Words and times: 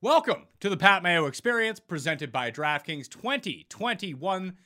Welcome 0.00 0.46
to 0.60 0.68
the 0.68 0.76
Pat 0.76 1.02
Mayo 1.02 1.26
Experience 1.26 1.80
presented 1.80 2.30
by 2.30 2.52
DraftKings 2.52 3.08
2021 3.08 4.56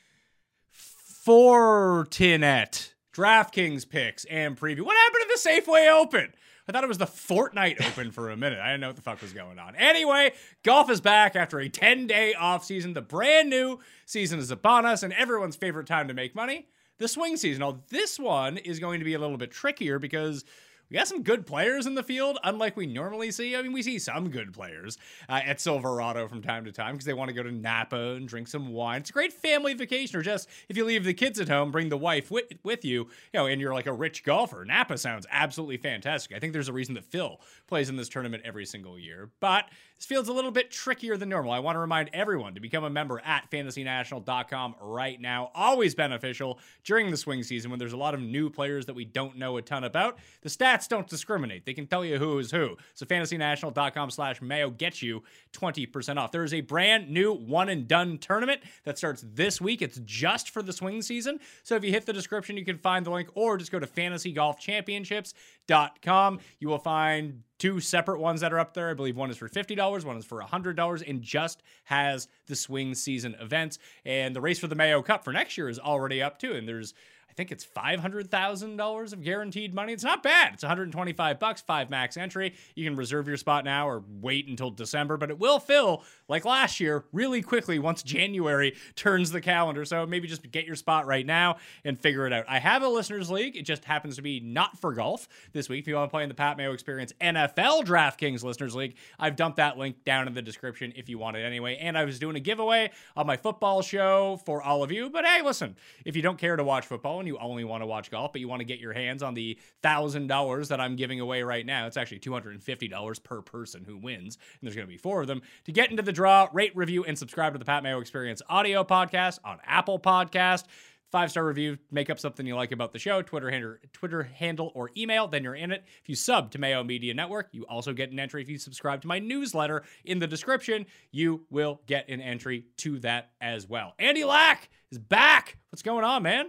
Fortinet. 1.26 2.92
DraftKings 3.14 3.88
picks 3.88 4.26
and 4.26 4.60
preview. 4.60 4.82
What 4.82 4.94
happened 4.94 5.22
to 5.22 5.28
the 5.42 5.48
Safeway 5.48 5.90
Open? 5.90 6.34
I 6.68 6.72
thought 6.72 6.84
it 6.84 6.88
was 6.88 6.98
the 6.98 7.06
Fortnite 7.06 7.80
Open 7.80 8.10
for 8.10 8.28
a 8.28 8.36
minute. 8.36 8.58
I 8.58 8.72
didn't 8.72 8.82
know 8.82 8.88
what 8.88 8.96
the 8.96 9.00
fuck 9.00 9.22
was 9.22 9.32
going 9.32 9.58
on. 9.58 9.74
Anyway, 9.74 10.34
golf 10.64 10.90
is 10.90 11.00
back 11.00 11.34
after 11.34 11.58
a 11.60 11.70
10 11.70 12.06
day 12.06 12.34
off 12.34 12.62
season. 12.62 12.92
The 12.92 13.00
brand 13.00 13.48
new 13.48 13.80
season 14.04 14.38
is 14.38 14.50
upon 14.50 14.84
us, 14.84 15.02
and 15.02 15.14
everyone's 15.14 15.56
favorite 15.56 15.86
time 15.86 16.08
to 16.08 16.14
make 16.14 16.34
money 16.34 16.66
the 16.98 17.08
swing 17.08 17.38
season. 17.38 17.60
Now, 17.60 17.80
this 17.88 18.18
one 18.18 18.58
is 18.58 18.78
going 18.78 18.98
to 18.98 19.04
be 19.06 19.14
a 19.14 19.18
little 19.18 19.38
bit 19.38 19.50
trickier 19.50 19.98
because 19.98 20.44
we 20.92 20.98
got 20.98 21.08
some 21.08 21.22
good 21.22 21.46
players 21.46 21.86
in 21.86 21.94
the 21.94 22.02
field, 22.02 22.38
unlike 22.44 22.76
we 22.76 22.84
normally 22.84 23.30
see. 23.30 23.56
I 23.56 23.62
mean, 23.62 23.72
we 23.72 23.82
see 23.82 23.98
some 23.98 24.28
good 24.28 24.52
players 24.52 24.98
uh, 25.26 25.40
at 25.42 25.58
Silverado 25.58 26.28
from 26.28 26.42
time 26.42 26.66
to 26.66 26.72
time 26.72 26.92
because 26.92 27.06
they 27.06 27.14
want 27.14 27.28
to 27.28 27.32
go 27.32 27.42
to 27.42 27.50
Napa 27.50 27.96
and 27.96 28.28
drink 28.28 28.46
some 28.46 28.74
wine. 28.74 29.00
It's 29.00 29.08
a 29.08 29.12
great 29.14 29.32
family 29.32 29.72
vacation, 29.72 30.18
or 30.18 30.22
just 30.22 30.50
if 30.68 30.76
you 30.76 30.84
leave 30.84 31.04
the 31.04 31.14
kids 31.14 31.40
at 31.40 31.48
home, 31.48 31.70
bring 31.70 31.88
the 31.88 31.96
wife 31.96 32.30
with, 32.30 32.44
with 32.62 32.84
you, 32.84 33.04
you 33.04 33.08
know, 33.32 33.46
and 33.46 33.58
you're 33.58 33.72
like 33.72 33.86
a 33.86 33.92
rich 33.92 34.22
golfer. 34.22 34.66
Napa 34.66 34.98
sounds 34.98 35.26
absolutely 35.30 35.78
fantastic. 35.78 36.36
I 36.36 36.38
think 36.38 36.52
there's 36.52 36.68
a 36.68 36.74
reason 36.74 36.92
that 36.96 37.06
Phil 37.06 37.40
plays 37.68 37.88
in 37.88 37.96
this 37.96 38.10
tournament 38.10 38.42
every 38.44 38.66
single 38.66 38.98
year, 38.98 39.30
but 39.40 39.70
this 40.02 40.08
field's 40.08 40.28
a 40.28 40.32
little 40.32 40.50
bit 40.50 40.72
trickier 40.72 41.16
than 41.16 41.28
normal. 41.28 41.52
I 41.52 41.60
want 41.60 41.76
to 41.76 41.80
remind 41.80 42.10
everyone 42.12 42.54
to 42.54 42.60
become 42.60 42.82
a 42.82 42.90
member 42.90 43.22
at 43.24 43.48
fantasynational.com 43.52 44.74
right 44.80 45.20
now. 45.20 45.52
Always 45.54 45.94
beneficial 45.94 46.58
during 46.82 47.12
the 47.12 47.16
swing 47.16 47.44
season 47.44 47.70
when 47.70 47.78
there's 47.78 47.92
a 47.92 47.96
lot 47.96 48.12
of 48.12 48.20
new 48.20 48.50
players 48.50 48.86
that 48.86 48.94
we 48.94 49.04
don't 49.04 49.38
know 49.38 49.58
a 49.58 49.62
ton 49.62 49.84
about. 49.84 50.18
The 50.40 50.48
stats 50.48 50.81
don't 50.88 51.08
discriminate. 51.08 51.64
They 51.64 51.74
can 51.74 51.86
tell 51.86 52.04
you 52.04 52.18
who 52.18 52.38
is 52.38 52.50
who. 52.50 52.76
So 52.94 53.06
fantasynational.com 53.06 54.10
slash 54.10 54.42
mayo 54.42 54.70
gets 54.70 55.02
you 55.02 55.22
20% 55.52 56.18
off. 56.18 56.32
There 56.32 56.42
is 56.44 56.54
a 56.54 56.60
brand 56.60 57.10
new 57.10 57.34
one 57.34 57.68
and 57.68 57.88
done 57.88 58.18
tournament 58.18 58.60
that 58.84 58.98
starts 58.98 59.24
this 59.32 59.60
week. 59.60 59.82
It's 59.82 60.00
just 60.04 60.50
for 60.50 60.62
the 60.62 60.72
swing 60.72 61.02
season. 61.02 61.40
So 61.62 61.76
if 61.76 61.84
you 61.84 61.90
hit 61.90 62.06
the 62.06 62.12
description, 62.12 62.56
you 62.56 62.64
can 62.64 62.78
find 62.78 63.06
the 63.06 63.10
link 63.10 63.28
or 63.34 63.58
just 63.58 63.72
go 63.72 63.78
to 63.78 63.86
fantasygolfchampionships.com. 63.86 66.40
You 66.58 66.68
will 66.68 66.78
find 66.78 67.42
two 67.58 67.78
separate 67.78 68.18
ones 68.18 68.40
that 68.40 68.50
are 68.52 68.58
up 68.58 68.74
there. 68.74 68.90
I 68.90 68.94
believe 68.94 69.16
one 69.16 69.30
is 69.30 69.36
for 69.36 69.48
$50, 69.48 70.04
one 70.04 70.16
is 70.16 70.24
for 70.24 70.42
$100, 70.42 71.08
and 71.08 71.22
just 71.22 71.62
has 71.84 72.26
the 72.48 72.56
swing 72.56 72.92
season 72.92 73.36
events. 73.40 73.78
And 74.04 74.34
the 74.34 74.40
race 74.40 74.58
for 74.58 74.66
the 74.66 74.74
Mayo 74.74 75.00
Cup 75.00 75.22
for 75.22 75.32
next 75.32 75.56
year 75.56 75.68
is 75.68 75.78
already 75.78 76.20
up 76.20 76.38
too. 76.38 76.54
And 76.54 76.66
there's 76.66 76.92
I 77.32 77.34
think 77.34 77.50
it's 77.50 77.64
$500,000 77.64 79.12
of 79.12 79.22
guaranteed 79.22 79.72
money. 79.74 79.94
It's 79.94 80.04
not 80.04 80.22
bad. 80.22 80.52
It's 80.52 80.62
125 80.62 81.38
bucks, 81.38 81.62
five 81.62 81.88
max 81.88 82.18
entry. 82.18 82.54
You 82.74 82.84
can 82.84 82.94
reserve 82.94 83.26
your 83.26 83.38
spot 83.38 83.64
now 83.64 83.88
or 83.88 84.04
wait 84.20 84.48
until 84.48 84.70
December, 84.70 85.16
but 85.16 85.30
it 85.30 85.38
will 85.38 85.58
fill 85.58 86.04
like 86.28 86.44
last 86.44 86.78
year 86.78 87.04
really 87.10 87.40
quickly 87.40 87.78
once 87.78 88.02
January 88.02 88.76
turns 88.96 89.30
the 89.30 89.40
calendar. 89.40 89.86
So 89.86 90.04
maybe 90.04 90.28
just 90.28 90.50
get 90.50 90.66
your 90.66 90.76
spot 90.76 91.06
right 91.06 91.24
now 91.24 91.56
and 91.84 91.98
figure 91.98 92.26
it 92.26 92.34
out. 92.34 92.44
I 92.48 92.58
have 92.58 92.82
a 92.82 92.88
listeners 92.88 93.30
league. 93.30 93.56
It 93.56 93.62
just 93.62 93.86
happens 93.86 94.16
to 94.16 94.22
be 94.22 94.40
not 94.40 94.78
for 94.78 94.92
golf 94.92 95.26
this 95.54 95.70
week. 95.70 95.80
If 95.80 95.88
you 95.88 95.94
want 95.94 96.10
to 96.10 96.12
play 96.12 96.24
in 96.24 96.28
the 96.28 96.34
Pat 96.34 96.58
Mayo 96.58 96.74
Experience 96.74 97.14
NFL 97.18 97.84
DraftKings 97.84 98.44
listeners 98.44 98.74
league, 98.74 98.96
I've 99.18 99.36
dumped 99.36 99.56
that 99.56 99.78
link 99.78 100.04
down 100.04 100.28
in 100.28 100.34
the 100.34 100.42
description 100.42 100.92
if 100.96 101.08
you 101.08 101.16
want 101.16 101.38
it 101.38 101.44
anyway. 101.44 101.78
And 101.80 101.96
I 101.96 102.04
was 102.04 102.18
doing 102.18 102.36
a 102.36 102.40
giveaway 102.40 102.90
on 103.16 103.26
my 103.26 103.38
football 103.38 103.80
show 103.80 104.38
for 104.44 104.62
all 104.62 104.82
of 104.82 104.92
you. 104.92 105.08
But 105.08 105.24
hey, 105.24 105.40
listen, 105.40 105.76
if 106.04 106.14
you 106.14 106.20
don't 106.20 106.36
care 106.36 106.56
to 106.56 106.64
watch 106.64 106.86
football, 106.86 107.21
and 107.22 107.28
you 107.28 107.38
only 107.38 107.64
want 107.64 107.82
to 107.82 107.86
watch 107.86 108.10
golf, 108.10 108.32
but 108.32 108.40
you 108.40 108.48
want 108.48 108.60
to 108.60 108.64
get 108.64 108.78
your 108.78 108.92
hands 108.92 109.22
on 109.22 109.34
the 109.34 109.58
$1,000 109.82 110.68
that 110.68 110.80
I'm 110.80 110.96
giving 110.96 111.20
away 111.20 111.42
right 111.42 111.64
now, 111.64 111.86
it's 111.86 111.96
actually 111.96 112.20
$250 112.20 113.22
per 113.22 113.42
person 113.42 113.84
who 113.84 113.96
wins. 113.96 114.36
And 114.36 114.66
there's 114.66 114.74
going 114.74 114.86
to 114.86 114.92
be 114.92 114.98
four 114.98 115.22
of 115.22 115.28
them. 115.28 115.42
To 115.64 115.72
get 115.72 115.90
into 115.90 116.02
the 116.02 116.12
draw, 116.12 116.48
rate, 116.52 116.76
review, 116.76 117.04
and 117.04 117.18
subscribe 117.18 117.52
to 117.54 117.58
the 117.58 117.64
Pat 117.64 117.82
Mayo 117.82 118.00
Experience 118.00 118.42
audio 118.48 118.84
podcast 118.84 119.38
on 119.44 119.58
Apple 119.64 119.98
Podcast 119.98 120.64
five 121.12 121.30
star 121.30 121.44
review, 121.44 121.78
make 121.90 122.10
up 122.10 122.18
something 122.18 122.46
you 122.46 122.56
like 122.56 122.72
about 122.72 122.90
the 122.90 122.98
show, 122.98 123.22
Twitter 123.22 123.50
handle, 123.50 123.76
Twitter 123.92 124.22
handle 124.22 124.72
or 124.74 124.90
email, 124.96 125.28
then 125.28 125.44
you're 125.44 125.54
in 125.54 125.70
it. 125.70 125.84
If 126.02 126.08
you 126.08 126.16
sub 126.16 126.50
to 126.52 126.58
Mayo 126.58 126.82
Media 126.82 127.12
Network, 127.14 127.50
you 127.52 127.64
also 127.66 127.92
get 127.92 128.10
an 128.10 128.18
entry. 128.18 128.42
If 128.42 128.48
you 128.48 128.58
subscribe 128.58 129.02
to 129.02 129.08
my 129.08 129.18
newsletter 129.18 129.84
in 130.04 130.18
the 130.18 130.26
description, 130.26 130.86
you 131.12 131.44
will 131.50 131.82
get 131.86 132.08
an 132.08 132.20
entry 132.20 132.64
to 132.78 132.98
that 133.00 133.30
as 133.40 133.68
well. 133.68 133.94
Andy 133.98 134.24
Lack 134.24 134.70
is 134.90 134.98
back. 134.98 135.58
What's 135.70 135.82
going 135.82 136.04
on, 136.04 136.22
man? 136.22 136.46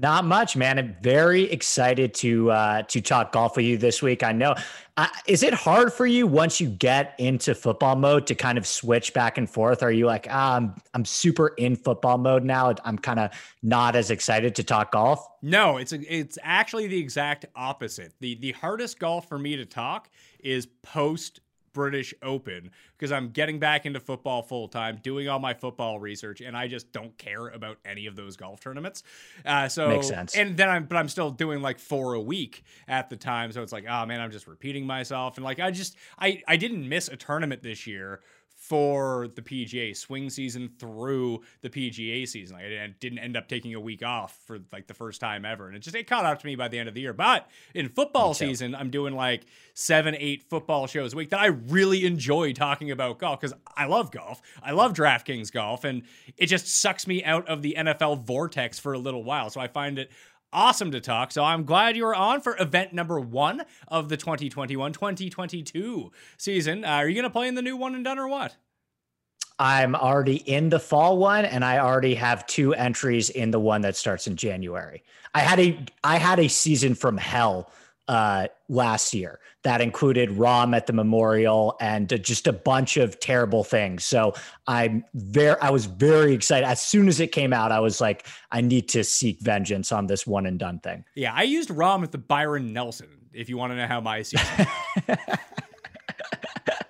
Not 0.00 0.24
much, 0.24 0.56
man. 0.56 0.78
I'm 0.78 0.96
very 1.02 1.42
excited 1.42 2.14
to 2.14 2.50
uh, 2.50 2.82
to 2.84 3.02
talk 3.02 3.32
golf 3.32 3.56
with 3.56 3.66
you 3.66 3.76
this 3.76 4.00
week. 4.00 4.22
I 4.22 4.32
know. 4.32 4.54
Uh, 4.96 5.08
is 5.26 5.42
it 5.42 5.52
hard 5.52 5.92
for 5.92 6.06
you 6.06 6.26
once 6.26 6.58
you 6.58 6.70
get 6.70 7.14
into 7.18 7.54
football 7.54 7.96
mode 7.96 8.26
to 8.28 8.34
kind 8.34 8.56
of 8.56 8.66
switch 8.66 9.12
back 9.12 9.36
and 9.36 9.48
forth? 9.48 9.82
Are 9.82 9.92
you 9.92 10.06
like, 10.06 10.26
ah, 10.30 10.56
I'm 10.56 10.74
I'm 10.94 11.04
super 11.04 11.48
in 11.48 11.76
football 11.76 12.16
mode 12.16 12.44
now? 12.44 12.74
I'm 12.82 12.96
kind 12.96 13.20
of 13.20 13.30
not 13.62 13.94
as 13.94 14.10
excited 14.10 14.54
to 14.54 14.64
talk 14.64 14.92
golf. 14.92 15.22
No, 15.42 15.76
it's 15.76 15.92
it's 15.92 16.38
actually 16.42 16.86
the 16.86 16.98
exact 16.98 17.44
opposite. 17.54 18.14
the 18.20 18.36
The 18.36 18.52
hardest 18.52 19.00
golf 19.00 19.28
for 19.28 19.38
me 19.38 19.56
to 19.56 19.66
talk 19.66 20.08
is 20.38 20.64
post 20.82 21.40
British 21.72 22.14
Open 22.22 22.70
because 22.96 23.12
I'm 23.12 23.30
getting 23.30 23.58
back 23.58 23.86
into 23.86 24.00
football 24.00 24.42
full 24.42 24.68
time, 24.68 24.98
doing 25.02 25.28
all 25.28 25.38
my 25.38 25.54
football 25.54 25.98
research, 25.98 26.40
and 26.40 26.56
I 26.56 26.68
just 26.68 26.92
don't 26.92 27.16
care 27.18 27.48
about 27.48 27.78
any 27.84 28.06
of 28.06 28.16
those 28.16 28.36
golf 28.36 28.60
tournaments. 28.60 29.02
Uh, 29.44 29.68
so 29.68 29.88
makes 29.88 30.08
sense. 30.08 30.36
And 30.36 30.56
then 30.56 30.68
I'm, 30.68 30.84
but 30.84 30.96
I'm 30.96 31.08
still 31.08 31.30
doing 31.30 31.62
like 31.62 31.78
four 31.78 32.14
a 32.14 32.20
week 32.20 32.64
at 32.88 33.10
the 33.10 33.16
time, 33.16 33.52
so 33.52 33.62
it's 33.62 33.72
like, 33.72 33.84
oh 33.88 34.06
man, 34.06 34.20
I'm 34.20 34.30
just 34.30 34.46
repeating 34.46 34.86
myself, 34.86 35.36
and 35.36 35.44
like 35.44 35.60
I 35.60 35.70
just 35.70 35.96
I 36.18 36.42
I 36.46 36.56
didn't 36.56 36.88
miss 36.88 37.08
a 37.08 37.16
tournament 37.16 37.62
this 37.62 37.86
year 37.86 38.20
for 38.70 39.26
the 39.34 39.42
PGA 39.42 39.96
swing 39.96 40.30
season 40.30 40.70
through 40.78 41.40
the 41.60 41.68
PGA 41.68 42.28
season. 42.28 42.54
Like 42.54 42.66
I 42.66 42.94
didn't 43.00 43.18
end 43.18 43.36
up 43.36 43.48
taking 43.48 43.74
a 43.74 43.80
week 43.80 44.04
off 44.04 44.38
for 44.46 44.60
like 44.70 44.86
the 44.86 44.94
first 44.94 45.20
time 45.20 45.44
ever, 45.44 45.66
and 45.66 45.74
it 45.74 45.80
just 45.80 45.96
it 45.96 46.06
caught 46.06 46.24
up 46.24 46.38
to 46.38 46.46
me 46.46 46.54
by 46.54 46.68
the 46.68 46.78
end 46.78 46.88
of 46.88 46.94
the 46.94 47.00
year. 47.00 47.12
But 47.12 47.50
in 47.74 47.88
football 47.88 48.32
season, 48.32 48.76
I'm 48.76 48.90
doing 48.90 49.16
like 49.16 49.44
seven, 49.74 50.14
eight 50.16 50.44
football 50.48 50.86
shows 50.86 51.14
a 51.14 51.16
week 51.16 51.30
that 51.30 51.40
I 51.40 51.46
really 51.46 52.06
enjoy 52.06 52.52
talking 52.52 52.92
about 52.92 53.18
golf 53.18 53.40
because 53.40 53.56
I 53.76 53.86
love 53.86 54.12
golf. 54.12 54.40
I 54.62 54.70
love 54.70 54.92
DraftKings 54.92 55.50
golf, 55.50 55.82
and 55.82 56.02
it 56.36 56.46
just 56.46 56.68
sucks 56.68 57.08
me 57.08 57.24
out 57.24 57.48
of 57.48 57.62
the 57.62 57.74
NFL 57.76 58.24
vortex 58.24 58.78
for 58.78 58.92
a 58.92 59.00
little 59.00 59.24
while. 59.24 59.50
So 59.50 59.60
I 59.60 59.66
find 59.66 59.98
it 59.98 60.12
awesome 60.52 60.90
to 60.92 61.00
talk. 61.00 61.32
So 61.32 61.44
I'm 61.44 61.64
glad 61.64 61.96
you 61.96 62.04
were 62.04 62.14
on 62.14 62.40
for 62.40 62.56
event 62.58 62.92
number 62.92 63.20
one 63.20 63.62
of 63.88 64.08
the 64.08 64.16
2021 64.16 64.92
2022 64.92 66.12
season. 66.36 66.84
Uh, 66.84 66.88
are 66.88 67.08
you 67.08 67.14
going 67.14 67.24
to 67.24 67.30
play 67.30 67.48
in 67.48 67.54
the 67.54 67.62
new 67.62 67.76
one 67.76 67.94
and 67.94 68.04
done 68.04 68.18
or 68.18 68.28
what? 68.28 68.56
I'm 69.58 69.94
already 69.94 70.36
in 70.36 70.70
the 70.70 70.80
fall 70.80 71.18
one 71.18 71.44
and 71.44 71.64
I 71.64 71.78
already 71.78 72.14
have 72.14 72.46
two 72.46 72.72
entries 72.72 73.28
in 73.28 73.50
the 73.50 73.60
one 73.60 73.82
that 73.82 73.94
starts 73.94 74.26
in 74.26 74.36
January. 74.36 75.02
I 75.34 75.40
had 75.40 75.60
a 75.60 75.78
I 76.02 76.16
had 76.16 76.40
a 76.40 76.48
season 76.48 76.94
from 76.94 77.18
hell 77.18 77.70
uh, 78.10 78.48
last 78.68 79.14
year 79.14 79.38
that 79.62 79.80
included 79.80 80.30
Rahm 80.30 80.74
at 80.74 80.88
the 80.88 80.92
Memorial 80.92 81.76
and 81.80 82.08
just 82.24 82.48
a 82.48 82.52
bunch 82.52 82.96
of 82.96 83.20
terrible 83.20 83.62
things. 83.62 84.04
So 84.04 84.34
I'm 84.66 85.04
very, 85.14 85.56
I 85.60 85.70
was 85.70 85.86
very 85.86 86.34
excited. 86.34 86.66
As 86.66 86.80
soon 86.80 87.06
as 87.06 87.20
it 87.20 87.30
came 87.30 87.52
out, 87.52 87.70
I 87.70 87.78
was 87.78 88.00
like, 88.00 88.26
I 88.50 88.62
need 88.62 88.88
to 88.88 89.04
seek 89.04 89.38
vengeance 89.40 89.92
on 89.92 90.08
this 90.08 90.26
one 90.26 90.46
and 90.46 90.58
done 90.58 90.80
thing. 90.80 91.04
Yeah, 91.14 91.32
I 91.32 91.44
used 91.44 91.68
Rahm 91.68 92.02
at 92.02 92.10
the 92.10 92.18
Byron 92.18 92.72
Nelson. 92.72 93.06
If 93.32 93.48
you 93.48 93.56
want 93.56 93.70
to 93.74 93.76
know 93.76 93.86
how 93.86 94.00
my 94.00 94.22
season. 94.22 94.66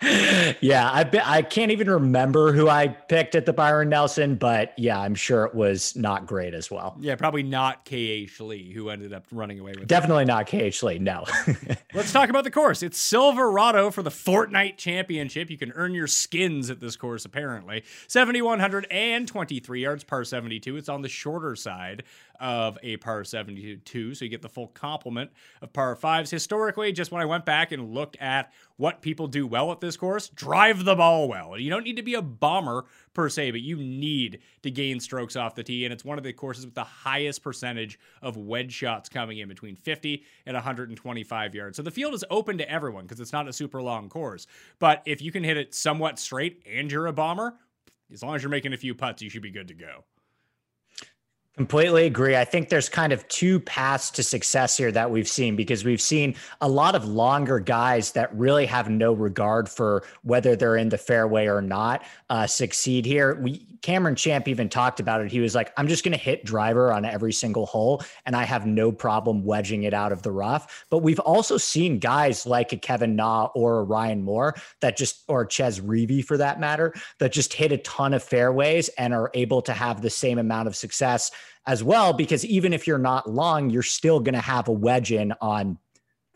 yeah, 0.03 0.91
I 0.91 1.05
be, 1.05 1.21
I 1.23 1.43
can't 1.43 1.71
even 1.71 1.91
remember 1.91 2.53
who 2.53 2.69
I 2.69 2.89
picked 2.89 3.35
at 3.35 3.45
the 3.45 3.53
Byron 3.53 3.91
Nelson, 3.91 4.37
but 4.37 4.73
yeah, 4.79 4.99
I'm 4.99 5.15
sure 5.15 5.45
it 5.45 5.55
was 5.55 5.95
not 5.95 6.27
great 6.27 6.55
as 6.55 6.71
well. 6.71 6.97
Yeah, 7.01 7.17
probably 7.17 7.43
not 7.43 7.85
KH 7.85 8.41
Lee 8.41 8.73
who 8.73 8.89
ended 8.89 9.13
up 9.13 9.27
running 9.31 9.61
away 9.61 9.75
with. 9.79 9.89
Definitely 9.89 10.23
it. 10.23 10.27
not 10.27 10.47
KH 10.47 10.83
Lee. 10.83 10.99
No. 10.99 11.25
Let's 11.95 12.13
talk 12.13 12.31
about 12.31 12.45
the 12.45 12.51
course. 12.51 12.83
It's 12.83 12.99
Silverado 12.99 13.91
for 13.91 14.03
the 14.03 14.11
Fortnite 14.11 14.79
Championship. 14.79 15.51
You 15.51 15.59
can 15.59 15.73
earn 15.73 15.93
your 15.93 16.07
skins 16.07 16.71
at 16.71 16.81
this 16.81 16.97
course. 16.97 17.27
Apparently, 17.27 17.85
7123 18.09 19.83
yards, 19.83 20.05
par 20.05 20.25
72. 20.25 20.77
It's 20.77 20.89
on 20.89 21.03
the 21.03 21.09
shorter 21.09 21.55
side 21.57 22.05
of 22.41 22.79
a 22.83 22.97
par 22.97 23.23
72. 23.23 24.15
So 24.15 24.25
you 24.25 24.31
get 24.31 24.43
the 24.43 24.49
full 24.49 24.69
complement 24.69 25.31
of 25.61 25.73
par 25.73 25.95
fives. 25.95 26.31
Historically, 26.31 26.91
just 26.93 27.13
when 27.13 27.23
I 27.23 27.27
went 27.27 27.45
back 27.45 27.71
and 27.71 27.95
looked 27.95 28.17
at 28.21 28.53
what 28.77 29.03
people 29.03 29.27
do 29.27 29.47
well 29.47 29.71
at 29.73 29.81
this 29.81 29.97
course, 29.97 30.29
drive 30.31 30.85
the 30.85 30.95
ball 30.95 31.29
well. 31.29 31.59
You 31.59 31.71
don't 31.71 31.85
need 31.85 31.97
to 31.97 32.03
be 32.03 32.15
a 32.15 32.23
bomber 32.23 32.87
per 33.13 33.29
se, 33.29 33.51
but 33.51 33.61
you 33.61 33.77
need 33.77 34.41
to 34.63 34.71
gain 34.71 34.99
strokes 35.01 35.37
off 35.37 35.55
the 35.55 35.63
tee. 35.63 35.85
And 35.85 35.93
it's 35.93 36.05
one 36.05 36.17
of 36.17 36.25
the 36.25 36.33
courses 36.33 36.65
with 36.65 36.75
the 36.75 36.85
highest 36.85 37.43
percentage 37.43 37.99
of 38.23 38.37
wedge 38.37 38.73
shots 38.73 39.09
coming 39.09 39.39
in 39.39 39.49
between 39.49 39.77
50 39.77 40.25
and 40.47 40.55
125 40.55 41.55
yards. 41.55 41.77
So 41.77 41.83
the 41.83 41.91
field 41.91 42.15
is 42.15 42.25
open 42.31 42.59
to 42.59 42.71
everyone 42.71 43.05
because 43.05 43.21
it's 43.21 43.33
not 43.33 43.49
a 43.49 43.53
super 43.53 43.83
long 43.83 44.09
course. 44.09 44.47
But 44.79 45.03
if 45.05 45.21
you 45.21 45.31
can 45.31 45.45
hit 45.45 45.59
it 45.59 45.75
somewhat 45.75 46.19
straight 46.19 46.63
and 46.71 46.91
you're 46.91 47.07
a 47.07 47.13
bomber, 47.13 47.55
as 48.13 48.23
long 48.23 48.35
as 48.35 48.43
you're 48.43 48.51
making 48.51 48.73
a 48.73 48.79
few 48.79 48.95
putts, 48.95 49.23
you 49.23 49.29
should 49.29 49.43
be 49.43 49.51
good 49.51 49.69
to 49.69 49.75
go. 49.75 50.05
Completely 51.61 52.07
agree. 52.07 52.39
I 52.39 52.47
think 52.47 52.71
there's 52.71 52.89
kind 52.89 53.13
of 53.13 53.29
two 53.29 53.61
paths 53.61 54.11
to 54.13 54.23
success 54.23 54.79
here 54.79 54.91
that 54.93 55.11
we've 55.11 55.29
seen 55.29 55.57
because 55.57 55.85
we've 55.85 56.01
seen 56.01 56.35
a 56.63 56.69
lot 56.71 56.95
of 56.95 57.05
longer 57.05 57.59
guys 57.61 58.13
that 58.13 58.35
really 58.35 58.65
have 58.65 58.89
no 58.89 59.13
regard 59.13 59.69
for 59.69 60.03
whether 60.23 60.57
they're 60.57 60.79
in 60.79 60.89
the 60.89 60.97
fairway 60.97 61.49
or 61.49 61.61
not 61.61 62.03
uh, 62.31 62.47
succeed 62.47 63.05
here. 63.05 63.35
We 63.43 63.67
Cameron 63.83 64.15
Champ 64.15 64.47
even 64.47 64.69
talked 64.69 65.01
about 65.01 65.23
it. 65.23 65.31
He 65.31 65.41
was 65.41 65.55
like, 65.55 65.73
"I'm 65.77 65.89
just 65.89 66.05
going 66.05 66.13
to 66.13 66.19
hit 66.19 66.45
driver 66.45 66.93
on 66.93 67.05
every 67.05 67.33
single 67.33 67.67
hole, 67.67 68.03
and 68.27 68.37
I 68.37 68.45
have 68.45 68.67
no 68.67 68.93
problem 68.93 69.45
wedging 69.45 69.85
it 69.85 69.95
out 69.95 70.13
of 70.13 70.23
the 70.23 70.33
rough." 70.33 70.85
But 70.91 70.99
we've 70.99 71.21
also 71.21 71.57
seen 71.57 71.99
guys 71.99 72.47
like 72.47 72.73
a 72.73 72.77
Kevin 72.77 73.17
Na 73.17 73.47
or 73.55 73.81
a 73.81 73.85
Ryan 73.85 74.23
Moore 74.23 74.55
that 74.81 74.97
just, 74.97 75.25
or 75.29 75.47
Chez 75.47 75.81
Reavie 75.81 76.25
for 76.25 76.37
that 76.37 76.61
matter, 76.61 76.95
that 77.19 77.33
just 77.33 77.55
hit 77.55 77.73
a 77.73 77.79
ton 77.79 78.13
of 78.13 78.23
fairways 78.23 78.89
and 78.91 79.15
are 79.15 79.31
able 79.35 79.63
to 79.63 79.73
have 79.73 80.03
the 80.03 80.11
same 80.11 80.39
amount 80.39 80.69
of 80.69 80.77
success 80.77 81.31
as 81.67 81.83
well. 81.83 82.13
Because 82.13 82.45
even 82.45 82.73
if 82.73 82.87
you're 82.87 82.99
not 82.99 83.29
long, 83.29 83.71
you're 83.71 83.83
still 83.83 84.21
going 84.21 84.35
to 84.35 84.41
have 84.41 84.69
a 84.69 84.73
wedge 84.73 85.13
in 85.13 85.33
on 85.41 85.79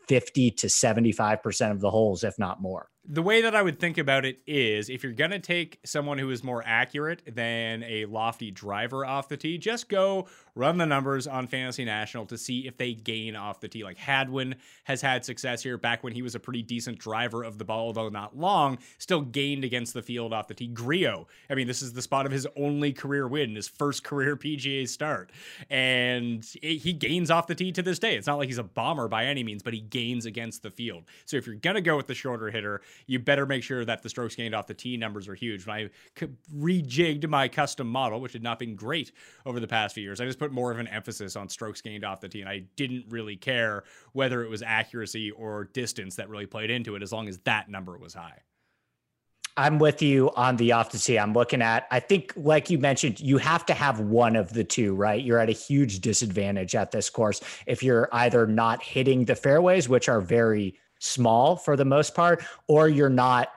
50 0.09 0.51
to 0.53 0.67
75% 0.67 1.71
of 1.71 1.81
the 1.81 1.91
holes, 1.91 2.25
if 2.25 2.39
not 2.39 2.61
more 2.61 2.89
the 3.07 3.23
way 3.23 3.43
that 3.43 3.55
I 3.55 3.61
would 3.61 3.79
think 3.79 3.99
about 3.99 4.25
it 4.25 4.39
is 4.47 4.89
if 4.89 5.03
you're 5.03 5.13
going 5.13 5.31
to 5.31 5.39
take 5.39 5.79
someone 5.85 6.17
who 6.17 6.31
is 6.31 6.43
more 6.43 6.63
accurate 6.65 7.23
than 7.27 7.83
a 7.83 8.07
lofty 8.07 8.51
driver 8.51 9.05
off 9.05 9.29
the 9.29 9.37
tee, 9.37 9.59
just 9.59 9.91
go 9.91 10.27
run 10.55 10.79
the 10.79 10.87
numbers 10.87 11.27
on 11.27 11.47
Fantasy 11.47 11.85
National 11.85 12.25
to 12.27 12.39
see 12.39 12.67
if 12.67 12.79
they 12.79 12.95
gain 12.95 13.37
off 13.37 13.61
the 13.61 13.69
tee. 13.69 13.85
Like 13.85 13.99
Hadwin 13.99 14.55
has 14.85 15.03
had 15.03 15.25
success 15.25 15.63
here 15.63 15.77
back 15.77 16.03
when 16.03 16.15
he 16.15 16.23
was 16.23 16.35
a 16.35 16.41
pretty 16.41 16.63
decent 16.63 16.99
driver 16.99 17.43
of 17.43 17.59
the 17.59 17.65
ball, 17.65 17.89
although 17.89 18.09
not 18.09 18.39
long, 18.39 18.79
still 18.97 19.21
gained 19.21 19.65
against 19.65 19.93
the 19.93 20.03
field 20.03 20.33
off 20.33 20.49
the 20.49 20.55
tee. 20.55 20.69
Grillo, 20.69 21.27
I 21.51 21.55
mean, 21.55 21.67
this 21.67 21.83
is 21.83 21.93
the 21.93 22.03
spot 22.03 22.25
of 22.25 22.33
his 22.33 22.47
only 22.57 22.93
career 22.93 23.29
win, 23.29 23.55
his 23.55 23.69
first 23.69 24.03
career 24.05 24.37
PGA 24.37 24.89
start. 24.89 25.31
And 25.69 26.47
it, 26.63 26.79
he 26.79 26.95
gains 26.95 27.31
off 27.31 27.49
the 27.49 27.55
tee 27.55 27.73
to 27.73 27.83
this 27.83 27.99
day. 27.99 28.17
It's 28.17 28.27
not 28.27 28.39
like 28.39 28.49
he's 28.49 28.59
a 28.59 28.63
bomber 28.63 29.09
by 29.09 29.27
any 29.27 29.45
means, 29.45 29.63
but 29.63 29.75
he 29.75 29.81
gains 29.81 30.25
against 30.25 30.63
the 30.63 30.71
field. 30.71 31.05
So 31.27 31.37
if 31.37 31.47
you're 31.47 31.57
going 31.57 31.75
to 31.75 31.83
go 31.83 31.97
with 31.97 32.07
the 32.07 32.15
shorter 32.15 32.51
hitter, 32.51 32.81
you 33.07 33.19
better 33.19 33.47
make 33.47 33.63
sure 33.63 33.85
that 33.85 34.03
the 34.03 34.09
strokes 34.09 34.35
gained 34.35 34.55
off 34.55 34.67
the 34.67 34.75
tee 34.75 34.97
numbers 34.97 35.29
are 35.29 35.35
huge. 35.35 35.67
When 35.67 35.77
I 35.77 36.27
rejigged 36.55 37.29
my 37.29 37.49
custom 37.49 37.89
model, 37.89 38.21
which 38.21 38.33
had 38.33 38.43
not 38.43 38.59
been 38.59 38.77
great 38.77 39.13
over 39.47 39.61
the 39.61 39.69
past 39.69 39.95
few 39.95 40.03
years, 40.03 40.21
I 40.21 40.25
just 40.27 40.39
put 40.39 40.53
more 40.53 40.71
of 40.71 40.79
an 40.79 40.89
emphasis 40.89 41.37
on 41.37 41.49
strokes 41.49 41.81
gained 41.81 42.05
off 42.05 42.21
the 42.21 42.29
tee, 42.29 42.41
and 42.41 42.49
I 42.49 42.65
didn't 42.77 43.07
really 43.09 43.37
care 43.37 43.85
whether 44.13 44.43
it 44.43 44.51
was 44.51 44.63
accuracy 44.63 45.31
or 45.31 45.65
distance 45.65 46.17
that 46.17 46.29
really 46.29 46.47
played 46.47 46.71
into 46.71 46.95
it, 46.97 47.03
as 47.03 47.13
long 47.13 47.29
as 47.29 47.39
that 47.39 47.69
number 47.69 47.97
was 47.99 48.15
high. 48.15 48.41
I'm 49.57 49.79
with 49.79 50.03
you 50.03 50.33
on 50.35 50.57
the 50.57 50.73
off 50.73 50.91
the 50.91 50.99
tee. 50.99 51.17
I'm 51.17 51.33
looking 51.33 51.63
at, 51.63 51.87
I 51.93 52.01
think, 52.01 52.33
like 52.35 52.71
you 52.71 52.79
mentioned, 52.79 53.21
you 53.21 53.39
have 53.39 53.65
to 53.67 53.75
have 53.75 54.01
one 54.01 54.35
of 54.35 54.53
the 54.53 54.65
two, 54.65 54.97
right? 54.97 55.23
You're 55.23 55.39
at 55.39 55.49
a 55.49 55.53
huge 55.53 56.01
disadvantage 56.01 56.75
at 56.75 56.91
this 56.91 57.09
course 57.09 57.41
if 57.65 57.81
you're 57.81 58.09
either 58.11 58.49
not 58.49 58.83
hitting 58.83 59.27
the 59.27 59.37
fairways, 59.37 59.89
which 59.89 60.09
are 60.09 60.21
very 60.21 60.77
small 61.05 61.57
for 61.57 61.77
the 61.77 61.85
most 61.85 62.15
part, 62.15 62.45
or 62.69 62.89
you're 62.89 63.09
not 63.09 63.49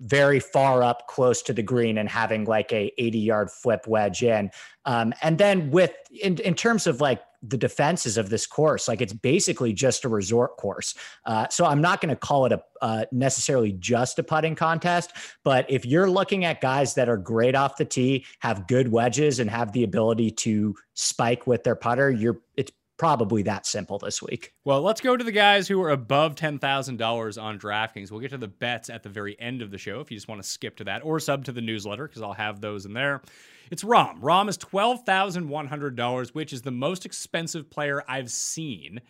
very 0.00 0.40
far 0.40 0.82
up 0.82 1.06
close 1.06 1.40
to 1.42 1.52
the 1.52 1.62
green 1.62 1.98
and 1.98 2.08
having 2.08 2.44
like 2.44 2.72
a 2.72 2.92
80 2.98 3.18
yard 3.18 3.50
flip 3.50 3.86
wedge 3.86 4.22
in. 4.22 4.50
Um, 4.84 5.14
and 5.22 5.38
then 5.38 5.70
with 5.70 5.94
in, 6.22 6.38
in 6.38 6.54
terms 6.54 6.86
of 6.86 7.00
like 7.00 7.22
the 7.46 7.56
defenses 7.56 8.16
of 8.16 8.30
this 8.30 8.46
course, 8.46 8.88
like 8.88 9.00
it's 9.00 9.12
basically 9.12 9.72
just 9.72 10.04
a 10.04 10.08
resort 10.08 10.56
course. 10.56 10.94
Uh, 11.26 11.46
so 11.48 11.66
I'm 11.66 11.80
not 11.80 12.00
going 12.00 12.10
to 12.10 12.16
call 12.16 12.46
it 12.46 12.52
a 12.52 12.62
uh, 12.80 13.04
necessarily 13.12 13.72
just 13.72 14.18
a 14.18 14.22
putting 14.22 14.54
contest, 14.54 15.12
but 15.42 15.64
if 15.70 15.86
you're 15.86 16.10
looking 16.10 16.44
at 16.44 16.60
guys 16.60 16.94
that 16.94 17.08
are 17.08 17.16
great 17.16 17.54
off 17.54 17.76
the 17.76 17.84
tee, 17.84 18.26
have 18.40 18.66
good 18.66 18.88
wedges, 18.88 19.40
and 19.40 19.48
have 19.48 19.72
the 19.72 19.84
ability 19.84 20.30
to 20.30 20.74
spike 20.94 21.46
with 21.46 21.64
their 21.64 21.76
putter, 21.76 22.10
you're 22.10 22.40
it's 22.56 22.72
probably 22.96 23.42
that 23.42 23.66
simple 23.66 23.98
this 23.98 24.22
week. 24.22 24.52
Well, 24.64 24.82
let's 24.82 25.00
go 25.00 25.16
to 25.16 25.24
the 25.24 25.32
guys 25.32 25.66
who 25.66 25.82
are 25.82 25.90
above 25.90 26.36
$10,000 26.36 27.42
on 27.42 27.58
DraftKings. 27.58 28.10
We'll 28.10 28.20
get 28.20 28.30
to 28.30 28.38
the 28.38 28.48
bets 28.48 28.88
at 28.90 29.02
the 29.02 29.08
very 29.08 29.38
end 29.40 29.62
of 29.62 29.70
the 29.70 29.78
show 29.78 30.00
if 30.00 30.10
you 30.10 30.16
just 30.16 30.28
want 30.28 30.42
to 30.42 30.48
skip 30.48 30.76
to 30.76 30.84
that 30.84 31.04
or 31.04 31.18
sub 31.20 31.44
to 31.46 31.52
the 31.52 31.60
newsletter 31.60 32.06
because 32.06 32.22
I'll 32.22 32.32
have 32.32 32.60
those 32.60 32.86
in 32.86 32.92
there. 32.92 33.22
It's 33.70 33.82
Rahm. 33.82 34.20
Rahm 34.20 34.48
is 34.48 34.58
$12,100, 34.58 36.28
which 36.30 36.52
is 36.52 36.62
the 36.62 36.70
most 36.70 37.06
expensive 37.06 37.70
player 37.70 38.02
I've 38.06 38.30
seen 38.30 39.00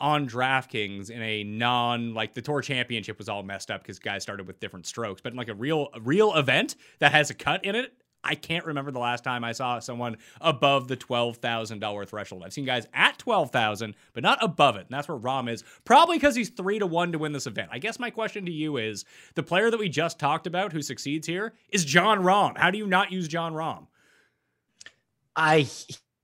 on 0.00 0.28
DraftKings 0.28 1.10
in 1.10 1.22
a 1.22 1.42
non 1.44 2.12
like 2.14 2.34
the 2.34 2.42
tour 2.42 2.60
championship 2.60 3.18
was 3.18 3.28
all 3.28 3.42
messed 3.42 3.70
up 3.70 3.82
because 3.82 3.98
guys 3.98 4.22
started 4.22 4.46
with 4.46 4.60
different 4.60 4.86
strokes, 4.86 5.20
but 5.22 5.32
in 5.32 5.38
like 5.38 5.48
a 5.48 5.54
real 5.54 5.88
real 6.02 6.34
event 6.34 6.76
that 6.98 7.12
has 7.12 7.30
a 7.30 7.34
cut 7.34 7.64
in 7.64 7.74
it, 7.74 7.92
I 8.26 8.34
can't 8.34 8.64
remember 8.64 8.90
the 8.90 8.98
last 8.98 9.24
time 9.24 9.44
I 9.44 9.52
saw 9.52 9.78
someone 9.78 10.16
above 10.40 10.88
the 10.88 10.96
$12,000 10.96 12.08
threshold. 12.08 12.42
I've 12.44 12.52
seen 12.52 12.64
guys 12.64 12.86
at 12.92 13.18
12,000, 13.18 13.94
but 14.12 14.22
not 14.22 14.38
above 14.42 14.76
it. 14.76 14.86
And 14.88 14.90
that's 14.90 15.08
where 15.08 15.18
Rahm 15.18 15.50
is, 15.50 15.64
probably 15.84 16.16
because 16.16 16.34
he's 16.34 16.50
3 16.50 16.80
to 16.80 16.86
1 16.86 17.12
to 17.12 17.18
win 17.18 17.32
this 17.32 17.46
event. 17.46 17.70
I 17.72 17.78
guess 17.78 17.98
my 17.98 18.10
question 18.10 18.44
to 18.46 18.52
you 18.52 18.76
is 18.76 19.04
the 19.34 19.42
player 19.42 19.70
that 19.70 19.78
we 19.78 19.88
just 19.88 20.18
talked 20.18 20.46
about 20.46 20.72
who 20.72 20.82
succeeds 20.82 21.26
here 21.26 21.54
is 21.70 21.84
Jon 21.84 22.20
Rahm. 22.20 22.58
How 22.58 22.70
do 22.70 22.78
you 22.78 22.86
not 22.86 23.12
use 23.12 23.28
Jon 23.28 23.52
Rahm? 23.52 23.86
I 25.36 25.68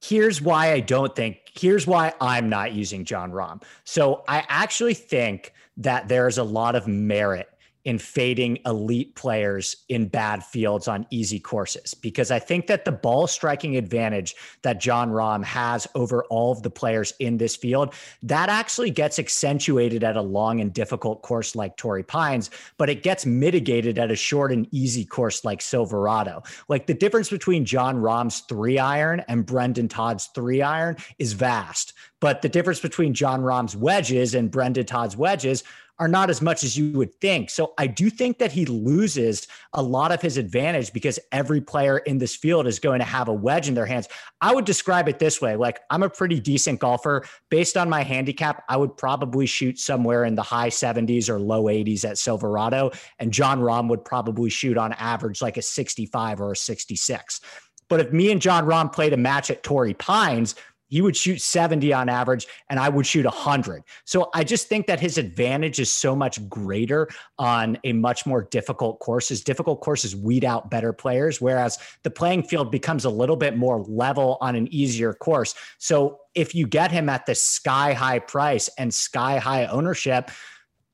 here's 0.02 0.40
why 0.42 0.72
I 0.72 0.80
don't 0.80 1.14
think 1.14 1.38
here's 1.54 1.86
why 1.86 2.12
I'm 2.20 2.48
not 2.48 2.72
using 2.72 3.04
Jon 3.04 3.30
Rahm. 3.30 3.62
So 3.84 4.24
I 4.26 4.44
actually 4.48 4.94
think 4.94 5.52
that 5.76 6.08
there's 6.08 6.38
a 6.38 6.44
lot 6.44 6.74
of 6.74 6.86
merit 6.88 7.48
in 7.84 7.98
fading 7.98 8.58
elite 8.64 9.14
players 9.16 9.76
in 9.88 10.06
bad 10.06 10.44
fields 10.44 10.86
on 10.86 11.06
easy 11.10 11.40
courses. 11.40 11.94
Because 11.94 12.30
I 12.30 12.38
think 12.38 12.66
that 12.68 12.84
the 12.84 12.92
ball 12.92 13.26
striking 13.26 13.76
advantage 13.76 14.34
that 14.62 14.80
Jon 14.80 15.10
Rahm 15.10 15.42
has 15.44 15.86
over 15.94 16.24
all 16.24 16.52
of 16.52 16.62
the 16.62 16.70
players 16.70 17.12
in 17.18 17.38
this 17.38 17.56
field 17.56 17.94
that 18.22 18.48
actually 18.48 18.90
gets 18.90 19.18
accentuated 19.18 20.04
at 20.04 20.16
a 20.16 20.22
long 20.22 20.60
and 20.60 20.72
difficult 20.72 21.22
course 21.22 21.56
like 21.56 21.76
Torrey 21.76 22.02
Pines 22.02 22.50
but 22.78 22.88
it 22.88 23.02
gets 23.02 23.26
mitigated 23.26 23.98
at 23.98 24.10
a 24.10 24.16
short 24.16 24.52
and 24.52 24.68
easy 24.70 25.04
course 25.04 25.44
like 25.44 25.60
Silverado. 25.60 26.42
Like 26.68 26.86
the 26.86 26.94
difference 26.94 27.30
between 27.30 27.64
Jon 27.64 27.96
Rahm's 27.96 28.40
3 28.40 28.78
iron 28.78 29.24
and 29.28 29.44
Brendon 29.44 29.88
Todd's 29.88 30.26
3 30.26 30.62
iron 30.62 30.96
is 31.18 31.32
vast 31.32 31.94
but 32.22 32.40
the 32.40 32.48
difference 32.48 32.78
between 32.78 33.12
Jon 33.12 33.42
Rahm's 33.42 33.76
wedges 33.76 34.36
and 34.36 34.48
Brendon 34.48 34.86
Todd's 34.86 35.16
wedges 35.16 35.64
are 35.98 36.08
not 36.08 36.30
as 36.30 36.42
much 36.42 36.64
as 36.64 36.76
you 36.76 36.92
would 36.92 37.14
think. 37.20 37.50
So 37.50 37.74
I 37.78 37.86
do 37.86 38.10
think 38.10 38.38
that 38.38 38.50
he 38.50 38.66
loses 38.66 39.46
a 39.72 39.82
lot 39.82 40.10
of 40.10 40.20
his 40.20 40.36
advantage 40.36 40.92
because 40.92 41.18
every 41.30 41.60
player 41.60 41.98
in 41.98 42.18
this 42.18 42.34
field 42.34 42.66
is 42.66 42.78
going 42.78 42.98
to 42.98 43.04
have 43.04 43.28
a 43.28 43.32
wedge 43.32 43.68
in 43.68 43.74
their 43.74 43.86
hands. 43.86 44.08
I 44.40 44.54
would 44.54 44.64
describe 44.64 45.08
it 45.08 45.18
this 45.18 45.40
way 45.40 45.54
like, 45.54 45.80
I'm 45.90 46.02
a 46.02 46.10
pretty 46.10 46.40
decent 46.40 46.80
golfer. 46.80 47.24
Based 47.50 47.76
on 47.76 47.88
my 47.88 48.02
handicap, 48.02 48.64
I 48.68 48.76
would 48.76 48.96
probably 48.96 49.46
shoot 49.46 49.78
somewhere 49.78 50.24
in 50.24 50.34
the 50.34 50.42
high 50.42 50.70
70s 50.70 51.28
or 51.28 51.38
low 51.38 51.64
80s 51.64 52.04
at 52.04 52.18
Silverado. 52.18 52.90
And 53.18 53.32
Jon 53.32 53.60
Rahm 53.60 53.88
would 53.88 54.04
probably 54.04 54.50
shoot 54.50 54.78
on 54.78 54.94
average 54.94 55.42
like 55.42 55.56
a 55.56 55.62
65 55.62 56.40
or 56.40 56.52
a 56.52 56.56
66. 56.56 57.40
But 57.88 58.00
if 58.00 58.10
me 58.10 58.32
and 58.32 58.40
Jon 58.40 58.64
Rahm 58.64 58.90
played 58.90 59.12
a 59.12 59.18
match 59.18 59.50
at 59.50 59.62
Torrey 59.62 59.92
Pines, 59.92 60.54
he 60.92 61.00
would 61.00 61.16
shoot 61.16 61.40
70 61.40 61.90
on 61.94 62.10
average 62.10 62.46
and 62.68 62.78
I 62.78 62.90
would 62.90 63.06
shoot 63.06 63.24
100. 63.24 63.82
So 64.04 64.28
I 64.34 64.44
just 64.44 64.68
think 64.68 64.86
that 64.88 65.00
his 65.00 65.16
advantage 65.16 65.80
is 65.80 65.90
so 65.90 66.14
much 66.14 66.46
greater 66.50 67.08
on 67.38 67.78
a 67.84 67.94
much 67.94 68.26
more 68.26 68.42
difficult 68.42 69.00
courses. 69.00 69.42
Difficult 69.42 69.80
courses 69.80 70.14
weed 70.14 70.44
out 70.44 70.70
better 70.70 70.92
players, 70.92 71.40
whereas 71.40 71.78
the 72.02 72.10
playing 72.10 72.42
field 72.42 72.70
becomes 72.70 73.06
a 73.06 73.10
little 73.10 73.36
bit 73.36 73.56
more 73.56 73.82
level 73.84 74.36
on 74.42 74.54
an 74.54 74.68
easier 74.70 75.14
course. 75.14 75.54
So 75.78 76.18
if 76.34 76.54
you 76.54 76.66
get 76.66 76.92
him 76.92 77.08
at 77.08 77.24
the 77.24 77.34
sky 77.34 77.94
high 77.94 78.18
price 78.18 78.68
and 78.76 78.92
sky 78.92 79.38
high 79.38 79.64
ownership, 79.64 80.30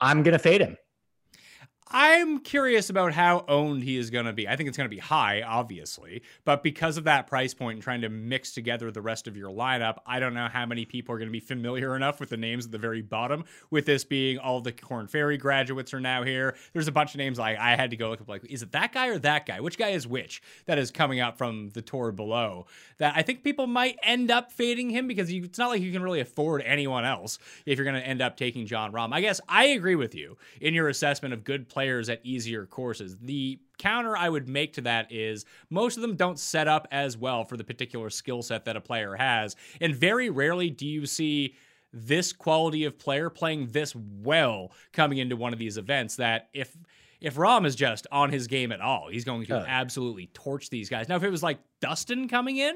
I'm 0.01 0.23
going 0.23 0.35
to 0.35 0.39
fade 0.39 0.61
him. 0.61 0.77
I'm 1.91 2.41
curious 2.41 2.91
about 2.91 3.15
how 3.15 3.47
owned 3.49 3.83
he 3.83 3.97
is 3.97 4.11
going 4.11 4.27
to 4.27 4.33
be. 4.33 4.47
I 4.47 4.57
think 4.57 4.69
it's 4.69 4.77
going 4.77 4.89
to 4.91 4.95
be 4.95 5.01
high, 5.01 5.41
obviously, 5.41 6.23
but 6.45 6.63
because 6.63 6.99
of 6.99 7.05
that 7.05 7.27
price 7.27 7.55
point 7.55 7.77
and 7.77 7.83
trying 7.83 8.03
to 8.03 8.11
mix 8.11 8.53
together 8.53 8.91
the 8.91 9.01
rest 9.01 9.27
of 9.27 9.37
your 9.37 9.51
lineup, 9.51 9.97
I 10.07 10.21
don't 10.21 10.35
know 10.35 10.49
how 10.49 10.67
many 10.67 10.85
people 10.85 11.15
are 11.15 11.19
going 11.19 11.29
to 11.29 11.33
be 11.33 11.41
familiar 11.41 11.97
enough 11.97 12.21
with 12.21 12.29
the 12.29 12.37
names 12.37 12.67
at 12.67 12.73
the 12.73 12.79
very 12.79 13.01
bottom. 13.01 13.45
With 13.71 13.87
this 13.87 14.05
being 14.05 14.39
all 14.39 14.61
the 14.61 14.73
Corn 14.73 15.07
Ferry 15.07 15.39
graduates 15.39 15.95
are 15.95 16.01
now 16.01 16.25
here. 16.25 16.57
There's 16.75 16.89
a 16.89 16.93
bunch 16.93 17.15
of 17.15 17.19
names 17.19 17.39
like 17.39 17.59
I 17.59 17.75
had 17.75 17.91
to 17.91 17.97
go 17.97 18.11
look 18.11 18.21
up 18.21 18.29
like, 18.29 18.45
is 18.51 18.63
it 18.63 18.73
that 18.73 18.93
guy 18.93 19.09
or 19.09 19.19
that 19.21 19.47
guy? 19.47 19.61
Which 19.61 19.79
guy 19.79 19.89
is 19.89 20.07
which? 20.07 20.43
That 20.67 20.79
is 20.79 20.91
coming 20.91 21.21
up 21.21 21.39
from 21.39 21.71
the 21.71 21.81
tour 21.81 22.13
below. 22.13 22.67
That 22.99 23.15
I 23.17 23.23
think 23.23 23.43
people 23.43 23.67
might 23.67 23.99
end 24.03 24.31
up 24.31 24.53
fading 24.53 24.91
him 24.91 25.07
because 25.07 25.33
you, 25.33 25.45
it's 25.45 25.59
not 25.59 25.69
like 25.69 25.81
you 25.81 25.93
can 25.93 26.03
really 26.03 26.21
afford 26.21 26.63
anyone 26.63 27.07
else 27.07 27.39
if 27.65 27.79
you're 27.79 27.85
going 27.85 28.01
to 28.01 28.07
end 28.07 28.21
up 28.21 28.37
taking 28.37 28.67
Jon 28.67 28.93
Rahm. 28.93 29.13
I 29.13 29.23
guess 29.23 29.41
I 29.49 29.67
agree 29.67 29.97
with 29.97 30.15
you 30.15 30.37
in 30.61 30.75
your 30.75 30.89
assessment 30.89 31.33
of 31.33 31.45
good 31.45 31.69
players 31.79 32.09
at 32.09 32.19
easier 32.25 32.67
courses. 32.67 33.17
The 33.23 33.61
counter 33.79 34.17
I 34.17 34.29
would 34.29 34.49
make 34.49 34.73
to 34.73 34.81
that 34.81 35.13
is 35.13 35.45
most 35.71 35.97
of 35.97 36.03
them 36.03 36.17
don't 36.17 36.37
set 36.37 36.67
up 36.67 36.89
as 36.91 37.17
well 37.17 37.45
for 37.45 37.57
the 37.57 37.63
particular 37.63 38.11
skill 38.11 38.43
set 38.43 38.65
that 38.65 38.77
a 38.77 38.81
player 38.81 39.15
has. 39.15 39.55
And 39.81 39.95
very 39.95 40.29
rarely 40.29 40.71
do 40.71 40.89
you 40.89 41.07
see 41.07 41.55
this 41.93 42.33
quality 42.33 42.85
of 42.85 42.99
player 42.99 43.31
playing 43.31 43.69
this 43.69 43.95
well 43.95 44.73
coming 44.93 45.19
into 45.19 45.37
one 45.37 45.53
of 45.53 45.61
these 45.61 45.79
events 45.79 46.17
that 46.17 46.49
if 46.53 46.77
if 47.21 47.37
Rahm 47.37 47.65
is 47.65 47.77
just 47.77 48.09
on 48.11 48.31
his 48.33 48.49
game 48.49 48.73
at 48.73 48.81
all, 48.81 49.09
he's 49.09 49.25
going 49.25 49.47
to 49.47 49.55
absolutely 49.55 50.31
torch 50.35 50.71
these 50.71 50.89
guys. 50.89 51.09
Now, 51.09 51.15
if 51.15 51.23
it 51.23 51.31
was 51.31 51.45
like 51.45 51.59
Dustin 51.81 52.29
coming 52.29 52.57
in, 52.57 52.75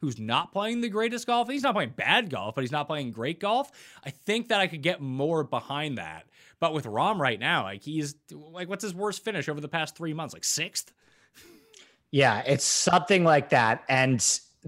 who's 0.00 0.18
not 0.18 0.52
playing 0.52 0.80
the 0.80 0.88
greatest 0.88 1.26
golf. 1.26 1.48
He's 1.48 1.62
not 1.62 1.74
playing 1.74 1.94
bad 1.96 2.30
golf, 2.30 2.54
but 2.54 2.62
he's 2.62 2.72
not 2.72 2.86
playing 2.86 3.10
great 3.10 3.40
golf. 3.40 3.70
I 4.04 4.10
think 4.10 4.48
that 4.48 4.60
I 4.60 4.66
could 4.66 4.82
get 4.82 5.00
more 5.00 5.44
behind 5.44 5.98
that. 5.98 6.26
But 6.60 6.74
with 6.74 6.84
Rahm 6.86 7.18
right 7.18 7.38
now, 7.38 7.64
like 7.64 7.82
he's 7.82 8.14
like, 8.30 8.68
what's 8.68 8.82
his 8.82 8.94
worst 8.94 9.24
finish 9.24 9.48
over 9.48 9.60
the 9.60 9.68
past 9.68 9.96
three 9.96 10.12
months? 10.12 10.34
Like 10.34 10.44
sixth? 10.44 10.92
Yeah, 12.10 12.42
it's 12.46 12.64
something 12.64 13.22
like 13.24 13.50
that. 13.50 13.84
And 13.88 14.24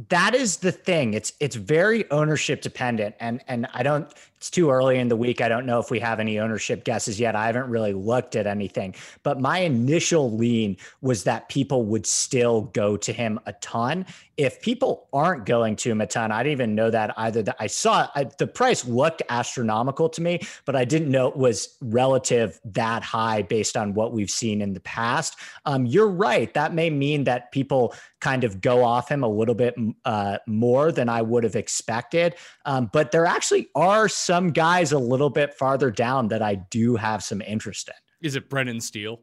that 0.08 0.34
is 0.34 0.58
the 0.58 0.72
thing. 0.72 1.14
It's 1.14 1.32
it's 1.40 1.56
very 1.56 2.08
ownership 2.10 2.60
dependent. 2.62 3.16
And 3.18 3.42
and 3.48 3.66
I 3.72 3.82
don't 3.82 4.12
it's 4.40 4.48
too 4.48 4.70
early 4.70 4.98
in 4.98 5.08
the 5.08 5.16
week. 5.16 5.42
I 5.42 5.50
don't 5.50 5.66
know 5.66 5.80
if 5.80 5.90
we 5.90 6.00
have 6.00 6.18
any 6.18 6.38
ownership 6.38 6.82
guesses 6.82 7.20
yet. 7.20 7.36
I 7.36 7.44
haven't 7.44 7.68
really 7.68 7.92
looked 7.92 8.36
at 8.36 8.46
anything, 8.46 8.94
but 9.22 9.38
my 9.38 9.58
initial 9.58 10.34
lean 10.34 10.78
was 11.02 11.24
that 11.24 11.50
people 11.50 11.84
would 11.84 12.06
still 12.06 12.62
go 12.62 12.96
to 12.96 13.12
him 13.12 13.38
a 13.44 13.52
ton. 13.52 14.06
If 14.38 14.62
people 14.62 15.08
aren't 15.12 15.44
going 15.44 15.76
to 15.76 15.90
him 15.90 16.00
a 16.00 16.06
ton, 16.06 16.32
I 16.32 16.42
didn't 16.42 16.52
even 16.52 16.74
know 16.74 16.90
that 16.90 17.12
either. 17.18 17.42
That 17.42 17.56
I 17.60 17.66
saw 17.66 18.08
I, 18.14 18.24
the 18.38 18.46
price 18.46 18.86
looked 18.86 19.20
astronomical 19.28 20.08
to 20.08 20.22
me, 20.22 20.40
but 20.64 20.74
I 20.74 20.86
didn't 20.86 21.10
know 21.10 21.28
it 21.28 21.36
was 21.36 21.76
relative 21.82 22.58
that 22.64 23.02
high 23.02 23.42
based 23.42 23.76
on 23.76 23.92
what 23.92 24.14
we've 24.14 24.30
seen 24.30 24.62
in 24.62 24.72
the 24.72 24.80
past. 24.80 25.36
Um, 25.66 25.84
you're 25.84 26.08
right. 26.08 26.54
That 26.54 26.72
may 26.72 26.88
mean 26.88 27.24
that 27.24 27.52
people 27.52 27.92
kind 28.20 28.44
of 28.44 28.62
go 28.62 28.84
off 28.84 29.10
him 29.10 29.22
a 29.22 29.28
little 29.28 29.54
bit 29.54 29.74
uh, 30.06 30.38
more 30.46 30.92
than 30.92 31.10
I 31.10 31.20
would 31.20 31.44
have 31.44 31.56
expected. 31.56 32.36
Um, 32.64 32.88
but 32.90 33.12
there 33.12 33.26
actually 33.26 33.68
are 33.74 34.08
some 34.08 34.29
guys 34.50 34.92
a 34.92 34.98
little 34.98 35.30
bit 35.30 35.54
farther 35.54 35.90
down 35.90 36.28
that 36.28 36.42
I 36.42 36.56
do 36.56 36.96
have 36.96 37.22
some 37.22 37.40
interest 37.42 37.88
in. 37.88 37.94
Is 38.26 38.36
it 38.36 38.48
Brendan 38.48 38.80
Steele? 38.80 39.20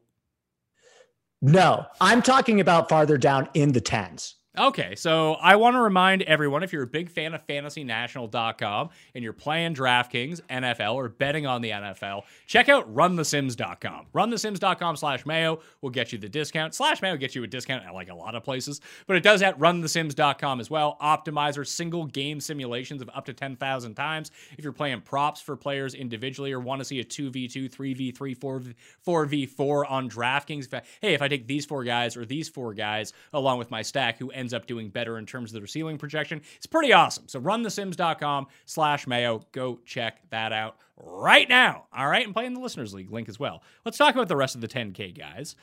No, 1.42 1.86
I'm 2.02 2.22
talking 2.22 2.60
about 2.60 2.90
farther 2.90 3.18
down 3.18 3.48
in 3.54 3.72
the 3.72 3.82
tens. 3.82 4.36
Okay, 4.58 4.96
so 4.96 5.34
I 5.34 5.56
want 5.56 5.76
to 5.76 5.82
remind 5.82 6.24
everyone 6.24 6.64
if 6.64 6.74
you're 6.74 6.82
a 6.82 6.88
big 6.88 7.12
fan 7.12 7.36
of 7.36 7.46
fantasynational.com 7.46 8.90
and 9.14 9.24
you're 9.24 9.32
playing 9.32 9.76
DraftKings, 9.76 10.42
NFL, 10.50 10.96
or 10.96 11.10
betting 11.10 11.46
on 11.46 11.62
the 11.62 11.70
NFL, 11.70 12.24
check 12.48 12.68
out 12.68 12.92
runthesims.com. 12.92 14.08
Runthesims.com 14.16 14.96
slash 14.96 15.28
mayo 15.28 15.60
will 15.82 15.92
get 15.92 16.12
you 16.12 16.18
the 16.18 16.28
discount. 16.28 16.74
Slash 16.74 17.04
mayo 17.04 17.18
gets 17.18 17.36
you 17.36 17.44
a 17.44 17.48
discount 17.48 17.86
at 17.86 17.94
like 17.94 18.10
a 18.10 18.16
lot 18.16 18.34
of 18.34 18.44
places, 18.44 18.82
but 19.06 19.16
it 19.16 19.22
does 19.22 19.44
at 19.44 19.60
runthesims.com 19.60 20.60
as 20.60 20.72
well. 20.72 20.98
Optimizer 21.04 21.66
single 21.68 22.08
game 22.08 22.40
simulations 22.40 23.04
of 23.04 23.12
up 23.14 23.26
to 23.26 23.34
10,000 23.34 23.94
times. 23.94 24.32
If 24.58 24.64
you're 24.64 24.74
playing 24.74 25.02
props 25.02 25.40
for 25.40 25.56
players 25.56 25.94
individually 25.94 26.52
or 26.52 26.60
want 26.60 26.80
to 26.80 26.86
see 26.86 27.00
a 27.00 27.06
2v2, 27.06 27.70
3v3, 27.70 28.36
4v, 28.36 28.74
4v4 29.06 29.86
on 29.88 30.10
DraftKings, 30.10 30.74
hey, 31.00 31.14
if 31.14 31.22
I 31.22 31.28
take 31.28 31.46
these 31.46 31.68
four 31.68 31.84
guys 31.84 32.18
or 32.18 32.26
these 32.26 32.50
four 32.50 32.74
guys 32.74 33.14
along 33.34 33.60
with 33.60 33.70
my 33.70 33.84
stack 33.84 34.18
who 34.18 34.32
ends 34.32 34.47
ends 34.48 34.54
up 34.54 34.66
doing 34.66 34.88
better 34.88 35.18
in 35.18 35.25
terms 35.25 35.54
of 35.54 35.62
the 35.62 35.68
ceiling 35.68 35.98
projection. 35.98 36.42
It's 36.56 36.66
pretty 36.66 36.94
awesome. 36.94 37.25
So 37.27 37.42
runthesims.com 37.42 38.48
slash 38.66 39.06
mayo. 39.06 39.42
Go 39.51 39.82
check 39.84 40.22
that 40.30 40.54
out 40.54 40.77
right 40.96 41.50
now. 41.50 41.88
All 41.92 42.08
right. 42.08 42.24
And 42.24 42.34
play 42.34 42.46
in 42.46 42.54
the 42.54 42.62
listeners 42.62 42.94
league 42.94 43.12
link 43.12 43.27
as 43.27 43.38
well. 43.38 43.62
Let's 43.84 43.98
talk 43.98 44.16
about 44.16 44.30
the 44.30 44.38
rest 44.38 44.56
of 44.56 44.62
the 44.62 44.70
10K 44.70 45.18
guys. 45.18 45.58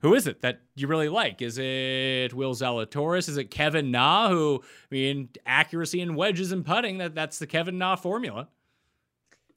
Who 0.00 0.14
is 0.14 0.26
it 0.26 0.40
that 0.40 0.62
you 0.76 0.86
really 0.86 1.10
like? 1.10 1.42
Is 1.42 1.58
it 1.58 2.32
Will 2.32 2.54
Zalatoris? 2.54 3.28
Is 3.28 3.36
it 3.36 3.50
Kevin 3.50 3.90
Na? 3.90 4.30
Who, 4.30 4.62
I 4.62 4.94
mean, 4.94 5.28
accuracy 5.44 6.00
and 6.00 6.16
wedges 6.16 6.52
and 6.52 6.64
putting, 6.64 6.96
that, 6.98 7.14
that's 7.14 7.38
the 7.38 7.46
Kevin 7.46 7.76
Na 7.76 7.96
formula. 7.96 8.48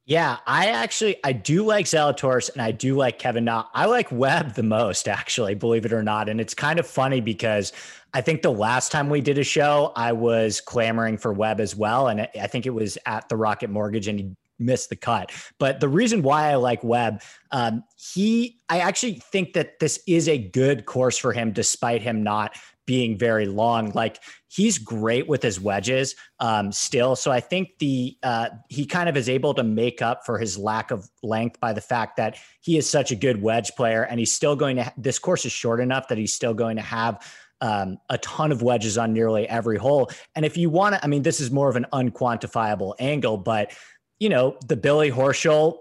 Yeah, 0.09 0.37
I 0.47 0.69
actually 0.69 1.17
I 1.23 1.33
do 1.33 1.63
like 1.63 1.85
Zalatoris 1.85 2.51
and 2.51 2.63
I 2.63 2.71
do 2.71 2.95
like 2.95 3.19
Kevin 3.19 3.45
Na. 3.45 3.65
I 3.75 3.85
like 3.85 4.11
Webb 4.11 4.55
the 4.55 4.63
most, 4.63 5.07
actually, 5.07 5.53
believe 5.53 5.85
it 5.85 5.93
or 5.93 6.01
not. 6.01 6.29
And 6.29 6.41
it's 6.41 6.55
kind 6.55 6.79
of 6.79 6.87
funny 6.87 7.21
because 7.21 7.73
I 8.15 8.21
think 8.21 8.41
the 8.41 8.51
last 8.51 8.91
time 8.91 9.11
we 9.11 9.21
did 9.21 9.37
a 9.37 9.43
show, 9.43 9.93
I 9.95 10.13
was 10.13 10.61
clamoring 10.61 11.19
for 11.19 11.31
Webb 11.31 11.59
as 11.59 11.75
well. 11.75 12.07
And 12.07 12.27
I 12.41 12.47
think 12.47 12.65
it 12.65 12.71
was 12.71 12.97
at 13.05 13.29
the 13.29 13.37
Rocket 13.37 13.69
Mortgage 13.69 14.07
and 14.07 14.19
he 14.19 14.31
missed 14.57 14.89
the 14.89 14.95
cut. 14.95 15.31
But 15.59 15.79
the 15.79 15.87
reason 15.87 16.23
why 16.23 16.49
I 16.49 16.55
like 16.55 16.83
Webb, 16.83 17.21
um, 17.51 17.83
he, 17.95 18.57
I 18.67 18.79
actually 18.79 19.21
think 19.31 19.53
that 19.53 19.77
this 19.77 20.01
is 20.07 20.27
a 20.27 20.39
good 20.39 20.87
course 20.87 21.19
for 21.19 21.33
him, 21.33 21.51
despite 21.51 22.01
him 22.01 22.23
not 22.23 22.55
being 22.89 23.15
very 23.15 23.45
long. 23.45 23.91
Like 23.91 24.19
he's 24.47 24.79
great 24.79 25.27
with 25.27 25.43
his 25.43 25.61
wedges 25.61 26.15
um, 26.39 26.71
still. 26.71 27.15
So 27.15 27.29
I 27.29 27.39
think 27.39 27.77
the 27.77 28.17
uh, 28.23 28.49
he 28.67 28.87
kind 28.87 29.07
of 29.07 29.15
is 29.15 29.29
able 29.29 29.53
to 29.53 29.61
make 29.61 30.01
up 30.01 30.25
for 30.25 30.39
his 30.39 30.57
lack 30.57 30.89
of 30.89 31.07
length 31.21 31.59
by 31.59 31.71
the 31.71 31.81
fact 31.81 32.17
that 32.17 32.39
he 32.61 32.79
is 32.79 32.89
such 32.89 33.11
a 33.11 33.15
good 33.15 33.43
wedge 33.43 33.75
player, 33.75 34.01
and 34.01 34.17
he's 34.19 34.31
still 34.31 34.55
going 34.55 34.77
to. 34.77 34.91
This 34.97 35.19
course 35.19 35.45
is 35.45 35.51
short 35.51 35.79
enough 35.81 36.07
that 36.07 36.17
he's 36.17 36.33
still 36.33 36.55
going 36.55 36.77
to 36.77 36.81
have. 36.81 37.23
Um, 37.61 37.97
a 38.09 38.17
ton 38.19 38.53
of 38.53 38.61
wedges 38.61 38.97
on 38.97 39.11
nearly 39.11 39.45
every 39.49 39.77
hole. 39.77 40.09
And 40.33 40.45
if 40.45 40.55
you 40.55 40.69
want 40.69 40.95
to, 40.95 41.03
I 41.03 41.07
mean, 41.07 41.23
this 41.23 41.41
is 41.41 41.51
more 41.51 41.67
of 41.67 41.75
an 41.75 41.85
unquantifiable 41.91 42.93
angle, 42.99 43.35
but 43.35 43.73
you 44.17 44.29
know, 44.29 44.57
the 44.65 44.77
Billy 44.77 45.11
Horschel 45.11 45.79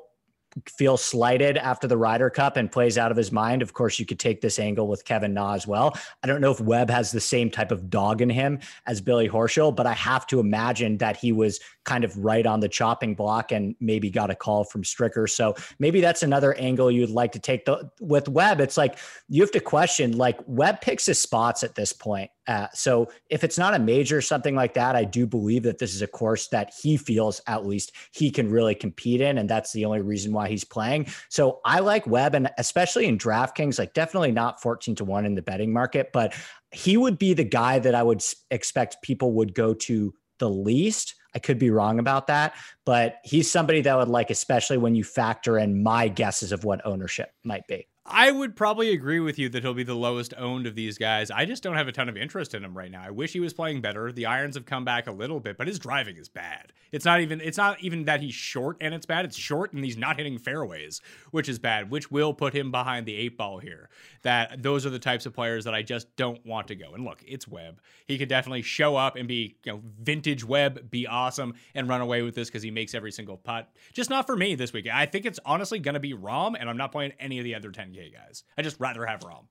feels 0.67 1.05
slighted 1.05 1.57
after 1.57 1.87
the 1.87 1.97
Ryder 1.97 2.31
Cup 2.31 2.57
and 2.57 2.71
plays 2.71 2.99
out 2.99 3.11
of 3.11 3.17
his 3.17 3.31
mind. 3.31 3.63
Of 3.63 3.73
course, 3.73 3.99
you 3.99 4.07
could 4.07 4.19
take 4.19 4.41
this 4.41 4.59
angle 4.59 4.89
with 4.89 5.05
Kevin 5.05 5.35
Na 5.35 5.55
as 5.55 5.67
well. 5.67 5.97
I 6.23 6.27
don't 6.27 6.41
know 6.41 6.51
if 6.51 6.61
Webb 6.61 6.91
has 6.91 7.11
the 7.11 7.21
same 7.21 7.51
type 7.51 7.71
of 7.71 7.91
dog 7.91 8.21
in 8.23 8.31
him 8.31 8.59
as 8.87 9.01
Billy 9.01 9.29
Horschel, 9.29 9.75
but 9.75 9.87
I 9.87 9.95
have 9.95 10.27
to 10.29 10.41
imagine 10.41 10.99
that 10.99 11.17
he 11.17 11.33
was 11.33 11.61
kind 11.85 12.05
of 12.05 12.17
right 12.17 12.47
on 12.47 12.61
the 12.61 12.69
chopping 12.69 13.15
block 13.15 13.53
and 13.53 13.75
maybe 13.81 14.11
got 14.11 14.31
a 14.31 14.35
call 14.35 14.65
from 14.65 14.83
Stricker. 14.83 15.29
So 15.29 15.55
maybe 15.79 16.01
that's 16.01 16.23
another 16.23 16.55
angle 16.55 16.91
you'd 16.91 17.11
like 17.11 17.33
to 17.33 17.39
take. 17.39 17.65
The, 17.65 17.91
with 18.01 18.29
Webb, 18.29 18.61
it's 18.61 18.77
like 18.77 18.99
you 19.29 19.43
have 19.43 19.53
to 19.53 19.61
question 19.61 20.17
like 20.17 20.39
Webb 20.47 20.81
picks 20.81 21.07
his 21.07 21.21
spots 21.21 21.63
at 21.63 21.75
this 21.75 21.93
point. 21.93 22.31
Uh, 22.49 22.67
so 22.73 23.09
if 23.29 23.45
it's 23.45 23.59
not 23.59 23.75
a 23.75 23.79
major 23.79 24.23
something 24.23 24.57
like 24.57 24.73
that, 24.73 24.97
I 24.97 25.05
do 25.05 25.27
believe 25.27 25.63
that 25.65 25.79
this 25.79 25.95
is 25.95 26.01
a 26.01 26.07
course 26.07 26.49
that 26.49 26.73
he 26.83 26.97
feels 26.97 27.43
at 27.47 27.67
least 27.67 27.93
he 28.11 28.31
can 28.31 28.51
really 28.51 28.75
compete 28.75 29.21
in, 29.21 29.37
and 29.37 29.49
that's 29.49 29.73
the 29.73 29.85
only 29.85 30.01
reason 30.01 30.33
why 30.33 30.49
he's 30.49 30.65
playing. 30.65 31.07
So 31.29 31.61
I 31.65 31.81
like 31.81 32.07
Webb, 32.07 32.35
and 32.35 32.51
especially 32.57 33.07
in 33.07 33.19
DraftKings, 33.19 33.79
like 33.79 33.93
definitely 33.93 34.33
not 34.33 34.63
fourteen 34.63 34.95
to 34.97 35.05
one 35.05 35.27
in 35.27 35.35
the 35.35 35.43
betting 35.43 35.73
market, 35.73 36.11
but 36.13 36.35
he 36.73 36.97
would 36.97 37.19
be 37.19 37.35
the 37.35 37.45
guy 37.45 37.79
that 37.79 37.95
I 37.95 38.03
would 38.03 38.25
expect 38.51 39.03
people 39.03 39.33
would 39.35 39.55
go 39.55 39.75
to 39.75 40.15
the 40.39 40.49
least. 40.49 41.15
I 41.35 41.39
could 41.39 41.59
be 41.59 41.71
wrong 41.71 41.99
about 41.99 42.29
that, 42.29 42.55
but 42.87 43.17
he's 43.25 43.51
somebody 43.51 43.83
that 43.83 43.97
would 43.97 44.09
like, 44.09 44.31
especially 44.31 44.79
when 44.79 44.95
you 44.95 45.05
factor 45.05 45.59
in 45.59 45.83
my 45.83 46.09
guesses 46.09 46.53
of 46.53 46.65
what 46.65 46.81
ownership 46.87 47.33
might 47.45 47.67
be. 47.67 47.87
I 48.11 48.31
would 48.31 48.57
probably 48.57 48.91
agree 48.91 49.21
with 49.21 49.39
you 49.39 49.49
that 49.51 49.63
he'll 49.63 49.75
be 49.75 49.83
the 49.83 49.95
lowest 49.95 50.33
owned 50.39 50.67
of 50.67 50.75
these 50.75 50.97
guys. 50.97 51.31
I 51.31 51.45
just 51.45 51.63
don't 51.63 51.77
have 51.77 51.89
a 51.89 51.93
ton 51.93 52.09
of 52.09 52.17
interest 52.17 52.55
in 52.55 52.65
him 52.65 52.77
right 52.77 52.91
now. 52.91 53.03
I 53.03 53.11
wish 53.11 53.33
he 53.33 53.41
was 53.41 53.53
playing 53.53 53.83
better. 53.83 54.11
The 54.11 54.27
irons 54.27 54.55
have 54.57 54.65
come 54.65 54.85
back 54.85 55.07
a 55.07 55.13
little 55.13 55.41
bit, 55.41 55.59
but 55.59 55.67
his 55.67 55.79
driving 55.79 56.17
is 56.17 56.29
bad. 56.29 56.73
It's 56.91 57.05
not 57.05 57.21
even 57.21 57.41
it's 57.41 57.59
not 57.59 57.81
even 57.83 58.05
that 58.05 58.23
he's 58.23 58.35
short 58.35 58.79
and 58.81 58.95
it's 58.95 59.05
bad. 59.05 59.27
It's 59.27 59.37
short 59.37 59.73
and 59.73 59.85
he's 59.85 59.99
not 59.99 60.17
hitting 60.17 60.39
fairways, 60.39 61.03
which 61.33 61.49
is 61.49 61.59
bad, 61.59 61.91
which 61.91 62.11
will 62.11 62.33
put 62.33 62.55
him 62.55 62.71
behind 62.71 63.05
the 63.05 63.15
eight 63.15 63.37
ball 63.37 63.59
here. 63.59 63.91
That 64.23 64.63
those 64.63 64.87
are 64.87 64.91
the 64.91 64.99
types 64.99 65.27
of 65.27 65.35
players 65.35 65.65
that 65.65 65.75
I 65.75 65.83
just 65.83 66.15
don't 66.17 66.45
want 66.47 66.69
to 66.69 66.75
go. 66.75 66.95
And 66.95 67.05
look, 67.05 67.23
it's 67.27 67.47
Webb. 67.47 67.81
He 68.07 68.17
could 68.17 68.29
definitely 68.29 68.63
show 68.63 68.97
up 68.97 69.17
and 69.17 69.29
be, 69.29 69.57
you 69.65 69.73
know, 69.73 69.83
vintage 70.01 70.45
Webb, 70.45 70.91
be 70.91 71.07
awesome 71.07 71.55
and 71.75 71.89
run 71.89 72.01
away 72.01 72.23
with 72.23 72.35
this 72.35 72.49
because 72.49 72.63
he 72.63 72.71
makes 72.71 72.95
every 72.95 73.13
single 73.13 73.37
putt. 73.37 73.71
Just 73.93 74.09
not 74.09 74.27
for 74.27 74.37
me 74.37 74.55
this 74.55 74.73
week. 74.73 74.89
I 74.91 75.05
think 75.05 75.27
it's 75.27 75.41
honestly 75.45 75.79
gonna 75.79 76.01
be 76.01 76.15
Rahm 76.15 76.57
and 76.59 76.71
I'm 76.71 76.79
not 76.79 76.93
playing 76.93 77.13
any 77.21 77.39
of 77.39 77.45
the 77.45 77.55
other 77.55 77.71
10 77.71 77.93
guys. 78.07 78.45
I 78.57 78.63
just 78.63 78.79
rather 78.81 79.05
have 79.07 79.21
Rahm. 79.21 79.45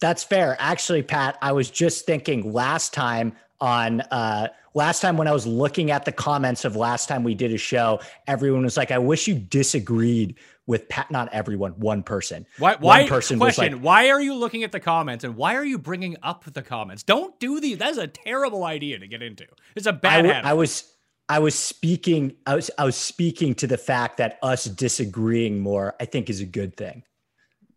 That's 0.00 0.24
fair. 0.24 0.56
Actually, 0.58 1.02
Pat, 1.02 1.38
I 1.40 1.52
was 1.52 1.70
just 1.70 2.04
thinking 2.04 2.52
last 2.52 2.92
time 2.92 3.34
on 3.60 4.00
uh 4.02 4.48
last 4.74 5.00
time 5.00 5.16
when 5.16 5.28
I 5.28 5.32
was 5.32 5.46
looking 5.46 5.90
at 5.90 6.04
the 6.04 6.12
comments 6.12 6.64
of 6.64 6.76
last 6.76 7.08
time 7.08 7.22
we 7.22 7.34
did 7.34 7.52
a 7.52 7.56
show, 7.56 8.00
everyone 8.26 8.64
was 8.64 8.76
like, 8.76 8.90
I 8.90 8.98
wish 8.98 9.28
you 9.28 9.34
disagreed 9.34 10.36
with 10.66 10.88
Pat. 10.88 11.10
Not 11.10 11.32
everyone, 11.32 11.72
one 11.72 12.02
person. 12.02 12.46
Why? 12.58 12.76
Why? 12.78 13.00
One 13.00 13.08
person 13.08 13.38
question: 13.38 13.72
like, 13.72 13.82
Why 13.82 14.08
are 14.10 14.20
you 14.20 14.34
looking 14.34 14.64
at 14.64 14.72
the 14.72 14.80
comments 14.80 15.24
and 15.24 15.36
why 15.36 15.54
are 15.56 15.64
you 15.64 15.78
bringing 15.78 16.16
up 16.22 16.44
the 16.44 16.62
comments? 16.62 17.02
Don't 17.02 17.38
do 17.40 17.60
these. 17.60 17.78
That's 17.78 17.98
a 17.98 18.06
terrible 18.06 18.64
idea 18.64 18.98
to 18.98 19.06
get 19.06 19.22
into. 19.22 19.46
It's 19.74 19.86
a 19.86 19.92
bad 19.92 20.26
I, 20.26 20.50
I 20.50 20.52
was. 20.54 20.90
I 21.26 21.38
was 21.38 21.54
speaking. 21.54 22.36
I 22.46 22.54
was. 22.54 22.70
I 22.78 22.84
was 22.84 22.96
speaking 22.96 23.54
to 23.56 23.66
the 23.66 23.78
fact 23.78 24.18
that 24.18 24.38
us 24.42 24.64
disagreeing 24.64 25.60
more, 25.60 25.94
I 26.00 26.04
think, 26.04 26.28
is 26.28 26.40
a 26.40 26.46
good 26.46 26.76
thing. 26.76 27.02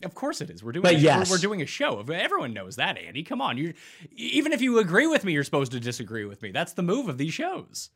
Of 0.03 0.13
course 0.13 0.41
it 0.41 0.49
is. 0.49 0.63
We're 0.63 0.73
doing. 0.73 0.83
But 0.83 0.95
a, 0.95 0.99
yes. 0.99 1.29
we're, 1.29 1.35
we're, 1.35 1.41
doing 1.41 1.61
a 1.61 1.65
show. 1.65 1.99
Everyone 2.01 2.53
knows 2.53 2.75
that, 2.75 2.97
Andy. 2.97 3.23
Come 3.23 3.41
on, 3.41 3.57
you. 3.57 3.73
Even 4.15 4.53
if 4.53 4.61
you 4.61 4.79
agree 4.79 5.07
with 5.07 5.23
me, 5.23 5.33
you're 5.33 5.43
supposed 5.43 5.71
to 5.71 5.79
disagree 5.79 6.25
with 6.25 6.41
me. 6.41 6.51
That's 6.51 6.73
the 6.73 6.83
move 6.83 7.09
of 7.09 7.17
these 7.17 7.33
shows. 7.33 7.89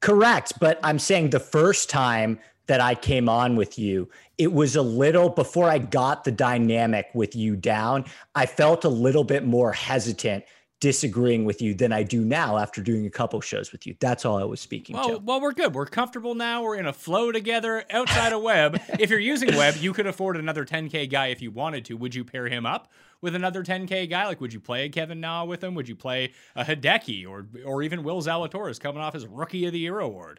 Correct, 0.00 0.54
but 0.60 0.78
I'm 0.82 0.98
saying 0.98 1.30
the 1.30 1.40
first 1.40 1.90
time 1.90 2.38
that 2.66 2.80
I 2.80 2.94
came 2.94 3.28
on 3.28 3.56
with 3.56 3.78
you, 3.78 4.08
it 4.38 4.52
was 4.52 4.76
a 4.76 4.82
little 4.82 5.28
before 5.28 5.68
I 5.68 5.78
got 5.78 6.24
the 6.24 6.32
dynamic 6.32 7.06
with 7.14 7.36
you 7.36 7.56
down. 7.56 8.04
I 8.34 8.46
felt 8.46 8.84
a 8.84 8.88
little 8.88 9.24
bit 9.24 9.44
more 9.44 9.72
hesitant 9.72 10.44
disagreeing 10.86 11.44
with 11.44 11.60
you 11.60 11.74
than 11.74 11.90
I 11.90 12.04
do 12.04 12.20
now 12.20 12.58
after 12.58 12.80
doing 12.80 13.06
a 13.06 13.10
couple 13.10 13.40
shows 13.40 13.72
with 13.72 13.88
you. 13.88 13.96
That's 13.98 14.24
all 14.24 14.38
I 14.38 14.44
was 14.44 14.60
speaking 14.60 14.94
well, 14.94 15.08
to. 15.08 15.18
Well, 15.18 15.40
we're 15.40 15.50
good. 15.50 15.74
We're 15.74 15.86
comfortable 15.86 16.36
now. 16.36 16.62
We're 16.62 16.76
in 16.76 16.86
a 16.86 16.92
flow 16.92 17.32
together 17.32 17.82
outside 17.90 18.32
of 18.32 18.40
Webb. 18.40 18.80
if 19.00 19.10
you're 19.10 19.18
using 19.18 19.56
Webb, 19.56 19.78
you 19.80 19.92
could 19.92 20.06
afford 20.06 20.36
another 20.36 20.64
10K 20.64 21.10
guy 21.10 21.26
if 21.26 21.42
you 21.42 21.50
wanted 21.50 21.84
to. 21.86 21.96
Would 21.96 22.14
you 22.14 22.24
pair 22.24 22.46
him 22.46 22.64
up 22.64 22.92
with 23.20 23.34
another 23.34 23.64
10K 23.64 24.08
guy? 24.08 24.26
Like, 24.26 24.40
would 24.40 24.52
you 24.52 24.60
play 24.60 24.84
a 24.84 24.88
Kevin 24.88 25.18
Na 25.18 25.44
with 25.44 25.64
him? 25.64 25.74
Would 25.74 25.88
you 25.88 25.96
play 25.96 26.32
a 26.54 26.62
Hideki 26.62 27.28
or 27.28 27.48
or 27.64 27.82
even 27.82 28.04
Will 28.04 28.22
Zalatoris 28.22 28.78
coming 28.78 29.02
off 29.02 29.14
his 29.14 29.26
Rookie 29.26 29.66
of 29.66 29.72
the 29.72 29.80
Year 29.80 29.98
award? 29.98 30.38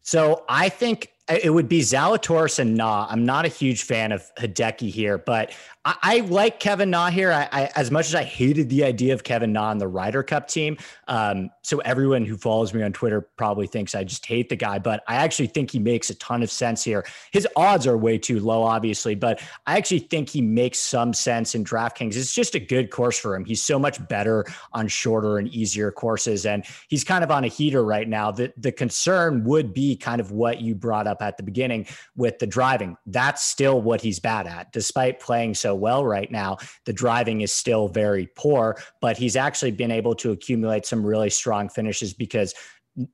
So 0.00 0.44
I 0.48 0.68
think 0.68 1.10
it 1.28 1.52
would 1.52 1.68
be 1.68 1.80
Zalatoris 1.80 2.58
and 2.58 2.74
Na. 2.74 3.06
I'm 3.08 3.24
not 3.24 3.46
a 3.46 3.48
huge 3.48 3.84
fan 3.84 4.12
of 4.12 4.30
Hideki 4.36 4.90
here, 4.90 5.16
but 5.16 5.52
I, 5.86 5.96
I 6.02 6.20
like 6.20 6.60
Kevin 6.60 6.90
Na 6.90 7.08
here. 7.08 7.32
I, 7.32 7.48
I, 7.50 7.70
as 7.76 7.90
much 7.90 8.06
as 8.06 8.14
I 8.14 8.24
hated 8.24 8.68
the 8.68 8.84
idea 8.84 9.14
of 9.14 9.24
Kevin 9.24 9.52
Na 9.52 9.70
on 9.70 9.78
the 9.78 9.88
Ryder 9.88 10.22
Cup 10.22 10.48
team. 10.48 10.76
Um, 11.08 11.50
so 11.62 11.78
everyone 11.78 12.26
who 12.26 12.36
follows 12.36 12.74
me 12.74 12.82
on 12.82 12.92
Twitter 12.92 13.22
probably 13.22 13.66
thinks 13.66 13.94
I 13.94 14.04
just 14.04 14.26
hate 14.26 14.50
the 14.50 14.56
guy, 14.56 14.78
but 14.78 15.02
I 15.08 15.14
actually 15.14 15.46
think 15.46 15.70
he 15.70 15.78
makes 15.78 16.10
a 16.10 16.14
ton 16.16 16.42
of 16.42 16.50
sense 16.50 16.84
here. 16.84 17.06
His 17.32 17.48
odds 17.56 17.86
are 17.86 17.96
way 17.96 18.18
too 18.18 18.40
low, 18.40 18.62
obviously, 18.62 19.14
but 19.14 19.40
I 19.66 19.78
actually 19.78 20.00
think 20.00 20.28
he 20.28 20.42
makes 20.42 20.78
some 20.78 21.14
sense 21.14 21.54
in 21.54 21.64
DraftKings. 21.64 22.16
It's 22.16 22.34
just 22.34 22.54
a 22.54 22.60
good 22.60 22.90
course 22.90 23.18
for 23.18 23.34
him. 23.34 23.46
He's 23.46 23.62
so 23.62 23.78
much 23.78 24.06
better 24.08 24.44
on 24.72 24.88
shorter 24.88 25.38
and 25.38 25.48
easier 25.48 25.90
courses, 25.90 26.44
and 26.44 26.66
he's 26.88 27.02
kind 27.02 27.24
of 27.24 27.30
on 27.30 27.44
a 27.44 27.48
heater 27.48 27.82
right 27.82 28.08
now. 28.08 28.30
The 28.30 28.52
the 28.58 28.72
concern 28.72 29.44
would 29.44 29.72
be 29.72 29.96
kind 29.96 30.20
of 30.20 30.30
what 30.30 30.60
you 30.60 30.74
brought 30.74 31.06
up 31.06 31.13
up 31.14 31.22
at 31.22 31.36
the 31.36 31.42
beginning 31.42 31.86
with 32.16 32.38
the 32.38 32.46
driving. 32.46 32.96
That's 33.06 33.42
still 33.42 33.80
what 33.80 34.00
he's 34.00 34.18
bad 34.18 34.46
at. 34.46 34.72
Despite 34.72 35.20
playing 35.20 35.54
so 35.54 35.74
well 35.74 36.04
right 36.04 36.30
now, 36.30 36.58
the 36.84 36.92
driving 36.92 37.40
is 37.40 37.52
still 37.52 37.88
very 37.88 38.28
poor, 38.34 38.76
but 39.00 39.16
he's 39.16 39.36
actually 39.36 39.70
been 39.70 39.90
able 39.90 40.14
to 40.16 40.32
accumulate 40.32 40.86
some 40.86 41.04
really 41.04 41.30
strong 41.30 41.68
finishes 41.68 42.12
because 42.12 42.54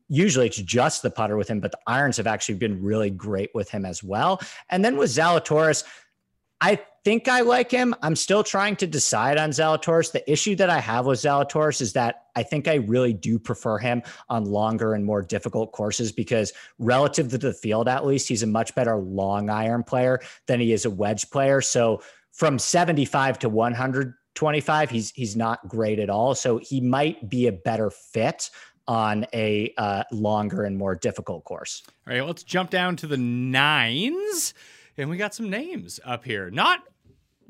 usually 0.08 0.46
it's 0.46 0.56
just 0.56 1.02
the 1.02 1.10
putter 1.10 1.36
with 1.36 1.48
him, 1.48 1.60
but 1.60 1.72
the 1.72 1.78
irons 1.86 2.16
have 2.16 2.26
actually 2.26 2.56
been 2.56 2.82
really 2.82 3.10
great 3.10 3.50
with 3.54 3.70
him 3.70 3.84
as 3.84 4.02
well. 4.02 4.40
And 4.68 4.84
then 4.84 4.96
with 4.96 5.10
Zalatoris, 5.10 5.84
I 6.60 6.80
think 7.04 7.28
I 7.28 7.40
like 7.40 7.70
him. 7.70 7.94
I'm 8.02 8.16
still 8.16 8.44
trying 8.44 8.76
to 8.76 8.86
decide 8.86 9.38
on 9.38 9.50
Zalatoris. 9.50 10.12
The 10.12 10.30
issue 10.30 10.54
that 10.56 10.70
I 10.70 10.80
have 10.80 11.06
with 11.06 11.20
Zalatoris 11.20 11.80
is 11.80 11.92
that 11.94 12.26
I 12.36 12.42
think 12.42 12.68
I 12.68 12.74
really 12.74 13.12
do 13.12 13.38
prefer 13.38 13.78
him 13.78 14.02
on 14.28 14.44
longer 14.44 14.94
and 14.94 15.04
more 15.04 15.22
difficult 15.22 15.72
courses 15.72 16.12
because 16.12 16.52
relative 16.78 17.28
to 17.30 17.38
the 17.38 17.52
field, 17.52 17.88
at 17.88 18.06
least, 18.06 18.28
he's 18.28 18.42
a 18.42 18.46
much 18.46 18.74
better 18.74 18.96
long 18.96 19.50
iron 19.50 19.82
player 19.82 20.20
than 20.46 20.60
he 20.60 20.72
is 20.72 20.84
a 20.84 20.90
wedge 20.90 21.30
player. 21.30 21.60
So 21.60 22.02
from 22.32 22.58
75 22.58 23.38
to 23.40 23.48
125, 23.48 24.90
he's 24.90 25.10
he's 25.10 25.36
not 25.36 25.66
great 25.68 25.98
at 25.98 26.10
all. 26.10 26.34
So 26.34 26.58
he 26.58 26.80
might 26.80 27.28
be 27.28 27.46
a 27.46 27.52
better 27.52 27.90
fit 27.90 28.50
on 28.86 29.24
a 29.32 29.72
uh, 29.78 30.02
longer 30.10 30.64
and 30.64 30.76
more 30.76 30.96
difficult 30.96 31.44
course. 31.44 31.82
All 32.06 32.12
right, 32.12 32.26
let's 32.26 32.42
jump 32.42 32.70
down 32.70 32.96
to 32.96 33.06
the 33.06 33.16
nines. 33.16 34.52
And 34.96 35.08
we 35.08 35.16
got 35.16 35.32
some 35.32 35.48
names 35.48 36.00
up 36.04 36.24
here. 36.24 36.50
Not 36.50 36.80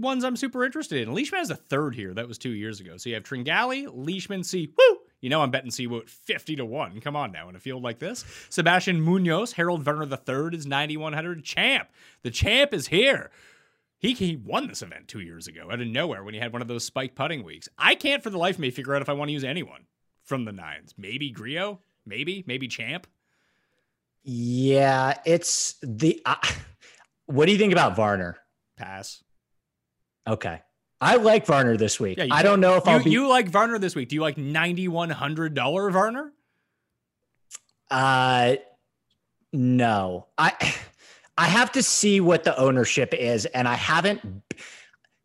ones 0.00 0.24
I'm 0.24 0.36
super 0.36 0.64
interested 0.64 1.02
in. 1.02 1.14
Leishman 1.14 1.40
has 1.40 1.50
a 1.50 1.56
third 1.56 1.94
here. 1.94 2.14
That 2.14 2.28
was 2.28 2.38
two 2.38 2.50
years 2.50 2.80
ago. 2.80 2.96
So 2.96 3.08
you 3.08 3.14
have 3.14 3.24
Tringali, 3.24 3.88
Leishman, 3.92 4.44
Si 4.44 4.72
Woo. 4.76 4.98
You 5.20 5.28
know 5.28 5.42
I'm 5.42 5.50
betting 5.50 5.70
Si 5.70 5.86
Woo 5.86 6.02
50 6.06 6.56
to 6.56 6.64
1. 6.64 7.00
Come 7.00 7.16
on 7.16 7.32
now, 7.32 7.48
in 7.48 7.56
a 7.56 7.60
field 7.60 7.82
like 7.82 7.98
this. 7.98 8.24
Sebastian 8.48 9.00
Munoz, 9.00 9.52
Harold 9.52 9.82
Varner 9.82 10.04
III 10.04 10.56
is 10.56 10.66
9,100. 10.66 11.44
Champ. 11.44 11.88
The 12.22 12.30
champ 12.30 12.72
is 12.74 12.88
here. 12.88 13.30
He, 13.98 14.14
he 14.14 14.36
won 14.36 14.66
this 14.66 14.80
event 14.80 15.08
two 15.08 15.20
years 15.20 15.46
ago 15.46 15.68
out 15.70 15.80
of 15.80 15.86
nowhere 15.86 16.24
when 16.24 16.32
he 16.32 16.40
had 16.40 16.54
one 16.54 16.62
of 16.62 16.68
those 16.68 16.84
spike 16.84 17.14
putting 17.14 17.44
weeks. 17.44 17.68
I 17.76 17.94
can't 17.94 18.22
for 18.22 18.30
the 18.30 18.38
life 18.38 18.56
of 18.56 18.60
me 18.60 18.70
figure 18.70 18.94
out 18.94 19.02
if 19.02 19.10
I 19.10 19.12
want 19.12 19.28
to 19.28 19.34
use 19.34 19.44
anyone 19.44 19.84
from 20.24 20.46
the 20.46 20.52
nines. 20.52 20.94
Maybe 20.96 21.30
Grillo? 21.30 21.80
Maybe? 22.06 22.42
Maybe 22.46 22.66
Champ? 22.66 23.06
Yeah, 24.22 25.18
it's 25.26 25.76
the. 25.82 26.20
Uh, 26.24 26.36
what 27.26 27.46
do 27.46 27.52
you 27.52 27.58
think 27.58 27.72
about 27.72 27.96
Varner? 27.96 28.38
Pass. 28.76 29.22
Okay. 30.26 30.60
I 31.00 31.16
like 31.16 31.46
Varner 31.46 31.76
this 31.76 31.98
week. 31.98 32.18
Yeah, 32.18 32.26
I 32.30 32.42
don't 32.42 32.60
know 32.60 32.76
if 32.76 32.84
you, 32.84 32.92
I'll 32.92 33.02
be. 33.02 33.10
You 33.10 33.28
like 33.28 33.48
Varner 33.48 33.78
this 33.78 33.94
week. 33.94 34.10
Do 34.10 34.16
you 34.16 34.20
like 34.20 34.36
$9,100 34.36 35.92
Varner? 35.92 36.32
Uh, 37.90 38.56
no. 39.52 40.26
I. 40.36 40.74
I 41.38 41.46
have 41.46 41.72
to 41.72 41.82
see 41.82 42.20
what 42.20 42.44
the 42.44 42.54
ownership 42.58 43.14
is, 43.14 43.46
and 43.46 43.66
I 43.66 43.74
haven't. 43.74 44.20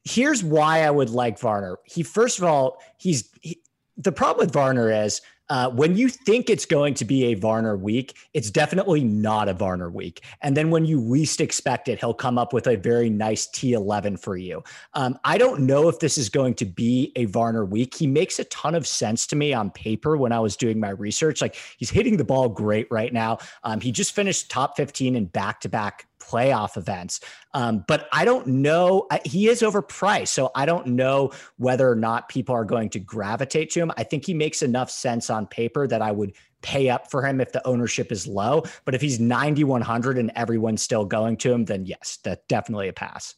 Here's 0.06 0.42
why 0.46 0.84
I 0.84 0.90
would 0.90 1.10
like 1.10 1.38
Varner. 1.38 1.78
He 1.84 2.04
first 2.04 2.38
of 2.38 2.46
all, 2.46 2.82
he's 2.98 3.30
he, 3.42 3.62
the 3.98 4.14
problem 4.14 4.46
with 4.46 4.54
Varner 4.54 4.90
is 5.04 5.20
uh, 5.50 5.70
when 5.70 5.96
you 5.96 6.10
think 6.10 6.50
it's 6.50 6.66
going 6.66 6.94
to 6.96 7.06
be 7.06 7.26
a 7.26 7.34
Varner 7.36 7.78
week, 7.78 8.16
it's 8.34 8.50
definitely 8.50 9.04
not 9.04 9.48
a 9.48 9.54
Varner 9.54 9.90
week. 9.90 10.22
And 10.42 10.58
then 10.58 10.72
when 10.72 10.86
you 10.86 11.00
least 11.00 11.42
expect 11.42 11.88
it, 11.88 12.00
he'll 12.00 12.14
come 12.14 12.38
up 12.38 12.54
with 12.54 12.68
a 12.68 12.76
very 12.76 13.10
nice 13.10 13.48
T11 13.48 14.20
for 14.20 14.38
you. 14.38 14.64
Um, 14.94 15.20
I 15.24 15.38
don't 15.38 15.62
know 15.62 15.88
if 15.90 16.00
this 16.00 16.18
is 16.18 16.30
going 16.30 16.56
to 16.56 16.66
be 16.66 17.12
a 17.16 17.26
Varner 17.26 17.66
week. 17.66 17.96
He 17.96 18.08
makes 18.08 18.40
a 18.40 18.46
ton 18.46 18.76
of 18.76 18.88
sense 18.88 19.28
to 19.28 19.36
me 19.36 19.54
on 19.54 19.70
paper 19.72 20.18
when 20.18 20.32
I 20.32 20.40
was 20.40 20.56
doing 20.56 20.80
my 20.80 20.90
research. 20.90 21.42
Like 21.42 21.56
he's 21.78 21.90
hitting 21.90 22.18
the 22.18 22.26
ball 22.26 22.50
great 22.50 22.88
right 22.90 23.14
now. 23.14 23.38
Um, 23.64 23.80
he 23.80 23.92
just 23.92 24.16
finished 24.16 24.50
top 24.50 24.78
15 24.78 25.16
in 25.16 25.26
back 25.26 25.62
to 25.62 25.70
back 25.70 26.08
playoff 26.26 26.78
events. 26.78 27.20
Um, 27.54 27.84
but 27.88 28.08
I 28.12 28.26
don't 28.26 28.48
know. 28.48 29.08
He 29.26 29.48
is 29.48 29.62
overpriced. 29.62 30.30
So 30.30 30.52
I 30.56 30.66
don't 30.66 30.88
know 30.88 31.32
whether 31.58 31.90
or 31.90 31.96
not 31.96 32.30
people 32.30 32.56
are 32.56 32.66
going 32.66 32.90
to 32.92 33.00
gravitate 33.00 33.72
to 33.72 33.80
him. 33.82 33.92
I 33.98 34.04
think 34.04 34.26
he 34.26 34.34
makes 34.34 34.62
enough 34.62 34.90
sense 34.90 35.30
on 35.30 35.48
paper 35.48 35.88
that 35.88 36.02
I 36.02 36.12
would 36.12 36.34
pay 36.62 36.90
up 36.90 37.12
for 37.12 37.26
him 37.26 37.40
if 37.40 37.52
the 37.52 37.66
ownership 37.68 38.12
is 38.12 38.28
low. 38.28 38.64
But 38.86 38.96
if 38.96 39.02
he's 39.02 39.20
9,100 39.20 40.18
and 40.18 40.32
everyone's 40.36 40.82
still 40.82 41.06
going 41.06 41.38
to 41.38 41.54
him, 41.54 41.66
then 41.66 41.86
yes, 41.86 42.18
that's 42.24 42.44
definitely 42.48 42.88
a 42.88 42.94
pass. 42.94 43.36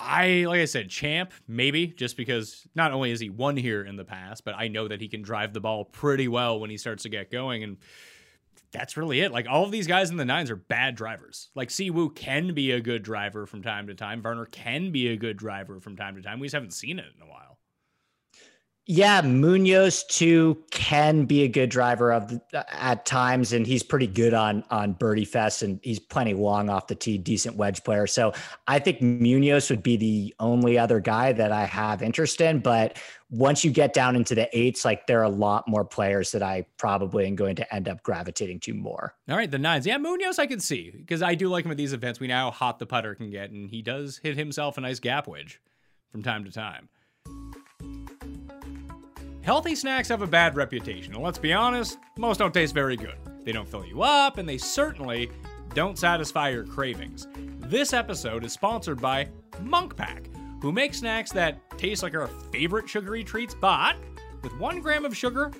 I 0.00 0.44
like 0.48 0.60
I 0.60 0.64
said, 0.64 0.90
champ 0.90 1.32
maybe 1.46 1.86
just 1.86 2.16
because 2.16 2.66
not 2.74 2.92
only 2.92 3.10
has 3.10 3.20
he 3.20 3.30
won 3.30 3.56
here 3.56 3.84
in 3.84 3.96
the 3.96 4.04
past, 4.04 4.44
but 4.44 4.54
I 4.56 4.68
know 4.68 4.88
that 4.88 5.00
he 5.00 5.08
can 5.08 5.22
drive 5.22 5.52
the 5.52 5.60
ball 5.60 5.84
pretty 5.84 6.28
well 6.28 6.58
when 6.58 6.68
he 6.68 6.76
starts 6.76 7.04
to 7.04 7.08
get 7.08 7.30
going 7.30 7.62
and 7.62 7.76
that's 8.74 8.96
really 8.96 9.20
it. 9.20 9.32
Like 9.32 9.46
all 9.48 9.64
of 9.64 9.70
these 9.70 9.86
guys 9.86 10.10
in 10.10 10.16
the 10.16 10.24
nines 10.24 10.50
are 10.50 10.56
bad 10.56 10.96
drivers. 10.96 11.48
Like 11.54 11.68
Siwoo 11.68 12.14
can 12.14 12.52
be 12.52 12.72
a 12.72 12.80
good 12.80 13.02
driver 13.02 13.46
from 13.46 13.62
time 13.62 13.86
to 13.86 13.94
time. 13.94 14.20
Varner 14.20 14.46
can 14.46 14.90
be 14.90 15.08
a 15.08 15.16
good 15.16 15.36
driver 15.36 15.80
from 15.80 15.96
time 15.96 16.16
to 16.16 16.22
time. 16.22 16.40
We 16.40 16.48
just 16.48 16.54
haven't 16.54 16.72
seen 16.72 16.98
it 16.98 17.06
in 17.16 17.22
a 17.22 17.30
while. 17.30 17.58
Yeah, 18.86 19.22
Munoz 19.22 20.04
too 20.04 20.62
can 20.70 21.24
be 21.24 21.42
a 21.42 21.48
good 21.48 21.70
driver 21.70 22.12
of 22.12 22.28
the, 22.28 22.42
uh, 22.52 22.64
at 22.68 23.06
times, 23.06 23.54
and 23.54 23.66
he's 23.66 23.82
pretty 23.82 24.06
good 24.06 24.34
on 24.34 24.62
on 24.70 24.92
birdie 24.92 25.24
fest, 25.24 25.62
and 25.62 25.80
he's 25.82 25.98
plenty 25.98 26.34
long 26.34 26.68
off 26.68 26.88
the 26.88 26.94
tee, 26.94 27.16
decent 27.16 27.56
wedge 27.56 27.82
player. 27.82 28.06
So 28.06 28.34
I 28.66 28.78
think 28.78 29.00
Munoz 29.00 29.70
would 29.70 29.82
be 29.82 29.96
the 29.96 30.34
only 30.38 30.78
other 30.78 31.00
guy 31.00 31.32
that 31.32 31.50
I 31.50 31.64
have 31.64 32.02
interest 32.02 32.42
in. 32.42 32.58
But 32.58 32.98
once 33.30 33.64
you 33.64 33.70
get 33.70 33.94
down 33.94 34.16
into 34.16 34.34
the 34.34 34.54
eights, 34.56 34.84
like 34.84 35.06
there 35.06 35.20
are 35.20 35.24
a 35.24 35.30
lot 35.30 35.66
more 35.66 35.86
players 35.86 36.30
that 36.32 36.42
I 36.42 36.66
probably 36.76 37.26
am 37.26 37.36
going 37.36 37.56
to 37.56 37.74
end 37.74 37.88
up 37.88 38.02
gravitating 38.02 38.60
to 38.60 38.74
more. 38.74 39.14
All 39.30 39.36
right, 39.36 39.50
the 39.50 39.58
nines. 39.58 39.86
Yeah, 39.86 39.96
Munoz 39.96 40.38
I 40.38 40.46
can 40.46 40.60
see 40.60 40.90
because 40.90 41.22
I 41.22 41.34
do 41.34 41.48
like 41.48 41.64
him 41.64 41.70
at 41.70 41.78
these 41.78 41.94
events. 41.94 42.20
We 42.20 42.26
know 42.26 42.34
how 42.34 42.50
hot 42.50 42.78
the 42.78 42.86
putter 42.86 43.14
can 43.14 43.30
get, 43.30 43.50
and 43.50 43.70
he 43.70 43.80
does 43.80 44.18
hit 44.18 44.36
himself 44.36 44.76
a 44.76 44.82
nice 44.82 45.00
gap 45.00 45.26
wedge 45.26 45.62
from 46.12 46.22
time 46.22 46.44
to 46.44 46.52
time. 46.52 46.90
Healthy 49.44 49.74
snacks 49.74 50.08
have 50.08 50.22
a 50.22 50.26
bad 50.26 50.56
reputation, 50.56 51.12
and 51.12 51.22
let's 51.22 51.36
be 51.36 51.52
honest, 51.52 51.98
most 52.16 52.38
don't 52.38 52.54
taste 52.54 52.72
very 52.72 52.96
good. 52.96 53.16
They 53.44 53.52
don't 53.52 53.68
fill 53.68 53.84
you 53.84 54.00
up, 54.00 54.38
and 54.38 54.48
they 54.48 54.56
certainly 54.56 55.30
don't 55.74 55.98
satisfy 55.98 56.48
your 56.48 56.64
cravings. 56.64 57.28
This 57.58 57.92
episode 57.92 58.42
is 58.42 58.54
sponsored 58.54 59.02
by 59.02 59.28
Munk 59.60 59.96
Pack, 59.96 60.30
who 60.62 60.72
make 60.72 60.94
snacks 60.94 61.30
that 61.32 61.60
taste 61.76 62.02
like 62.02 62.14
our 62.14 62.26
favorite 62.52 62.88
sugary 62.88 63.22
treats, 63.22 63.54
but 63.54 63.96
with 64.42 64.56
one 64.58 64.80
gram 64.80 65.04
of 65.04 65.14
sugar 65.14 65.52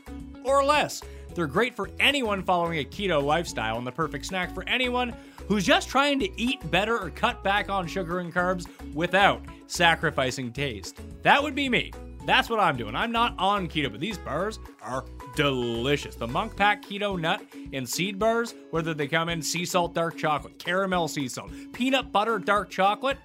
or 0.46 0.64
less. 0.64 1.02
They're 1.34 1.46
great 1.46 1.76
for 1.76 1.90
anyone 2.00 2.42
following 2.42 2.78
a 2.78 2.84
keto 2.84 3.22
lifestyle 3.22 3.76
and 3.76 3.86
the 3.86 3.92
perfect 3.92 4.24
snack 4.24 4.54
for 4.54 4.66
anyone 4.66 5.14
who's 5.46 5.66
just 5.66 5.90
trying 5.90 6.18
to 6.20 6.40
eat 6.40 6.70
better 6.70 6.98
or 6.98 7.10
cut 7.10 7.44
back 7.44 7.68
on 7.68 7.86
sugar 7.86 8.20
and 8.20 8.32
carbs 8.32 8.66
without 8.94 9.42
sacrificing 9.66 10.54
taste. 10.54 10.98
That 11.22 11.42
would 11.42 11.54
be 11.54 11.68
me. 11.68 11.92
That's 12.26 12.48
what 12.48 12.60
I'm 12.60 12.76
doing. 12.76 12.94
I'm 12.94 13.12
not 13.12 13.34
on 13.38 13.68
keto, 13.68 13.90
but 13.90 14.00
these 14.00 14.18
bars 14.18 14.58
are 14.82 15.04
delicious. 15.37 16.14
The 16.14 16.26
Munk 16.26 16.56
Pack 16.56 16.82
Keto 16.82 17.20
Nut 17.20 17.42
and 17.72 17.88
Seed 17.88 18.18
Bars, 18.18 18.54
whether 18.70 18.94
they 18.94 19.06
come 19.06 19.28
in 19.28 19.42
sea 19.42 19.64
salt 19.64 19.94
dark 19.94 20.16
chocolate, 20.16 20.58
caramel 20.58 21.08
sea 21.08 21.28
salt, 21.28 21.50
peanut 21.72 22.12
butter 22.12 22.38
dark 22.38 22.70
chocolate, 22.70 23.18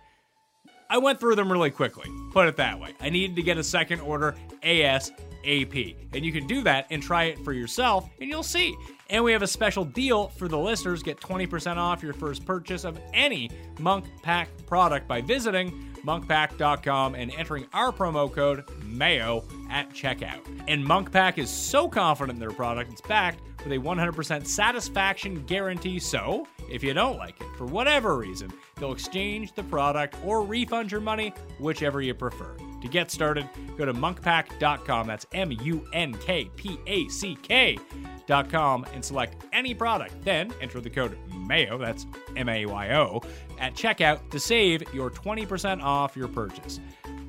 I 0.89 0.97
went 0.97 1.19
through 1.19 1.35
them 1.35 1.51
really 1.51 1.69
quickly. 1.69 2.09
Put 2.31 2.47
it 2.47 2.57
that 2.57 2.79
way. 2.79 2.95
I 2.99 3.09
needed 3.09 3.35
to 3.35 3.43
get 3.43 3.57
a 3.57 3.63
second 3.63 4.01
order 4.01 4.35
ASAP. 4.63 5.95
And 6.13 6.25
you 6.25 6.31
can 6.31 6.47
do 6.47 6.63
that 6.63 6.87
and 6.89 7.01
try 7.01 7.25
it 7.25 7.39
for 7.45 7.53
yourself, 7.53 8.09
and 8.19 8.29
you'll 8.29 8.43
see. 8.43 8.75
And 9.11 9.23
we 9.23 9.31
have 9.31 9.43
a 9.43 9.47
special 9.47 9.85
deal 9.85 10.29
for 10.29 10.47
the 10.47 10.57
listeners. 10.57 11.03
Get 11.03 11.19
20% 11.19 11.77
off 11.77 12.03
your 12.03 12.13
first 12.13 12.45
purchase 12.45 12.83
of 12.83 12.99
any 13.13 13.49
Munk 13.79 14.05
Pack 14.23 14.49
product 14.65 15.07
by 15.07 15.21
visiting 15.21 15.88
munkpack.com 16.03 17.15
and 17.15 17.31
entering 17.31 17.65
our 17.73 17.91
promo 17.91 18.31
code 18.31 18.65
MAYO 18.83 19.43
at 19.69 19.89
checkout. 19.91 20.39
And 20.67 20.85
Munkpack 20.85 21.37
is 21.37 21.49
so 21.49 21.87
confident 21.87 22.37
in 22.37 22.39
their 22.39 22.55
product, 22.55 22.91
it's 22.91 23.01
backed 23.01 23.41
with 23.63 23.73
a 23.73 23.77
100% 23.77 24.45
satisfaction 24.45 25.43
guarantee. 25.45 25.99
So, 25.99 26.47
if 26.71 26.83
you 26.83 26.93
don't 26.93 27.17
like 27.17 27.41
it 27.41 27.47
for 27.57 27.65
whatever 27.65 28.17
reason, 28.17 28.51
they'll 28.77 28.93
exchange 28.93 29.53
the 29.53 29.63
product 29.63 30.15
or 30.23 30.43
refund 30.43 30.91
your 30.91 31.01
money, 31.01 31.33
whichever 31.59 32.01
you 32.01 32.13
prefer. 32.13 32.55
To 32.81 32.87
get 32.87 33.11
started, 33.11 33.49
go 33.77 33.85
to 33.85 33.93
munkpack.com. 33.93 35.07
That's 35.07 35.25
M 35.33 35.51
U 35.63 35.85
N 35.93 36.13
K 36.13 36.49
P 36.55 36.79
A 36.87 37.07
C 37.09 37.37
K.com 37.41 38.85
and 38.93 39.03
select 39.03 39.43
any 39.51 39.73
product. 39.73 40.23
Then 40.23 40.53
enter 40.61 40.79
the 40.79 40.89
code 40.89 41.17
MAYO, 41.33 41.77
that's 41.77 42.05
M 42.35 42.47
A 42.49 42.65
Y 42.65 42.95
O, 42.95 43.21
at 43.59 43.73
checkout 43.73 44.29
to 44.31 44.39
save 44.39 44.81
your 44.93 45.09
20% 45.09 45.81
off 45.81 46.15
your 46.15 46.27
purchase. 46.27 46.79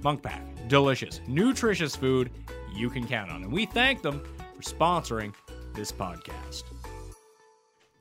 Munkpack, 0.03 0.69
delicious, 0.69 1.21
nutritious 1.27 1.97
food 1.97 2.31
you 2.73 2.89
can 2.89 3.07
count 3.07 3.31
on. 3.31 3.43
And 3.43 3.53
we 3.53 3.67
thank 3.67 4.03
them 4.03 4.23
for 4.55 4.63
sponsoring 4.63 5.35
this 5.75 5.93
podcast. 5.93 6.63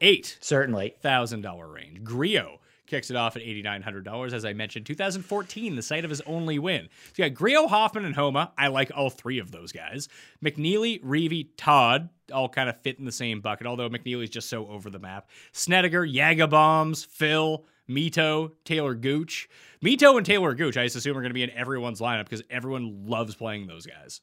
Eight 0.02 0.38
Certainly. 0.40 0.96
thousand 1.02 1.42
dollar 1.42 1.68
range. 1.68 2.04
Grillo 2.04 2.59
kicks 2.90 3.10
it 3.10 3.16
off 3.16 3.36
at 3.36 3.42
eighty 3.42 3.62
nine 3.62 3.82
hundred 3.82 4.04
dollars. 4.04 4.34
As 4.34 4.46
I 4.46 4.54
mentioned, 4.54 4.86
2014, 4.86 5.76
the 5.76 5.82
site 5.82 6.04
of 6.04 6.10
his 6.10 6.22
only 6.22 6.60
win. 6.60 6.90
So 7.14 7.24
you 7.24 7.30
got 7.30 7.38
Grillo, 7.38 7.68
Hoffman, 7.68 8.06
and 8.06 8.16
Homa. 8.16 8.52
I 8.58 8.68
like 8.68 8.92
all 8.96 9.10
three 9.10 9.40
of 9.40 9.52
those 9.52 9.72
guys. 9.72 10.10
McNealy, 10.44 11.04
Reavie, 11.04 11.50
Todd 11.58 12.10
all 12.34 12.50
kind 12.50 12.70
of 12.70 12.80
fit 12.82 13.00
in 13.00 13.06
the 13.06 13.12
same 13.12 13.42
bucket. 13.42 13.66
Although 13.66 13.90
McNealy's 13.90 14.30
just 14.30 14.50
so 14.50 14.68
over 14.68 14.90
the 14.90 15.00
map. 15.00 15.30
Snedeker, 15.52 16.06
Yagabombs, 16.06 17.06
Phil. 17.06 17.66
Mito, 17.90 18.52
Talor 18.66 19.00
Gooch. 19.02 19.50
Mito 19.84 20.16
and 20.16 20.26
Talor 20.26 20.56
Gooch, 20.56 20.78
I 20.78 20.84
just 20.84 20.96
assume, 20.96 21.18
are 21.18 21.22
going 21.22 21.32
to 21.32 21.34
be 21.34 21.44
in 21.44 21.50
everyone's 21.50 22.00
lineup 22.00 22.26
because 22.26 22.44
everyone 22.50 23.08
loves 23.08 23.34
playing 23.34 23.66
those 23.66 23.86
guys. 23.88 24.22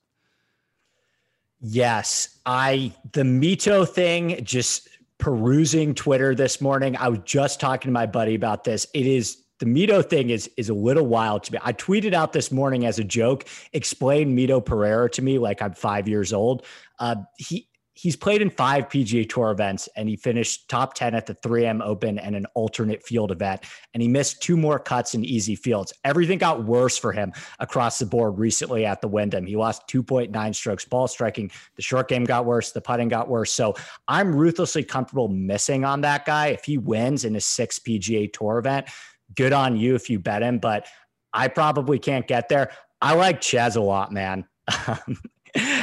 Yes, 1.60 2.38
I 2.44 2.92
the 3.12 3.22
Mito 3.22 3.88
thing 3.88 4.44
just 4.44 4.88
perusing 5.18 5.94
Twitter 5.94 6.34
this 6.34 6.60
morning. 6.60 6.96
I 6.96 7.08
was 7.08 7.20
just 7.24 7.60
talking 7.60 7.88
to 7.88 7.92
my 7.92 8.06
buddy 8.06 8.34
about 8.34 8.64
this. 8.64 8.86
It 8.94 9.06
is 9.06 9.38
the 9.58 9.66
Mito 9.66 10.04
thing 10.04 10.30
is 10.30 10.50
is 10.56 10.68
a 10.68 10.74
little 10.74 11.06
wild 11.06 11.44
to 11.44 11.52
me. 11.52 11.58
I 11.62 11.72
tweeted 11.72 12.12
out 12.12 12.32
this 12.32 12.52
morning 12.52 12.84
as 12.84 12.98
a 12.98 13.04
joke, 13.04 13.46
explain 13.72 14.36
Mito 14.36 14.64
Pereira 14.64 15.10
to 15.10 15.22
me 15.22 15.38
like 15.38 15.62
I'm 15.62 15.72
five 15.72 16.08
years 16.08 16.32
old. 16.32 16.64
Uh, 16.98 17.16
he 17.38 17.68
he's 17.96 18.14
played 18.14 18.42
in 18.42 18.50
five 18.50 18.88
PGA 18.90 19.26
Tour 19.26 19.50
events 19.50 19.88
and 19.96 20.06
he 20.06 20.16
finished 20.16 20.68
top 20.68 20.92
10 20.92 21.14
at 21.14 21.24
the 21.24 21.34
3M 21.34 21.82
Open 21.82 22.18
and 22.18 22.36
an 22.36 22.44
alternate 22.54 23.02
field 23.02 23.32
event. 23.32 23.64
And 23.94 24.02
he 24.02 24.08
missed 24.08 24.42
two 24.42 24.56
more 24.56 24.78
cuts 24.78 25.14
in 25.14 25.24
easy 25.24 25.56
fields. 25.56 25.94
Everything 26.04 26.36
got 26.36 26.64
worse 26.64 26.98
for 26.98 27.10
him 27.10 27.32
across 27.58 27.98
the 27.98 28.04
board 28.04 28.38
recently 28.38 28.84
at 28.84 29.00
the 29.00 29.08
Wyndham. 29.08 29.46
He 29.46 29.56
lost 29.56 29.88
2.9 29.88 30.54
strokes 30.54 30.84
ball 30.84 31.08
striking. 31.08 31.50
The 31.76 31.82
short 31.82 32.08
game 32.08 32.24
got 32.24 32.44
worse. 32.44 32.72
The 32.72 32.82
putting 32.82 33.08
got 33.08 33.28
worse. 33.28 33.50
So 33.50 33.74
I'm 34.06 34.36
ruthlessly 34.36 34.84
comfortable 34.84 35.28
missing 35.28 35.86
on 35.86 36.02
that 36.02 36.26
guy. 36.26 36.48
If 36.48 36.64
he 36.64 36.76
wins 36.76 37.24
in 37.24 37.34
a 37.34 37.40
six 37.40 37.78
PGA 37.78 38.30
Tour 38.30 38.58
event, 38.58 38.88
good 39.34 39.54
on 39.54 39.74
you 39.74 39.94
if 39.94 40.10
you 40.10 40.18
bet 40.18 40.42
him. 40.42 40.58
But 40.58 40.86
I 41.32 41.48
probably 41.48 41.98
can't 41.98 42.26
get 42.26 42.50
there. 42.50 42.72
I 43.00 43.14
like 43.14 43.40
Chez 43.40 43.76
a 43.76 43.80
lot, 43.80 44.12
man. 44.12 44.44
Um, 44.88 45.16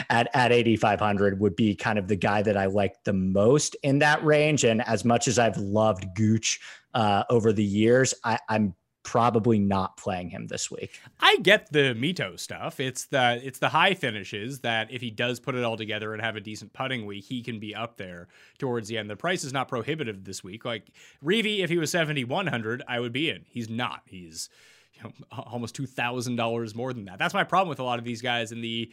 at 0.09 0.29
at 0.33 0.51
8500 0.51 1.39
would 1.39 1.55
be 1.55 1.75
kind 1.75 1.99
of 1.99 2.07
the 2.07 2.15
guy 2.15 2.41
that 2.41 2.57
I 2.57 2.65
like 2.65 3.03
the 3.03 3.13
most 3.13 3.75
in 3.83 3.99
that 3.99 4.23
range. 4.23 4.63
And 4.63 4.81
as 4.87 5.05
much 5.05 5.27
as 5.27 5.39
I've 5.39 5.57
loved 5.57 6.05
Gooch 6.15 6.59
uh, 6.93 7.23
over 7.29 7.53
the 7.53 7.63
years, 7.63 8.13
I, 8.23 8.39
I'm 8.49 8.75
probably 9.03 9.59
not 9.59 9.97
playing 9.97 10.29
him 10.29 10.47
this 10.47 10.71
week. 10.71 10.99
I 11.19 11.37
get 11.41 11.71
the 11.71 11.93
Mito 11.93 12.39
stuff. 12.39 12.79
It's 12.79 13.05
the 13.05 13.39
it's 13.43 13.59
the 13.59 13.69
high 13.69 13.93
finishes 13.93 14.61
that 14.61 14.91
if 14.91 15.01
he 15.01 15.11
does 15.11 15.39
put 15.39 15.55
it 15.55 15.63
all 15.63 15.77
together 15.77 16.13
and 16.13 16.21
have 16.21 16.35
a 16.35 16.41
decent 16.41 16.73
putting 16.73 17.05
week, 17.05 17.25
he 17.25 17.41
can 17.41 17.59
be 17.59 17.75
up 17.75 17.97
there 17.97 18.27
towards 18.57 18.87
the 18.87 18.97
end. 18.97 19.09
The 19.09 19.15
price 19.15 19.43
is 19.43 19.53
not 19.53 19.67
prohibitive 19.67 20.23
this 20.23 20.43
week. 20.43 20.65
Like 20.65 20.87
Reavie, 21.23 21.59
if 21.59 21.69
he 21.69 21.77
was 21.77 21.91
7100, 21.91 22.83
I 22.87 22.99
would 22.99 23.13
be 23.13 23.29
in. 23.29 23.45
He's 23.49 23.69
not. 23.69 24.01
He's 24.05 24.49
you 24.93 25.03
know, 25.03 25.11
almost 25.31 25.75
$2,000 25.75 26.75
more 26.75 26.93
than 26.93 27.05
that. 27.05 27.19
That's 27.19 27.33
my 27.33 27.43
problem 27.43 27.69
with 27.69 27.79
a 27.79 27.83
lot 27.83 27.99
of 27.99 28.05
these 28.05 28.21
guys 28.21 28.51
in 28.51 28.61
the 28.61 28.91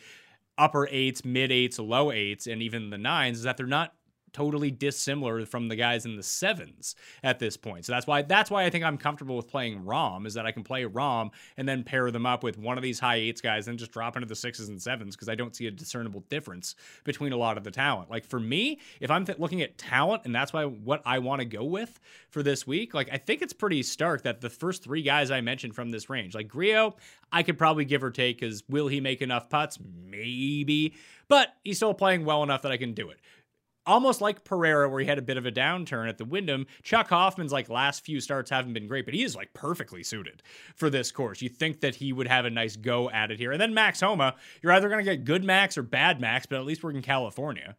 upper 0.59 0.89
eights, 0.91 1.25
mid 1.25 1.51
eights, 1.53 1.79
low 1.79 2.13
eights, 2.13 2.47
and 2.47 2.63
even 2.63 2.91
the 2.91 2.99
nines 2.99 3.39
is 3.39 3.45
that 3.45 3.57
they're 3.57 3.67
not 3.67 3.93
totally 4.33 4.71
dissimilar 4.71 5.45
from 5.47 5.69
the 5.69 5.77
guys 5.77 6.05
in 6.05 6.17
the 6.17 6.23
sevens 6.23 6.95
at 7.23 7.39
this 7.39 7.57
point. 7.57 7.85
So 7.85 7.93
that's 7.93 8.07
why 8.07 8.23
that's 8.23 8.51
why 8.51 8.65
I 8.65 8.71
think 8.71 8.85
I'm 8.85 8.99
comfortable 8.99 9.37
with 9.37 9.49
playing 9.49 9.85
Rahm 9.85 10.27
is 10.27 10.35
that 10.35 10.47
I 10.47 10.53
can 10.53 10.63
play 10.63 10.85
Rahm 10.85 11.31
and 11.57 11.69
then 11.69 11.85
pair 11.85 12.11
them 12.11 12.27
up 12.27 12.43
with 12.43 12.59
one 12.59 12.77
of 12.77 12.83
these 12.83 13.01
high 13.01 13.17
eights 13.17 13.41
guys 13.41 13.69
and 13.69 13.79
just 13.79 13.93
drop 13.93 14.17
into 14.17 14.27
the 14.27 14.37
sixes 14.37 14.69
and 14.69 14.81
sevens 14.81 15.17
because 15.17 15.29
I 15.29 15.35
don't 15.35 15.55
see 15.55 15.67
a 15.67 15.71
discernible 15.71 16.25
difference 16.29 16.75
between 17.05 17.33
a 17.33 17.37
lot 17.37 17.59
of 17.59 17.65
the 17.65 17.71
talent. 17.71 18.11
Like 18.11 18.25
for 18.25 18.41
me, 18.41 18.79
if 19.01 19.11
I'm 19.11 19.25
th- 19.25 19.39
looking 19.39 19.63
at 19.63 19.79
talent 19.79 20.23
and 20.25 20.35
that's 20.35 20.53
why 20.53 20.65
what 20.65 21.03
I 21.05 21.19
want 21.19 21.41
to 21.41 21.47
go 21.47 21.65
with 21.65 22.01
for 22.29 22.43
this 22.43 22.67
week, 22.67 22.95
like 22.95 23.09
I 23.13 23.17
think 23.19 23.43
it's 23.43 23.53
pretty 23.53 23.83
stark 23.83 24.23
that 24.23 24.41
the 24.41 24.51
first 24.51 24.83
three 24.83 25.03
guys 25.03 25.31
I 25.31 25.41
mentioned 25.41 25.75
from 25.75 25.91
this 25.91 26.09
range, 26.09 26.35
like 26.35 26.49
Grillo, 26.49 26.97
I 27.33 27.43
could 27.43 27.59
probably 27.59 27.85
give 27.85 28.03
or 28.03 28.11
take 28.11 28.41
because 28.41 28.63
will 28.69 28.89
he 28.89 29.01
make 29.01 29.23
enough 29.23 29.49
putts? 29.49 29.79
Maybe. 30.07 30.95
But 31.29 31.55
he's 31.63 31.77
still 31.77 31.95
playing 31.95 32.25
well 32.25 32.43
enough 32.43 32.63
that 32.63 32.73
I 32.73 32.77
can 32.77 32.93
do 32.93 33.11
it 33.11 33.21
almost 33.91 34.21
like 34.21 34.45
Pereira, 34.45 34.89
where 34.89 35.01
he 35.01 35.07
had 35.07 35.19
a 35.19 35.23
bit 35.23 35.37
of 35.37 35.47
a 35.47 35.53
downturn 35.53 36.09
at 36.09 36.17
the 36.17 36.25
Wyndham. 36.25 36.67
Chuck 36.83 37.09
Hoffman's 37.09 37.53
like 37.53 37.69
last 37.69 38.05
few 38.05 38.21
starts 38.21 38.51
haven't 38.51 38.73
been 38.73 38.87
great, 38.87 39.05
but 39.05 39.15
he 39.15 39.25
is 39.25 39.35
like 39.35 39.53
perfectly 39.53 40.05
suited 40.05 40.43
for 40.77 40.89
this 40.89 41.11
course. 41.11 41.43
You 41.43 41.49
think 41.49 41.81
that 41.81 41.97
he 41.97 42.13
would 42.13 42.29
have 42.29 42.45
a 42.45 42.51
nice 42.51 42.77
go 42.77 43.11
at 43.11 43.33
it 43.33 43.39
here. 43.39 43.51
And 43.51 43.61
then 43.61 43.75
Max 43.75 44.01
Homa, 44.01 44.37
you're 44.63 44.73
either 44.73 44.89
going 44.89 45.05
to 45.05 45.11
get 45.17 45.25
good 45.25 45.43
Max 45.43 45.77
or 45.77 45.83
bad 45.83 46.21
Max, 46.21 46.47
but 46.47 46.59
at 46.59 46.65
least 46.65 46.85
we're 46.85 46.93
in 46.93 47.03
California. 47.03 47.77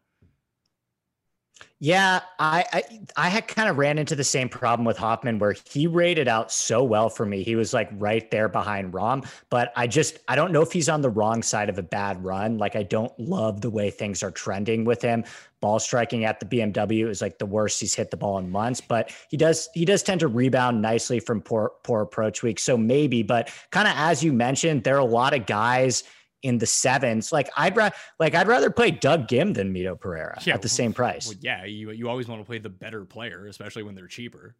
Yeah, 1.80 2.22
I, 2.38 2.64
I 2.72 2.84
I 3.18 3.30
had 3.30 3.48
kind 3.48 3.68
of 3.68 3.78
ran 3.78 3.98
into 3.98 4.16
the 4.16 4.24
same 4.24 4.50
problem 4.50 4.86
with 4.86 4.98
Hoffman 4.98 5.40
where 5.40 5.56
he 5.68 5.88
rated 5.88 6.28
out 6.28 6.52
so 6.52 6.84
well 6.84 7.10
for 7.10 7.26
me. 7.26 7.42
He 7.42 7.56
was 7.56 7.74
like 7.74 7.90
right 7.94 8.30
there 8.30 8.48
behind 8.48 8.94
Rahm, 8.94 9.28
but 9.50 9.74
I 9.76 9.88
just 9.88 10.20
I 10.28 10.36
don't 10.36 10.52
know 10.52 10.62
if 10.62 10.72
he's 10.72 10.90
on 10.90 11.02
the 11.02 11.10
wrong 11.10 11.42
side 11.42 11.70
of 11.70 11.80
a 11.80 11.84
bad 11.84 12.24
run. 12.24 12.60
Like 12.60 12.76
I 12.76 12.84
don't 12.84 13.12
love 13.20 13.62
the 13.62 13.72
way 13.72 13.90
things 13.90 14.22
are 14.22 14.30
trending 14.30 14.86
with 14.86 15.02
him. 15.02 15.24
Ball 15.60 15.80
striking 15.80 16.24
at 16.24 16.40
the 16.40 16.46
BMW 16.46 17.10
is 17.10 17.22
like 17.22 17.40
the 17.40 17.48
worst 17.48 17.80
he's 17.80 17.96
hit 17.96 18.12
the 18.12 18.18
ball 18.18 18.38
in 18.38 18.52
months, 18.52 18.80
but 18.80 19.12
he 19.30 19.38
does 19.38 19.68
he 19.74 19.84
does 19.84 20.04
tend 20.04 20.20
to 20.20 20.28
rebound 20.28 20.84
nicely 20.84 21.20
from 21.20 21.42
poor 21.42 21.72
poor 21.84 22.02
approach 22.02 22.44
week. 22.44 22.60
So 22.60 22.78
maybe, 22.78 23.24
but 23.24 23.52
kind 23.72 23.88
of 23.88 23.96
as 23.98 24.24
you 24.24 24.34
mentioned, 24.34 24.84
there 24.84 24.96
are 24.96 25.00
a 25.00 25.06
lot 25.06 25.34
of 25.34 25.48
guys 25.48 26.04
in 26.44 26.58
the 26.58 26.66
sevens. 26.66 27.32
Like 27.32 27.50
I'd 27.58 27.76
rather 27.76 27.96
like 28.20 28.36
I'd 28.36 28.48
rather 28.48 28.70
play 28.70 28.92
Doug 28.92 29.28
Ghim 29.28 29.54
than 29.54 29.74
Mito 29.74 30.00
Pereira 30.00 30.40
yeah, 30.46 30.54
at 30.54 30.62
the 30.62 30.70
same 30.70 30.94
price. 30.94 31.28
Well, 31.28 31.38
yeah, 31.42 31.66
you 31.66 31.92
you 31.92 32.10
always 32.10 32.28
want 32.28 32.42
to 32.42 32.46
play 32.46 32.60
the 32.60 32.70
better 32.70 33.06
player, 33.06 33.48
especially 33.48 33.84
when 33.84 33.96
they're 33.96 34.08
cheaper. 34.08 34.56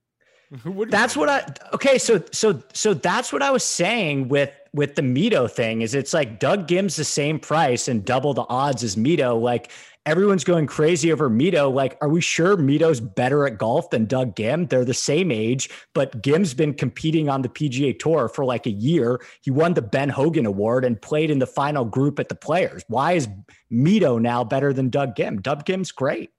that's 0.90 1.16
what 1.16 1.30
I 1.30 1.46
okay. 1.74 1.98
So 1.98 2.24
so 2.32 2.62
so 2.74 2.94
that's 2.94 3.32
what 3.32 3.42
I 3.42 3.52
was 3.52 3.64
saying 3.64 4.28
with 4.28 4.52
with 4.74 4.96
the 4.96 5.02
Mito 5.02 5.50
thing. 5.50 5.82
Is 5.82 5.96
it's 5.96 6.14
like 6.14 6.40
Doug 6.40 6.68
Ghim's 6.68 6.96
the 6.96 7.06
same 7.06 7.40
price 7.40 7.88
and 7.88 8.04
double 8.04 8.34
the 8.34 8.46
odds 8.50 8.84
as 8.84 8.96
Mito. 8.96 9.40
Like 9.40 9.72
everyone's 10.06 10.44
going 10.44 10.68
crazy 10.68 11.12
over 11.12 11.30
Mito. 11.30 11.74
Like, 11.74 11.98
are 12.02 12.10
we 12.10 12.22
sure 12.22 12.58
Mito's 12.58 13.00
better 13.00 13.46
at 13.46 13.58
golf 13.58 13.90
than 13.92 14.06
Doug 14.06 14.36
Ghim? 14.36 14.68
They're 14.68 14.86
the 14.86 14.94
same 14.94 15.32
age, 15.32 15.70
but 15.94 16.22
Ghim's 16.22 16.54
been 16.54 16.74
competing 16.74 17.30
on 17.30 17.42
the 17.42 17.50
PGA 17.50 17.98
Tour 17.98 18.28
for 18.28 18.44
like 18.44 18.66
a 18.66 18.72
year. 18.72 19.22
He 19.42 19.52
won 19.52 19.74
the 19.74 19.82
Ben 19.82 20.10
Hogan 20.10 20.46
Award 20.46 20.86
and 20.86 21.02
played 21.02 21.30
in 21.30 21.40
the 21.40 21.48
final 21.48 21.86
group 21.86 22.20
at 22.20 22.30
the 22.30 22.36
Players. 22.36 22.84
Why 22.88 23.14
is 23.14 23.30
Mito 23.72 24.20
now 24.20 24.44
better 24.44 24.74
than 24.74 24.90
Doug 24.90 25.16
Ghim? 25.16 25.42
Doug 25.42 25.66
Ghim's 25.66 25.92
great. 25.92 26.32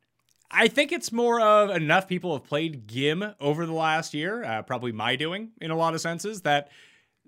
I 0.53 0.69
think 0.69 0.93
it's 0.93 1.11
more 1.11 1.41
of 1.41 1.71
enough 1.71 2.07
people 2.07 2.35
have 2.35 2.45
played 2.45 2.87
Ghim 2.87 3.35
over 3.41 3.65
the 3.65 3.73
last 3.73 4.13
year, 4.13 4.45
uh, 4.45 4.63
probably 4.63 4.93
my 4.93 5.17
doing 5.17 5.53
in 5.61 5.71
a 5.71 5.77
lot 5.77 5.95
of 5.95 6.01
senses, 6.01 6.43
that 6.43 6.69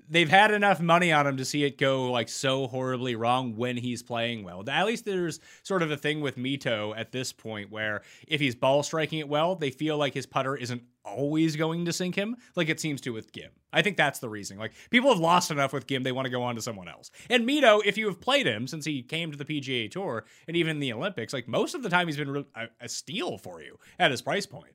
they've 0.08 0.28
had 0.28 0.50
enough 0.50 0.80
money 0.80 1.10
on 1.12 1.26
him 1.26 1.38
to 1.38 1.44
see 1.44 1.64
it 1.64 1.78
go 1.78 2.10
like 2.10 2.28
so 2.28 2.66
horribly 2.66 3.16
wrong 3.16 3.56
when 3.56 3.76
he's 3.76 4.02
playing 4.02 4.44
well. 4.44 4.62
At 4.68 4.86
least 4.86 5.06
there's 5.06 5.40
sort 5.62 5.82
of 5.82 5.90
a 5.90 5.96
thing 5.96 6.20
with 6.20 6.36
Mito 6.36 6.94
at 6.96 7.12
this 7.12 7.32
point 7.32 7.70
where 7.70 8.02
if 8.28 8.40
he's 8.40 8.54
ball 8.54 8.82
striking 8.82 9.20
it 9.20 9.28
well, 9.28 9.56
they 9.56 9.70
feel 9.70 9.96
like 9.96 10.14
his 10.14 10.26
putter 10.26 10.56
isn't 10.56 10.82
always 11.04 11.56
going 11.56 11.84
to 11.84 11.92
sink 11.92 12.14
him 12.14 12.36
like 12.56 12.68
it 12.68 12.80
seems 12.80 13.00
to 13.02 13.12
with 13.12 13.32
Ghim. 13.32 13.50
I 13.72 13.82
think 13.82 13.96
that's 13.96 14.18
the 14.18 14.28
reason. 14.28 14.58
Like 14.58 14.72
people 14.90 15.10
have 15.10 15.18
lost 15.18 15.50
enough 15.50 15.72
with 15.72 15.86
Ghim, 15.86 16.04
they 16.04 16.12
want 16.12 16.26
to 16.26 16.30
go 16.30 16.42
on 16.42 16.54
to 16.54 16.62
someone 16.62 16.88
else. 16.88 17.10
And 17.28 17.46
Mito, 17.46 17.80
if 17.84 17.98
you 17.98 18.06
have 18.06 18.20
played 18.20 18.46
him 18.46 18.66
since 18.66 18.84
he 18.84 19.02
came 19.02 19.30
to 19.30 19.38
the 19.38 19.44
PGA 19.44 19.90
Tour 19.90 20.24
and 20.46 20.56
even 20.56 20.80
the 20.80 20.92
Olympics, 20.92 21.32
like 21.32 21.48
most 21.48 21.74
of 21.74 21.82
the 21.82 21.88
time 21.88 22.06
he's 22.06 22.16
been 22.16 22.44
a 22.80 22.88
steal 22.88 23.38
for 23.38 23.62
you 23.62 23.78
at 23.98 24.10
his 24.10 24.22
price 24.22 24.46
point. 24.46 24.72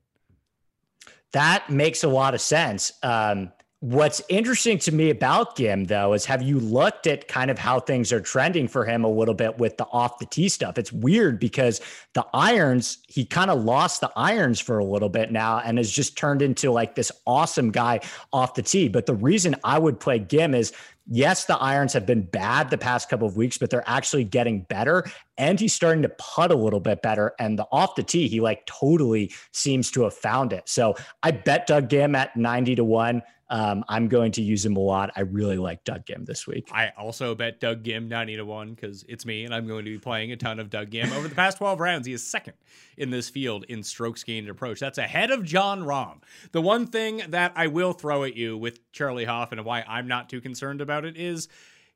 That 1.32 1.70
makes 1.70 2.04
a 2.04 2.08
lot 2.08 2.34
of 2.34 2.42
sense. 2.42 2.92
Um, 3.04 3.52
What's 3.82 4.22
interesting 4.28 4.78
to 4.80 4.92
me 4.94 5.10
about 5.10 5.56
Ghim, 5.56 5.88
though, 5.88 6.12
is 6.12 6.26
have 6.26 6.42
you 6.42 6.60
looked 6.60 7.08
at 7.08 7.30
kind 7.30 7.50
of 7.50 7.58
how 7.58 7.80
things 7.80 8.12
are 8.12 8.20
trending 8.20 8.68
for 8.68 8.84
him 8.84 9.06
a 9.06 9.10
little 9.10 9.34
bit 9.34 9.58
with 9.58 9.78
the 9.78 9.86
off 9.86 10.20
the 10.20 10.26
tee 10.26 10.50
stuff? 10.50 10.78
It's 10.78 10.92
weird 10.92 11.40
because 11.40 11.80
the 12.14 12.26
irons, 12.34 12.98
he 13.08 13.26
kind 13.26 13.50
of 13.50 13.64
lost 13.64 14.02
the 14.02 14.12
irons 14.18 14.60
for 14.60 14.80
a 14.80 14.84
little 14.84 15.08
bit 15.08 15.32
now 15.32 15.60
and 15.60 15.78
has 15.78 15.90
just 15.90 16.18
turned 16.18 16.42
into 16.42 16.72
like 16.72 16.96
this 16.96 17.10
awesome 17.26 17.72
guy 17.72 18.02
off 18.34 18.54
the 18.54 18.64
tee. 18.64 18.90
But 18.90 19.06
the 19.06 19.16
reason 19.16 19.56
I 19.64 19.80
would 19.80 19.98
play 19.98 20.20
Ghim 20.20 20.54
is 20.54 20.74
yes, 21.10 21.46
the 21.46 21.58
irons 21.58 21.94
have 21.94 22.06
been 22.06 22.24
bad 22.24 22.70
the 22.70 22.78
past 22.78 23.10
couple 23.10 23.30
of 23.30 23.38
weeks, 23.38 23.58
but 23.58 23.70
they're 23.70 23.88
actually 23.88 24.26
getting 24.26 24.64
better. 24.64 25.06
And 25.38 25.58
he's 25.58 25.74
starting 25.74 26.02
to 26.02 26.10
putt 26.10 26.52
a 26.52 26.56
little 26.56 26.82
bit 26.82 27.02
better. 27.02 27.34
And 27.40 27.58
the 27.58 27.66
off 27.72 27.96
the 27.96 28.04
tee, 28.04 28.28
he 28.28 28.42
like 28.42 28.66
totally 28.66 29.34
seems 29.54 29.90
to 29.92 30.04
have 30.04 30.14
found 30.14 30.52
it. 30.52 30.68
So 30.68 30.96
I 31.24 31.32
bet 31.32 31.66
Doug 31.66 31.88
Ghim 31.88 32.18
at 32.18 32.36
90 32.36 32.76
to 32.76 32.84
1. 32.84 33.22
Um, 33.50 33.84
I'm 33.90 34.08
going 34.08 34.32
to 34.34 34.42
use 34.42 34.66
him 34.66 34.76
a 34.76 34.80
lot. 34.80 35.12
I 35.16 35.22
really 35.22 35.58
like 35.58 35.84
Doug 35.84 36.06
Ghim 36.06 36.26
this 36.26 36.46
week. 36.46 36.70
I 36.72 36.92
also 36.98 37.34
bet 37.34 37.60
Doug 37.60 37.84
Ghim 37.84 38.08
90 38.08 38.38
to 38.38 38.46
1 38.46 38.74
because 38.74 39.04
it's 39.10 39.26
me 39.26 39.44
and 39.44 39.54
I'm 39.54 39.68
going 39.68 39.86
to 39.86 39.92
be 39.92 39.98
playing 39.98 40.32
a 40.32 40.38
ton 40.38 40.60
of 40.60 40.70
Doug 40.70 40.92
Ghim. 40.92 41.12
Over 41.16 41.28
the 41.28 41.36
past 41.36 41.58
12 41.58 41.80
rounds, 41.80 42.06
he 42.06 42.14
is 42.14 42.24
second 42.24 42.54
in 42.98 43.10
this 43.10 43.30
field 43.30 43.66
in 43.68 43.82
strokes 43.82 44.24
gained 44.24 44.50
approach. 44.50 44.80
That's 44.80 44.98
ahead 45.00 45.32
of 45.32 45.44
Jon 45.44 45.82
Rahm. 45.82 46.22
The 46.52 46.62
one 46.62 46.86
thing 46.86 47.24
that 47.30 47.54
I 47.56 47.68
will 47.68 47.94
throw 47.94 48.24
at 48.24 48.36
you 48.36 48.58
with 48.58 48.92
Charley 48.92 49.26
Hoffman 49.26 49.60
and 49.60 49.66
why 49.66 49.84
I'm 49.88 50.08
not 50.08 50.30
too 50.30 50.42
concerned 50.42 50.82
about 50.82 51.06
it 51.06 51.18
is 51.18 51.48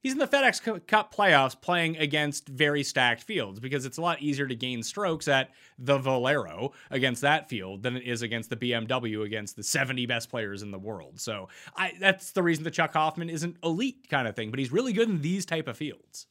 he's 0.04 0.12
in 0.14 0.20
the 0.20 0.28
FedEx 0.28 0.86
Cup 0.86 1.16
playoffs 1.16 1.60
playing 1.60 1.98
against 1.98 2.48
very 2.48 2.84
stacked 2.84 3.24
fields 3.24 3.60
because 3.60 3.86
it's 3.86 3.98
a 3.98 4.02
lot 4.02 4.22
easier 4.22 4.46
to 4.46 4.56
gain 4.56 4.84
strokes 4.84 5.28
at 5.28 5.50
the 5.80 5.98
Valero 5.98 6.74
against 6.92 7.22
that 7.22 7.50
field 7.50 7.82
than 7.82 7.96
it 7.96 8.04
is 8.04 8.22
against 8.22 8.50
the 8.50 8.58
BMW 8.58 9.26
against 9.26 9.56
the 9.56 9.64
70 9.64 10.06
best 10.06 10.30
players 10.30 10.62
in 10.62 10.70
the 10.72 10.78
world. 10.78 11.20
So 11.20 11.48
I 11.76 11.94
that's 12.00 12.32
the 12.32 12.44
reason 12.44 12.64
that 12.66 12.72
Chuck 12.72 12.94
Hoffman 12.94 13.30
isn't 13.30 13.58
elite 13.64 14.08
kind 14.10 14.28
of 14.28 14.36
thing, 14.36 14.52
but 14.52 14.60
he's 14.60 14.72
really 14.72 14.94
good 14.94 15.10
in 15.10 15.22
these 15.22 15.46
type 15.46 15.68
of 15.68 15.78
fields. 15.78 16.28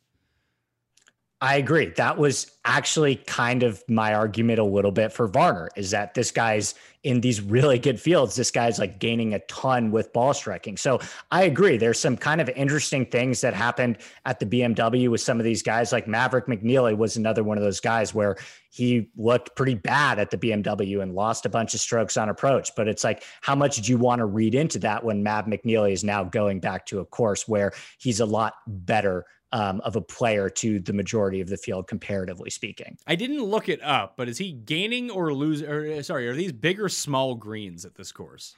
I 1.42 1.56
agree. 1.56 1.86
That 1.96 2.18
was 2.18 2.52
actually 2.64 3.16
kind 3.16 3.64
of 3.64 3.82
my 3.88 4.14
argument 4.14 4.60
a 4.60 4.64
little 4.64 4.92
bit 4.92 5.12
for 5.12 5.26
Varner 5.26 5.70
is 5.74 5.90
that 5.90 6.14
this 6.14 6.30
guy's 6.30 6.76
in 7.02 7.20
these 7.20 7.40
really 7.40 7.80
good 7.80 8.00
fields. 8.00 8.36
This 8.36 8.52
guy's 8.52 8.78
like 8.78 9.00
gaining 9.00 9.34
a 9.34 9.40
ton 9.40 9.90
with 9.90 10.12
ball 10.12 10.34
striking. 10.34 10.76
So 10.76 11.00
I 11.32 11.42
agree. 11.42 11.78
There's 11.78 11.98
some 11.98 12.16
kind 12.16 12.40
of 12.40 12.48
interesting 12.50 13.06
things 13.06 13.40
that 13.40 13.54
happened 13.54 13.98
at 14.24 14.38
the 14.38 14.46
BMW 14.46 15.10
with 15.10 15.20
some 15.20 15.40
of 15.40 15.44
these 15.44 15.64
guys. 15.64 15.90
Like 15.90 16.06
Maverick 16.06 16.46
McNealy 16.46 16.96
was 16.96 17.16
another 17.16 17.42
one 17.42 17.58
of 17.58 17.64
those 17.64 17.80
guys 17.80 18.14
where 18.14 18.36
he 18.70 19.10
looked 19.16 19.56
pretty 19.56 19.74
bad 19.74 20.20
at 20.20 20.30
the 20.30 20.38
BMW 20.38 21.02
and 21.02 21.12
lost 21.12 21.44
a 21.44 21.48
bunch 21.48 21.74
of 21.74 21.80
strokes 21.80 22.16
on 22.16 22.28
approach. 22.28 22.70
But 22.76 22.86
it's 22.86 23.02
like, 23.02 23.24
how 23.40 23.56
much 23.56 23.82
do 23.82 23.90
you 23.90 23.98
want 23.98 24.20
to 24.20 24.26
read 24.26 24.54
into 24.54 24.78
that 24.78 25.02
when 25.02 25.24
Mav 25.24 25.46
McNealy 25.46 25.92
is 25.92 26.04
now 26.04 26.22
going 26.22 26.60
back 26.60 26.86
to 26.86 27.00
a 27.00 27.04
course 27.04 27.48
where 27.48 27.72
he's 27.98 28.20
a 28.20 28.26
lot 28.26 28.54
better 28.68 29.26
um, 29.52 29.80
of 29.82 29.96
a 29.96 30.00
player 30.00 30.48
to 30.48 30.80
the 30.80 30.92
majority 30.92 31.40
of 31.40 31.48
the 31.48 31.56
field, 31.56 31.86
comparatively 31.86 32.50
speaking. 32.50 32.96
I 33.06 33.14
didn't 33.14 33.42
look 33.42 33.68
it 33.68 33.82
up, 33.82 34.16
but 34.16 34.28
is 34.28 34.38
he 34.38 34.52
gaining 34.52 35.10
or 35.10 35.32
losing? 35.34 35.68
Or 35.68 35.92
uh, 35.92 36.02
sorry, 36.02 36.28
are 36.28 36.34
these 36.34 36.52
big 36.52 36.80
or 36.80 36.88
small 36.88 37.34
greens 37.34 37.84
at 37.84 37.94
this 37.94 38.12
course? 38.12 38.56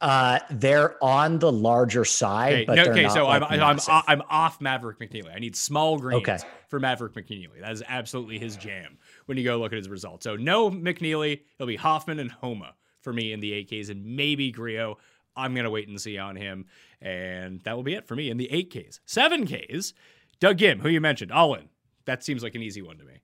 Uh, 0.00 0.38
they're 0.50 1.02
on 1.02 1.40
the 1.40 1.50
larger 1.50 2.04
side, 2.04 2.52
okay, 2.52 2.64
but 2.64 2.78
okay. 2.78 3.08
so 3.08 3.26
like 3.26 3.42
I'm 3.42 3.60
I'm 3.60 3.78
I'm 4.06 4.22
off 4.30 4.60
Maverick 4.60 5.00
McNealy. 5.00 5.34
I 5.34 5.40
need 5.40 5.56
small 5.56 5.98
greens 5.98 6.22
okay. 6.22 6.38
for 6.68 6.78
Maverick 6.78 7.14
McNealy. 7.14 7.60
That 7.60 7.72
is 7.72 7.82
absolutely 7.88 8.38
his 8.38 8.56
jam 8.56 8.98
when 9.26 9.36
you 9.36 9.42
go 9.42 9.58
look 9.58 9.72
at 9.72 9.78
his 9.78 9.88
results. 9.88 10.22
So 10.22 10.36
no 10.36 10.70
McNealy, 10.70 11.40
It'll 11.58 11.66
be 11.66 11.74
Hoffman 11.74 12.20
and 12.20 12.30
Homa 12.30 12.74
for 13.00 13.12
me 13.12 13.32
in 13.32 13.40
the 13.40 13.52
8Ks 13.64 13.90
and 13.90 14.04
maybe 14.04 14.52
Grillo. 14.52 14.98
I'm 15.38 15.54
gonna 15.54 15.70
wait 15.70 15.88
and 15.88 16.00
see 16.00 16.18
on 16.18 16.36
him. 16.36 16.66
And 17.00 17.62
that 17.62 17.76
will 17.76 17.82
be 17.82 17.94
it 17.94 18.06
for 18.06 18.16
me 18.16 18.30
in 18.30 18.36
the 18.36 18.48
8Ks. 18.52 19.00
7Ks, 19.06 19.92
Doug 20.40 20.58
Ghim, 20.58 20.80
who 20.80 20.88
you 20.88 21.00
mentioned, 21.00 21.32
all 21.32 21.54
in. 21.54 21.68
That 22.04 22.24
seems 22.24 22.42
like 22.42 22.54
an 22.54 22.62
easy 22.62 22.82
one 22.82 22.98
to 22.98 23.04
me. 23.04 23.20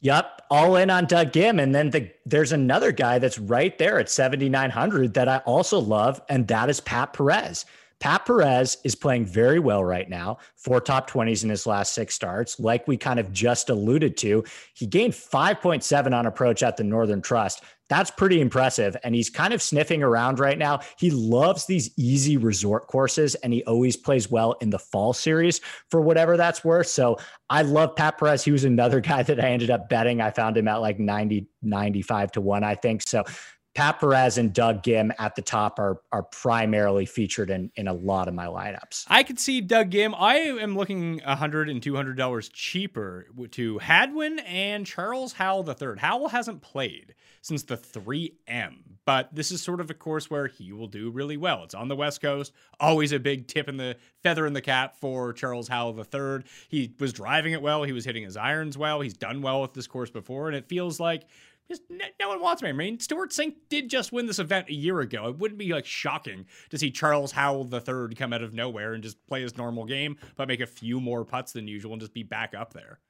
Yep, 0.00 0.42
all 0.50 0.76
in 0.76 0.90
on 0.90 1.06
Doug 1.06 1.32
Ghim. 1.32 1.60
And 1.60 1.74
then 1.74 1.90
the, 1.90 2.10
there's 2.24 2.52
another 2.52 2.92
guy 2.92 3.18
that's 3.18 3.38
right 3.38 3.76
there 3.78 3.98
at 3.98 4.08
7,900 4.08 5.14
that 5.14 5.28
I 5.28 5.38
also 5.38 5.80
love, 5.80 6.20
and 6.28 6.46
that 6.48 6.70
is 6.70 6.80
Pat 6.80 7.12
Perez. 7.12 7.64
Pat 8.00 8.24
Perez 8.26 8.78
is 8.84 8.94
playing 8.94 9.26
very 9.26 9.58
well 9.58 9.84
right 9.84 10.08
now, 10.08 10.38
four 10.56 10.80
top 10.80 11.10
20s 11.10 11.42
in 11.42 11.50
his 11.50 11.66
last 11.66 11.94
six 11.94 12.14
starts. 12.14 12.60
Like 12.60 12.86
we 12.86 12.96
kind 12.96 13.18
of 13.18 13.32
just 13.32 13.70
alluded 13.70 14.16
to, 14.18 14.44
he 14.74 14.86
gained 14.86 15.14
5.7 15.14 16.16
on 16.16 16.26
approach 16.26 16.62
at 16.62 16.76
the 16.76 16.84
Northern 16.84 17.20
Trust. 17.20 17.62
That's 17.88 18.10
pretty 18.10 18.40
impressive. 18.40 18.96
And 19.02 19.14
he's 19.14 19.30
kind 19.30 19.54
of 19.54 19.62
sniffing 19.62 20.02
around 20.02 20.38
right 20.38 20.58
now. 20.58 20.80
He 20.98 21.10
loves 21.10 21.64
these 21.64 21.90
easy 21.96 22.36
resort 22.36 22.86
courses 22.86 23.34
and 23.36 23.52
he 23.52 23.64
always 23.64 23.96
plays 23.96 24.30
well 24.30 24.56
in 24.60 24.70
the 24.70 24.78
fall 24.78 25.14
series 25.14 25.60
for 25.90 26.00
whatever 26.00 26.36
that's 26.36 26.62
worth. 26.64 26.88
So 26.88 27.16
I 27.48 27.62
love 27.62 27.96
Pat 27.96 28.18
Perez. 28.18 28.44
He 28.44 28.52
was 28.52 28.64
another 28.64 29.00
guy 29.08 29.22
that 29.22 29.42
I 29.42 29.48
ended 29.48 29.70
up 29.70 29.88
betting. 29.88 30.20
I 30.20 30.30
found 30.30 30.56
him 30.56 30.68
at 30.68 30.76
like 30.76 30.98
90, 30.98 31.48
95 31.62 32.32
to 32.32 32.40
one, 32.42 32.62
I 32.62 32.74
think. 32.74 33.02
So 33.02 33.24
Pat 33.78 34.00
Perez 34.00 34.38
and 34.38 34.52
Doug 34.52 34.82
Ghim 34.82 35.12
at 35.20 35.36
the 35.36 35.42
top 35.42 35.78
are 35.78 36.02
are 36.10 36.24
primarily 36.24 37.06
featured 37.06 37.48
in 37.48 37.70
in 37.76 37.86
a 37.86 37.92
lot 37.92 38.26
of 38.26 38.34
my 38.34 38.46
lineups. 38.46 39.04
I 39.06 39.22
could 39.22 39.38
see 39.38 39.60
Doug 39.60 39.90
Ghim. 39.90 40.16
I 40.18 40.38
am 40.38 40.76
looking 40.76 41.20
$100 41.20 41.70
and 41.70 41.80
$200 41.80 42.50
cheaper 42.52 43.26
to 43.52 43.78
Hadwin 43.78 44.40
and 44.40 44.84
Charles 44.84 45.34
Howell 45.34 45.64
III. 45.68 45.96
Howell 45.98 46.30
hasn't 46.30 46.60
played 46.60 47.14
since 47.40 47.62
the 47.62 47.76
3M, 47.76 48.78
but 49.04 49.32
this 49.32 49.52
is 49.52 49.62
sort 49.62 49.80
of 49.80 49.90
a 49.90 49.94
course 49.94 50.28
where 50.28 50.48
he 50.48 50.72
will 50.72 50.88
do 50.88 51.08
really 51.10 51.36
well. 51.36 51.62
It's 51.62 51.74
on 51.74 51.86
the 51.86 51.94
West 51.94 52.20
Coast, 52.20 52.52
always 52.80 53.12
a 53.12 53.20
big 53.20 53.46
tip 53.46 53.68
in 53.68 53.76
the 53.76 53.96
feather 54.24 54.44
in 54.44 54.54
the 54.54 54.60
cap 54.60 54.96
for 54.96 55.32
Charles 55.32 55.68
Howell 55.68 55.96
III. 55.98 56.42
He 56.68 56.94
was 56.98 57.12
driving 57.12 57.52
it 57.52 57.62
well, 57.62 57.84
he 57.84 57.92
was 57.92 58.04
hitting 58.04 58.24
his 58.24 58.36
irons 58.36 58.76
well, 58.76 59.00
he's 59.00 59.14
done 59.14 59.40
well 59.40 59.62
with 59.62 59.72
this 59.72 59.86
course 59.86 60.10
before, 60.10 60.48
and 60.48 60.56
it 60.56 60.68
feels 60.68 60.98
like 60.98 61.28
just 61.68 61.82
no 61.90 62.28
one 62.28 62.40
wants 62.40 62.62
me. 62.62 62.70
I 62.70 62.72
mean, 62.72 62.98
Stewart 62.98 63.30
Cink 63.30 63.54
did 63.68 63.90
just 63.90 64.12
win 64.12 64.26
this 64.26 64.38
event 64.38 64.68
a 64.68 64.74
year 64.74 65.00
ago. 65.00 65.28
It 65.28 65.38
wouldn't 65.38 65.58
be 65.58 65.72
like 65.72 65.86
shocking 65.86 66.46
to 66.70 66.78
see 66.78 66.90
Charles 66.90 67.32
Howell 67.32 67.68
III 67.72 68.14
come 68.14 68.32
out 68.32 68.42
of 68.42 68.54
nowhere 68.54 68.94
and 68.94 69.02
just 69.02 69.24
play 69.26 69.42
his 69.42 69.56
normal 69.56 69.84
game, 69.84 70.16
but 70.36 70.48
make 70.48 70.60
a 70.60 70.66
few 70.66 71.00
more 71.00 71.24
putts 71.24 71.52
than 71.52 71.68
usual 71.68 71.92
and 71.92 72.00
just 72.00 72.14
be 72.14 72.22
back 72.22 72.54
up 72.54 72.72
there. 72.72 73.00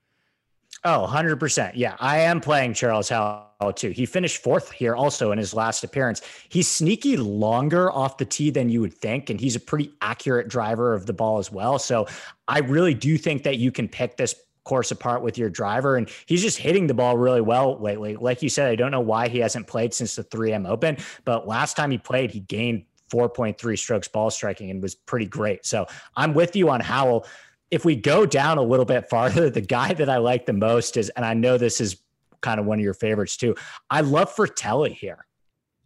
Oh, 0.84 1.08
100%. 1.10 1.72
Yeah, 1.74 1.96
I 1.98 2.18
am 2.20 2.40
playing 2.40 2.74
Charles 2.74 3.08
Howell 3.08 3.72
too. 3.74 3.90
He 3.90 4.06
finished 4.06 4.42
fourth 4.42 4.70
here 4.70 4.94
also 4.94 5.32
in 5.32 5.38
his 5.38 5.52
last 5.52 5.82
appearance. 5.82 6.22
He's 6.48 6.68
sneaky 6.68 7.16
longer 7.16 7.90
off 7.90 8.18
the 8.18 8.24
tee 8.24 8.50
than 8.50 8.68
you 8.68 8.80
would 8.80 8.94
think, 8.94 9.28
and 9.28 9.40
he's 9.40 9.56
a 9.56 9.60
pretty 9.60 9.92
accurate 10.02 10.48
driver 10.48 10.94
of 10.94 11.06
the 11.06 11.12
ball 11.12 11.38
as 11.38 11.50
well. 11.50 11.80
So 11.80 12.06
I 12.46 12.60
really 12.60 12.94
do 12.94 13.18
think 13.18 13.42
that 13.42 13.58
you 13.58 13.72
can 13.72 13.88
pick 13.88 14.16
this 14.16 14.34
course 14.68 14.90
apart 14.90 15.22
with 15.22 15.38
your 15.38 15.48
driver. 15.48 15.96
And 15.96 16.08
he's 16.26 16.42
just 16.42 16.58
hitting 16.58 16.86
the 16.86 16.94
ball 16.94 17.16
really 17.16 17.40
well 17.40 17.80
lately. 17.80 18.16
Like 18.16 18.42
you 18.42 18.50
said, 18.50 18.70
I 18.70 18.76
don't 18.76 18.90
know 18.90 19.00
why 19.00 19.28
he 19.28 19.38
hasn't 19.38 19.66
played 19.66 19.94
since 19.94 20.14
the 20.14 20.22
3M 20.24 20.68
Open, 20.68 20.98
but 21.24 21.48
last 21.48 21.76
time 21.76 21.90
he 21.90 21.98
played, 21.98 22.30
he 22.30 22.40
gained 22.40 22.84
4.3 23.10 23.78
strokes 23.78 24.06
ball 24.06 24.30
striking 24.30 24.70
and 24.70 24.82
was 24.82 24.94
pretty 24.94 25.26
great. 25.26 25.64
So 25.64 25.86
I'm 26.14 26.34
with 26.34 26.54
you 26.54 26.68
on 26.68 26.80
Howell. 26.80 27.26
If 27.70 27.84
we 27.86 27.96
go 27.96 28.26
down 28.26 28.58
a 28.58 28.62
little 28.62 28.84
bit 28.84 29.08
farther, 29.08 29.48
the 29.58 29.62
guy 29.62 29.94
that 29.94 30.10
I 30.10 30.18
like 30.18 30.44
the 30.44 30.52
most 30.52 30.96
is, 30.98 31.08
and 31.10 31.24
I 31.24 31.32
know 31.32 31.56
this 31.56 31.80
is 31.80 31.96
kind 32.42 32.60
of 32.60 32.66
one 32.66 32.78
of 32.78 32.84
your 32.84 32.94
favorites 32.94 33.36
too. 33.36 33.56
I 33.90 34.02
love 34.02 34.34
Frittelli 34.34 34.92
here. 34.92 35.26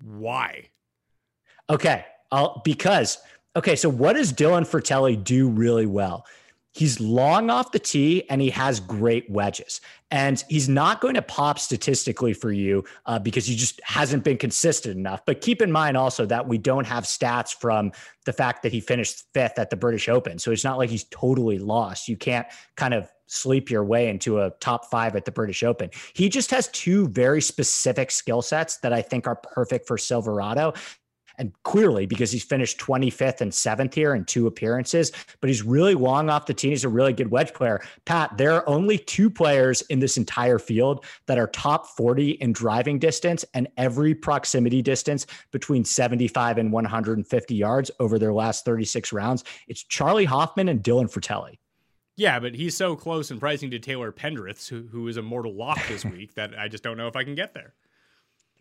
Why? 0.02 0.70
Okay. 1.70 2.04
I'll, 2.32 2.60
because, 2.64 3.18
okay. 3.54 3.76
So 3.76 3.88
what 3.88 4.14
does 4.14 4.32
Dylan 4.32 4.68
Frittelli 4.68 5.22
do 5.22 5.48
really 5.48 5.86
well? 5.86 6.26
He's 6.74 7.00
long 7.00 7.50
off 7.50 7.72
the 7.72 7.78
tee 7.78 8.24
and 8.30 8.40
he 8.40 8.50
has 8.50 8.80
great 8.80 9.28
wedges. 9.30 9.80
And 10.10 10.42
he's 10.48 10.68
not 10.68 11.00
going 11.00 11.14
to 11.14 11.22
pop 11.22 11.58
statistically 11.58 12.32
for 12.32 12.50
you 12.50 12.84
uh, 13.06 13.18
because 13.18 13.46
he 13.46 13.56
just 13.56 13.80
hasn't 13.84 14.24
been 14.24 14.38
consistent 14.38 14.96
enough. 14.96 15.24
But 15.26 15.40
keep 15.40 15.60
in 15.60 15.70
mind 15.70 15.96
also 15.96 16.24
that 16.26 16.48
we 16.48 16.58
don't 16.58 16.86
have 16.86 17.04
stats 17.04 17.54
from 17.54 17.92
the 18.24 18.32
fact 18.32 18.62
that 18.62 18.72
he 18.72 18.80
finished 18.80 19.24
fifth 19.34 19.58
at 19.58 19.70
the 19.70 19.76
British 19.76 20.08
Open. 20.08 20.38
So 20.38 20.50
it's 20.50 20.64
not 20.64 20.78
like 20.78 20.90
he's 20.90 21.04
totally 21.04 21.58
lost. 21.58 22.08
You 22.08 22.16
can't 22.16 22.46
kind 22.76 22.94
of 22.94 23.10
sleep 23.26 23.70
your 23.70 23.84
way 23.84 24.08
into 24.08 24.40
a 24.40 24.50
top 24.60 24.90
five 24.90 25.16
at 25.16 25.24
the 25.24 25.32
British 25.32 25.62
Open. 25.62 25.90
He 26.14 26.28
just 26.28 26.50
has 26.50 26.68
two 26.68 27.08
very 27.08 27.40
specific 27.40 28.10
skill 28.10 28.42
sets 28.42 28.78
that 28.78 28.92
I 28.92 29.00
think 29.00 29.26
are 29.26 29.36
perfect 29.36 29.86
for 29.86 29.96
Silverado. 29.96 30.74
And 31.42 31.52
clearly, 31.64 32.06
because 32.06 32.30
he's 32.30 32.44
finished 32.44 32.78
25th 32.78 33.40
and 33.40 33.52
seventh 33.52 33.94
here 33.94 34.14
in 34.14 34.24
two 34.24 34.46
appearances, 34.46 35.10
but 35.40 35.48
he's 35.50 35.64
really 35.64 35.96
long 35.96 36.30
off 36.30 36.46
the 36.46 36.54
tee. 36.54 36.68
He's 36.68 36.84
a 36.84 36.88
really 36.88 37.12
good 37.12 37.32
wedge 37.32 37.52
player. 37.52 37.82
Pat, 38.04 38.38
there 38.38 38.52
are 38.52 38.68
only 38.68 38.96
two 38.96 39.28
players 39.28 39.82
in 39.90 39.98
this 39.98 40.16
entire 40.16 40.60
field 40.60 41.04
that 41.26 41.38
are 41.38 41.48
top 41.48 41.88
40 41.96 42.30
in 42.30 42.52
driving 42.52 43.00
distance 43.00 43.44
and 43.54 43.66
every 43.76 44.14
proximity 44.14 44.82
distance 44.82 45.26
between 45.50 45.84
75 45.84 46.58
and 46.58 46.70
150 46.70 47.54
yards 47.56 47.90
over 47.98 48.20
their 48.20 48.32
last 48.32 48.64
36 48.64 49.12
rounds. 49.12 49.42
It's 49.66 49.82
Charley 49.82 50.26
Hoffman 50.26 50.68
and 50.68 50.80
Dylan 50.80 51.12
Frittelli. 51.12 51.58
Yeah, 52.14 52.38
but 52.38 52.54
he's 52.54 52.76
so 52.76 52.94
close 52.94 53.32
in 53.32 53.40
pricing 53.40 53.72
to 53.72 53.80
Taylor 53.80 54.12
Pendrith, 54.12 54.68
who, 54.68 54.86
who 54.92 55.08
is 55.08 55.16
a 55.16 55.22
mortal 55.22 55.56
lock 55.56 55.80
this 55.88 56.04
week, 56.04 56.34
that 56.34 56.56
I 56.56 56.68
just 56.68 56.84
don't 56.84 56.96
know 56.96 57.08
if 57.08 57.16
I 57.16 57.24
can 57.24 57.34
get 57.34 57.52
there. 57.52 57.74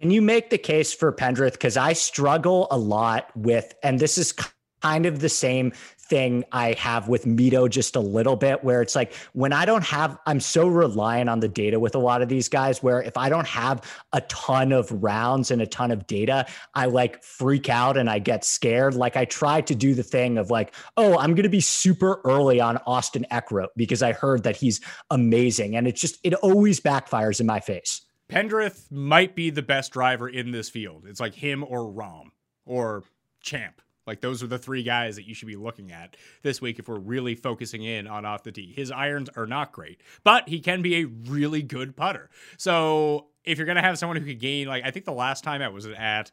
Can 0.01 0.09
you 0.09 0.23
make 0.23 0.49
the 0.49 0.57
case 0.57 0.91
for 0.91 1.13
Pendrith? 1.13 1.51
Because 1.51 1.77
I 1.77 1.93
struggle 1.93 2.67
a 2.71 2.77
lot 2.77 3.29
with, 3.35 3.75
and 3.83 3.99
this 3.99 4.17
is 4.17 4.33
kind 4.81 5.05
of 5.05 5.19
the 5.19 5.29
same 5.29 5.73
thing 5.99 6.43
I 6.51 6.73
have 6.79 7.07
with 7.07 7.25
Mito 7.25 7.69
just 7.69 7.95
a 7.95 7.99
little 7.99 8.35
bit, 8.35 8.63
where 8.63 8.81
it's 8.81 8.95
like 8.95 9.13
when 9.33 9.53
I 9.53 9.63
don't 9.63 9.83
have, 9.83 10.17
I'm 10.25 10.39
so 10.39 10.67
reliant 10.67 11.29
on 11.29 11.39
the 11.39 11.47
data 11.47 11.79
with 11.79 11.93
a 11.93 11.99
lot 11.99 12.23
of 12.23 12.29
these 12.29 12.49
guys, 12.49 12.81
where 12.81 12.99
if 13.03 13.15
I 13.15 13.29
don't 13.29 13.45
have 13.45 13.87
a 14.11 14.21
ton 14.21 14.71
of 14.71 14.91
rounds 15.03 15.51
and 15.51 15.61
a 15.61 15.67
ton 15.67 15.91
of 15.91 16.07
data, 16.07 16.47
I 16.73 16.87
like 16.87 17.23
freak 17.23 17.69
out 17.69 17.95
and 17.95 18.09
I 18.09 18.17
get 18.17 18.43
scared. 18.43 18.95
Like 18.95 19.15
I 19.15 19.25
try 19.25 19.61
to 19.61 19.75
do 19.75 19.93
the 19.93 20.01
thing 20.01 20.39
of 20.39 20.49
like, 20.49 20.73
oh, 20.97 21.15
I'm 21.19 21.35
going 21.35 21.43
to 21.43 21.49
be 21.49 21.61
super 21.61 22.21
early 22.25 22.59
on 22.59 22.79
Austin 22.87 23.27
Eckroat 23.31 23.67
because 23.75 24.01
I 24.01 24.13
heard 24.13 24.41
that 24.45 24.55
he's 24.55 24.81
amazing. 25.11 25.75
And 25.75 25.87
it's 25.87 26.01
just, 26.01 26.17
it 26.23 26.33
always 26.33 26.79
backfires 26.79 27.39
in 27.39 27.45
my 27.45 27.59
face. 27.59 28.01
Pendrith 28.31 28.89
might 28.89 29.35
be 29.35 29.49
the 29.49 29.61
best 29.61 29.91
driver 29.91 30.29
in 30.29 30.51
this 30.51 30.69
field. 30.69 31.05
It's 31.05 31.19
like 31.19 31.35
him 31.35 31.65
or 31.67 31.79
Rahm 31.79 32.31
or 32.65 33.03
Champ. 33.41 33.81
Like 34.07 34.21
those 34.21 34.41
are 34.41 34.47
the 34.47 34.57
three 34.57 34.83
guys 34.83 35.17
that 35.17 35.27
you 35.27 35.35
should 35.35 35.49
be 35.49 35.57
looking 35.57 35.91
at 35.91 36.15
this 36.41 36.61
week 36.61 36.79
if 36.79 36.87
we're 36.87 36.97
really 36.97 37.35
focusing 37.35 37.83
in 37.83 38.07
on 38.07 38.25
off 38.25 38.43
the 38.43 38.51
tee. 38.51 38.73
His 38.75 38.89
irons 38.89 39.29
are 39.35 39.45
not 39.45 39.73
great, 39.73 40.01
but 40.23 40.47
he 40.47 40.59
can 40.59 40.81
be 40.81 41.01
a 41.01 41.05
really 41.05 41.61
good 41.61 41.95
putter. 41.95 42.29
So 42.57 43.27
if 43.43 43.57
you're 43.57 43.67
gonna 43.67 43.81
have 43.81 43.97
someone 43.97 44.17
who 44.17 44.25
could 44.25 44.39
gain, 44.39 44.67
like 44.67 44.85
I 44.85 44.91
think 44.91 45.05
the 45.05 45.11
last 45.11 45.43
time 45.43 45.61
I 45.61 45.67
was 45.67 45.85
at 45.85 46.31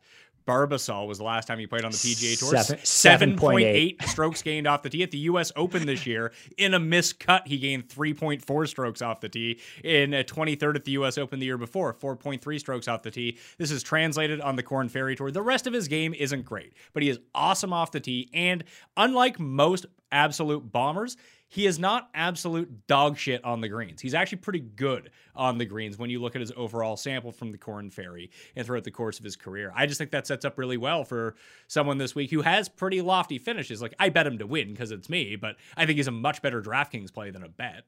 Barbasol 0.49 1.07
was 1.07 1.19
the 1.19 1.25
last 1.25 1.47
time 1.47 1.59
he 1.59 1.67
played 1.67 1.85
on 1.85 1.91
the 1.91 1.97
PGA 1.99 2.39
Tour. 2.39 2.79
Seven 2.83 3.37
point 3.37 3.67
eight 3.67 4.03
strokes 4.07 4.43
gained 4.43 4.67
off 4.67 4.83
the 4.83 4.89
tee 4.89 5.03
at 5.03 5.11
the 5.11 5.19
U.S. 5.19 5.53
Open 5.55 5.85
this 5.85 6.07
year. 6.07 6.33
In 6.57 6.73
a 6.73 6.79
missed 6.79 7.21
cut, 7.21 7.47
he 7.47 7.59
gained 7.59 7.89
three 7.91 8.15
point 8.15 8.43
four 8.43 8.65
strokes 8.67 9.03
off 9.03 9.21
the 9.21 9.29
tee. 9.29 9.61
In 9.85 10.15
a 10.15 10.25
23rd 10.25 10.77
at 10.77 10.85
the 10.85 10.93
U.S. 10.93 11.19
Open 11.19 11.39
the 11.39 11.47
year 11.47 11.59
before, 11.59 11.93
four 11.93 12.17
point 12.17 12.41
three 12.41 12.59
strokes 12.59 12.89
off 12.89 13.03
the 13.03 13.11
tee. 13.11 13.37
This 13.59 13.71
is 13.71 13.83
translated 13.83 14.41
on 14.41 14.57
the 14.57 14.63
Korn 14.63 14.89
Ferry 14.89 15.15
Tour. 15.15 15.31
The 15.31 15.43
rest 15.43 15.67
of 15.67 15.75
his 15.75 15.87
game 15.87 16.15
isn't 16.15 16.47
great, 16.47 16.73
but 16.95 17.03
he 17.03 17.11
is 17.11 17.21
awesome 17.35 17.75
off 17.75 17.93
the 17.93 18.01
tee. 18.01 18.31
And 18.33 18.65
unlike 18.97 19.39
most 19.39 19.85
absolute 20.11 20.73
bombers, 20.73 21.19
he 21.49 21.67
is 21.67 21.79
not 21.79 22.11
absolute 22.15 22.87
dog 22.87 23.17
shit 23.17 23.43
on 23.45 23.61
the 23.61 23.69
greens. 23.69 24.01
He's 24.01 24.15
actually 24.15 24.39
pretty 24.39 24.61
good 24.61 25.11
on 25.35 25.59
the 25.59 25.65
greens 25.65 25.99
when 25.99 26.11
you 26.11 26.21
look 26.21 26.35
at 26.35 26.41
his 26.41 26.53
overall 26.57 26.97
sample 26.97 27.33
from 27.33 27.53
the 27.53 27.59
Korn 27.59 27.91
Ferry 27.91 28.31
and 28.55 28.67
throughout 28.67 28.85
the 28.85 28.91
course 28.91 29.19
of 29.19 29.25
his 29.25 29.35
career. 29.35 29.73
I 29.75 29.87
just 29.87 29.99
think 29.99 30.11
that 30.11 30.27
sets 30.27 30.45
up 30.45 30.59
really 30.59 30.77
well 30.77 31.05
for 31.05 31.35
someone 31.67 31.99
this 31.99 32.15
week 32.15 32.31
who 32.31 32.43
has 32.43 32.69
pretty 32.69 33.01
lofty 33.01 33.39
finishes. 33.39 33.81
Like 33.81 33.95
I 33.99 34.11
bet 34.11 34.27
him 34.27 34.39
to 34.39 34.47
win 34.47 34.73
because 34.73 34.91
it's 34.91 35.09
me, 35.09 35.37
but 35.37 35.57
I 35.77 35.87
think 35.87 35.97
he's 35.97 36.07
a 36.07 36.13
much 36.13 36.43
better 36.43 36.61
DraftKings 36.61 37.13
play 37.13 37.31
than 37.31 37.43
a 37.43 37.49
bet. 37.49 37.85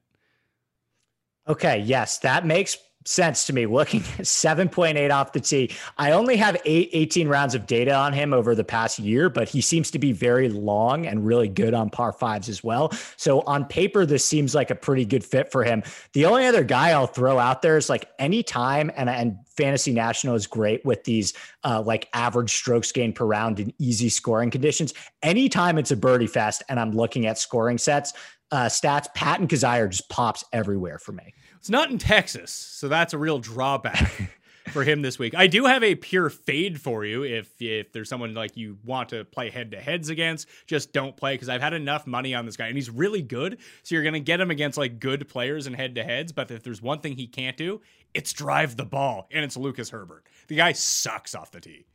Okay, 1.51 1.79
yes, 1.79 2.19
that 2.19 2.45
makes 2.45 2.77
sense 3.03 3.45
to 3.45 3.51
me 3.51 3.65
looking 3.65 3.99
at 4.19 4.25
7.8 4.25 5.11
off 5.11 5.33
the 5.33 5.41
tee. 5.41 5.69
I 5.97 6.11
only 6.11 6.37
have 6.37 6.55
eight, 6.63 6.89
18 6.93 7.27
rounds 7.27 7.55
of 7.55 7.67
data 7.67 7.93
on 7.93 8.13
him 8.13 8.33
over 8.33 8.55
the 8.55 8.63
past 8.63 8.99
year, 8.99 9.29
but 9.29 9.49
he 9.49 9.59
seems 9.59 9.91
to 9.91 9.99
be 9.99 10.13
very 10.13 10.47
long 10.47 11.05
and 11.05 11.25
really 11.25 11.49
good 11.49 11.73
on 11.73 11.89
par 11.89 12.13
fives 12.13 12.47
as 12.47 12.63
well. 12.63 12.93
So 13.17 13.41
on 13.41 13.65
paper, 13.65 14.05
this 14.05 14.23
seems 14.23 14.55
like 14.55 14.71
a 14.71 14.75
pretty 14.75 15.03
good 15.03 15.25
fit 15.25 15.51
for 15.51 15.65
him. 15.65 15.83
The 16.13 16.23
only 16.23 16.45
other 16.45 16.63
guy 16.63 16.91
I'll 16.91 17.05
throw 17.05 17.37
out 17.37 17.61
there 17.61 17.75
is 17.75 17.89
like 17.89 18.09
anytime, 18.17 18.89
and, 18.95 19.09
and 19.09 19.35
Fantasy 19.57 19.91
National 19.91 20.35
is 20.35 20.47
great 20.47 20.85
with 20.85 21.03
these 21.03 21.33
uh, 21.65 21.83
like 21.85 22.07
average 22.13 22.53
strokes 22.53 22.93
gained 22.93 23.15
per 23.15 23.25
round 23.25 23.59
in 23.59 23.73
easy 23.77 24.07
scoring 24.07 24.51
conditions. 24.51 24.93
Anytime 25.21 25.77
it's 25.77 25.91
a 25.91 25.97
birdie 25.97 26.27
fest 26.27 26.63
and 26.69 26.79
I'm 26.79 26.93
looking 26.93 27.25
at 27.25 27.37
scoring 27.37 27.77
sets, 27.77 28.13
uh, 28.51 28.65
stats, 28.65 29.07
Patton 29.15 29.47
Kizzire 29.47 29.89
just 29.89 30.09
pops 30.09 30.43
everywhere 30.51 30.99
for 30.99 31.13
me. 31.13 31.33
It's 31.61 31.69
not 31.69 31.91
in 31.91 31.99
Texas, 31.99 32.49
so 32.49 32.87
that's 32.87 33.13
a 33.13 33.19
real 33.19 33.37
drawback 33.37 34.31
for 34.71 34.83
him 34.83 35.03
this 35.03 35.19
week. 35.19 35.35
I 35.35 35.45
do 35.45 35.65
have 35.65 35.83
a 35.83 35.93
pure 35.93 36.31
fade 36.31 36.81
for 36.81 37.05
you 37.05 37.23
if 37.23 37.53
if 37.61 37.91
there's 37.91 38.09
someone 38.09 38.33
like 38.33 38.57
you 38.57 38.79
want 38.83 39.09
to 39.09 39.25
play 39.25 39.51
head 39.51 39.69
to 39.69 39.79
heads 39.79 40.09
against, 40.09 40.47
just 40.65 40.91
don't 40.91 41.15
play 41.15 41.35
because 41.35 41.49
I've 41.49 41.61
had 41.61 41.73
enough 41.73 42.07
money 42.07 42.33
on 42.33 42.47
this 42.47 42.57
guy 42.57 42.65
and 42.65 42.75
he's 42.75 42.89
really 42.89 43.21
good. 43.21 43.59
So 43.83 43.93
you're 43.93 44.03
gonna 44.03 44.19
get 44.19 44.41
him 44.41 44.49
against 44.49 44.75
like 44.75 44.99
good 44.99 45.29
players 45.29 45.67
and 45.67 45.75
head 45.75 45.93
to 45.93 46.03
heads. 46.03 46.31
But 46.31 46.49
if 46.49 46.63
there's 46.63 46.81
one 46.81 46.99
thing 46.99 47.15
he 47.15 47.27
can't 47.27 47.57
do, 47.57 47.81
it's 48.15 48.33
drive 48.33 48.75
the 48.75 48.85
ball, 48.85 49.27
and 49.29 49.45
it's 49.45 49.55
Lucas 49.55 49.91
Herbert. 49.91 50.25
The 50.47 50.55
guy 50.55 50.71
sucks 50.71 51.35
off 51.35 51.51
the 51.51 51.61
tee. 51.61 51.85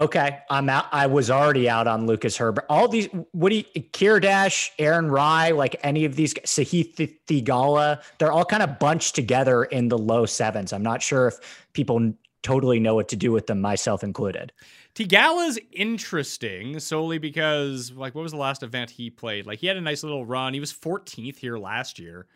Okay, 0.00 0.38
I'm 0.48 0.68
out. 0.68 0.86
I 0.92 1.08
was 1.08 1.28
already 1.28 1.68
out 1.68 1.88
on 1.88 2.06
Lucas 2.06 2.36
Herbert. 2.36 2.64
All 2.68 2.86
these, 2.86 3.08
what 3.32 3.48
do 3.48 3.56
you, 3.56 3.64
Kiradech, 3.64 4.70
Aaron 4.78 5.10
Rai, 5.10 5.52
like 5.52 5.74
any 5.82 6.04
of 6.04 6.14
these, 6.14 6.34
Sahith 6.34 7.18
Theegala, 7.26 8.00
they're 8.18 8.30
all 8.30 8.44
kind 8.44 8.62
of 8.62 8.78
bunched 8.78 9.16
together 9.16 9.64
in 9.64 9.88
the 9.88 9.98
low 9.98 10.24
sevens. 10.24 10.72
I'm 10.72 10.84
not 10.84 11.02
sure 11.02 11.26
if 11.26 11.66
people 11.72 12.12
totally 12.42 12.78
know 12.78 12.94
what 12.94 13.08
to 13.08 13.16
do 13.16 13.32
with 13.32 13.48
them, 13.48 13.60
myself 13.60 14.04
included. 14.04 14.52
Theegala's 14.94 15.58
interesting 15.72 16.78
solely 16.78 17.18
because, 17.18 17.90
like, 17.92 18.14
what 18.14 18.22
was 18.22 18.32
the 18.32 18.38
last 18.38 18.62
event 18.62 18.90
he 18.90 19.10
played? 19.10 19.46
Like, 19.46 19.58
he 19.58 19.66
had 19.66 19.76
a 19.76 19.80
nice 19.80 20.04
little 20.04 20.24
run. 20.24 20.54
He 20.54 20.60
was 20.60 20.72
14th 20.72 21.38
here 21.38 21.58
last 21.58 21.98
year. 21.98 22.26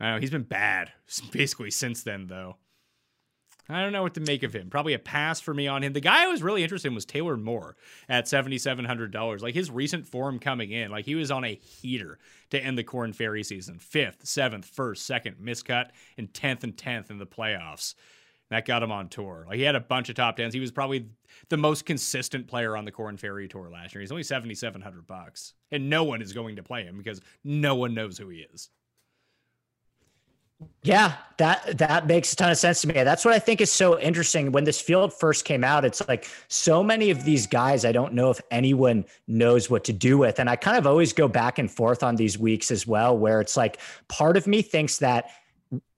I 0.00 0.12
know 0.12 0.20
he's 0.20 0.30
been 0.30 0.42
bad 0.42 0.92
basically 1.32 1.70
since 1.70 2.02
then, 2.02 2.26
though. 2.26 2.56
I 3.70 3.82
don't 3.82 3.92
know 3.92 4.02
what 4.02 4.14
to 4.14 4.20
make 4.20 4.42
of 4.42 4.54
him. 4.54 4.70
Probably 4.70 4.94
a 4.94 4.98
pass 4.98 5.40
for 5.40 5.52
me 5.52 5.66
on 5.66 5.84
him. 5.84 5.92
The 5.92 6.00
guy 6.00 6.24
I 6.24 6.28
was 6.28 6.42
really 6.42 6.62
interested 6.62 6.88
in 6.88 6.94
was 6.94 7.04
Taylor 7.04 7.36
Moore 7.36 7.76
at 8.08 8.24
$7,700. 8.24 9.42
Like 9.42 9.54
his 9.54 9.70
recent 9.70 10.06
form 10.06 10.38
coming 10.38 10.70
in, 10.70 10.90
like 10.90 11.04
he 11.04 11.14
was 11.14 11.30
on 11.30 11.44
a 11.44 11.54
heater 11.54 12.18
to 12.50 12.58
end 12.58 12.78
the 12.78 12.84
Korn 12.84 13.12
Ferry 13.12 13.42
season. 13.42 13.78
Fifth, 13.78 14.26
seventh, 14.26 14.64
first, 14.64 15.04
second, 15.04 15.36
miscut, 15.36 15.90
and 16.16 16.32
10th 16.32 16.64
and 16.64 16.76
10th 16.76 17.10
in 17.10 17.18
the 17.18 17.26
playoffs. 17.26 17.94
That 18.50 18.64
got 18.64 18.82
him 18.82 18.90
on 18.90 19.08
tour. 19.10 19.44
Like 19.46 19.58
he 19.58 19.64
had 19.64 19.74
a 19.74 19.80
bunch 19.80 20.08
of 20.08 20.14
top 20.14 20.36
tens. 20.36 20.54
He 20.54 20.60
was 20.60 20.72
probably 20.72 21.10
the 21.50 21.58
most 21.58 21.84
consistent 21.84 22.46
player 22.46 22.74
on 22.74 22.86
the 22.86 22.92
Korn 22.92 23.18
Ferry 23.18 23.46
tour 23.48 23.68
last 23.70 23.94
year. 23.94 24.00
He's 24.00 24.10
only 24.10 24.22
7,700 24.22 25.06
bucks. 25.06 25.52
And 25.70 25.90
no 25.90 26.04
one 26.04 26.22
is 26.22 26.32
going 26.32 26.56
to 26.56 26.62
play 26.62 26.84
him 26.84 26.96
because 26.96 27.20
no 27.44 27.74
one 27.74 27.92
knows 27.92 28.16
who 28.16 28.30
he 28.30 28.46
is. 28.54 28.70
Yeah, 30.82 31.14
that 31.36 31.78
that 31.78 32.06
makes 32.06 32.32
a 32.32 32.36
ton 32.36 32.50
of 32.50 32.58
sense 32.58 32.80
to 32.80 32.88
me. 32.88 32.94
That's 32.94 33.24
what 33.24 33.34
I 33.34 33.38
think 33.38 33.60
is 33.60 33.70
so 33.70 33.98
interesting. 33.98 34.50
When 34.50 34.64
this 34.64 34.80
field 34.80 35.12
first 35.12 35.44
came 35.44 35.62
out, 35.62 35.84
it's 35.84 36.06
like 36.08 36.28
so 36.48 36.82
many 36.82 37.10
of 37.10 37.24
these 37.24 37.46
guys 37.46 37.84
I 37.84 37.92
don't 37.92 38.12
know 38.12 38.30
if 38.30 38.40
anyone 38.50 39.04
knows 39.28 39.70
what 39.70 39.84
to 39.84 39.92
do 39.92 40.18
with. 40.18 40.40
And 40.40 40.50
I 40.50 40.56
kind 40.56 40.76
of 40.76 40.86
always 40.86 41.12
go 41.12 41.28
back 41.28 41.58
and 41.58 41.70
forth 41.70 42.02
on 42.02 42.16
these 42.16 42.38
weeks 42.38 42.70
as 42.70 42.86
well, 42.86 43.16
where 43.16 43.40
it's 43.40 43.56
like 43.56 43.78
part 44.08 44.36
of 44.36 44.46
me 44.46 44.62
thinks 44.62 44.98
that 44.98 45.30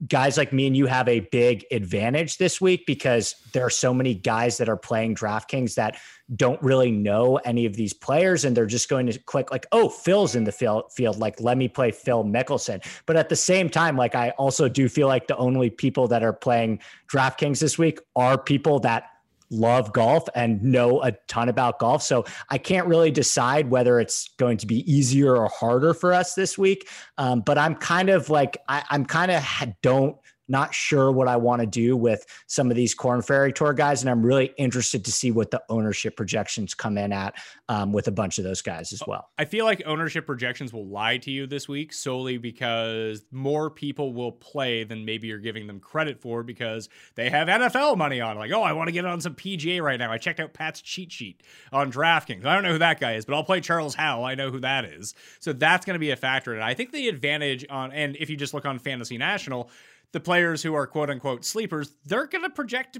guys 0.07 0.37
like 0.37 0.51
me 0.51 0.67
and 0.67 0.75
you 0.75 0.85
have 0.85 1.07
a 1.07 1.21
big 1.21 1.65
advantage 1.71 2.37
this 2.37 2.59
week 2.59 2.85
because 2.85 3.35
there 3.53 3.65
are 3.65 3.69
so 3.69 3.93
many 3.93 4.13
guys 4.13 4.57
that 4.57 4.67
are 4.67 4.77
playing 4.77 5.15
DraftKings 5.15 5.75
that 5.75 5.97
don't 6.35 6.61
really 6.61 6.91
know 6.91 7.37
any 7.37 7.65
of 7.65 7.75
these 7.75 7.93
players 7.93 8.43
and 8.43 8.55
they're 8.55 8.65
just 8.65 8.89
going 8.89 9.05
to 9.05 9.17
click 9.19 9.51
like, 9.51 9.65
oh, 9.71 9.87
Phil's 9.87 10.35
in 10.35 10.43
the 10.43 10.51
field. 10.51 11.17
Like, 11.17 11.39
let 11.39 11.57
me 11.57 11.67
play 11.67 11.91
Phil 11.91 12.23
Mickelson. 12.23 12.83
But 13.05 13.15
at 13.15 13.29
the 13.29 13.35
same 13.35 13.69
time, 13.69 13.95
like 13.95 14.15
I 14.15 14.31
also 14.31 14.67
do 14.67 14.89
feel 14.89 15.07
like 15.07 15.27
the 15.27 15.37
only 15.37 15.69
people 15.69 16.07
that 16.09 16.23
are 16.23 16.33
playing 16.33 16.79
DraftKings 17.11 17.59
this 17.59 17.77
week 17.77 17.99
are 18.15 18.37
people 18.37 18.79
that 18.81 19.09
love 19.51 19.93
golf 19.93 20.27
and 20.33 20.63
know 20.63 21.03
a 21.03 21.11
ton 21.27 21.49
about 21.49 21.77
golf. 21.77 22.01
So 22.01 22.25
I 22.49 22.57
can't 22.57 22.87
really 22.87 23.11
decide 23.11 23.69
whether 23.69 23.99
it's 23.99 24.29
going 24.39 24.57
to 24.57 24.65
be 24.65 24.91
easier 24.91 25.35
or 25.35 25.47
harder 25.49 25.93
for 25.93 26.13
us 26.13 26.33
this 26.33 26.57
week. 26.57 26.89
Um, 27.17 27.41
but 27.41 27.57
I'm 27.57 27.75
kind 27.75 28.09
of 28.09 28.29
like, 28.29 28.57
I, 28.67 28.83
I'm 28.89 29.05
kind 29.05 29.29
of 29.29 29.43
don't 29.83 30.17
not 30.51 30.73
sure 30.73 31.11
what 31.11 31.27
I 31.27 31.37
want 31.37 31.61
to 31.61 31.65
do 31.65 31.97
with 31.97 32.25
some 32.47 32.69
of 32.69 32.75
these 32.75 32.93
Korn 32.93 33.21
Ferry 33.21 33.53
Tour 33.53 33.73
guys, 33.73 34.01
and 34.01 34.09
I'm 34.09 34.23
really 34.23 34.53
interested 34.57 35.05
to 35.05 35.11
see 35.11 35.31
what 35.31 35.49
the 35.49 35.63
ownership 35.69 36.15
projections 36.15 36.73
come 36.73 36.97
in 36.97 37.11
at 37.11 37.35
um, 37.69 37.93
with 37.93 38.07
a 38.07 38.11
bunch 38.11 38.37
of 38.37 38.43
those 38.43 38.61
guys 38.61 38.93
as 38.93 39.01
well. 39.07 39.29
I 39.37 39.45
feel 39.45 39.65
like 39.65 39.81
ownership 39.85 40.25
projections 40.25 40.73
will 40.73 40.87
lie 40.87 41.17
to 41.19 41.31
you 41.31 41.47
this 41.47 41.67
week 41.67 41.93
solely 41.93 42.37
because 42.37 43.23
more 43.31 43.69
people 43.69 44.13
will 44.13 44.31
play 44.31 44.83
than 44.83 45.05
maybe 45.05 45.27
you're 45.27 45.39
giving 45.39 45.67
them 45.67 45.79
credit 45.79 46.21
for 46.21 46.43
because 46.43 46.89
they 47.15 47.29
have 47.29 47.47
NFL 47.47 47.97
money 47.97 48.21
on. 48.21 48.37
Like, 48.37 48.51
oh, 48.51 48.61
I 48.61 48.73
want 48.73 48.89
to 48.89 48.91
get 48.91 49.05
on 49.05 49.21
some 49.21 49.35
PGA 49.35 49.81
right 49.81 49.97
now. 49.97 50.11
I 50.11 50.17
checked 50.17 50.39
out 50.39 50.53
Pat's 50.53 50.81
cheat 50.81 51.11
sheet 51.11 51.41
on 51.71 51.91
DraftKings. 51.91 52.45
I 52.45 52.53
don't 52.53 52.63
know 52.63 52.73
who 52.73 52.79
that 52.79 52.99
guy 52.99 53.13
is, 53.13 53.25
but 53.25 53.35
I'll 53.35 53.43
play 53.43 53.61
Charles 53.61 53.95
Howell. 53.95 54.25
I 54.25 54.35
know 54.35 54.51
who 54.51 54.59
that 54.59 54.85
is. 54.85 55.15
So 55.39 55.53
that's 55.53 55.85
going 55.85 55.95
to 55.95 55.99
be 55.99 56.11
a 56.11 56.17
factor. 56.17 56.53
And 56.53 56.63
I 56.63 56.73
think 56.73 56.91
the 56.91 57.07
advantage 57.07 57.65
on, 57.69 57.91
and 57.91 58.17
if 58.17 58.29
you 58.29 58.35
just 58.35 58.53
look 58.53 58.65
on 58.65 58.79
Fantasy 58.79 59.17
National, 59.17 59.69
the 60.11 60.19
players 60.19 60.61
who 60.61 60.73
are 60.73 60.85
quote 60.85 61.09
unquote 61.09 61.45
sleepers, 61.45 61.95
they're 62.05 62.27
going 62.27 62.43
to 62.43 62.49
project 62.49 62.99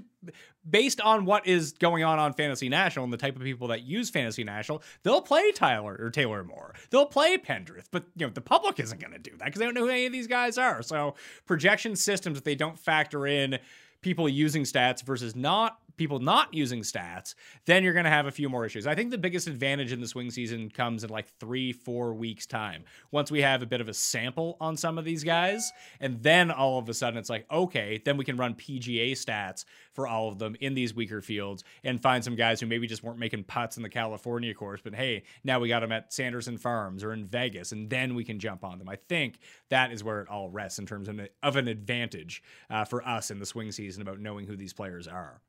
based 0.68 1.00
on 1.00 1.24
what 1.24 1.46
is 1.46 1.72
going 1.72 2.04
on 2.04 2.18
on 2.18 2.32
Fantasy 2.32 2.68
National 2.68 3.04
and 3.04 3.12
the 3.12 3.18
type 3.18 3.36
of 3.36 3.42
people 3.42 3.68
that 3.68 3.82
use 3.82 4.10
Fantasy 4.10 4.44
National. 4.44 4.82
They'll 5.02 5.22
play 5.22 5.52
Tyler 5.52 5.96
or 5.98 6.10
Taylor 6.10 6.44
Moore. 6.44 6.74
They'll 6.90 7.06
play 7.06 7.36
Pendrith, 7.36 7.86
but 7.90 8.04
you 8.16 8.26
know 8.26 8.32
the 8.32 8.40
public 8.40 8.80
isn't 8.80 9.00
going 9.00 9.12
to 9.12 9.18
do 9.18 9.32
that 9.38 9.46
because 9.46 9.58
they 9.58 9.64
don't 9.64 9.74
know 9.74 9.82
who 9.82 9.90
any 9.90 10.06
of 10.06 10.12
these 10.12 10.26
guys 10.26 10.58
are. 10.58 10.82
So 10.82 11.14
projection 11.46 11.96
systems, 11.96 12.38
if 12.38 12.44
they 12.44 12.54
don't 12.54 12.78
factor 12.78 13.26
in 13.26 13.58
people 14.02 14.28
using 14.28 14.64
stats 14.64 15.02
versus 15.02 15.36
not 15.36 15.78
people 15.96 16.18
not 16.18 16.52
using 16.52 16.80
stats, 16.80 17.34
then 17.66 17.84
you're 17.84 17.92
going 17.92 18.04
to 18.04 18.10
have 18.10 18.26
a 18.26 18.30
few 18.30 18.48
more 18.48 18.64
issues. 18.64 18.86
I 18.86 18.94
think 18.94 19.10
the 19.10 19.18
biggest 19.18 19.46
advantage 19.46 19.92
in 19.92 20.00
the 20.00 20.08
swing 20.08 20.30
season 20.30 20.70
comes 20.70 21.04
in 21.04 21.10
like 21.10 21.28
three, 21.38 21.72
four 21.72 22.14
weeks' 22.14 22.46
time. 22.46 22.84
Once 23.10 23.30
we 23.30 23.40
have 23.42 23.62
a 23.62 23.66
bit 23.66 23.80
of 23.80 23.88
a 23.88 23.94
sample 23.94 24.56
on 24.60 24.76
some 24.76 24.98
of 24.98 25.04
these 25.04 25.24
guys, 25.24 25.72
and 26.00 26.22
then 26.22 26.50
all 26.50 26.78
of 26.78 26.88
a 26.88 26.94
sudden 26.94 27.18
it's 27.18 27.30
like, 27.30 27.46
okay, 27.50 28.00
then 28.04 28.16
we 28.16 28.24
can 28.24 28.36
run 28.36 28.54
PGA 28.54 29.12
stats 29.12 29.64
for 29.92 30.06
all 30.06 30.28
of 30.28 30.38
them 30.38 30.56
in 30.60 30.74
these 30.74 30.94
weaker 30.94 31.20
fields 31.20 31.64
and 31.84 32.02
find 32.02 32.24
some 32.24 32.36
guys 32.36 32.60
who 32.60 32.66
maybe 32.66 32.86
just 32.86 33.02
weren't 33.02 33.18
making 33.18 33.44
putts 33.44 33.76
in 33.76 33.82
the 33.82 33.88
California 33.88 34.54
course, 34.54 34.80
but 34.82 34.94
hey, 34.94 35.22
now 35.44 35.60
we 35.60 35.68
got 35.68 35.80
them 35.80 35.92
at 35.92 36.12
Sanderson 36.12 36.56
Farms 36.56 37.04
or 37.04 37.12
in 37.12 37.26
Vegas, 37.26 37.72
and 37.72 37.90
then 37.90 38.14
we 38.14 38.24
can 38.24 38.38
jump 38.38 38.64
on 38.64 38.78
them. 38.78 38.88
I 38.88 38.96
think 38.96 39.38
that 39.68 39.92
is 39.92 40.02
where 40.02 40.20
it 40.20 40.28
all 40.28 40.48
rests 40.48 40.78
in 40.78 40.86
terms 40.86 41.08
of 41.08 41.56
an 41.56 41.68
advantage 41.68 42.42
uh, 42.70 42.84
for 42.84 43.06
us 43.06 43.30
in 43.30 43.38
the 43.38 43.46
swing 43.46 43.72
season 43.72 44.02
about 44.02 44.20
knowing 44.20 44.46
who 44.46 44.56
these 44.56 44.72
players 44.72 45.06
are. 45.06 45.40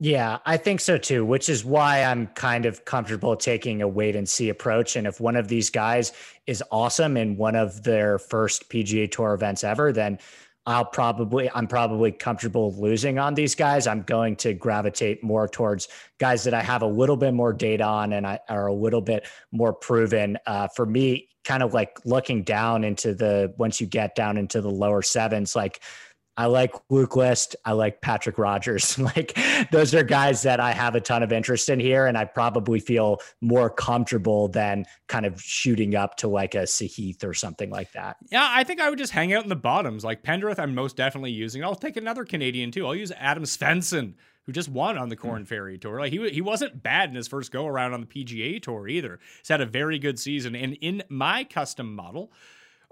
Yeah, 0.00 0.38
I 0.44 0.56
think 0.56 0.80
so 0.80 0.98
too, 0.98 1.24
which 1.24 1.48
is 1.48 1.64
why 1.64 2.02
I'm 2.02 2.26
kind 2.28 2.66
of 2.66 2.84
comfortable 2.84 3.36
taking 3.36 3.80
a 3.80 3.88
wait 3.88 4.16
and 4.16 4.28
see 4.28 4.48
approach. 4.48 4.96
And 4.96 5.06
if 5.06 5.20
one 5.20 5.36
of 5.36 5.48
these 5.48 5.70
guys 5.70 6.12
is 6.46 6.62
awesome 6.70 7.16
in 7.16 7.36
one 7.36 7.54
of 7.54 7.84
their 7.84 8.18
first 8.18 8.68
PGA 8.68 9.10
Tour 9.10 9.34
events 9.34 9.62
ever, 9.62 9.92
then 9.92 10.18
I'll 10.66 10.84
probably 10.84 11.50
I'm 11.54 11.66
probably 11.66 12.10
comfortable 12.10 12.74
losing 12.76 13.18
on 13.18 13.34
these 13.34 13.54
guys. 13.54 13.86
I'm 13.86 14.02
going 14.02 14.36
to 14.36 14.52
gravitate 14.54 15.22
more 15.22 15.46
towards 15.46 15.88
guys 16.18 16.42
that 16.44 16.54
I 16.54 16.62
have 16.62 16.82
a 16.82 16.86
little 16.86 17.16
bit 17.16 17.32
more 17.34 17.52
data 17.52 17.84
on 17.84 18.14
and 18.14 18.26
I 18.26 18.40
are 18.48 18.66
a 18.66 18.74
little 18.74 19.02
bit 19.02 19.28
more 19.52 19.72
proven. 19.74 20.38
Uh, 20.46 20.68
for 20.68 20.86
me, 20.86 21.28
kind 21.44 21.62
of 21.62 21.74
like 21.74 21.98
looking 22.06 22.42
down 22.42 22.82
into 22.82 23.14
the 23.14 23.54
once 23.58 23.80
you 23.80 23.86
get 23.86 24.14
down 24.14 24.38
into 24.38 24.60
the 24.60 24.70
lower 24.70 25.02
sevens, 25.02 25.54
like 25.54 25.82
I 26.36 26.46
like 26.46 26.74
Luke 26.90 27.14
List. 27.16 27.54
I 27.64 27.72
like 27.72 28.00
Patrick 28.00 28.38
Rodgers. 28.38 28.98
like 29.16 29.38
those 29.70 29.94
are 29.94 30.02
guys 30.02 30.42
that 30.42 30.60
I 30.60 30.72
have 30.72 30.94
a 30.94 31.00
ton 31.00 31.22
of 31.22 31.32
interest 31.32 31.68
in 31.68 31.78
here, 31.78 32.06
and 32.06 32.18
I 32.18 32.24
probably 32.24 32.80
feel 32.80 33.20
more 33.40 33.70
comfortable 33.70 34.48
than 34.48 34.84
kind 35.06 35.26
of 35.26 35.40
shooting 35.40 35.94
up 35.94 36.16
to 36.18 36.28
like 36.28 36.54
a 36.54 36.62
Sahith 36.62 37.24
or 37.24 37.34
something 37.34 37.70
like 37.70 37.92
that. 37.92 38.16
Yeah, 38.30 38.48
I 38.50 38.64
think 38.64 38.80
I 38.80 38.90
would 38.90 38.98
just 38.98 39.12
hang 39.12 39.32
out 39.32 39.44
in 39.44 39.48
the 39.48 39.56
bottoms. 39.56 40.04
Like 40.04 40.22
Pendrith, 40.22 40.58
I'm 40.58 40.74
most 40.74 40.96
definitely 40.96 41.32
using. 41.32 41.62
I'll 41.62 41.74
take 41.74 41.96
another 41.96 42.24
Canadian 42.24 42.70
too. 42.70 42.86
I'll 42.86 42.96
use 42.96 43.12
Adam 43.12 43.44
Svensson, 43.44 44.14
who 44.44 44.52
just 44.52 44.68
won 44.68 44.98
on 44.98 45.08
the 45.08 45.16
Korn 45.16 45.42
hmm. 45.42 45.46
Ferry 45.46 45.78
Tour. 45.78 46.00
Like 46.00 46.12
he 46.12 46.30
he 46.30 46.40
wasn't 46.40 46.82
bad 46.82 47.10
in 47.10 47.14
his 47.14 47.28
first 47.28 47.52
go 47.52 47.66
around 47.66 47.94
on 47.94 48.00
the 48.00 48.06
PGA 48.06 48.60
Tour 48.60 48.88
either. 48.88 49.20
He's 49.38 49.48
had 49.48 49.60
a 49.60 49.66
very 49.66 50.00
good 50.00 50.18
season, 50.18 50.56
and 50.56 50.74
in 50.80 51.04
my 51.08 51.44
custom 51.44 51.94
model 51.94 52.32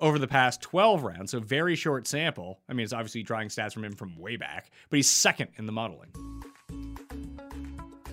over 0.02 0.18
the 0.18 0.26
past 0.26 0.60
12 0.60 1.04
rounds, 1.04 1.30
so 1.30 1.40
very 1.40 1.76
short 1.76 2.06
sample. 2.06 2.58
I 2.68 2.74
mean, 2.74 2.84
it's 2.84 2.92
obviously 2.92 3.22
drawing 3.22 3.48
stats 3.48 3.72
from 3.72 3.84
him 3.84 3.94
from 3.94 4.18
way 4.18 4.36
back, 4.36 4.70
but 4.90 4.96
he's 4.96 5.08
second 5.08 5.48
in 5.56 5.64
the 5.64 5.72
modeling. 5.72 6.10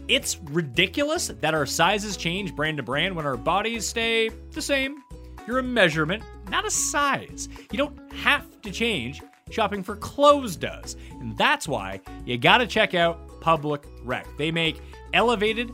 It's 0.08 0.38
ridiculous 0.52 1.28
that 1.28 1.54
our 1.54 1.66
sizes 1.66 2.16
change 2.16 2.56
brand 2.56 2.78
to 2.78 2.84
brand 2.84 3.16
when 3.16 3.26
our 3.26 3.38
bodies 3.38 3.88
stay 3.88 4.30
the 4.52 4.62
same. 4.62 5.04
You're 5.48 5.60
a 5.60 5.64
measurement, 5.64 6.24
not 6.50 6.66
a 6.66 6.72
size. 6.72 7.50
You 7.72 7.78
don't 7.78 8.14
have 8.14 8.62
to 8.62 8.72
change. 8.72 9.22
Shopping 9.50 9.82
for 9.82 9.96
clothes 9.96 10.56
does. 10.56 10.96
And 11.20 11.36
that's 11.38 11.68
why 11.68 12.02
you 12.24 12.38
gotta 12.38 12.68
check 12.68 12.94
out 12.94 13.42
Public 13.42 13.84
Rec. 14.04 14.28
They 14.38 14.52
make 14.52 14.80
elevated 15.14 15.72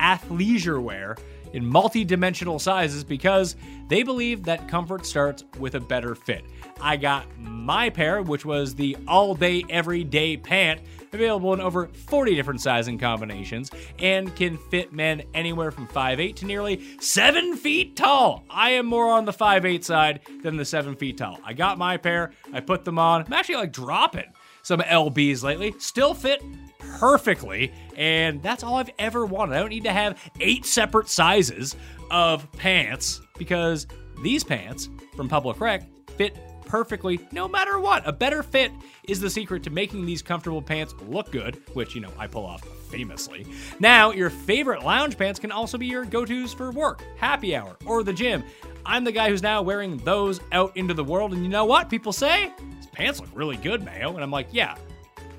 athleisure 0.00 0.82
wear 0.82 1.16
in 1.52 1.64
multi 1.64 2.04
dimensional 2.04 2.58
sizes 2.58 3.04
because 3.04 3.56
they 3.88 4.02
believe 4.02 4.44
that 4.44 4.68
comfort 4.68 5.06
starts 5.06 5.44
with 5.58 5.74
a 5.74 5.80
better 5.80 6.14
fit. 6.14 6.44
I 6.80 6.96
got 6.96 7.26
my 7.38 7.90
pair, 7.90 8.22
which 8.22 8.44
was 8.44 8.74
the 8.74 8.96
all 9.06 9.34
day, 9.34 9.64
everyday 9.68 10.36
pant, 10.36 10.80
available 11.12 11.54
in 11.54 11.60
over 11.60 11.88
40 11.88 12.34
different 12.34 12.60
sizing 12.60 12.98
combinations 12.98 13.70
and 13.98 14.34
can 14.36 14.56
fit 14.56 14.92
men 14.92 15.22
anywhere 15.34 15.70
from 15.70 15.86
5'8 15.88 16.36
to 16.36 16.46
nearly 16.46 16.98
7 17.00 17.56
feet 17.56 17.96
tall. 17.96 18.44
I 18.50 18.70
am 18.70 18.86
more 18.86 19.10
on 19.10 19.24
the 19.24 19.32
5'8 19.32 19.82
side 19.84 20.20
than 20.42 20.56
the 20.56 20.64
7 20.64 20.96
feet 20.96 21.18
tall. 21.18 21.38
I 21.44 21.52
got 21.52 21.78
my 21.78 21.96
pair, 21.96 22.32
I 22.52 22.60
put 22.60 22.84
them 22.84 22.98
on. 22.98 23.24
I'm 23.24 23.32
actually 23.32 23.56
like 23.56 23.72
dropping 23.72 24.32
some 24.62 24.80
LBs 24.80 25.42
lately. 25.42 25.74
Still 25.78 26.14
fit 26.14 26.42
perfectly, 26.78 27.72
and 27.96 28.42
that's 28.42 28.62
all 28.62 28.76
I've 28.76 28.90
ever 28.98 29.26
wanted. 29.26 29.56
I 29.56 29.60
don't 29.60 29.68
need 29.70 29.84
to 29.84 29.92
have 29.92 30.18
eight 30.40 30.64
separate 30.64 31.08
sizes 31.08 31.76
of 32.10 32.50
pants 32.52 33.20
because 33.38 33.86
these 34.22 34.44
pants 34.44 34.88
from 35.16 35.28
Public 35.28 35.60
Rec 35.60 35.88
fit 36.16 36.36
perfectly 36.64 37.18
no 37.32 37.48
matter 37.48 37.78
what. 37.80 38.06
A 38.06 38.12
better 38.12 38.42
fit 38.42 38.70
is 39.04 39.20
the 39.20 39.30
secret 39.30 39.62
to 39.64 39.70
making 39.70 40.04
these 40.04 40.22
comfortable 40.22 40.62
pants 40.62 40.94
look 41.08 41.32
good, 41.32 41.60
which, 41.72 41.94
you 41.94 42.00
know, 42.00 42.12
I 42.18 42.26
pull 42.26 42.44
off 42.44 42.62
famously. 42.90 43.46
Now, 43.80 44.12
your 44.12 44.30
favorite 44.30 44.84
lounge 44.84 45.16
pants 45.16 45.40
can 45.40 45.50
also 45.50 45.78
be 45.78 45.86
your 45.86 46.04
go 46.04 46.24
tos 46.24 46.52
for 46.52 46.70
work, 46.70 47.02
happy 47.16 47.56
hour, 47.56 47.76
or 47.86 48.02
the 48.02 48.12
gym. 48.12 48.44
I'm 48.84 49.04
the 49.04 49.12
guy 49.12 49.28
who's 49.28 49.42
now 49.42 49.62
wearing 49.62 49.96
those 49.98 50.40
out 50.52 50.76
into 50.76 50.94
the 50.94 51.04
world, 51.04 51.32
and 51.32 51.42
you 51.42 51.48
know 51.48 51.64
what? 51.64 51.90
People 51.90 52.12
say, 52.12 52.52
these 52.76 52.86
pants 52.86 53.20
look 53.20 53.30
really 53.34 53.56
good, 53.56 53.84
Mayo. 53.84 54.14
And 54.14 54.22
I'm 54.22 54.30
like, 54.30 54.48
yeah, 54.52 54.76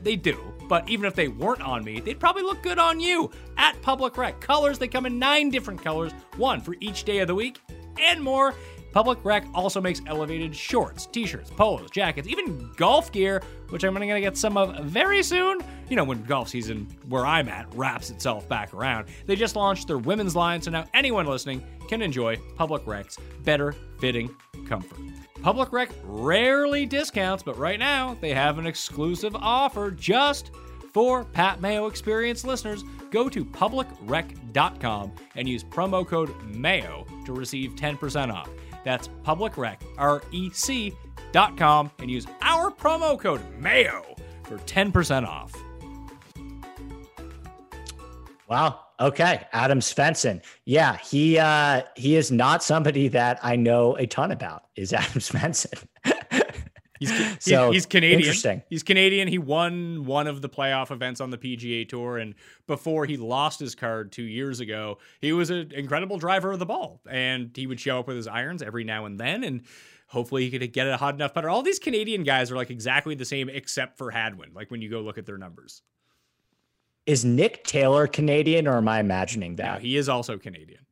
they 0.04 0.16
do. 0.16 0.40
But 0.68 0.88
even 0.88 1.06
if 1.06 1.16
they 1.16 1.28
weren't 1.28 1.62
on 1.62 1.84
me, 1.84 2.00
they'd 2.00 2.20
probably 2.20 2.44
look 2.44 2.62
good 2.62 2.78
on 2.78 3.00
you 3.00 3.32
at 3.58 3.82
Public 3.82 4.18
Rec. 4.18 4.40
Colors, 4.40 4.78
they 4.78 4.88
come 4.88 5.06
in 5.06 5.18
nine 5.18 5.50
different 5.50 5.82
colors, 5.82 6.12
one 6.38 6.62
for 6.62 6.76
each 6.80 7.04
day 7.04 7.20
of 7.20 7.28
the 7.28 7.36
week, 7.36 7.60
and 8.00 8.22
more. 8.22 8.54
Public 8.92 9.24
Rec 9.24 9.46
also 9.54 9.80
makes 9.80 10.02
elevated 10.08 10.56
shorts, 10.56 11.06
t 11.06 11.26
shirts, 11.26 11.52
polos, 11.52 11.92
jackets, 11.92 12.28
even 12.28 12.72
golf 12.76 13.12
gear, 13.12 13.42
which 13.70 13.84
I'm 13.84 13.94
to 13.96 14.22
get 14.22 14.36
some 14.38 14.58
of 14.58 14.84
very 14.86 15.22
soon. 15.22 15.60
You 15.90 15.96
know, 15.96 16.04
when 16.04 16.24
golf 16.24 16.50
season, 16.50 16.88
where 17.08 17.26
I'm 17.26 17.50
at, 17.50 17.74
wraps 17.76 18.10
itself 18.10 18.50
back 18.50 18.74
around. 18.74 19.08
They 19.26 19.36
just 19.36 19.56
launched 19.56 19.88
their 19.88 20.00
women's 20.00 20.36
line, 20.36 20.62
so 20.62 20.72
now 20.72 20.86
anyone 20.94 21.28
listening 21.28 21.64
can 21.88 22.02
enjoy 22.02 22.38
Public 22.56 22.86
Rec's 22.88 23.18
better 23.44 23.74
fitting 24.00 24.36
comfort. 24.68 24.98
Public 25.42 25.72
Rec 25.72 25.90
rarely 26.04 26.86
discounts, 26.86 27.44
but 27.44 27.58
right 27.58 27.80
now 27.80 28.18
they 28.22 28.34
have 28.34 28.58
an 28.58 28.68
exclusive 28.68 29.36
offer 29.36 29.92
just 29.92 30.52
for 30.92 31.24
Pat 31.24 31.62
Mayo 31.62 31.88
Experience 31.88 32.44
listeners. 32.44 32.84
Go 33.12 33.30
to 33.30 33.46
publicrec.com 33.46 35.12
and 35.36 35.48
use 35.48 35.64
promo 35.64 36.06
code 36.06 36.34
MAYO 36.44 37.06
to 37.26 37.34
receive 37.34 37.72
10% 37.76 38.34
off. 38.34 38.50
That's 38.84 39.08
publicrec, 39.24 39.78
R-E-C 39.98 40.94
dot 41.32 41.58
com, 41.58 41.92
and 42.00 42.10
use 42.10 42.26
our 42.42 42.72
promo 42.72 43.20
code 43.20 43.42
MAYO 43.60 44.16
for 44.44 44.58
10% 44.60 45.26
off. 45.26 45.54
Wow. 48.48 48.80
Okay. 49.00 49.46
Adam 49.54 49.80
Svensson. 49.80 50.42
Yeah, 50.66 50.98
he 50.98 51.40
uh 51.40 51.84
he 51.96 52.16
is 52.16 52.32
not 52.32 52.64
somebody 52.64 53.08
that 53.10 53.40
I 53.42 53.56
know 53.56 53.96
a 53.96 54.06
ton 54.06 54.32
about, 54.32 54.64
is 54.76 54.94
Adam 54.94 55.20
Svensson. 55.20 55.86
He's, 57.00 57.14
so 57.40 57.72
he's 57.72 57.86
Canadian. 57.86 58.20
Interesting. 58.20 58.62
He's 58.70 58.84
Canadian. 58.84 59.30
He 59.30 59.38
won 59.38 60.06
one 60.06 60.28
of 60.28 60.42
the 60.42 60.50
playoff 60.50 60.92
events 60.92 61.22
on 61.22 61.30
the 61.30 61.38
PGA 61.38 61.88
Tour, 61.88 62.18
and 62.18 62.36
before 62.68 63.06
he 63.06 63.16
lost 63.16 63.60
his 63.60 63.74
card 63.74 64.12
two 64.12 64.24
years 64.24 64.60
ago, 64.60 64.98
he 65.22 65.32
was 65.32 65.50
an 65.50 65.72
incredible 65.74 66.18
driver 66.18 66.52
of 66.52 66.60
the 66.60 66.66
ball, 66.66 67.02
and 67.10 67.52
he 67.56 67.68
would 67.68 67.80
show 67.80 68.00
up 68.00 68.08
with 68.08 68.18
his 68.18 68.28
irons 68.28 68.62
every 68.62 68.84
now 68.84 69.06
and 69.06 69.18
then, 69.18 69.46
and 69.46 69.62
hopefully 70.08 70.50
he 70.50 70.60
could 70.60 70.74
get 70.74 70.88
a 70.88 70.98
hot 70.98 71.16
enough 71.16 71.34
putter. 71.34 71.50
All 71.50 71.64
these 71.64 71.80
Canadian 71.80 72.24
guys 72.24 72.52
are 72.52 72.58
like 72.58 72.70
exactly 72.70 73.16
the 73.16 73.26
same, 73.26 73.48
except 73.48 73.98
for 73.98 74.12
Hadwin. 74.12 74.52
Like 74.54 74.70
when 74.70 74.82
you 74.82 74.90
go 74.90 75.00
look 75.00 75.18
at 75.18 75.26
their 75.26 75.38
numbers. 75.38 75.82
Is 77.10 77.26
Nick 77.26 77.64
Taylor 77.64 78.06
Canadian, 78.06 78.68
or 78.68 78.78
am 78.78 78.88
I 78.88 79.00
imagining 79.00 79.56
that? 79.56 79.74
No, 79.74 79.80
he 79.80 79.98
is 79.98 80.08
also 80.08 80.38
Canadian. 80.38 80.86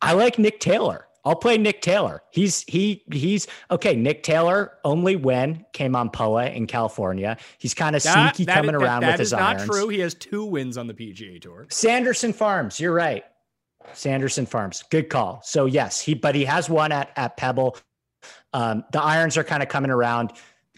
I 0.00 0.12
like 0.12 0.38
Nick 0.38 0.60
Taylor. 0.60 1.08
I'll 1.24 1.34
play 1.34 1.58
Nick 1.58 1.82
Taylor. 1.82 2.22
He's 2.30 2.62
he 2.68 3.02
he's 3.12 3.48
okay. 3.68 3.96
Nick 3.96 4.22
Taylor 4.22 4.74
only 4.84 5.16
when 5.16 5.66
came 5.72 5.96
on 5.96 6.08
POA 6.08 6.50
in 6.50 6.68
California. 6.68 7.36
He's 7.58 7.74
kind 7.74 7.96
of 7.96 8.02
sneaky 8.02 8.44
that, 8.44 8.54
coming 8.54 8.78
that, 8.78 8.80
around 8.80 9.00
that, 9.00 9.14
with 9.14 9.20
his 9.20 9.32
irons. 9.32 9.62
That 9.62 9.62
is 9.64 9.68
not 9.68 9.74
true. 9.74 9.88
He 9.88 9.98
has 9.98 10.14
two 10.14 10.44
wins 10.44 10.78
on 10.78 10.86
the 10.86 10.94
PGA 10.94 11.42
Tour. 11.42 11.66
Sanderson 11.68 12.32
Farms. 12.32 12.78
You're 12.78 12.94
right. 12.94 13.24
Sanderson 13.94 14.46
Farms. 14.46 14.84
Good 14.88 15.08
call. 15.10 15.40
So 15.42 15.66
yes, 15.66 16.00
he 16.00 16.14
but 16.14 16.36
he 16.36 16.44
has 16.44 16.70
one 16.70 16.92
at 16.92 17.10
at 17.16 17.36
Pebble. 17.36 17.76
Um, 18.52 18.84
the 18.92 19.02
irons 19.02 19.36
are 19.36 19.42
kind 19.42 19.64
of 19.64 19.68
coming 19.68 19.90
around. 19.90 20.32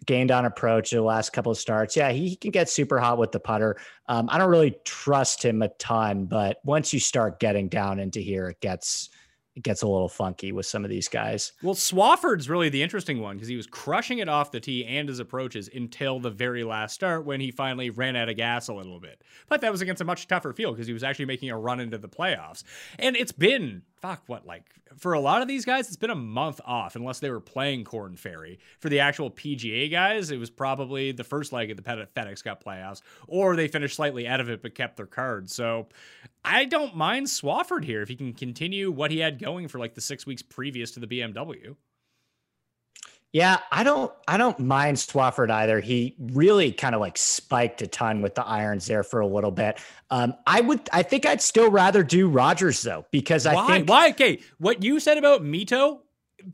Gained 0.07 0.31
on 0.31 0.45
approach 0.45 0.91
the 0.91 1.01
last 1.01 1.33
couple 1.33 1.53
of 1.53 1.59
starts. 1.59 1.97
Yeah, 1.97 2.11
he, 2.11 2.29
he 2.29 2.37
can 2.37 2.51
get 2.51 2.69
super 2.69 2.99
hot 2.99 3.17
with 3.17 3.33
the 3.33 3.41
putter. 3.41 3.77
Um, 4.07 4.29
I 4.31 4.39
don't 4.39 4.51
really 4.51 4.77
trust 4.85 5.43
him 5.43 5.63
a 5.63 5.69
ton, 5.69 6.27
but 6.27 6.59
once 6.65 6.93
you 6.93 7.01
start 7.01 7.41
getting 7.41 7.69
down 7.69 7.99
into 8.01 8.21
here, 8.21 8.49
it 8.49 8.61
gets 8.61 9.09
it 9.57 9.63
gets 9.63 9.83
a 9.83 9.87
little 9.87 10.09
funky 10.09 10.51
with 10.51 10.67
some 10.67 10.85
of 10.85 10.91
these 10.91 11.07
guys. 11.07 11.53
Well, 11.63 11.75
Swafford's 11.75 12.49
really 12.49 12.69
the 12.69 12.83
interesting 12.83 13.21
one 13.21 13.37
because 13.37 13.49
he 13.49 13.57
was 13.57 13.69
crushing 13.69 14.19
it 14.19 14.29
off 14.29 14.51
the 14.51 14.59
tee 14.59 14.85
and 14.85 15.09
his 15.09 15.21
approaches 15.21 15.71
until 15.73 16.19
the 16.19 16.31
very 16.31 16.65
last 16.65 16.95
start 16.95 17.25
when 17.25 17.41
he 17.41 17.53
finally 17.53 17.91
ran 17.91 18.17
out 18.17 18.29
of 18.29 18.37
gas 18.37 18.67
a 18.67 18.75
little 18.75 18.99
bit. 18.99 19.23
But 19.49 19.61
that 19.61 19.71
was 19.71 19.81
against 19.81 20.03
a 20.03 20.05
much 20.05 20.27
tougher 20.27 20.53
field 20.53 20.75
because 20.75 20.89
he 20.89 20.93
was 20.93 21.05
actually 21.05 21.27
making 21.27 21.51
a 21.51 21.59
run 21.59 21.79
into 21.79 21.99
the 21.99 22.09
playoffs. 22.09 22.65
And 22.99 23.17
it's 23.17 23.33
been 23.33 23.83
fuck 24.01 24.23
what 24.27 24.45
like 24.45 24.67
for 24.99 25.15
a 25.15 25.21
lot 25.21 25.41
of 25.41 25.49
these 25.49 25.65
guys 25.65 25.87
it's 25.87 25.97
been 25.97 26.11
a 26.11 26.15
month 26.15 26.61
off 26.67 26.95
unless 26.95 27.21
they 27.21 27.31
were 27.31 27.41
playing 27.41 27.85
Korn 27.85 28.17
Ferry. 28.17 28.59
For 28.81 28.89
the 28.89 29.01
actual 29.01 29.31
PGA 29.31 29.91
guys, 29.91 30.31
it 30.31 30.37
was 30.39 30.51
probably 30.51 31.13
the 31.13 31.25
first 31.25 31.53
leg 31.53 31.71
of 31.71 31.77
the 31.77 31.83
FedEx 31.83 32.43
Cup 32.43 32.65
playoffs 32.65 33.03
or 33.29 33.55
they 33.55 33.69
finished 33.69 33.97
slightly 33.97 34.27
out 34.27 34.41
of 34.41 34.51
it 34.51 34.63
but 34.63 34.75
kept 34.75 34.97
their 34.97 35.07
cards. 35.07 35.55
So 35.55 35.87
I 36.45 36.67
don't 36.67 36.95
mind 36.95 37.27
Swafford 37.27 37.85
here 37.85 38.03
if 38.03 38.09
he 38.09 38.17
can 38.17 38.33
continue 38.35 38.91
what 38.91 39.11
he 39.11 39.19
had 39.19 39.39
going 39.39 39.69
for 39.69 39.79
like 39.79 39.95
the 39.95 40.01
6 40.01 40.27
weeks 40.27 40.43
previous 40.43 40.91
to 40.93 41.01
the 41.01 41.07
BMW. 41.07 41.77
Yeah, 43.35 43.59
I 43.73 43.83
don't 43.83 44.13
I 44.29 44.37
don't 44.37 44.61
mind 44.61 44.97
Swafford 44.97 45.51
either. 45.51 45.81
He 45.81 46.15
really 46.21 46.71
kind 46.71 46.95
of 46.95 47.01
like 47.01 47.19
spiked 47.19 47.83
a 47.83 47.87
ton 47.89 48.23
with 48.23 48.37
the 48.37 48.47
irons 48.47 48.87
there 48.87 49.03
for 49.03 49.19
a 49.19 49.27
little 49.27 49.51
bit. 49.51 49.81
Um, 50.11 50.35
I 50.47 50.61
would 50.61 50.89
I 50.93 51.03
think 51.03 51.27
I'd 51.27 51.43
still 51.43 51.69
rather 51.69 52.05
do 52.05 52.29
Rodgers 52.29 52.81
though, 52.81 53.05
because 53.11 53.45
I 53.45 53.55
Why? 53.57 53.67
think 53.67 53.89
Why? 53.89 54.11
Okay, 54.11 54.41
what 54.59 54.85
you 54.85 55.01
said 55.01 55.19
about 55.19 55.43
Mito, 55.43 55.99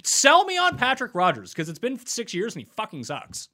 sell 0.04 0.46
me 0.46 0.56
on 0.56 0.78
Patrick 0.78 1.14
Rodgers, 1.14 1.52
because 1.52 1.68
it's 1.68 1.78
been 1.78 1.98
six 1.98 2.32
years 2.32 2.56
and 2.56 2.64
he 2.64 2.70
fucking 2.74 3.04
sucks. 3.04 3.50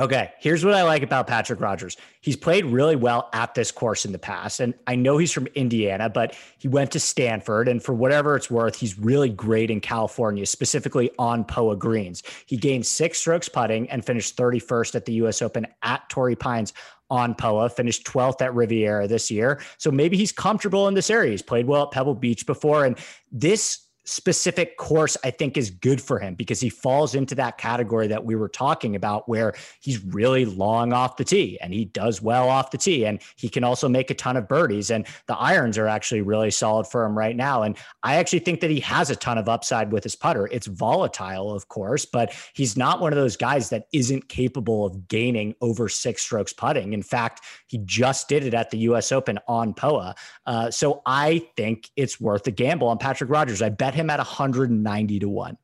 Okay, 0.00 0.32
here's 0.38 0.64
what 0.64 0.72
I 0.72 0.84
like 0.84 1.02
about 1.02 1.26
Patrick 1.26 1.60
Rodgers. 1.60 1.98
He's 2.22 2.36
played 2.36 2.64
really 2.64 2.96
well 2.96 3.28
at 3.34 3.54
this 3.54 3.70
course 3.70 4.06
in 4.06 4.12
the 4.12 4.18
past. 4.18 4.58
And 4.58 4.72
I 4.86 4.96
know 4.96 5.18
he's 5.18 5.32
from 5.32 5.48
Indiana, 5.48 6.08
but 6.08 6.34
he 6.58 6.66
went 6.66 6.92
to 6.92 7.00
Stanford. 7.00 7.68
And 7.68 7.82
for 7.82 7.92
whatever 7.92 8.34
it's 8.34 8.50
worth, 8.50 8.74
he's 8.74 8.98
really 8.98 9.28
great 9.28 9.70
in 9.70 9.80
California, 9.80 10.46
specifically 10.46 11.10
on 11.18 11.44
POA 11.44 11.76
greens. 11.76 12.22
He 12.46 12.56
gained 12.56 12.86
six 12.86 13.18
strokes 13.18 13.50
putting 13.50 13.88
and 13.90 14.02
finished 14.02 14.34
31st 14.34 14.94
at 14.94 15.04
the 15.04 15.12
US 15.14 15.42
Open 15.42 15.66
at 15.82 16.08
Torrey 16.08 16.36
Pines 16.36 16.72
on 17.10 17.34
POA, 17.34 17.68
finished 17.68 18.06
12th 18.06 18.40
at 18.40 18.54
Riviera 18.54 19.06
this 19.06 19.30
year. 19.30 19.60
So 19.76 19.90
maybe 19.90 20.16
he's 20.16 20.32
comfortable 20.32 20.88
in 20.88 20.94
this 20.94 21.10
area. 21.10 21.32
He's 21.32 21.42
played 21.42 21.66
well 21.66 21.82
at 21.82 21.90
Pebble 21.90 22.14
Beach 22.14 22.46
before. 22.46 22.86
And 22.86 22.98
this 23.30 23.80
specific 24.12 24.76
course 24.76 25.16
I 25.24 25.30
think 25.30 25.56
is 25.56 25.70
good 25.70 26.00
for 26.00 26.18
him 26.18 26.34
because 26.34 26.60
he 26.60 26.68
falls 26.68 27.14
into 27.14 27.34
that 27.36 27.58
category 27.58 28.06
that 28.08 28.24
we 28.24 28.34
were 28.34 28.48
talking 28.48 28.94
about 28.94 29.28
where 29.28 29.54
he's 29.80 30.04
really 30.04 30.44
long 30.44 30.92
off 30.92 31.16
the 31.16 31.24
tee 31.24 31.58
and 31.60 31.72
he 31.72 31.86
does 31.86 32.20
well 32.20 32.48
off 32.48 32.70
the 32.70 32.78
tee 32.78 33.06
and 33.06 33.20
he 33.36 33.48
can 33.48 33.64
also 33.64 33.88
make 33.88 34.10
a 34.10 34.14
ton 34.14 34.36
of 34.36 34.48
birdies 34.48 34.90
and 34.90 35.06
the 35.26 35.36
irons 35.36 35.78
are 35.78 35.88
actually 35.88 36.20
really 36.20 36.50
solid 36.50 36.86
for 36.86 37.04
him 37.04 37.16
right 37.16 37.36
now 37.36 37.62
and 37.62 37.76
I 38.02 38.16
actually 38.16 38.40
think 38.40 38.60
that 38.60 38.70
he 38.70 38.80
has 38.80 39.10
a 39.10 39.16
ton 39.16 39.38
of 39.38 39.48
upside 39.48 39.92
with 39.92 40.04
his 40.04 40.14
putter. 40.14 40.46
It's 40.52 40.66
volatile 40.66 41.54
of 41.54 41.68
course, 41.68 42.04
but 42.04 42.34
he's 42.52 42.76
not 42.76 43.00
one 43.00 43.12
of 43.12 43.18
those 43.18 43.36
guys 43.36 43.70
that 43.70 43.86
isn't 43.92 44.28
capable 44.28 44.84
of 44.84 45.08
gaining 45.08 45.54
over 45.60 45.88
6 45.88 46.22
strokes 46.22 46.52
putting. 46.52 46.92
In 46.92 47.02
fact, 47.02 47.42
he 47.66 47.78
just 47.78 48.28
did 48.28 48.44
it 48.44 48.54
at 48.54 48.70
the 48.70 48.78
US 48.78 49.12
Open 49.12 49.38
on 49.48 49.74
POA. 49.74 50.14
Uh, 50.46 50.70
so 50.70 51.02
I 51.06 51.46
think 51.56 51.90
it's 51.96 52.20
worth 52.20 52.46
a 52.46 52.50
gamble 52.50 52.88
on 52.88 52.98
Patrick 52.98 53.30
Rodgers. 53.30 53.62
I 53.62 53.68
bet 53.68 53.94
him 53.94 54.01
at 54.10 54.18
190 54.18 55.18
to 55.20 55.28
1. 55.28 55.58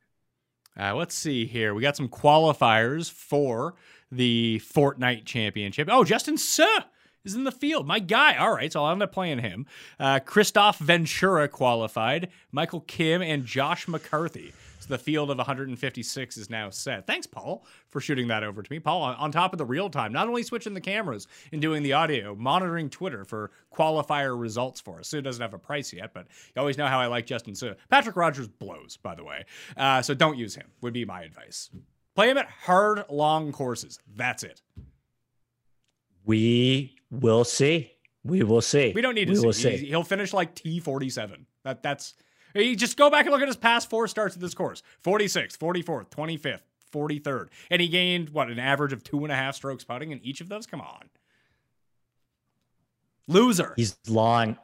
Uh, 0.79 0.95
let's 0.95 1.15
see 1.15 1.47
here. 1.47 1.75
We 1.75 1.83
got 1.83 1.97
some 1.97 2.09
qualifiers 2.09 3.11
for 3.11 3.75
the 4.13 4.61
Fortinet 4.65 5.25
Championship. 5.25 5.89
Oh, 5.91 6.05
Justin 6.05 6.39
Suh 6.39 6.83
is 7.25 7.35
in 7.35 7.45
the 7.45 7.53
field. 7.53 7.87
My 7.87 7.99
guy. 7.99 8.37
All 8.37 8.55
right, 8.55 8.73
so 8.73 8.85
I'll 8.85 8.93
end 8.93 9.03
up 9.03 9.13
playing 9.13 9.41
him. 9.41 9.67
Uh, 9.99 10.21
Kristoffer 10.21 10.79
Ventura 10.79 11.49
qualified. 11.49 12.29
Michael 12.53 12.81
Kim 12.81 13.23
and 13.23 13.45
Josh 13.45 13.89
McCarthy 13.89 14.53
the 14.89 14.99
field 14.99 15.31
of 15.31 15.37
156 15.37 16.37
is 16.37 16.51
now 16.51 16.71
set. 16.71 17.07
Thanks, 17.07 17.27
Paul, 17.27 17.65
for 17.91 18.01
shooting 18.01 18.29
that 18.29 18.43
over 18.43 18.63
to 18.63 18.73
me. 18.73 18.79
Paul, 18.79 19.03
on 19.03 19.31
top 19.31 19.53
of 19.53 19.59
the 19.59 19.65
real 19.65 19.91
time, 19.91 20.13
not 20.13 20.29
only 20.29 20.43
switching 20.43 20.75
the 20.75 20.81
cameras 20.81 21.27
and 21.53 21.61
doing 21.61 21.83
the 21.83 21.93
audio, 21.93 22.35
monitoring 22.35 22.91
Twitter 22.91 23.25
for 23.25 23.51
qualifier 23.73 24.39
results 24.39 24.81
for 24.81 24.99
us. 25.01 25.09
Suh 25.09 25.21
doesn't 25.21 25.43
have 25.43 25.55
a 25.55 25.59
price 25.59 25.93
yet, 25.93 26.13
but 26.13 26.27
you 26.55 26.61
always 26.61 26.79
know 26.79 26.87
how 26.87 26.99
I 26.99 27.07
like 27.07 27.27
Justin 27.27 27.55
Suh. 27.55 27.75
Patrick 27.89 28.17
Rodgers 28.17 28.49
blows, 28.49 28.97
by 28.97 29.15
the 29.15 29.25
way. 29.25 29.45
Uh, 29.77 30.03
so 30.03 30.15
don't 30.15 30.39
use 30.39 30.55
him, 30.55 30.67
would 30.81 30.93
be 30.93 31.05
my 31.05 31.23
advice. 31.23 31.71
Play 32.15 32.31
him 32.31 32.39
at 32.39 32.49
hard, 32.49 33.05
long 33.11 33.53
courses. 33.53 34.01
That's 34.17 34.43
it. 34.43 34.61
We 36.25 36.97
will 37.11 37.45
see. 37.45 37.93
We 38.25 38.43
will 38.43 38.61
see. 38.61 38.93
We 38.95 39.01
don't 39.01 39.15
need 39.15 39.29
to 39.29 39.41
we 39.41 39.53
see. 39.53 39.79
see. 39.79 39.87
He'll 39.87 40.03
finish 40.03 40.33
like 40.33 40.55
T47. 40.55 41.45
That 41.65 41.83
that's 41.83 42.15
you 42.55 42.77
just 42.77 42.97
go 42.97 43.11
back 43.11 43.27
and 43.27 43.33
look 43.33 43.43
at 43.43 43.49
his 43.49 43.57
past 43.57 43.91
four 43.91 44.09
starts 44.09 44.35
at 44.35 44.41
this 44.41 44.55
course 44.55 44.83
46th, 45.05 45.59
44th, 45.59 46.11
25th, 46.11 46.61
43rd. 46.93 47.49
And 47.71 47.81
he 47.81 47.89
gained, 47.89 48.31
what, 48.31 48.51
an 48.51 48.59
average 48.59 48.93
of 48.93 49.03
two 49.05 49.25
and 49.25 49.33
a 49.33 49.37
half 49.37 49.55
strokes 49.55 49.85
putting 49.85 50.11
in 50.11 50.21
each 50.23 50.41
of 50.41 50.49
those? 50.49 50.67
Come 50.67 50.81
on. 50.81 51.09
Loser. 53.27 53.75
He's 53.77 53.97
long. 54.09 54.57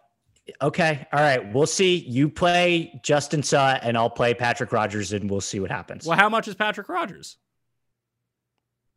Okay. 0.61 1.07
All 1.13 1.21
right. 1.21 1.53
We'll 1.53 1.67
see. 1.67 1.97
You 1.97 2.29
play 2.29 3.01
Justin 3.03 3.43
Suh 3.43 3.79
and 3.83 3.97
I'll 3.97 4.11
play 4.11 4.35
Patrick 4.35 4.73
Rodgers 4.73 5.13
and 5.13 5.31
we'll 5.31 5.41
see 5.41 5.61
what 5.61 5.71
happens. 5.71 6.07
Well, 6.07 6.19
how 6.19 6.29
much 6.29 6.49
is 6.49 6.55
Patrick 6.55 6.89
Rodgers? 6.89 7.37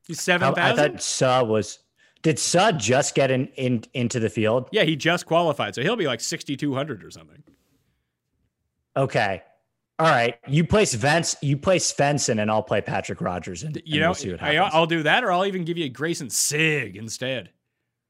He's 0.08 0.22
7,000? 0.22 0.60
I 0.60 0.76
thought 0.76 1.02
Suh 1.02 1.44
was. 1.44 1.80
Did 2.22 2.40
Suh 2.40 2.72
just 2.72 3.14
get 3.14 3.30
in, 3.30 3.48
in 3.56 3.84
into 3.94 4.20
the 4.20 4.30
field? 4.30 4.70
Yeah, 4.72 4.84
he 4.84 4.96
just 4.96 5.26
qualified. 5.26 5.76
So 5.76 5.82
he'll 5.82 5.96
be 5.96 6.08
like 6.08 6.22
6,200 6.22 7.04
or 7.04 7.12
something. 7.12 7.44
Okay. 8.98 9.44
All 10.00 10.08
right. 10.08 10.36
You 10.48 10.64
place 10.64 10.94
Vence, 10.94 11.36
you 11.42 11.58
play 11.58 11.78
Svensson, 11.78 12.42
and 12.42 12.52
I'll 12.52 12.64
play 12.64 12.82
Patrick 12.82 13.22
Rodgers, 13.22 13.64
and 13.64 13.82
you 13.86 14.00
know, 14.00 14.14
we'll 14.24 14.38
I, 14.40 14.80
will 14.80 14.86
do 14.86 15.04
that, 15.04 15.24
or 15.24 15.32
I'll 15.32 15.46
even 15.46 15.64
give 15.64 15.78
you 15.78 15.92
Greyson 15.92 16.32
Sigg 16.32 16.96
instead. 16.96 17.50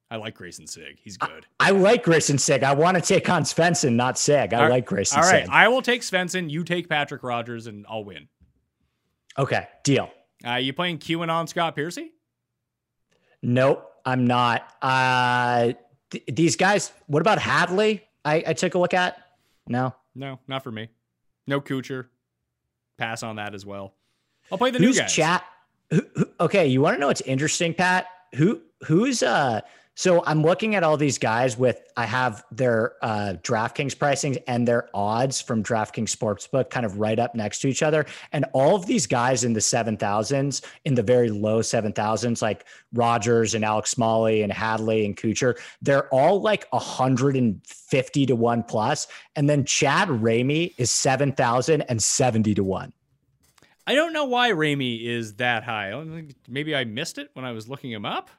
I 0.09 0.17
like 0.17 0.37
Greyson 0.37 0.67
Sigg; 0.67 0.97
He's 1.01 1.17
good. 1.17 1.45
I, 1.59 1.67
I 1.67 1.71
like 1.71 2.03
Greyson 2.03 2.39
Sigg. 2.39 2.63
I 2.63 2.73
want 2.73 2.95
to 2.95 3.01
take 3.01 3.29
on 3.29 3.43
Svensson, 3.43 3.93
not 3.93 4.17
Sigg. 4.17 4.53
I 4.53 4.63
all 4.63 4.69
like 4.69 4.87
Greyson. 4.87 5.17
All 5.17 5.23
right. 5.23 5.45
Sigg. 5.45 5.49
I 5.49 5.67
will 5.67 5.81
take 5.81 6.01
Svensson. 6.01 6.49
You 6.49 6.63
take 6.63 6.89
Patrick 6.89 7.23
Rodgers, 7.23 7.67
and 7.67 7.85
I'll 7.89 8.03
win. 8.03 8.27
Okay. 9.37 9.67
Deal. 9.83 10.09
Uh, 10.45 10.55
you 10.55 10.73
playing 10.73 10.99
QAnon 10.99 11.47
Scott 11.47 11.75
Piercy? 11.75 12.11
Nope, 13.41 13.89
I'm 14.05 14.27
not. 14.27 14.73
Uh, 14.81 15.73
th- 16.11 16.23
these 16.27 16.55
guys. 16.55 16.91
What 17.07 17.21
about 17.21 17.39
Hadley? 17.39 18.03
I, 18.25 18.43
I 18.47 18.53
took 18.53 18.75
a 18.75 18.79
look 18.79 18.93
at. 18.93 19.17
No. 19.67 19.93
No, 20.17 20.39
not 20.47 20.63
for 20.63 20.71
me. 20.71 20.89
No 21.45 21.61
Kuchar. 21.61 22.07
Pass 22.97 23.21
on 23.21 23.35
that 23.35 23.53
as 23.53 23.65
well. 23.65 23.93
I'll 24.51 24.57
play 24.57 24.71
the 24.71 24.79
who's 24.79 24.95
new 24.95 25.01
guys. 25.03 25.13
Chat. 25.13 25.43
Who, 25.91 26.01
who, 26.15 26.25
okay, 26.39 26.67
you 26.67 26.81
want 26.81 26.95
to 26.95 26.99
know 26.99 27.07
what's 27.07 27.21
interesting, 27.21 27.73
Pat? 27.73 28.07
Who 28.35 28.61
who's 28.85 29.21
uh 29.23 29.61
so 29.97 30.23
I'm 30.27 30.43
looking 30.43 30.75
at 30.75 30.83
all 30.83 30.95
these 30.95 31.17
guys 31.17 31.57
with 31.57 31.81
I 31.97 32.05
have 32.05 32.45
their 32.51 32.93
uh, 33.01 33.33
DraftKings 33.41 33.97
pricing 33.97 34.37
and 34.45 34.67
their 34.67 34.91
odds 34.93 35.41
from 35.41 35.63
DraftKings 35.63 36.15
Sportsbook 36.15 36.69
kind 36.69 36.85
of 36.85 36.99
right 36.99 37.17
up 37.17 37.33
next 37.33 37.61
to 37.61 37.67
each 37.67 37.81
other, 37.81 38.05
and 38.31 38.45
all 38.53 38.75
of 38.75 38.85
these 38.85 39.07
guys 39.07 39.43
in 39.43 39.53
the 39.53 39.61
seven 39.61 39.97
thousands, 39.97 40.61
in 40.85 40.93
the 40.93 41.01
very 41.01 41.31
low 41.31 41.63
seven 41.63 41.93
thousands, 41.93 42.43
like 42.43 42.65
Rodgers 42.93 43.55
and 43.55 43.65
Alex 43.65 43.89
Smalley 43.89 44.43
and 44.43 44.53
Hadley 44.53 45.03
and 45.03 45.17
Kuchar, 45.17 45.57
they're 45.81 46.07
all 46.13 46.41
like 46.41 46.67
hundred 46.71 47.35
and 47.35 47.59
fifty 47.65 48.27
to 48.27 48.35
one 48.35 48.61
plus, 48.61 49.07
and 49.35 49.49
then 49.49 49.65
Chad 49.65 50.09
Ramey 50.09 50.75
is 50.77 50.91
seven 50.91 51.31
thousand 51.31 51.81
and 51.81 52.03
seventy 52.03 52.53
to 52.53 52.63
one. 52.63 52.93
I 53.87 53.95
don't 53.95 54.13
know 54.13 54.25
why 54.25 54.51
Ramey 54.51 55.07
is 55.07 55.35
that 55.37 55.63
high. 55.63 55.99
Maybe 56.47 56.75
I 56.75 56.83
missed 56.85 57.17
it 57.17 57.31
when 57.33 57.45
I 57.45 57.51
was 57.51 57.67
looking 57.67 57.91
him 57.91 58.05
up. 58.05 58.29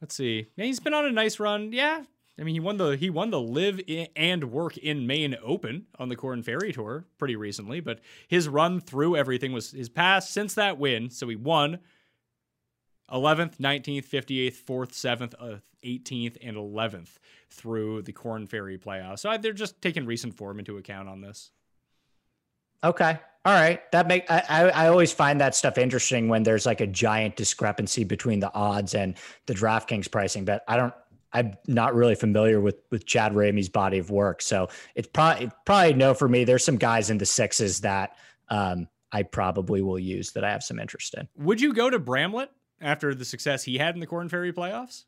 Let's 0.00 0.14
see. 0.14 0.46
Yeah, 0.56 0.64
he's 0.64 0.80
been 0.80 0.94
on 0.94 1.04
a 1.04 1.12
nice 1.12 1.38
run. 1.38 1.72
Yeah. 1.72 2.04
I 2.38 2.42
mean, 2.42 2.54
he 2.54 2.60
won 2.60 2.78
the 2.78 2.96
he 2.96 3.10
won 3.10 3.30
the 3.30 3.40
live 3.40 3.80
and 4.16 4.50
work 4.50 4.78
in 4.78 5.06
Maine 5.06 5.36
Open 5.42 5.86
on 5.98 6.08
the 6.08 6.16
Korn 6.16 6.42
Ferry 6.42 6.72
Tour 6.72 7.04
pretty 7.18 7.36
recently, 7.36 7.80
but 7.80 8.00
his 8.28 8.48
run 8.48 8.80
through 8.80 9.16
everything 9.16 9.52
was 9.52 9.72
his 9.72 9.90
past 9.90 10.32
since 10.32 10.54
that 10.54 10.78
win. 10.78 11.10
So 11.10 11.28
he 11.28 11.36
won 11.36 11.80
11th, 13.12 13.58
19th, 13.58 14.06
58th, 14.06 14.56
4th, 14.64 14.92
7th, 14.92 15.34
uh, 15.38 15.58
18th, 15.84 16.38
and 16.42 16.56
11th 16.56 17.18
through 17.50 18.02
the 18.02 18.12
Korn 18.12 18.46
Ferry 18.46 18.78
playoffs. 18.78 19.20
So 19.20 19.36
they're 19.36 19.52
just 19.52 19.82
taking 19.82 20.06
recent 20.06 20.34
form 20.34 20.58
into 20.58 20.78
account 20.78 21.08
on 21.08 21.20
this. 21.20 21.50
Okay. 22.82 23.18
All 23.44 23.54
right. 23.54 23.90
That 23.92 24.06
make 24.06 24.30
I, 24.30 24.70
I, 24.74 24.88
always 24.88 25.12
find 25.12 25.40
that 25.40 25.54
stuff 25.54 25.78
interesting 25.78 26.28
when 26.28 26.42
there's 26.42 26.66
like 26.66 26.82
a 26.82 26.86
giant 26.86 27.36
discrepancy 27.36 28.04
between 28.04 28.40
the 28.40 28.52
odds 28.52 28.94
and 28.94 29.16
the 29.46 29.54
DraftKings 29.54 30.10
pricing, 30.10 30.44
but 30.44 30.62
I 30.68 30.76
don't 30.76 30.92
I'm 31.32 31.56
not 31.66 31.94
really 31.94 32.14
familiar 32.14 32.60
with 32.60 32.76
with 32.90 33.06
Chad 33.06 33.32
Ramey's 33.32 33.68
body 33.68 33.98
of 33.98 34.10
work. 34.10 34.42
So 34.42 34.68
it's 34.94 35.08
probably 35.08 35.50
probably 35.64 35.94
no 35.94 36.12
for 36.12 36.28
me. 36.28 36.44
There's 36.44 36.64
some 36.64 36.76
guys 36.76 37.08
in 37.08 37.18
the 37.18 37.26
sixes 37.26 37.80
that 37.80 38.16
um, 38.48 38.88
I 39.12 39.22
probably 39.22 39.80
will 39.80 39.98
use 39.98 40.32
that 40.32 40.44
I 40.44 40.50
have 40.50 40.62
some 40.62 40.78
interest 40.78 41.14
in. 41.14 41.28
Would 41.36 41.60
you 41.60 41.72
go 41.72 41.88
to 41.88 41.98
Bramlett 41.98 42.50
after 42.80 43.14
the 43.14 43.24
success 43.24 43.64
he 43.64 43.78
had 43.78 43.94
in 43.94 44.00
the 44.00 44.06
Korn 44.06 44.28
Ferry 44.28 44.52
playoffs? 44.52 45.04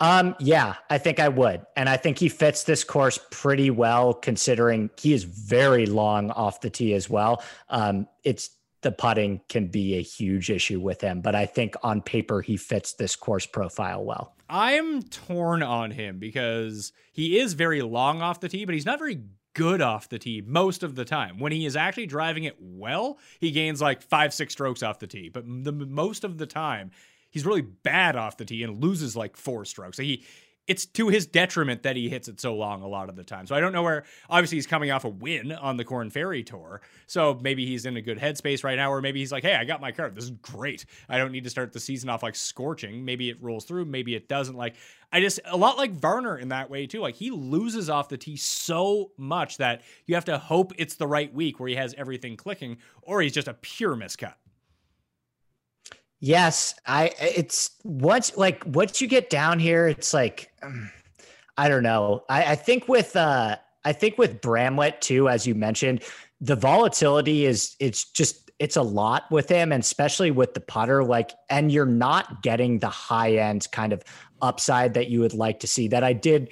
Um, 0.00 0.36
yeah, 0.38 0.74
I 0.90 0.98
think 0.98 1.18
I 1.18 1.28
would. 1.28 1.66
And 1.76 1.88
I 1.88 1.96
think 1.96 2.18
he 2.18 2.28
fits 2.28 2.64
this 2.64 2.84
course 2.84 3.18
pretty 3.30 3.70
well 3.70 4.14
considering 4.14 4.90
he 4.96 5.12
is 5.12 5.24
very 5.24 5.86
long 5.86 6.30
off 6.30 6.60
the 6.60 6.70
tee 6.70 6.94
as 6.94 7.10
well. 7.10 7.42
Um, 7.68 8.06
it's 8.22 8.50
the 8.82 8.92
putting 8.92 9.40
can 9.48 9.66
be 9.66 9.96
a 9.96 10.02
huge 10.02 10.50
issue 10.50 10.78
with 10.78 11.00
him, 11.00 11.20
but 11.20 11.34
I 11.34 11.46
think 11.46 11.74
on 11.82 12.00
paper 12.00 12.40
he 12.40 12.56
fits 12.56 12.92
this 12.92 13.16
course 13.16 13.44
profile 13.44 14.04
well. 14.04 14.36
I'm 14.48 15.02
torn 15.02 15.62
on 15.62 15.90
him 15.90 16.18
because 16.18 16.92
he 17.12 17.38
is 17.38 17.54
very 17.54 17.82
long 17.82 18.22
off 18.22 18.40
the 18.40 18.48
tee, 18.48 18.64
but 18.64 18.74
he's 18.74 18.86
not 18.86 19.00
very 19.00 19.20
good 19.54 19.82
off 19.82 20.08
the 20.08 20.20
tee 20.20 20.40
most 20.46 20.84
of 20.84 20.94
the 20.94 21.04
time. 21.04 21.40
When 21.40 21.50
he 21.50 21.66
is 21.66 21.74
actually 21.74 22.06
driving 22.06 22.44
it 22.44 22.56
well, 22.60 23.18
he 23.40 23.50
gains 23.50 23.80
like 23.80 24.00
five, 24.00 24.32
six 24.32 24.52
strokes 24.52 24.84
off 24.84 25.00
the 25.00 25.08
tee. 25.08 25.28
But 25.28 25.44
the 25.46 25.72
most 25.72 26.22
of 26.22 26.38
the 26.38 26.46
time, 26.46 26.92
he's 27.30 27.46
really 27.46 27.62
bad 27.62 28.16
off 28.16 28.36
the 28.36 28.44
tee 28.44 28.62
and 28.62 28.82
loses 28.82 29.16
like 29.16 29.36
four 29.36 29.64
strokes. 29.64 29.96
So 29.96 30.02
he 30.02 30.24
it's 30.68 30.84
to 30.84 31.08
his 31.08 31.26
detriment 31.26 31.82
that 31.82 31.96
he 31.96 32.10
hits 32.10 32.28
it 32.28 32.38
so 32.40 32.54
long 32.54 32.82
a 32.82 32.86
lot 32.86 33.08
of 33.08 33.16
the 33.16 33.24
time. 33.24 33.46
So 33.46 33.54
I 33.54 33.60
don't 33.60 33.72
know 33.72 33.82
where. 33.82 34.04
Obviously, 34.28 34.58
he's 34.58 34.66
coming 34.66 34.90
off 34.90 35.04
a 35.06 35.08
win 35.08 35.50
on 35.50 35.78
the 35.78 35.84
Korn 35.84 36.10
Ferry 36.10 36.44
Tour, 36.44 36.82
so 37.06 37.38
maybe 37.42 37.64
he's 37.64 37.86
in 37.86 37.96
a 37.96 38.02
good 38.02 38.18
headspace 38.18 38.62
right 38.62 38.76
now, 38.76 38.92
or 38.92 39.00
maybe 39.00 39.18
he's 39.18 39.32
like, 39.32 39.42
"Hey, 39.42 39.54
I 39.54 39.64
got 39.64 39.80
my 39.80 39.90
card. 39.92 40.14
This 40.14 40.24
is 40.24 40.30
great. 40.30 40.84
I 41.08 41.16
don't 41.16 41.32
need 41.32 41.44
to 41.44 41.50
start 41.50 41.72
the 41.72 41.80
season 41.80 42.10
off 42.10 42.22
like 42.22 42.36
scorching. 42.36 43.04
Maybe 43.04 43.30
it 43.30 43.42
rolls 43.42 43.64
through. 43.64 43.86
Maybe 43.86 44.14
it 44.14 44.28
doesn't. 44.28 44.56
Like 44.56 44.76
I 45.10 45.20
just 45.20 45.40
a 45.46 45.56
lot 45.56 45.78
like 45.78 45.92
Varner 45.92 46.36
in 46.36 46.50
that 46.50 46.68
way 46.68 46.86
too. 46.86 47.00
Like 47.00 47.14
he 47.14 47.30
loses 47.30 47.88
off 47.88 48.10
the 48.10 48.18
tee 48.18 48.36
so 48.36 49.12
much 49.16 49.56
that 49.56 49.80
you 50.06 50.14
have 50.16 50.26
to 50.26 50.36
hope 50.36 50.72
it's 50.76 50.96
the 50.96 51.06
right 51.06 51.32
week 51.32 51.58
where 51.58 51.70
he 51.70 51.76
has 51.76 51.94
everything 51.96 52.36
clicking, 52.36 52.76
or 53.00 53.22
he's 53.22 53.32
just 53.32 53.48
a 53.48 53.54
pure 53.54 53.96
miscut. 53.96 54.34
Yes, 56.20 56.74
I 56.86 57.12
it's 57.20 57.70
once 57.84 58.36
like 58.36 58.64
once 58.66 59.00
you 59.00 59.06
get 59.06 59.30
down 59.30 59.58
here, 59.58 59.86
it's 59.86 60.12
like 60.12 60.52
I 61.56 61.68
don't 61.68 61.82
know. 61.82 62.24
I, 62.28 62.52
I 62.52 62.54
think 62.56 62.88
with 62.88 63.14
uh 63.14 63.56
I 63.84 63.92
think 63.92 64.18
with 64.18 64.40
Bramlett 64.40 65.00
too, 65.00 65.28
as 65.28 65.46
you 65.46 65.54
mentioned, 65.54 66.02
the 66.40 66.56
volatility 66.56 67.46
is 67.46 67.76
it's 67.78 68.04
just 68.04 68.50
it's 68.58 68.76
a 68.76 68.82
lot 68.82 69.30
with 69.30 69.48
him, 69.48 69.70
and 69.72 69.82
especially 69.82 70.30
with 70.30 70.54
the 70.54 70.60
putter. 70.60 71.04
Like, 71.04 71.32
and 71.48 71.70
you're 71.70 71.86
not 71.86 72.42
getting 72.42 72.80
the 72.80 72.88
high 72.88 73.34
end 73.34 73.68
kind 73.70 73.92
of 73.92 74.02
upside 74.42 74.94
that 74.94 75.08
you 75.08 75.20
would 75.20 75.34
like 75.34 75.60
to 75.60 75.66
see. 75.66 75.88
That 75.88 76.02
I 76.02 76.12
did 76.12 76.50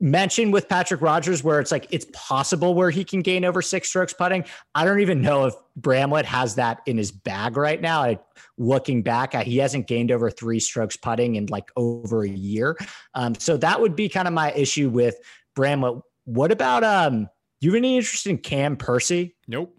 mention 0.00 0.50
with 0.50 0.68
Patrick 0.68 1.00
Rodgers 1.00 1.44
where 1.44 1.60
it's 1.60 1.70
like 1.70 1.86
it's 1.90 2.06
possible 2.12 2.74
where 2.74 2.90
he 2.90 3.04
can 3.04 3.20
gain 3.20 3.44
over 3.44 3.62
six 3.62 3.88
strokes 3.88 4.12
putting. 4.12 4.44
I 4.74 4.84
don't 4.84 5.00
even 5.00 5.20
know 5.20 5.44
if 5.44 5.54
Bramlett 5.76 6.24
has 6.24 6.56
that 6.56 6.80
in 6.86 6.96
his 6.96 7.12
bag 7.12 7.56
right 7.56 7.80
now. 7.80 8.02
I, 8.02 8.18
looking 8.62 9.02
back, 9.02 9.34
he 9.34 9.58
hasn't 9.58 9.86
gained 9.86 10.10
over 10.10 10.30
three 10.30 10.60
strokes 10.60 10.96
putting 10.96 11.34
in 11.34 11.46
like 11.46 11.70
over 11.76 12.22
a 12.22 12.28
year. 12.28 12.76
Um, 13.14 13.34
so 13.34 13.56
that 13.58 13.80
would 13.80 13.96
be 13.96 14.08
kind 14.08 14.28
of 14.28 14.34
my 14.34 14.52
issue 14.52 14.88
with 14.88 15.16
Bramlett. 15.54 16.02
What 16.24 16.52
about 16.52 16.84
um? 16.84 17.28
You 17.60 17.70
have 17.70 17.76
any 17.76 17.96
interest 17.96 18.26
in 18.26 18.38
Cam 18.38 18.76
Percy? 18.76 19.36
Nope. 19.46 19.76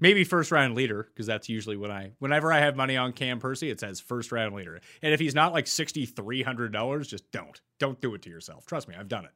Maybe 0.00 0.24
first 0.24 0.52
round 0.52 0.74
leader 0.74 1.08
because 1.12 1.26
that's 1.26 1.48
usually 1.48 1.76
when 1.76 1.90
I 1.90 2.12
whenever 2.18 2.52
I 2.52 2.60
have 2.60 2.76
money 2.76 2.96
on 2.96 3.12
Cam 3.12 3.40
Percy, 3.40 3.70
it 3.70 3.80
says 3.80 4.00
first 4.00 4.30
round 4.30 4.54
leader. 4.54 4.80
And 5.02 5.12
if 5.12 5.20
he's 5.20 5.34
not 5.34 5.52
like 5.52 5.66
sixty 5.66 6.06
three 6.06 6.42
hundred 6.42 6.72
dollars, 6.72 7.08
just 7.08 7.30
don't 7.32 7.60
don't 7.80 8.00
do 8.00 8.14
it 8.14 8.22
to 8.22 8.30
yourself. 8.30 8.66
Trust 8.66 8.88
me, 8.88 8.94
I've 8.98 9.08
done 9.08 9.26
it. 9.26 9.32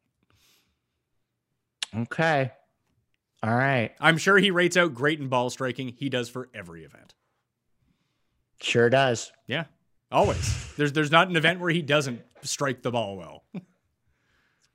Okay. 2.03 2.53
All 3.43 3.55
right. 3.55 3.93
I'm 4.01 4.19
sure 4.19 4.39
he 4.39 4.53
rates 4.53 4.77
out 4.77 4.95
great 4.95 5.19
in 5.19 5.29
ball 5.29 5.51
striking. 5.51 5.89
He 5.89 6.09
does 6.09 6.29
for 6.29 6.49
every 6.55 6.85
event. 6.85 7.15
Sure 8.63 8.89
does. 8.89 9.33
Yeah. 9.47 9.65
Always. 10.11 10.73
there's 10.77 10.93
there's 10.93 11.11
not 11.11 11.29
an 11.29 11.37
event 11.37 11.61
where 11.61 11.71
he 11.71 11.83
doesn't 11.83 12.23
strike 12.43 12.83
the 12.83 12.91
ball 12.91 13.17
well. 13.17 13.45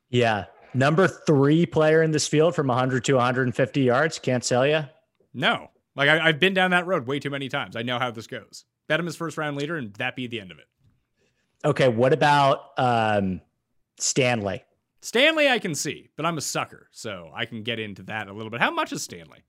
yeah. 0.09 0.45
Number 0.73 1.07
three 1.07 1.65
player 1.65 2.03
in 2.03 2.11
this 2.11 2.27
field 2.27 2.53
from 2.53 2.67
100 2.67 3.05
to 3.05 3.13
150 3.13 3.81
yards. 3.81 4.19
Can't 4.19 4.43
sell 4.43 4.67
you. 4.67 4.83
No. 5.33 5.71
Like 5.95 6.09
I, 6.09 6.27
have 6.27 6.39
been 6.39 6.53
down 6.53 6.71
that 6.71 6.85
road 6.85 7.07
way 7.07 7.19
too 7.19 7.29
many 7.29 7.49
times. 7.49 7.75
I 7.75 7.81
know 7.81 7.97
how 7.97 8.11
this 8.11 8.27
goes. 8.27 8.65
Bet 8.87 8.99
him 8.99 9.07
as 9.07 9.15
first 9.15 9.37
round 9.37 9.57
leader, 9.57 9.77
and 9.77 9.93
that 9.95 10.15
be 10.15 10.27
the 10.27 10.39
end 10.39 10.51
of 10.51 10.59
it. 10.59 10.67
Okay, 11.65 11.87
what 11.87 12.13
about 12.13 12.71
um, 12.77 13.41
Stanley? 13.97 14.63
Stanley, 15.01 15.49
I 15.49 15.59
can 15.59 15.73
see, 15.73 16.09
but 16.15 16.25
I'm 16.25 16.37
a 16.37 16.41
sucker, 16.41 16.87
so 16.91 17.31
I 17.33 17.45
can 17.45 17.63
get 17.63 17.79
into 17.79 18.03
that 18.03 18.27
a 18.27 18.33
little 18.33 18.49
bit. 18.49 18.61
How 18.61 18.71
much 18.71 18.93
is 18.93 19.01
Stanley? 19.03 19.39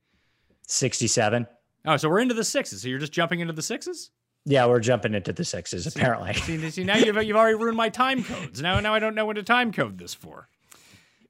Sixty-seven. 0.67 1.47
Oh, 1.85 1.97
so 1.97 2.09
we're 2.09 2.21
into 2.21 2.35
the 2.35 2.45
sixes. 2.45 2.83
So 2.83 2.89
you're 2.89 2.99
just 2.99 3.13
jumping 3.13 3.41
into 3.41 3.53
the 3.53 3.63
sixes? 3.63 4.11
Yeah, 4.49 4.65
we're 4.67 4.81
jumping 4.81 5.15
into 5.15 5.33
the 5.33 5.45
sixes. 5.45 5.87
Apparently. 5.87 6.33
see, 6.33 6.71
see, 6.71 6.85
now 6.85 6.97
you've 6.97 7.23
you've 7.23 7.37
already 7.37 7.57
ruined 7.57 7.77
my 7.77 7.91
time 7.91 8.25
codes. 8.25 8.63
Now, 8.63 8.81
now 8.81 8.95
I 8.95 8.99
don't 8.99 9.15
know 9.15 9.27
when 9.27 9.37
to 9.37 9.43
time 9.43 9.73
code 9.73 9.99
this 9.99 10.15
for. 10.15 10.49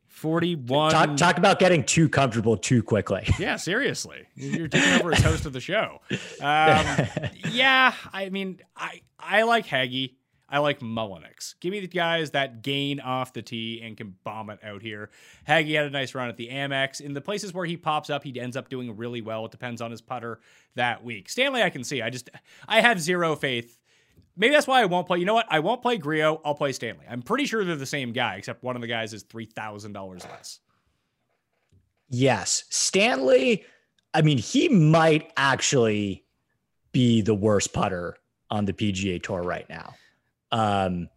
41. 0.07 0.91
Talk, 0.91 1.17
talk, 1.17 1.39
about 1.39 1.59
getting 1.61 1.85
too 1.85 2.09
comfortable 2.09 2.57
too 2.57 2.83
quickly. 2.83 3.27
Yeah, 3.39 3.55
seriously. 3.57 4.27
You're 4.35 4.67
taking 4.67 4.95
over 4.95 5.13
as 5.13 5.23
host 5.23 5.47
of 5.47 5.53
the 5.53 5.61
show. 5.61 6.01
Um, 6.11 6.19
yeah, 7.53 7.95
I 8.13 8.29
mean, 8.31 8.61
I 8.77 9.03
I 9.19 9.43
like 9.43 9.67
Hagy. 9.67 10.18
I 10.49 10.59
like 10.59 10.81
Mullinax. 10.81 11.55
Give 11.61 11.73
me 11.73 11.81
the 11.81 11.89
guys 11.89 12.31
that 12.31 12.63
gain 12.63 13.01
off 13.01 13.33
the 13.35 13.43
tee 13.43 13.83
and 13.83 13.97
can 13.97 14.15
bomb 14.25 14.49
it 14.49 14.59
out 14.65 14.81
here. 14.81 15.11
Hagy 15.47 15.75
had 15.75 15.87
a 15.87 15.91
nice 15.91 16.15
run 16.15 16.29
at 16.29 16.37
the 16.37 16.49
Amex. 16.49 17.01
In 17.01 17.13
the 17.13 17.21
places 17.21 17.53
where 17.53 17.67
he 17.67 17.77
pops 17.77 18.09
up, 18.09 18.25
he 18.25 18.41
ends 18.41 18.57
up 18.57 18.69
doing 18.69 18.97
really 18.97 19.21
well. 19.21 19.45
It 19.45 19.51
depends 19.51 19.83
on 19.83 19.91
his 19.91 20.01
putter 20.01 20.41
that 20.75 21.05
week. 21.05 21.29
Stanley, 21.29 21.63
I 21.63 21.71
can 21.71 21.85
see. 21.85 22.01
I 22.01 22.09
just 22.11 22.31
I 22.67 22.81
have 22.81 23.01
zero 23.01 23.37
faith 23.37 23.79
maybe 24.39 24.55
that's 24.55 24.67
why 24.67 24.81
I 24.81 24.87
won't 24.87 25.07
play. 25.07 25.19
You 25.19 25.27
know 25.27 25.35
what? 25.35 25.47
I 25.51 25.59
won't 25.59 25.83
play 25.83 25.99
Grillo. 25.99 26.41
I'll 26.45 26.55
play 26.55 26.73
Stanley. 26.73 27.05
I'm 27.11 27.21
pretty 27.21 27.45
sure 27.45 27.65
they're 27.65 27.77
the 27.77 27.85
same 27.85 28.13
guy, 28.13 28.37
except 28.37 28.63
one 28.63 28.77
of 28.77 28.81
the 28.81 28.89
guys 28.89 29.13
is 29.13 29.25
three 29.25 29.47
thousand 29.47 29.93
dollars 29.93 30.25
less. 30.25 30.61
Yes, 32.09 32.65
Stanley. 32.71 33.65
I 34.15 34.23
mean, 34.23 34.39
he 34.39 34.69
might 34.71 35.31
actually 35.37 36.25
be 36.93 37.21
the 37.21 37.35
worst 37.35 37.75
putter 37.75 38.17
on 38.51 38.65
the 38.65 38.73
PGA 38.73 39.23
Tour 39.23 39.43
right 39.43 39.69
now. 39.69 39.95
Um, 40.51 41.09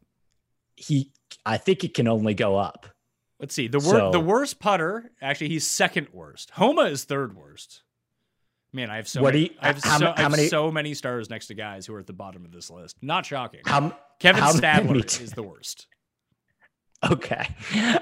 he, 0.76 1.12
I 1.46 1.58
think 1.58 1.84
it 1.84 1.94
can 1.94 2.08
only 2.08 2.34
go 2.34 2.58
up. 2.58 2.88
Let's 3.40 3.56
see. 3.56 3.68
The 3.68 3.80
wor- 3.80 3.92
so, 3.92 4.12
the 4.12 4.20
worst 4.20 4.60
putter, 4.60 5.12
actually, 5.22 5.50
he's 5.50 5.66
second 5.66 6.08
worst. 6.14 6.52
Homa 6.52 6.84
is 6.84 7.06
third 7.06 7.36
worst. 7.36 7.84
Man, 8.74 8.90
I 8.90 8.98
have 8.98 9.08
so 9.08 9.22
what 9.22 9.34
many, 9.34 9.48
you, 9.48 9.56
I 9.60 9.68
have, 9.68 9.84
how, 9.84 9.98
so, 9.98 10.06
how 10.06 10.14
I 10.16 10.22
have 10.22 10.32
many, 10.32 10.48
so 10.48 10.72
many 10.72 10.94
stars 10.94 11.30
next 11.30 11.48
to 11.48 11.54
guys 11.54 11.86
who 11.86 11.94
are 11.96 12.00
at 12.00 12.08
the 12.08 12.14
bottom 12.14 12.46
of 12.46 12.52
this 12.52 12.70
list. 12.70 12.98
Not 13.02 13.26
shocking. 13.26 13.62
How, 13.66 13.98
Kevin 14.20 14.42
how 14.42 14.54
Stadler 14.54 15.22
is 15.22 15.32
the 15.32 15.44
worst. 15.44 15.88
Okay. 17.12 17.48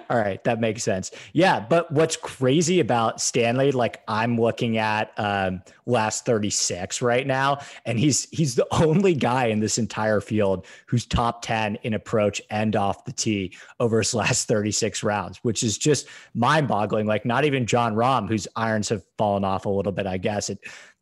All 0.09 0.17
right. 0.17 0.43
That 0.43 0.59
makes 0.59 0.83
sense. 0.83 1.11
Yeah. 1.31 1.61
But 1.61 1.89
what's 1.89 2.17
crazy 2.17 2.81
about 2.81 3.21
Stanley, 3.21 3.71
like 3.71 4.01
I'm 4.09 4.37
looking 4.37 4.77
at 4.77 5.13
um, 5.17 5.61
last 5.85 6.25
36 6.25 7.01
right 7.01 7.25
now, 7.25 7.59
and 7.85 7.97
he's 7.97 8.27
he's 8.31 8.55
the 8.55 8.67
only 8.71 9.13
guy 9.13 9.45
in 9.45 9.61
this 9.61 9.77
entire 9.77 10.19
field 10.19 10.65
who's 10.85 11.05
top 11.05 11.41
10 11.43 11.77
in 11.83 11.93
approach 11.93 12.41
and 12.49 12.75
off 12.75 13.05
the 13.05 13.13
tee 13.13 13.55
over 13.79 13.99
his 13.99 14.13
last 14.13 14.49
36 14.49 15.01
rounds, 15.01 15.37
which 15.43 15.63
is 15.63 15.77
just 15.77 16.07
mind-boggling. 16.33 17.07
Like 17.07 17.25
not 17.25 17.45
even 17.45 17.65
Jon 17.65 17.95
Rahm, 17.95 18.27
whose 18.27 18.49
irons 18.57 18.89
have 18.89 19.03
fallen 19.17 19.45
off 19.45 19.65
a 19.65 19.69
little 19.69 19.93
bit, 19.93 20.07
I 20.07 20.17
guess. 20.17 20.49
It 20.49 20.59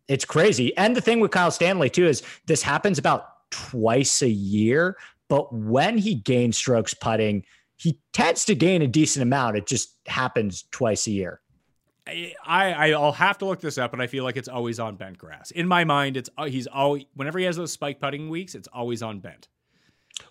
it's 0.08 0.24
crazy. 0.26 0.76
And 0.78 0.96
the 0.96 1.02
thing 1.02 1.20
with 1.20 1.32
Kyle 1.32 1.52
Stanley, 1.52 1.90
too, 1.90 2.06
is 2.06 2.22
this 2.46 2.62
happens 2.62 2.98
about 2.98 3.50
twice 3.50 4.22
a 4.22 4.30
year. 4.30 4.98
But 5.30 5.54
when 5.54 5.98
he 5.98 6.16
gains 6.16 6.58
strokes 6.58 6.94
putting, 6.94 7.44
he 7.78 8.00
tends 8.12 8.46
to 8.46 8.56
gain 8.56 8.82
a 8.82 8.88
decent 8.88 9.24
amount. 9.24 9.58
It 9.58 9.68
just 9.68 9.96
happens 10.08 10.66
twice 10.72 11.08
a 11.08 11.12
year. 11.12 11.42
I, 12.46 12.94
I'll 12.94 13.12
have 13.12 13.38
to 13.40 13.46
look 13.46 13.60
this 13.60 13.78
up, 13.78 13.92
but 13.92 14.02
I 14.02 14.08
feel 14.08 14.24
like 14.24 14.38
it's 14.38 14.48
always 14.48 14.80
on 14.80 14.96
bent 14.96 15.18
grass. 15.18 15.52
In 15.52 15.68
my 15.68 15.84
mind, 15.84 16.18
it's 16.18 16.30
uh, 16.38 16.46
he's 16.46 16.68
always 16.68 17.06
whenever 17.16 17.38
he 17.38 17.46
has 17.46 17.58
those 17.58 17.72
spike 17.72 18.00
putting 18.00 18.30
weeks, 18.30 18.56
it's 18.56 18.68
always 18.70 19.04
on 19.04 19.20
bent. 19.20 19.50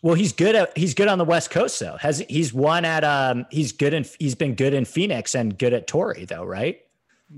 Well, 0.03 0.15
he's 0.15 0.33
good 0.33 0.55
at 0.57 0.77
he's 0.77 0.95
good 0.95 1.09
on 1.09 1.19
the 1.19 1.25
West 1.25 1.51
Coast 1.51 1.79
though. 1.79 1.97
Has 2.01 2.25
he's 2.29 2.53
won 2.53 2.85
at 2.85 3.05
um 3.05 3.47
he's 3.51 3.73
good 3.73 3.93
in 3.95 4.07
he's 4.19 4.35
been 4.35 4.55
good 4.55 4.75
in 4.75 4.85
Phoenix 4.85 5.35
and 5.35 5.57
good 5.57 5.73
at 5.75 5.87
Torrey 5.87 6.25
though, 6.25 6.45
right? 6.45 6.81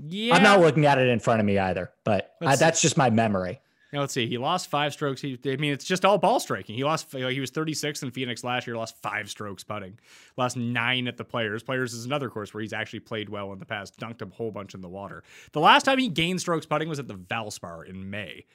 Yeah, 0.07 0.35
I'm 0.35 0.43
not 0.43 0.61
looking 0.61 0.85
at 0.85 0.99
it 0.99 1.09
in 1.09 1.19
front 1.19 1.39
of 1.39 1.45
me 1.45 1.57
either, 1.57 1.91
but 2.03 2.35
I, 2.41 2.55
that's 2.55 2.81
just 2.81 2.95
my 2.95 3.09
memory. 3.09 3.59
Now, 3.91 4.01
let's 4.01 4.13
see. 4.13 4.27
He 4.27 4.37
lost 4.37 4.69
five 4.69 4.93
strokes. 4.93 5.19
He, 5.19 5.39
I 5.45 5.55
mean, 5.55 5.73
it's 5.73 5.85
just 5.85 6.05
all 6.05 6.19
ball 6.19 6.39
striking. 6.39 6.75
He 6.75 6.83
lost. 6.83 7.11
He 7.11 7.39
was 7.39 7.49
36 7.49 8.03
in 8.03 8.11
Phoenix 8.11 8.43
last 8.43 8.67
year. 8.67 8.77
Lost 8.77 8.95
five 9.01 9.29
strokes 9.29 9.63
putting. 9.63 9.97
Lost 10.37 10.57
nine 10.57 11.07
at 11.07 11.17
the 11.17 11.23
Players. 11.23 11.63
Players 11.63 11.93
is 11.93 12.05
another 12.05 12.29
course 12.29 12.53
where 12.53 12.61
he's 12.61 12.73
actually 12.73 12.99
played 12.99 13.29
well 13.29 13.51
in 13.51 13.57
the 13.57 13.65
past. 13.65 13.99
Dunked 13.99 14.21
a 14.21 14.33
whole 14.33 14.51
bunch 14.51 14.75
in 14.75 14.81
the 14.81 14.89
water. 14.89 15.23
The 15.53 15.59
last 15.59 15.83
time 15.83 15.97
he 15.97 16.07
gained 16.07 16.39
strokes 16.39 16.67
putting 16.67 16.87
was 16.87 16.99
at 16.99 17.07
the 17.07 17.15
Valspar 17.15 17.87
in 17.89 18.11
May, 18.11 18.45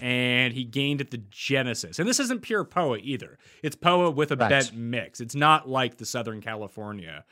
and 0.00 0.54
he 0.54 0.62
gained 0.62 1.00
at 1.00 1.10
the 1.10 1.22
Genesis. 1.30 1.98
And 1.98 2.08
this 2.08 2.20
isn't 2.20 2.42
pure 2.42 2.64
POA 2.64 2.98
either. 2.98 3.38
It's 3.62 3.74
POA 3.74 4.12
with 4.12 4.30
a 4.30 4.36
right. 4.36 4.50
bent 4.50 4.72
mix. 4.72 5.20
It's 5.20 5.34
not 5.34 5.68
like 5.68 5.96
the 5.96 6.06
Southern 6.06 6.40
California. 6.40 7.24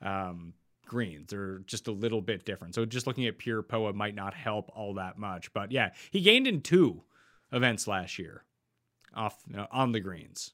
Um, 0.00 0.52
greens. 0.86 1.30
They're 1.30 1.58
just 1.60 1.88
a 1.88 1.92
little 1.92 2.20
bit 2.20 2.44
different. 2.44 2.74
So 2.74 2.84
just 2.84 3.06
looking 3.06 3.26
at 3.26 3.38
pure 3.38 3.62
POA 3.62 3.92
might 3.92 4.14
not 4.14 4.34
help 4.34 4.70
all 4.74 4.94
that 4.94 5.18
much. 5.18 5.52
But 5.52 5.72
yeah, 5.72 5.90
he 6.10 6.20
gained 6.20 6.46
in 6.46 6.60
two 6.60 7.02
events 7.52 7.86
last 7.86 8.18
year 8.18 8.44
off 9.14 9.42
you 9.48 9.56
know, 9.56 9.66
on 9.70 9.92
the 9.92 10.00
greens. 10.00 10.52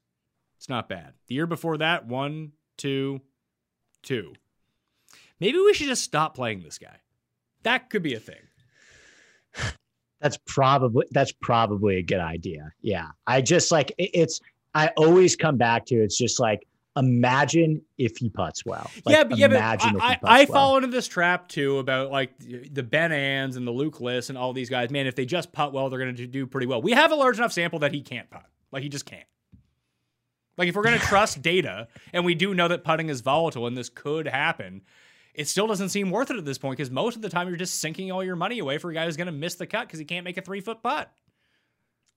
It's 0.58 0.68
not 0.68 0.88
bad. 0.88 1.14
The 1.28 1.34
year 1.34 1.46
before 1.46 1.78
that, 1.78 2.06
one, 2.06 2.52
two, 2.76 3.20
two. 4.02 4.34
Maybe 5.40 5.58
we 5.58 5.72
should 5.72 5.86
just 5.86 6.04
stop 6.04 6.34
playing 6.34 6.62
this 6.62 6.78
guy. 6.78 6.96
That 7.62 7.88
could 7.90 8.02
be 8.02 8.14
a 8.14 8.20
thing. 8.20 8.36
That's 10.20 10.38
probably 10.46 11.06
that's 11.12 11.32
probably 11.32 11.96
a 11.96 12.02
good 12.02 12.20
idea. 12.20 12.72
Yeah. 12.82 13.08
I 13.26 13.40
just 13.40 13.72
like 13.72 13.90
it, 13.96 14.10
it's 14.12 14.40
I 14.74 14.88
always 14.96 15.34
come 15.34 15.56
back 15.56 15.86
to 15.86 15.94
it's 15.94 16.18
just 16.18 16.38
like 16.38 16.66
imagine 16.96 17.82
if 17.98 18.16
he 18.16 18.28
puts 18.28 18.64
well. 18.64 18.90
Like, 19.04 19.16
yeah, 19.16 19.24
but 19.24 19.38
yeah, 19.38 19.48
but 19.48 19.58
I, 19.58 19.98
I, 20.00 20.18
I 20.22 20.46
fall 20.46 20.76
into 20.76 20.88
this 20.88 21.06
trap 21.06 21.48
too 21.48 21.78
about 21.78 22.10
like 22.10 22.32
the 22.38 22.82
Ben 22.82 23.12
Ans 23.12 23.56
and 23.56 23.66
the 23.66 23.70
Luke 23.70 24.00
List 24.00 24.28
and 24.28 24.38
all 24.38 24.52
these 24.52 24.70
guys. 24.70 24.90
Man, 24.90 25.06
if 25.06 25.14
they 25.14 25.24
just 25.24 25.52
putt 25.52 25.72
well, 25.72 25.88
they're 25.88 25.98
going 25.98 26.16
to 26.16 26.26
do 26.26 26.46
pretty 26.46 26.66
well. 26.66 26.82
We 26.82 26.92
have 26.92 27.12
a 27.12 27.16
large 27.16 27.38
enough 27.38 27.52
sample 27.52 27.80
that 27.80 27.92
he 27.92 28.02
can't 28.02 28.28
putt. 28.30 28.46
Like 28.72 28.82
he 28.82 28.88
just 28.88 29.06
can't. 29.06 29.26
Like 30.56 30.68
if 30.68 30.74
we're 30.74 30.82
going 30.82 30.98
to 31.00 31.04
trust 31.04 31.42
data, 31.42 31.88
and 32.12 32.24
we 32.24 32.34
do 32.34 32.54
know 32.54 32.68
that 32.68 32.84
putting 32.84 33.08
is 33.08 33.20
volatile 33.20 33.66
and 33.66 33.76
this 33.76 33.88
could 33.88 34.26
happen, 34.26 34.82
it 35.34 35.48
still 35.48 35.66
doesn't 35.66 35.90
seem 35.90 36.10
worth 36.10 36.30
it 36.30 36.36
at 36.36 36.44
this 36.44 36.58
point 36.58 36.76
because 36.76 36.90
most 36.90 37.16
of 37.16 37.22
the 37.22 37.28
time 37.28 37.48
you're 37.48 37.56
just 37.56 37.80
sinking 37.80 38.10
all 38.10 38.24
your 38.24 38.36
money 38.36 38.58
away 38.58 38.78
for 38.78 38.90
a 38.90 38.94
guy 38.94 39.04
who's 39.04 39.16
going 39.16 39.26
to 39.26 39.32
miss 39.32 39.54
the 39.54 39.66
cut 39.66 39.86
because 39.86 39.98
he 39.98 40.04
can't 40.04 40.24
make 40.24 40.36
a 40.36 40.42
three 40.42 40.60
foot 40.60 40.82
putt. 40.82 41.12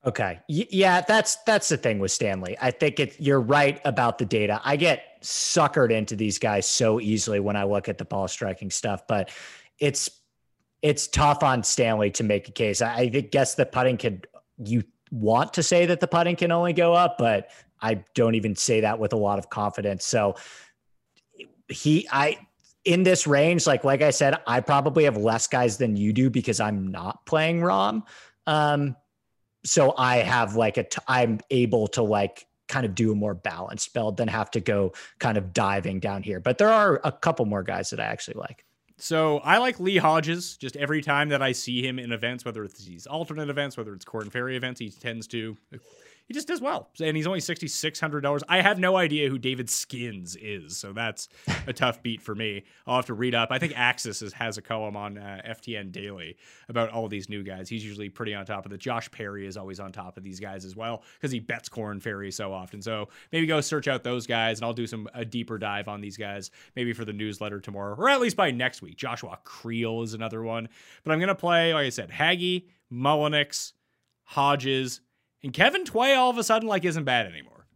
Okay. 0.06 0.40
Yeah, 0.48 1.00
that's 1.00 1.36
that's 1.46 1.70
the 1.70 1.78
thing 1.78 1.98
with 1.98 2.10
Stanley. 2.10 2.56
I 2.60 2.70
think 2.70 3.00
it 3.00 3.18
you're 3.18 3.40
right 3.40 3.80
about 3.84 4.18
the 4.18 4.26
data. 4.26 4.60
I 4.62 4.76
get 4.76 5.22
suckered 5.22 5.90
into 5.90 6.14
these 6.14 6.38
guys 6.38 6.66
so 6.66 7.00
easily 7.00 7.40
when 7.40 7.56
I 7.56 7.64
look 7.64 7.88
at 7.88 7.96
the 7.96 8.04
ball 8.04 8.28
striking 8.28 8.70
stuff, 8.70 9.06
but 9.08 9.30
it's 9.78 10.10
it's 10.82 11.08
tough 11.08 11.42
on 11.42 11.62
Stanley 11.62 12.10
to 12.10 12.22
make 12.22 12.48
a 12.48 12.52
case. 12.52 12.82
I, 12.82 12.94
I 12.94 13.06
guess 13.06 13.54
the 13.54 13.64
putting 13.64 13.96
could 13.96 14.26
you 14.58 14.84
want 15.10 15.54
to 15.54 15.62
say 15.62 15.86
that 15.86 16.00
the 16.00 16.06
putting 16.06 16.36
can 16.36 16.52
only 16.52 16.74
go 16.74 16.92
up, 16.92 17.16
but 17.16 17.50
I 17.80 18.04
don't 18.14 18.34
even 18.34 18.54
say 18.56 18.82
that 18.82 18.98
with 18.98 19.14
a 19.14 19.16
lot 19.16 19.38
of 19.38 19.48
confidence. 19.48 20.04
So 20.04 20.36
he 21.68 22.06
I 22.12 22.38
in 22.84 23.04
this 23.04 23.26
range, 23.26 23.66
like 23.66 23.84
like 23.84 24.02
I 24.02 24.10
said, 24.10 24.36
I 24.46 24.60
probably 24.60 25.04
have 25.04 25.16
less 25.16 25.46
guys 25.46 25.78
than 25.78 25.96
you 25.96 26.12
do 26.12 26.28
because 26.28 26.60
I'm 26.60 26.88
not 26.88 27.24
playing 27.24 27.60
Rahm. 27.60 28.02
Um, 28.46 28.96
so 29.64 29.94
I 29.96 30.18
have 30.18 30.56
like 30.56 30.76
a, 30.76 30.84
t- 30.84 30.98
I'm 31.08 31.40
able 31.50 31.88
to 31.88 32.02
like 32.02 32.46
kind 32.68 32.86
of 32.86 32.94
do 32.94 33.12
a 33.12 33.14
more 33.14 33.34
balanced 33.34 33.92
build 33.94 34.16
than 34.16 34.28
have 34.28 34.50
to 34.52 34.60
go 34.60 34.92
kind 35.18 35.36
of 35.36 35.52
diving 35.52 36.00
down 36.00 36.22
here. 36.22 36.40
But 36.40 36.58
there 36.58 36.70
are 36.70 37.00
a 37.04 37.12
couple 37.12 37.44
more 37.46 37.62
guys 37.62 37.90
that 37.90 38.00
I 38.00 38.04
actually 38.04 38.34
like. 38.34 38.64
So 38.96 39.38
I 39.38 39.58
like 39.58 39.80
Lee 39.80 39.96
Hodges. 39.96 40.56
Just 40.56 40.76
every 40.76 41.02
time 41.02 41.28
that 41.30 41.42
I 41.42 41.52
see 41.52 41.86
him 41.86 41.98
in 41.98 42.12
events, 42.12 42.44
whether 42.44 42.64
it's 42.64 42.84
these 42.84 43.06
alternate 43.06 43.50
events, 43.50 43.76
whether 43.76 43.92
it's 43.92 44.04
Korn 44.04 44.30
Ferry 44.30 44.56
events, 44.56 44.80
he 44.80 44.90
tends 44.90 45.26
to 45.28 45.56
he 46.26 46.34
just 46.34 46.48
does 46.48 46.60
well. 46.60 46.88
And 47.02 47.16
he's 47.16 47.26
only 47.26 47.40
sixty 47.40 47.68
six 47.68 48.00
hundred 48.00 48.22
dollars. 48.22 48.42
I 48.48 48.60
have 48.62 48.78
no 48.78 48.96
idea 48.96 49.28
who 49.28 49.38
David 49.38 49.68
Skinns 49.68 50.36
is, 50.36 50.76
so 50.76 50.92
that's 50.92 51.28
a 51.66 51.72
tough 51.72 52.02
beat 52.02 52.22
for 52.22 52.34
me. 52.34 52.64
I'll 52.86 52.96
have 52.96 53.06
to 53.06 53.14
read 53.14 53.34
up. 53.34 53.50
I 53.50 53.58
think 53.58 53.74
Axis 53.76 54.22
is, 54.22 54.32
has 54.32 54.56
a 54.56 54.62
column 54.62 54.96
on 54.96 55.18
uh, 55.18 55.42
FTN 55.46 55.92
Daily 55.92 56.36
about 56.68 56.90
all 56.90 57.08
these 57.08 57.28
new 57.28 57.42
guys. 57.42 57.68
He's 57.68 57.84
usually 57.84 58.08
pretty 58.08 58.34
on 58.34 58.46
top 58.46 58.64
of 58.64 58.72
it. 58.72 58.80
Josh 58.80 59.10
Perry 59.10 59.46
is 59.46 59.56
always 59.56 59.80
on 59.80 59.92
top 59.92 60.16
of 60.16 60.24
these 60.24 60.40
guys 60.40 60.64
as 60.64 60.74
well 60.74 61.02
because 61.14 61.30
he 61.30 61.40
bets 61.40 61.68
Korn 61.68 62.00
Ferry 62.00 62.30
so 62.30 62.52
often. 62.52 62.80
So 62.80 63.08
maybe 63.30 63.46
go 63.46 63.60
search 63.60 63.86
out 63.88 64.02
those 64.02 64.26
guys, 64.26 64.58
and 64.58 64.64
I'll 64.64 64.72
do 64.72 64.86
some 64.86 65.08
a 65.14 65.24
deeper 65.24 65.58
dive 65.58 65.88
on 65.88 66.00
these 66.00 66.16
guys 66.16 66.50
maybe 66.74 66.92
for 66.92 67.04
the 67.04 67.12
newsletter 67.12 67.60
tomorrow, 67.60 67.94
or 67.96 68.08
at 68.08 68.20
least 68.20 68.36
by 68.36 68.50
next 68.50 68.80
week. 68.82 68.96
Joshua 68.96 69.38
Creel 69.44 70.02
is 70.02 70.14
another 70.14 70.42
one, 70.42 70.68
but 71.04 71.12
I'm 71.12 71.20
gonna 71.20 71.34
play 71.34 71.74
like 71.74 71.86
I 71.86 71.90
said, 71.90 72.10
Hagy, 72.10 72.68
Mullinax, 72.92 73.72
Hodges. 74.24 75.00
And 75.44 75.52
Kevin 75.52 75.84
Tway 75.84 76.16
all 76.16 76.30
of 76.30 76.38
a 76.38 76.42
sudden 76.42 76.66
like 76.66 76.84
isn't 76.84 77.04
bad 77.04 77.26
anymore. 77.26 77.66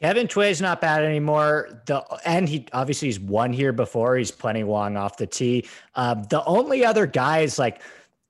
Kevin 0.00 0.28
Tway's 0.28 0.60
not 0.60 0.80
bad 0.80 1.02
anymore. 1.02 1.82
The 1.86 2.04
and 2.24 2.48
he 2.48 2.66
obviously 2.72 3.08
he's 3.08 3.18
won 3.18 3.52
here 3.52 3.72
before. 3.72 4.16
He's 4.16 4.30
plenty 4.30 4.62
long 4.62 4.96
off 4.96 5.16
the 5.16 5.26
tee. 5.26 5.66
Uh, 5.96 6.14
the 6.14 6.44
only 6.44 6.84
other 6.84 7.06
guys 7.06 7.58
like 7.58 7.82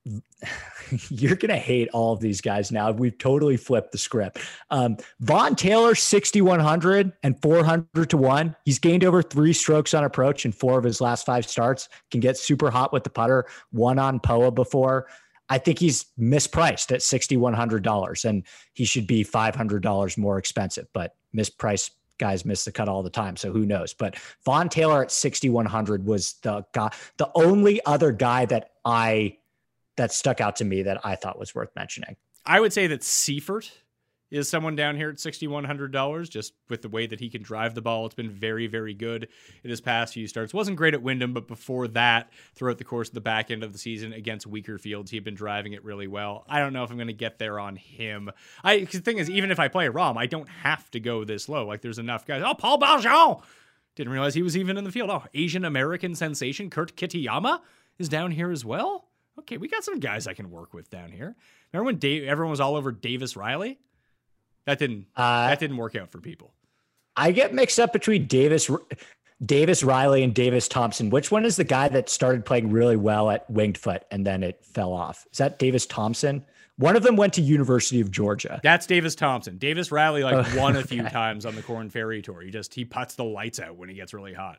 you're 1.11 1.37
gonna 1.37 1.59
hate 1.59 1.89
all 1.93 2.15
of 2.15 2.21
these 2.21 2.41
guys 2.41 2.73
now. 2.73 2.91
We've 2.91 3.19
totally 3.19 3.59
flipped 3.59 3.93
the 3.93 3.99
script. 3.99 4.39
Um, 4.71 4.97
Vaughn 5.21 5.55
Taylor, 5.55 5.95
6,100 5.95 7.13
and 7.23 7.43
400 7.43 8.11
to 8.11 8.17
one. 8.17 8.57
He's 8.65 8.79
gained 8.79 9.05
over 9.05 9.21
three 9.23 9.53
strokes 9.53 9.93
on 9.93 10.05
approach 10.05 10.47
in 10.47 10.53
four 10.53 10.79
of 10.79 10.85
his 10.85 11.03
last 11.03 11.27
five 11.27 11.47
starts. 11.47 11.91
Can 12.11 12.21
get 12.21 12.39
super 12.39 12.71
hot 12.71 12.95
with 12.95 13.05
the 13.05 13.11
putter. 13.11 13.45
One 13.73 13.99
on 13.99 14.21
Poa 14.21 14.53
before. 14.53 15.09
I 15.49 15.59
think 15.59 15.79
he's 15.79 16.07
mispriced 16.19 16.93
at 16.93 17.01
$6,100 17.01 18.25
and 18.25 18.43
he 18.73 18.85
should 18.85 19.07
be 19.07 19.25
$500 19.25 20.19
more 20.19 20.39
expensive, 20.39 20.89
but 20.93 21.15
mispriced 21.35 21.91
guys 22.19 22.45
miss 22.45 22.65
the 22.65 22.73
cut 22.73 22.89
all 22.89 23.03
the 23.03 23.11
time. 23.11 23.37
So 23.37 23.53
who 23.53 23.67
knows? 23.67 23.95
But 23.95 24.17
Vaughn 24.45 24.69
Taylor 24.69 25.03
at 25.03 25.13
6,100 25.13 26.07
was 26.07 26.35
the 26.43 26.65
guy, 26.73 26.91
the 27.19 27.31
only 27.35 27.85
other 27.85 28.13
guy 28.13 28.47
that 28.47 28.71
I, 28.85 29.39
that 29.97 30.13
stuck 30.13 30.41
out 30.41 30.57
to 30.57 30.65
me 30.65 30.83
that 30.83 31.05
I 31.05 31.15
thought 31.15 31.39
was 31.39 31.55
worth 31.55 31.71
mentioning. 31.77 32.17
I 32.45 32.61
would 32.61 32.73
say 32.73 32.87
that 32.87 33.01
Seiffert 33.01 33.71
is 34.37 34.49
someone 34.49 34.77
down 34.77 34.97
here 34.97 35.09
at 35.09 35.17
$6,100 35.17 36.31
just 36.31 36.53
with 36.69 36.83
the 36.83 36.89
way 36.89 37.07
that 37.07 37.21
he 37.21 37.29
can 37.29 37.43
drive 37.43 37.75
the 37.75 37.83
ball. 37.83 38.07
It's 38.07 38.15
been 38.15 38.31
very, 38.31 38.67
very 38.67 38.95
good 38.95 39.29
in 39.65 39.71
his 39.71 39.81
past 39.81 40.15
few 40.15 40.27
starts. 40.27 40.55
Wasn't 40.55 40.77
great 40.77 40.95
at 40.95 41.03
Wyndham, 41.03 41.33
but 41.33 41.49
before 41.49 41.89
that, 41.89 42.31
throughout 42.55 42.79
the 42.79 42.85
course 42.85 43.09
of 43.09 43.15
the 43.15 43.21
back 43.21 43.51
end 43.51 43.63
of 43.63 43.73
the 43.73 43.79
season 43.79 44.13
against 44.13 44.47
weaker 44.47 44.79
fields, 44.79 45.11
he'd 45.11 45.25
been 45.25 45.35
driving 45.35 45.73
it 45.73 45.85
really 45.85 46.07
well. 46.07 46.45
I 46.49 46.61
don't 46.61 46.73
know 46.73 46.85
if 46.85 46.91
I'm 46.91 46.97
going 46.97 47.07
to 47.09 47.13
get 47.13 47.39
there 47.39 47.59
on 47.59 47.77
him. 47.77 48.31
I 48.63 48.81
the 48.81 49.01
thing 49.01 49.19
is, 49.19 49.29
even 49.31 49.51
if 49.51 49.59
I 49.59 49.69
play 49.69 49.89
Rahm, 49.89 50.17
I 50.17 50.27
don't 50.27 50.49
have 50.49 50.91
to 50.93 51.01
go 51.01 51.25
this 51.25 51.49
low. 51.49 51.67
Like 51.67 51.81
there's 51.81 51.99
enough 51.99 52.27
guys. 52.27 52.43
Oh, 52.45 52.55
Paul 52.55 52.79
Barjon! 52.79 53.43
Didn't 53.95 54.13
realize 54.13 54.35
he 54.35 54.43
was 54.43 54.57
even 54.57 54.77
in 54.77 54.85
the 54.85 54.93
field. 54.93 55.11
Oh, 55.11 55.25
Asian 55.33 55.65
American 55.65 56.15
sensation 56.15 56.69
Kurt 56.69 56.97
Kitayama 56.97 57.61
is 57.99 58.09
down 58.09 58.31
here 58.31 58.51
as 58.51 58.65
well. 58.65 59.09
Okay, 59.39 59.59
we 59.59 59.69
got 59.69 59.85
some 59.85 60.01
guys 60.01 60.27
I 60.27 60.35
can 60.35 60.51
work 60.51 60.75
with 60.75 60.91
down 60.91 61.11
here. 61.11 61.37
Remember 61.73 61.87
when 61.87 61.97
Dave, 61.97 62.25
everyone 62.25 62.51
was 62.51 62.61
all 62.61 62.77
over 62.77 62.93
Davis 62.93 63.37
Riley? 63.37 63.79
That 64.67 64.79
didn't 64.79 65.07
uh, 65.17 65.49
that 65.49 65.59
didn't 65.59 65.77
work 65.77 65.97
out 65.97 66.11
for 66.11 66.21
people. 66.21 66.53
I 67.17 67.33
get 67.33 67.55
mixed 67.55 67.81
up 67.81 67.93
between 67.93 68.27
Davis 68.27 68.71
Davis 69.45 69.83
Riley 69.83 70.23
and 70.23 70.35
Davis 70.35 70.69
Thompson. 70.69 71.11
Which 71.11 71.31
one 71.31 71.45
is 71.45 71.57
the 71.57 71.65
guy 71.65 71.89
that 71.89 72.09
started 72.09 72.45
playing 72.45 72.71
really 72.71 72.97
well 72.97 73.31
at 73.31 73.49
Winged 73.51 73.79
Foot 73.79 74.05
and 74.11 74.27
then 74.27 74.43
it 74.43 74.65
fell 74.65 74.93
off? 74.93 75.27
Is 75.33 75.39
that 75.39 75.59
Davis 75.59 75.87
Thompson? 75.87 76.45
One 76.79 76.95
of 76.95 77.03
them 77.03 77.17
went 77.17 77.33
to 77.35 77.41
University 77.41 78.01
of 78.01 78.11
Georgia. 78.11 78.61
That's 78.63 78.87
Davis 78.87 79.15
Thompson. 79.15 79.57
Davis 79.57 79.91
Riley 79.91 80.23
like 80.23 80.47
oh, 80.55 80.61
won 80.61 80.77
a 80.77 80.83
few 80.83 81.03
times 81.09 81.47
on 81.47 81.55
the 81.55 81.63
Korn 81.63 81.89
Ferry 81.89 82.21
Tour. 82.21 82.43
He 82.43 82.51
just 82.51 82.75
he 82.75 82.85
puts 82.85 83.15
the 83.15 83.25
lights 83.25 83.61
out 83.61 83.77
when 83.77 83.89
he 83.89 83.95
gets 83.95 84.13
really 84.13 84.35
hot. 84.35 84.59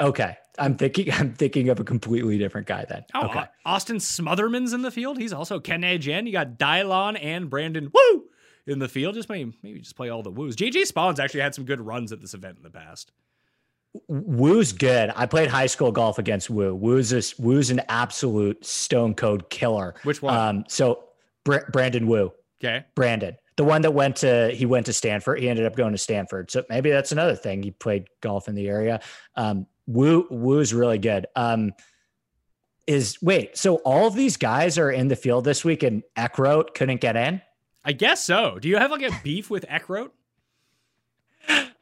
Okay, 0.00 0.36
I'm 0.58 0.76
thinking 0.76 1.12
I'm 1.12 1.32
thinking 1.32 1.68
of 1.68 1.80
a 1.80 1.84
completely 1.84 2.38
different 2.38 2.66
guy 2.66 2.84
then. 2.88 3.04
Oh, 3.14 3.26
okay. 3.26 3.44
Austin 3.64 3.96
Smotherman's 3.96 4.72
in 4.72 4.82
the 4.82 4.90
field. 4.90 5.18
He's 5.18 5.32
also 5.32 5.58
Ken 5.58 5.82
Jen. 6.00 6.26
You 6.26 6.32
got 6.32 6.58
Dylan 6.58 7.18
and 7.20 7.50
Brandon. 7.50 7.90
Woo! 7.92 8.24
In 8.66 8.78
the 8.78 8.88
field. 8.88 9.14
Just 9.14 9.28
maybe 9.28 9.56
maybe 9.62 9.80
just 9.80 9.96
play 9.96 10.08
all 10.08 10.22
the 10.22 10.30
woos. 10.30 10.56
JJ 10.56 10.86
Spaun's 10.86 11.20
actually 11.20 11.40
had 11.40 11.54
some 11.54 11.64
good 11.64 11.80
runs 11.80 12.12
at 12.12 12.20
this 12.20 12.34
event 12.34 12.56
in 12.56 12.62
the 12.62 12.70
past. 12.70 13.12
Wu's 14.08 14.72
good. 14.72 15.12
I 15.14 15.26
played 15.26 15.48
high 15.48 15.66
school 15.66 15.92
golf 15.92 16.18
against 16.18 16.50
Wu. 16.50 16.74
Wu's 16.74 17.12
a, 17.12 17.22
Wu's 17.40 17.70
an 17.70 17.80
absolute 17.88 18.64
stone 18.64 19.14
code 19.14 19.48
killer. 19.50 19.94
Which 20.02 20.20
one? 20.20 20.34
Um, 20.34 20.64
so 20.68 21.04
Br- 21.44 21.70
Brandon 21.70 22.06
Wu. 22.08 22.32
Okay. 22.62 22.84
Brandon, 22.94 23.36
the 23.56 23.64
one 23.64 23.82
that 23.82 23.92
went 23.92 24.16
to 24.16 24.50
he 24.50 24.66
went 24.66 24.86
to 24.86 24.92
Stanford. 24.92 25.38
He 25.38 25.48
ended 25.48 25.66
up 25.66 25.76
going 25.76 25.92
to 25.92 25.98
Stanford. 25.98 26.50
So 26.50 26.64
maybe 26.68 26.90
that's 26.90 27.12
another 27.12 27.36
thing. 27.36 27.62
He 27.62 27.70
played 27.70 28.06
golf 28.20 28.48
in 28.48 28.54
the 28.54 28.68
area. 28.68 29.00
Um, 29.36 29.66
Wu 29.86 30.26
Wu's 30.30 30.72
really 30.72 30.98
good. 30.98 31.26
Um, 31.36 31.72
is 32.86 33.20
wait, 33.22 33.56
so 33.56 33.76
all 33.76 34.06
of 34.06 34.14
these 34.14 34.36
guys 34.36 34.78
are 34.78 34.90
in 34.90 35.08
the 35.08 35.16
field 35.16 35.44
this 35.44 35.64
week, 35.64 35.82
and 35.82 36.02
Eckroat 36.16 36.74
couldn't 36.74 37.00
get 37.00 37.16
in. 37.16 37.40
I 37.84 37.92
guess 37.92 38.24
so. 38.24 38.58
Do 38.58 38.68
you 38.68 38.76
have 38.78 38.90
like 38.90 39.02
a 39.02 39.20
beef 39.22 39.50
with 39.50 39.66
Eckroat? 39.68 40.10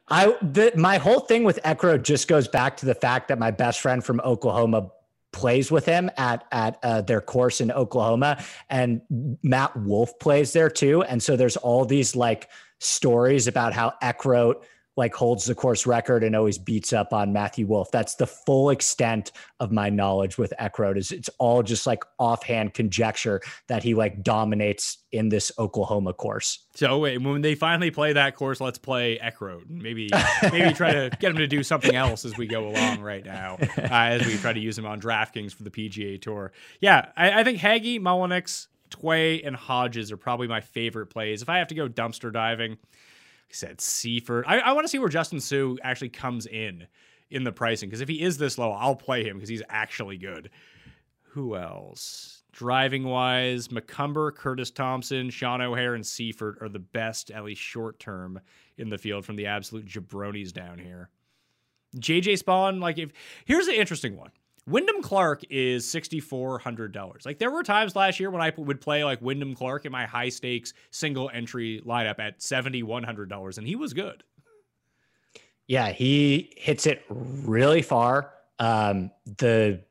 I 0.09 0.35
the, 0.41 0.73
my 0.75 0.97
whole 0.97 1.21
thing 1.21 1.43
with 1.43 1.59
Eckroat 1.63 2.03
just 2.03 2.27
goes 2.27 2.47
back 2.47 2.77
to 2.77 2.85
the 2.85 2.95
fact 2.95 3.29
that 3.29 3.39
my 3.39 3.51
best 3.51 3.79
friend 3.79 4.03
from 4.03 4.19
Oklahoma 4.21 4.91
plays 5.31 5.71
with 5.71 5.85
him 5.85 6.11
at 6.17 6.45
at 6.51 6.77
uh, 6.83 7.01
their 7.01 7.21
course 7.21 7.61
in 7.61 7.71
Oklahoma, 7.71 8.43
and 8.69 9.01
Matt 9.41 9.75
Wolff 9.77 10.19
plays 10.19 10.53
there 10.53 10.69
too. 10.69 11.03
And 11.03 11.23
so 11.23 11.35
there's 11.35 11.57
all 11.57 11.85
these 11.85 12.15
like 12.15 12.49
stories 12.79 13.47
about 13.47 13.73
how 13.73 13.93
Eckroat 14.03 14.63
like 14.95 15.13
holds 15.13 15.45
the 15.45 15.55
course 15.55 15.85
record 15.87 16.23
and 16.23 16.35
always 16.35 16.57
beats 16.57 16.93
up 16.93 17.13
on 17.13 17.33
Matthew 17.33 17.65
Wolff. 17.65 17.89
That's 17.91 18.15
the 18.15 18.27
full 18.27 18.69
extent 18.69 19.31
of 19.59 19.71
my 19.71 19.89
knowledge 19.89 20.37
with 20.37 20.53
Eckroat 20.59 20.97
is 20.97 21.11
it's 21.11 21.29
all 21.39 21.63
just 21.63 21.87
like 21.87 22.03
offhand 22.19 22.73
conjecture 22.73 23.41
that 23.67 23.83
he 23.83 23.95
like 23.95 24.23
dominates 24.23 24.99
in 25.11 25.29
this 25.29 25.51
Oklahoma 25.57 26.13
course. 26.13 26.65
So 26.75 26.99
wait, 26.99 27.19
when 27.19 27.41
they 27.41 27.55
finally 27.55 27.91
play 27.91 28.13
that 28.13 28.35
course, 28.35 28.61
let's 28.61 28.77
play 28.77 29.17
Eckroat. 29.17 29.69
Maybe 29.69 30.09
maybe 30.51 30.73
try 30.73 30.93
to 30.93 31.09
get 31.19 31.31
him 31.31 31.37
to 31.37 31.47
do 31.47 31.63
something 31.63 31.95
else 31.95 32.25
as 32.25 32.37
we 32.37 32.45
go 32.45 32.67
along 32.67 33.01
right 33.01 33.25
now, 33.25 33.57
uh, 33.59 33.87
as 33.89 34.25
we 34.25 34.37
try 34.37 34.53
to 34.53 34.59
use 34.59 34.77
him 34.77 34.85
on 34.85 35.01
DraftKings 35.01 35.53
for 35.53 35.63
the 35.63 35.71
PGA 35.71 36.21
Tour. 36.21 36.51
Yeah, 36.81 37.07
I, 37.17 37.41
I 37.41 37.43
think 37.43 37.59
Hagy, 37.59 37.99
Mullinax, 37.99 38.67
Tway, 38.89 39.41
and 39.45 39.55
Hodges 39.55 40.11
are 40.11 40.17
probably 40.17 40.47
my 40.47 40.61
favorite 40.61 41.07
plays. 41.07 41.41
If 41.41 41.49
I 41.49 41.57
have 41.59 41.67
to 41.69 41.75
go 41.75 41.87
dumpster 41.87 42.31
diving, 42.31 42.77
he 43.53 43.57
said 43.57 43.77
Seiffert. 43.77 44.43
I, 44.47 44.59
I 44.59 44.71
want 44.73 44.83
to 44.83 44.89
see 44.89 44.97
where 44.97 45.09
Justin 45.09 45.39
Suh 45.39 45.75
actually 45.83 46.09
comes 46.09 46.47
in 46.47 46.87
in 47.29 47.43
the 47.43 47.51
pricing 47.51 47.87
because 47.87 48.01
if 48.01 48.09
he 48.09 48.19
is 48.21 48.37
this 48.37 48.57
low, 48.57 48.71
I'll 48.71 48.95
play 48.95 49.23
him 49.23 49.37
because 49.37 49.49
he's 49.49 49.61
actually 49.69 50.17
good. 50.17 50.49
Who 51.21 51.55
else? 51.55 52.41
Driving 52.51 53.03
wise, 53.03 53.67
McCumber, 53.67 54.33
Curtis 54.33 54.71
Thompson, 54.71 55.29
Sean 55.29 55.61
O'Hair, 55.61 55.93
and 55.93 56.03
Seiffert 56.03 56.61
are 56.61 56.69
the 56.69 56.79
best, 56.79 57.29
at 57.29 57.43
least 57.43 57.61
short 57.61 57.99
term, 57.99 58.39
in 58.77 58.89
the 58.89 58.97
field 58.97 59.23
from 59.23 59.35
the 59.35 59.45
absolute 59.45 59.85
jabronis 59.85 60.51
down 60.51 60.79
here. 60.79 61.09
JJ 61.95 62.41
Spaun, 62.41 62.81
like 62.81 62.97
if 62.97 63.11
here's 63.45 63.67
an 63.67 63.75
interesting 63.75 64.17
one. 64.17 64.31
Wyndham 64.65 65.01
Clark 65.01 65.43
is 65.49 65.85
$6,400. 65.85 67.25
Like 67.25 67.37
there 67.37 67.51
were 67.51 67.63
times 67.63 67.95
last 67.95 68.19
year 68.19 68.31
when 68.31 68.41
I 68.41 68.53
would 68.57 68.79
play 68.79 69.03
like 69.03 69.21
Wyndham 69.21 69.55
Clark 69.55 69.85
in 69.85 69.91
my 69.91 70.05
high 70.05 70.29
stakes 70.29 70.73
single 70.91 71.29
entry 71.33 71.81
lineup 71.85 72.19
at 72.19 72.39
$7,100 72.39 73.57
and 73.57 73.67
he 73.67 73.75
was 73.75 73.93
good. 73.93 74.23
Yeah, 75.67 75.91
he 75.91 76.53
hits 76.55 76.85
it 76.85 77.03
really 77.09 77.81
far. 77.81 78.31
Um, 78.59 79.11
the 79.37 79.81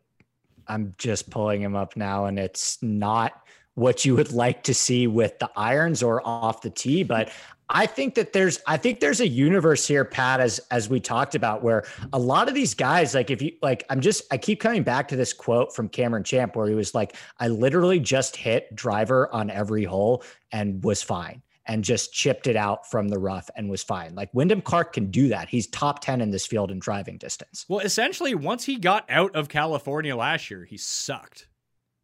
I'm 0.66 0.94
just 0.96 1.28
pulling 1.28 1.60
him 1.60 1.76
up 1.76 1.96
now 1.96 2.26
and 2.26 2.38
it's 2.38 2.82
not 2.82 3.42
what 3.74 4.04
you 4.04 4.14
would 4.14 4.32
like 4.32 4.62
to 4.64 4.74
see 4.74 5.06
with 5.06 5.38
the 5.38 5.50
irons 5.56 6.02
or 6.02 6.26
off 6.26 6.60
the 6.60 6.70
tee, 6.70 7.02
but 7.02 7.30
I 7.68 7.86
think 7.86 8.14
that 8.16 8.32
there's 8.32 8.60
I 8.66 8.76
think 8.76 9.00
there's 9.00 9.20
a 9.20 9.28
universe 9.28 9.86
here, 9.86 10.04
Pat, 10.04 10.40
as 10.40 10.58
as 10.70 10.88
we 10.88 11.00
talked 11.00 11.34
about, 11.34 11.62
where 11.62 11.84
a 12.12 12.18
lot 12.18 12.48
of 12.48 12.54
these 12.54 12.74
guys, 12.74 13.14
like 13.14 13.30
if 13.30 13.40
you 13.40 13.52
like, 13.62 13.84
I'm 13.88 14.00
just 14.00 14.22
I 14.30 14.36
keep 14.36 14.60
coming 14.60 14.82
back 14.82 15.08
to 15.08 15.16
this 15.16 15.32
quote 15.32 15.74
from 15.74 15.88
Cameron 15.88 16.24
Champ 16.24 16.56
where 16.56 16.68
he 16.68 16.74
was 16.74 16.94
like, 16.94 17.16
I 17.38 17.48
literally 17.48 17.98
just 17.98 18.36
hit 18.36 18.74
driver 18.74 19.32
on 19.32 19.50
every 19.50 19.84
hole 19.84 20.22
and 20.50 20.82
was 20.84 21.02
fine 21.02 21.42
and 21.66 21.84
just 21.84 22.12
chipped 22.12 22.46
it 22.46 22.56
out 22.56 22.90
from 22.90 23.08
the 23.08 23.18
rough 23.18 23.48
and 23.56 23.70
was 23.70 23.82
fine. 23.82 24.14
Like 24.14 24.28
Wyndham 24.34 24.60
Clark 24.60 24.92
can 24.92 25.10
do 25.10 25.28
that. 25.28 25.48
He's 25.48 25.66
top 25.68 26.00
10 26.00 26.20
in 26.20 26.30
this 26.30 26.46
field 26.46 26.70
in 26.70 26.78
driving 26.78 27.18
distance. 27.18 27.64
Well, 27.68 27.80
essentially, 27.80 28.34
once 28.34 28.64
he 28.64 28.76
got 28.76 29.08
out 29.08 29.34
of 29.36 29.48
California 29.48 30.16
last 30.16 30.50
year, 30.50 30.64
he 30.64 30.76
sucked. 30.76 31.48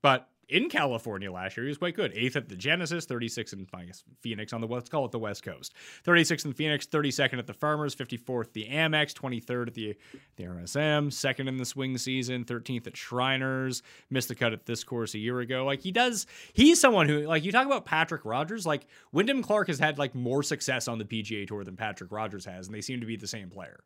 But 0.03 0.29
in 0.49 0.69
California 0.69 1.31
last 1.31 1.57
year. 1.57 1.65
He 1.65 1.69
was 1.69 1.79
quite 1.79 1.95
good. 1.95 2.13
Eighth 2.15 2.37
at 2.37 2.49
the 2.49 2.57
Genesis, 2.57 3.05
36 3.05 3.53
in 3.53 3.67
Phoenix 4.21 4.53
on 4.53 4.61
the 4.61 4.67
let's 4.67 4.89
call 4.89 5.05
it 5.05 5.13
the 5.13 5.19
West 5.19 5.43
Coast. 5.43 5.75
36th 6.05 6.47
in 6.47 6.53
Phoenix, 6.53 6.87
32nd 6.87 7.39
at 7.39 7.47
the 7.47 7.55
Farmers, 7.55 7.95
54th 7.95 8.53
the 8.53 8.67
Amex, 8.67 9.13
23rd 9.13 9.69
at 9.69 9.75
the 9.75 9.97
the 10.37 10.45
RSM, 10.45 11.13
second 11.13 11.49
in 11.49 11.57
the 11.57 11.65
swing 11.65 11.99
season, 11.99 12.45
13th 12.45 12.87
at 12.87 12.97
Shriners. 12.97 13.83
Missed 14.11 14.29
the 14.29 14.35
cut 14.35 14.53
at 14.53 14.67
this 14.67 14.85
course 14.85 15.15
a 15.15 15.19
year 15.19 15.41
ago. 15.41 15.65
Like 15.65 15.81
he 15.81 15.93
does, 15.93 16.27
he's 16.53 16.81
someone 16.81 17.09
who 17.09 17.21
like 17.21 17.45
you 17.45 17.53
talk 17.53 17.67
about 17.67 17.85
Patrick 17.85 18.25
Rodgers. 18.25 18.67
Like 18.67 18.87
Wyndham 19.13 19.43
Clark 19.43 19.69
has 19.69 19.79
had 19.79 19.99
like 19.99 20.15
more 20.15 20.43
success 20.43 20.89
on 20.89 20.99
the 20.99 21.05
PGA 21.05 21.47
Tour 21.47 21.65
than 21.65 21.77
Patrick 21.77 22.13
Rodgers 22.13 22.45
has, 22.45 22.67
and 22.67 22.75
they 22.75 22.81
seem 22.81 23.01
to 23.01 23.07
be 23.07 23.17
the 23.17 23.27
same 23.27 23.51
player. 23.51 23.81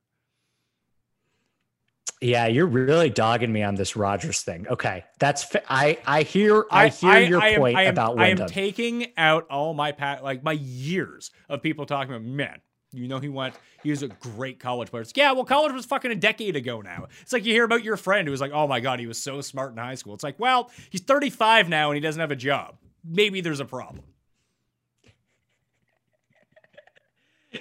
Yeah, 2.23 2.47
you're 2.47 2.67
really 2.69 3.11
dogging 3.11 3.53
me 3.53 3.65
on 3.65 3.75
this 3.75 3.97
Rodgers 3.97 4.43
thing. 4.43 4.69
Okay, 4.69 5.05
that's 5.19 5.43
fa- 5.43 5.65
I 5.69 5.99
I 6.07 6.23
hear 6.23 6.65
I, 6.71 6.85
I 6.85 6.89
hear 6.89 7.11
I, 7.11 7.19
your 7.19 7.41
I 7.41 7.57
point 7.57 7.77
am, 7.77 7.89
about 7.89 8.17
Wyndham. 8.17 8.43
I 8.43 8.43
am 8.45 8.49
taking 8.49 9.09
out 9.17 9.49
all 9.51 9.75
my 9.75 9.91
pat 9.91 10.23
like 10.23 10.45
my 10.45 10.53
years 10.53 11.33
of 11.49 11.63
people 11.63 11.85
talking 11.85 12.15
about 12.15 12.25
man. 12.25 12.61
You 12.93 13.09
know 13.09 13.19
he 13.19 13.29
went. 13.29 13.57
He 13.83 13.91
was 13.91 14.05
a 14.05 14.09
great 14.09 14.61
college 14.61 14.91
player. 14.91 15.03
It's, 15.03 15.13
yeah, 15.17 15.33
well, 15.33 15.45
college 15.45 15.73
was 15.73 15.85
fucking 15.85 16.13
a 16.13 16.15
decade 16.15 16.55
ago 16.55 16.81
now. 16.81 17.09
It's 17.23 17.33
like 17.33 17.45
you 17.45 17.53
hear 17.53 17.65
about 17.65 17.83
your 17.83 17.97
friend 17.97 18.29
who 18.29 18.31
was 18.31 18.41
like, 18.41 18.53
"Oh 18.53 18.69
my 18.69 18.79
god, 18.79 19.01
he 19.01 19.09
was 19.09 19.21
so 19.21 19.41
smart 19.41 19.73
in 19.73 19.79
high 19.79 19.97
school." 19.97 20.15
It's 20.15 20.23
like, 20.23 20.39
well, 20.39 20.71
he's 20.91 21.01
35 21.01 21.69
now 21.69 21.91
and 21.91 21.97
he 21.97 22.01
doesn't 22.01 22.21
have 22.21 22.31
a 22.31 22.37
job. 22.37 22.77
Maybe 23.05 23.41
there's 23.41 23.59
a 23.59 23.65
problem. 23.65 24.05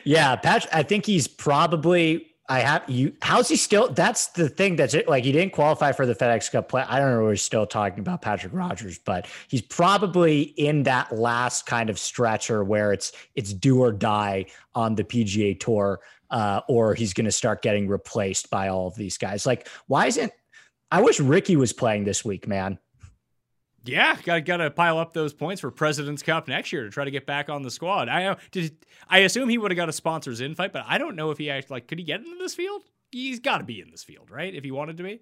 Yeah, 0.04 0.36
Pat. 0.36 0.68
I 0.72 0.84
think 0.84 1.08
he's 1.08 1.28
probably 1.28 2.31
I 2.52 2.60
have 2.60 2.90
you. 2.90 3.14
How's 3.22 3.48
he 3.48 3.56
still? 3.56 3.88
That's 3.94 4.28
the 4.28 4.50
thing. 4.50 4.76
That's 4.76 4.94
it. 4.94 5.08
Like 5.08 5.24
he 5.24 5.32
didn't 5.32 5.54
qualify 5.54 5.94
for 5.94 6.06
the 6.06 6.14
FedEx 6.14 6.52
Cup 6.52 6.68
play. 6.68 6.84
I 6.86 7.00
don't 7.00 7.12
know. 7.12 7.24
We're 7.24 7.38
still 7.38 7.66
talking 7.66 8.00
about 8.00 8.22
Patrick 8.22 8.52
Rodgers, 8.52 9.00
but 9.00 9.26
he's 9.48 9.62
probably 9.62 10.42
in 10.42 10.84
that 10.84 11.14
last 11.18 11.66
kind 11.66 11.90
of 11.90 11.98
stretcher 11.98 12.66
where 12.66 12.92
it's 12.92 13.14
it's 13.36 13.54
do 13.54 13.80
or 13.80 13.94
die 13.94 14.48
on 14.76 14.96
the 14.96 15.06
PGA 15.06 15.58
Tour, 15.62 16.02
uh, 16.30 16.60
or 16.68 16.94
he's 16.94 17.14
going 17.14 17.24
to 17.24 17.32
start 17.32 17.62
getting 17.62 17.88
replaced 17.88 18.50
by 18.50 18.68
all 18.68 18.86
of 18.86 18.96
these 18.96 19.18
guys. 19.18 19.46
Like, 19.46 19.70
why 19.88 20.08
isn't? 20.08 20.34
I 20.92 21.02
wish 21.02 21.22
Rickie 21.22 21.56
was 21.56 21.72
playing 21.72 22.04
this 22.04 22.26
week, 22.26 22.50
man. 22.50 22.80
Yeah, 23.84 24.16
got 24.24 24.46
got 24.46 24.58
to 24.58 24.70
pile 24.70 25.00
up 25.00 25.14
those 25.14 25.34
points 25.34 25.62
for 25.62 25.72
President's 25.72 26.22
Cup 26.22 26.48
next 26.48 26.72
year 26.72 26.84
to 26.84 26.90
try 26.90 27.04
to 27.04 27.12
get 27.12 27.26
back 27.26 27.50
on 27.50 27.64
the 27.64 27.72
squad. 27.72 28.10
I. 28.10 28.36
Did 28.52 28.76
I 29.10 29.20
assume 29.20 29.50
he 29.50 29.58
would 29.58 29.72
have 29.72 29.76
got 29.76 29.90
a 29.90 29.94
sponsors 29.94 30.40
invite, 30.40 30.72
but 30.72 30.86
I 30.88 30.98
don't 30.98 31.16
know 31.16 31.32
if 31.32 31.38
he 31.38 31.50
actually 31.50 31.76
like 31.76 31.88
could 31.88 31.98
he 31.98 32.06
get 32.06 32.20
into 32.20 32.38
this 32.38 32.54
field? 32.54 32.84
He's 33.12 33.40
got 33.40 33.58
to 33.58 33.64
be 33.64 33.82
in 33.82 33.90
this 33.90 34.04
field, 34.04 34.30
right? 34.30 34.54
If 34.54 34.64
he 34.64 34.72
wanted 34.72 34.98
to 34.98 35.04
be. 35.04 35.22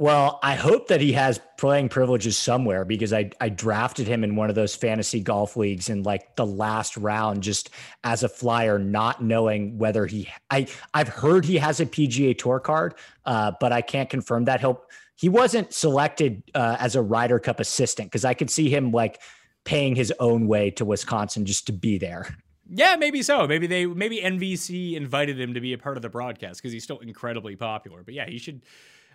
Well, 0.00 0.40
I 0.42 0.54
hope 0.54 0.88
that 0.88 1.02
he 1.02 1.12
has 1.12 1.38
playing 1.58 1.90
privileges 1.90 2.38
somewhere 2.38 2.86
because 2.86 3.12
I 3.12 3.30
I 3.38 3.50
drafted 3.50 4.06
him 4.06 4.24
in 4.24 4.34
one 4.34 4.48
of 4.48 4.54
those 4.54 4.74
fantasy 4.74 5.20
golf 5.20 5.58
leagues 5.58 5.90
in 5.90 6.02
like 6.02 6.36
the 6.36 6.46
last 6.46 6.96
round 6.96 7.42
just 7.42 7.68
as 8.02 8.22
a 8.22 8.28
flyer, 8.30 8.78
not 8.78 9.22
knowing 9.22 9.76
whether 9.76 10.06
he 10.06 10.26
I 10.50 10.68
I've 10.94 11.08
heard 11.08 11.44
he 11.44 11.58
has 11.58 11.80
a 11.80 11.86
PGA 11.86 12.38
Tour 12.38 12.60
card, 12.60 12.94
uh, 13.26 13.52
but 13.60 13.72
I 13.72 13.82
can't 13.82 14.08
confirm 14.08 14.46
that. 14.46 14.60
He'll 14.60 14.82
he 15.20 15.28
wasn't 15.28 15.70
selected 15.74 16.42
uh, 16.54 16.78
as 16.80 16.96
a 16.96 17.02
Ryder 17.02 17.38
Cup 17.38 17.60
assistant 17.60 18.10
because 18.10 18.24
I 18.24 18.32
could 18.32 18.48
see 18.48 18.70
him 18.70 18.90
like 18.90 19.20
paying 19.64 19.94
his 19.94 20.10
own 20.18 20.46
way 20.46 20.70
to 20.70 20.84
Wisconsin 20.86 21.44
just 21.44 21.66
to 21.66 21.72
be 21.72 21.98
there. 21.98 22.34
Yeah, 22.70 22.96
maybe 22.96 23.22
so. 23.22 23.46
Maybe 23.46 23.66
they 23.66 23.84
maybe 23.84 24.18
NBC 24.18 24.94
invited 24.94 25.38
him 25.38 25.52
to 25.52 25.60
be 25.60 25.74
a 25.74 25.78
part 25.78 25.98
of 25.98 26.02
the 26.02 26.08
broadcast 26.08 26.62
because 26.62 26.72
he's 26.72 26.84
still 26.84 27.00
incredibly 27.00 27.54
popular. 27.54 28.02
But 28.02 28.14
yeah, 28.14 28.30
he 28.30 28.38
should 28.38 28.62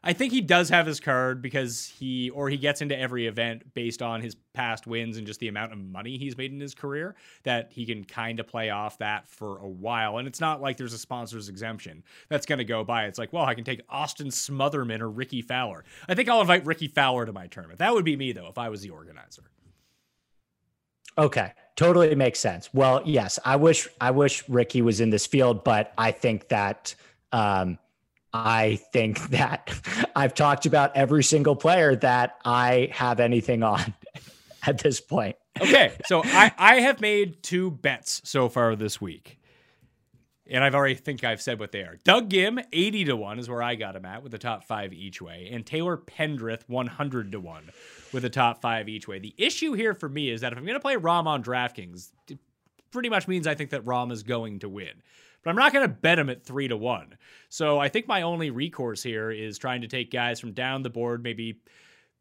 I 0.08 0.14
think 0.14 0.32
he 0.32 0.42
does 0.42 0.70
have 0.70 0.86
his 0.86 1.00
card 1.00 1.42
because 1.42 1.92
he 1.98 2.30
or 2.30 2.48
he 2.48 2.58
gets 2.58 2.82
into 2.82 2.98
every 2.98 3.26
event 3.26 3.74
based 3.74 4.04
on 4.04 4.22
his 4.22 4.36
past 4.54 4.86
wins 4.86 5.18
and 5.18 5.26
just 5.26 5.40
the 5.40 5.48
amount 5.48 5.74
of 5.74 5.80
money 5.80 6.20
he's 6.20 6.38
made 6.38 6.52
in 6.52 6.60
his 6.60 6.76
career 6.76 7.16
that 7.42 7.72
he 7.72 7.88
can 7.88 8.04
kind 8.04 8.40
of 8.40 8.48
play 8.48 8.70
off 8.70 9.00
that 9.00 9.28
for 9.28 9.58
a 9.58 9.68
while. 9.68 10.20
And 10.20 10.28
it's 10.28 10.40
not 10.40 10.62
like 10.62 10.78
there's 10.78 10.94
a 10.94 11.00
sponsor's 11.00 11.50
exemption 11.50 12.04
that's 12.30 12.46
going 12.46 12.60
to 12.60 12.66
go 12.66 12.84
by. 12.84 13.06
It's 13.06 13.18
like, 13.18 13.34
well, 13.34 13.46
I 13.46 13.56
can 13.56 13.64
take 13.64 13.82
Austin 13.90 14.28
Smotherman 14.28 15.02
or 15.02 15.10
Rickie 15.10 15.42
Fowler. 15.42 15.84
I 16.08 16.14
think 16.14 16.30
I'll 16.30 16.42
invite 16.42 16.68
Rickie 16.68 16.88
Fowler 16.88 17.26
to 17.26 17.34
my 17.34 17.48
tournament. 17.48 17.80
That 17.80 17.92
would 17.92 18.06
be 18.06 18.16
me 18.16 18.32
though 18.32 18.48
if 18.48 18.60
I 18.60 18.70
was 18.70 18.82
the 18.82 18.92
organizer. 18.92 19.44
Okay, 21.18 21.52
totally 21.76 22.14
makes 22.14 22.40
sense. 22.40 22.70
Well, 22.74 23.02
yes, 23.06 23.40
I 23.44 23.56
wish 23.56 23.88
I 24.00 24.12
wish 24.12 24.48
Rickie 24.50 24.84
was 24.84 25.00
in 25.00 25.10
this 25.10 25.26
field, 25.26 25.64
but 25.64 25.94
I 25.98 26.12
think 26.12 26.50
that 26.50 26.94
um, 27.32 27.80
I 28.36 28.80
think 28.92 29.30
that 29.30 29.74
I've 30.16 30.34
talked 30.34 30.66
about 30.66 30.96
every 30.96 31.24
single 31.24 31.56
player 31.56 31.96
that 31.98 32.38
I 32.44 32.90
have 32.92 33.20
anything 33.20 33.64
on 33.64 33.94
at 34.68 34.80
this 34.80 35.00
point. 35.00 35.38
Okay. 35.62 35.94
So 36.08 36.22
I, 36.24 36.52
I 36.58 36.76
have 36.82 37.00
made 37.00 37.42
two 37.42 37.72
bets 37.72 38.22
so 38.26 38.50
far 38.50 38.76
this 38.76 39.00
week. 39.00 39.40
And 40.48 40.64
I've 40.64 40.76
already 40.76 40.94
think 40.96 41.24
I've 41.24 41.42
said 41.42 41.60
what 41.60 41.72
they 41.72 41.80
are. 41.80 41.98
Doug 42.04 42.30
Ghim, 42.30 42.64
80 42.72 43.06
to 43.06 43.16
1 43.16 43.40
is 43.40 43.50
where 43.50 43.64
I 43.64 43.74
got 43.74 43.96
him 43.96 44.06
at 44.06 44.22
with 44.22 44.32
the 44.32 44.38
top 44.38 44.64
five 44.66 44.94
each 44.94 45.22
way. 45.22 45.50
And 45.52 45.66
Taylor 45.66 45.98
Pendrith, 45.98 46.68
100 46.68 47.32
to 47.32 47.40
1 47.40 47.64
with 48.14 48.22
the 48.22 48.30
top 48.30 48.62
five 48.62 48.88
each 48.88 49.08
way. 49.08 49.18
The 49.18 49.34
issue 49.38 49.74
here 49.74 49.96
for 49.96 50.08
me 50.08 50.30
is 50.30 50.42
that 50.42 50.52
if 50.52 50.60
I'm 50.60 50.66
going 50.66 50.76
to 50.76 50.82
play 50.82 50.98
Rahm 50.98 51.26
on 51.26 51.42
DraftKings, 51.42 52.12
it 52.30 52.38
pretty 52.92 53.10
much 53.10 53.28
means 53.28 53.48
I 53.48 53.56
think 53.56 53.72
that 53.72 53.86
Rahm 53.86 54.12
is 54.12 54.22
going 54.22 54.60
to 54.60 54.70
win 54.70 55.02
but 55.46 55.52
I'm 55.52 55.56
not 55.56 55.72
going 55.72 55.88
to 55.88 55.94
bet 55.94 56.20
him 56.20 56.30
at 56.30 56.44
three 56.44 56.68
to 56.68 56.76
one. 56.76 57.16
So 57.50 57.80
I 57.80 57.88
think 57.88 58.08
my 58.08 58.24
only 58.24 58.50
recourse 58.50 59.04
here 59.04 59.30
is 59.30 59.58
trying 59.60 59.82
to 59.82 59.88
take 59.88 60.12
guys 60.12 60.40
from 60.40 60.54
down 60.54 60.82
the 60.82 60.90
board, 60.90 61.24
maybe 61.24 61.62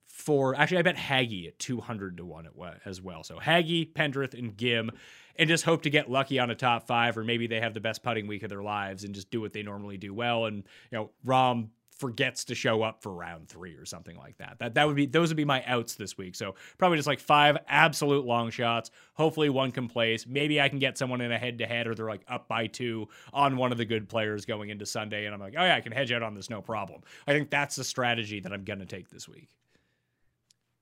for 0.06 0.54
actually 0.54 0.78
I 0.78 0.82
bet 0.82 0.96
Hagy 0.96 1.48
at 1.48 1.58
200 1.58 2.18
to 2.18 2.24
one 2.24 2.46
as 2.84 3.00
well. 3.00 3.24
So 3.24 3.38
Hagy, 3.38 3.90
Pendrith, 3.92 4.38
and 4.38 4.56
Ghim 4.56 4.90
and 5.36 5.48
just 5.48 5.64
hope 5.64 5.82
to 5.82 5.90
get 5.90 6.10
lucky 6.10 6.38
on 6.38 6.50
a 6.50 6.54
top 6.54 6.86
five, 6.86 7.16
or 7.16 7.24
maybe 7.24 7.46
they 7.46 7.60
have 7.60 7.74
the 7.74 7.80
best 7.80 8.02
putting 8.02 8.26
week 8.26 8.42
of 8.42 8.50
their 8.50 8.62
lives 8.62 9.04
and 9.04 9.14
just 9.14 9.30
do 9.30 9.40
what 9.40 9.52
they 9.52 9.62
normally 9.62 9.96
do 9.96 10.14
well. 10.14 10.44
And 10.44 10.58
you 10.92 10.98
know, 10.98 11.10
Rahm 11.26 11.68
forgets 11.96 12.44
to 12.44 12.54
show 12.54 12.82
up 12.82 13.02
for 13.02 13.12
round 13.12 13.48
three 13.48 13.74
or 13.76 13.84
something 13.84 14.16
like 14.16 14.36
that. 14.38 14.58
That 14.58 14.74
that 14.74 14.86
would 14.86 14.96
be 14.96 15.06
those 15.06 15.28
would 15.28 15.36
be 15.36 15.44
my 15.44 15.64
outs 15.64 15.94
this 15.94 16.18
week. 16.18 16.34
So 16.34 16.54
probably 16.76 16.98
just 16.98 17.06
like 17.06 17.20
five 17.20 17.58
absolute 17.68 18.24
long 18.24 18.50
shots. 18.50 18.90
Hopefully 19.14 19.48
one 19.48 19.70
can 19.70 19.88
place. 19.88 20.26
Maybe 20.26 20.60
I 20.60 20.68
can 20.68 20.78
get 20.78 20.98
someone 20.98 21.20
in 21.20 21.30
a 21.30 21.38
head 21.38 21.58
to 21.58 21.66
head 21.66 21.86
or 21.86 21.94
they're 21.94 22.08
like 22.08 22.24
up 22.28 22.48
by 22.48 22.66
two 22.66 23.08
on 23.32 23.56
one 23.56 23.70
of 23.70 23.78
the 23.78 23.84
good 23.84 24.08
players 24.08 24.44
going 24.44 24.70
into 24.70 24.86
Sunday, 24.86 25.26
and 25.26 25.34
I'm 25.34 25.40
like, 25.40 25.54
oh 25.56 25.62
yeah, 25.62 25.76
I 25.76 25.80
can 25.80 25.92
hedge 25.92 26.10
out 26.10 26.22
on 26.22 26.34
this 26.34 26.50
no 26.50 26.60
problem. 26.60 27.02
I 27.26 27.32
think 27.32 27.50
that's 27.50 27.76
the 27.76 27.84
strategy 27.84 28.40
that 28.40 28.52
I'm 28.52 28.64
gonna 28.64 28.86
take 28.86 29.08
this 29.08 29.28
week. 29.28 29.48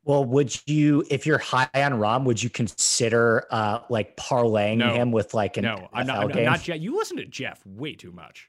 Well, 0.05 0.25
would 0.25 0.61
you, 0.67 1.05
if 1.11 1.27
you're 1.27 1.39
high 1.39 1.69
on 1.75 1.93
Rahm, 1.93 2.25
would 2.25 2.43
you 2.43 2.51
consider 2.51 3.47
uh 3.51 3.81
like 3.91 4.17
parlaying 4.17 4.79
no. 4.79 4.95
him 4.95 5.13
with 5.13 5.35
like 5.35 5.59
an 5.59 5.65
no? 5.65 5.89
I'm 5.93 6.07
not, 6.07 6.37
I'm 6.37 6.45
not 6.45 6.63
Jeff. 6.63 6.81
You 6.81 6.97
listen 6.97 7.19
to 7.19 7.27
Jeff 7.27 7.61
way 7.67 7.95
too 7.95 8.13
much. 8.13 8.49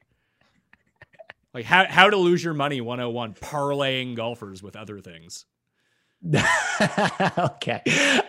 Like 1.54 1.64
how 1.64 1.86
how 1.88 2.10
to 2.10 2.16
lose 2.16 2.42
your 2.42 2.54
money 2.54 2.80
101 2.80 3.34
parlaying 3.34 4.16
golfers 4.16 4.62
with 4.62 4.76
other 4.76 4.98
things. 5.00 5.46
okay. 6.34 7.80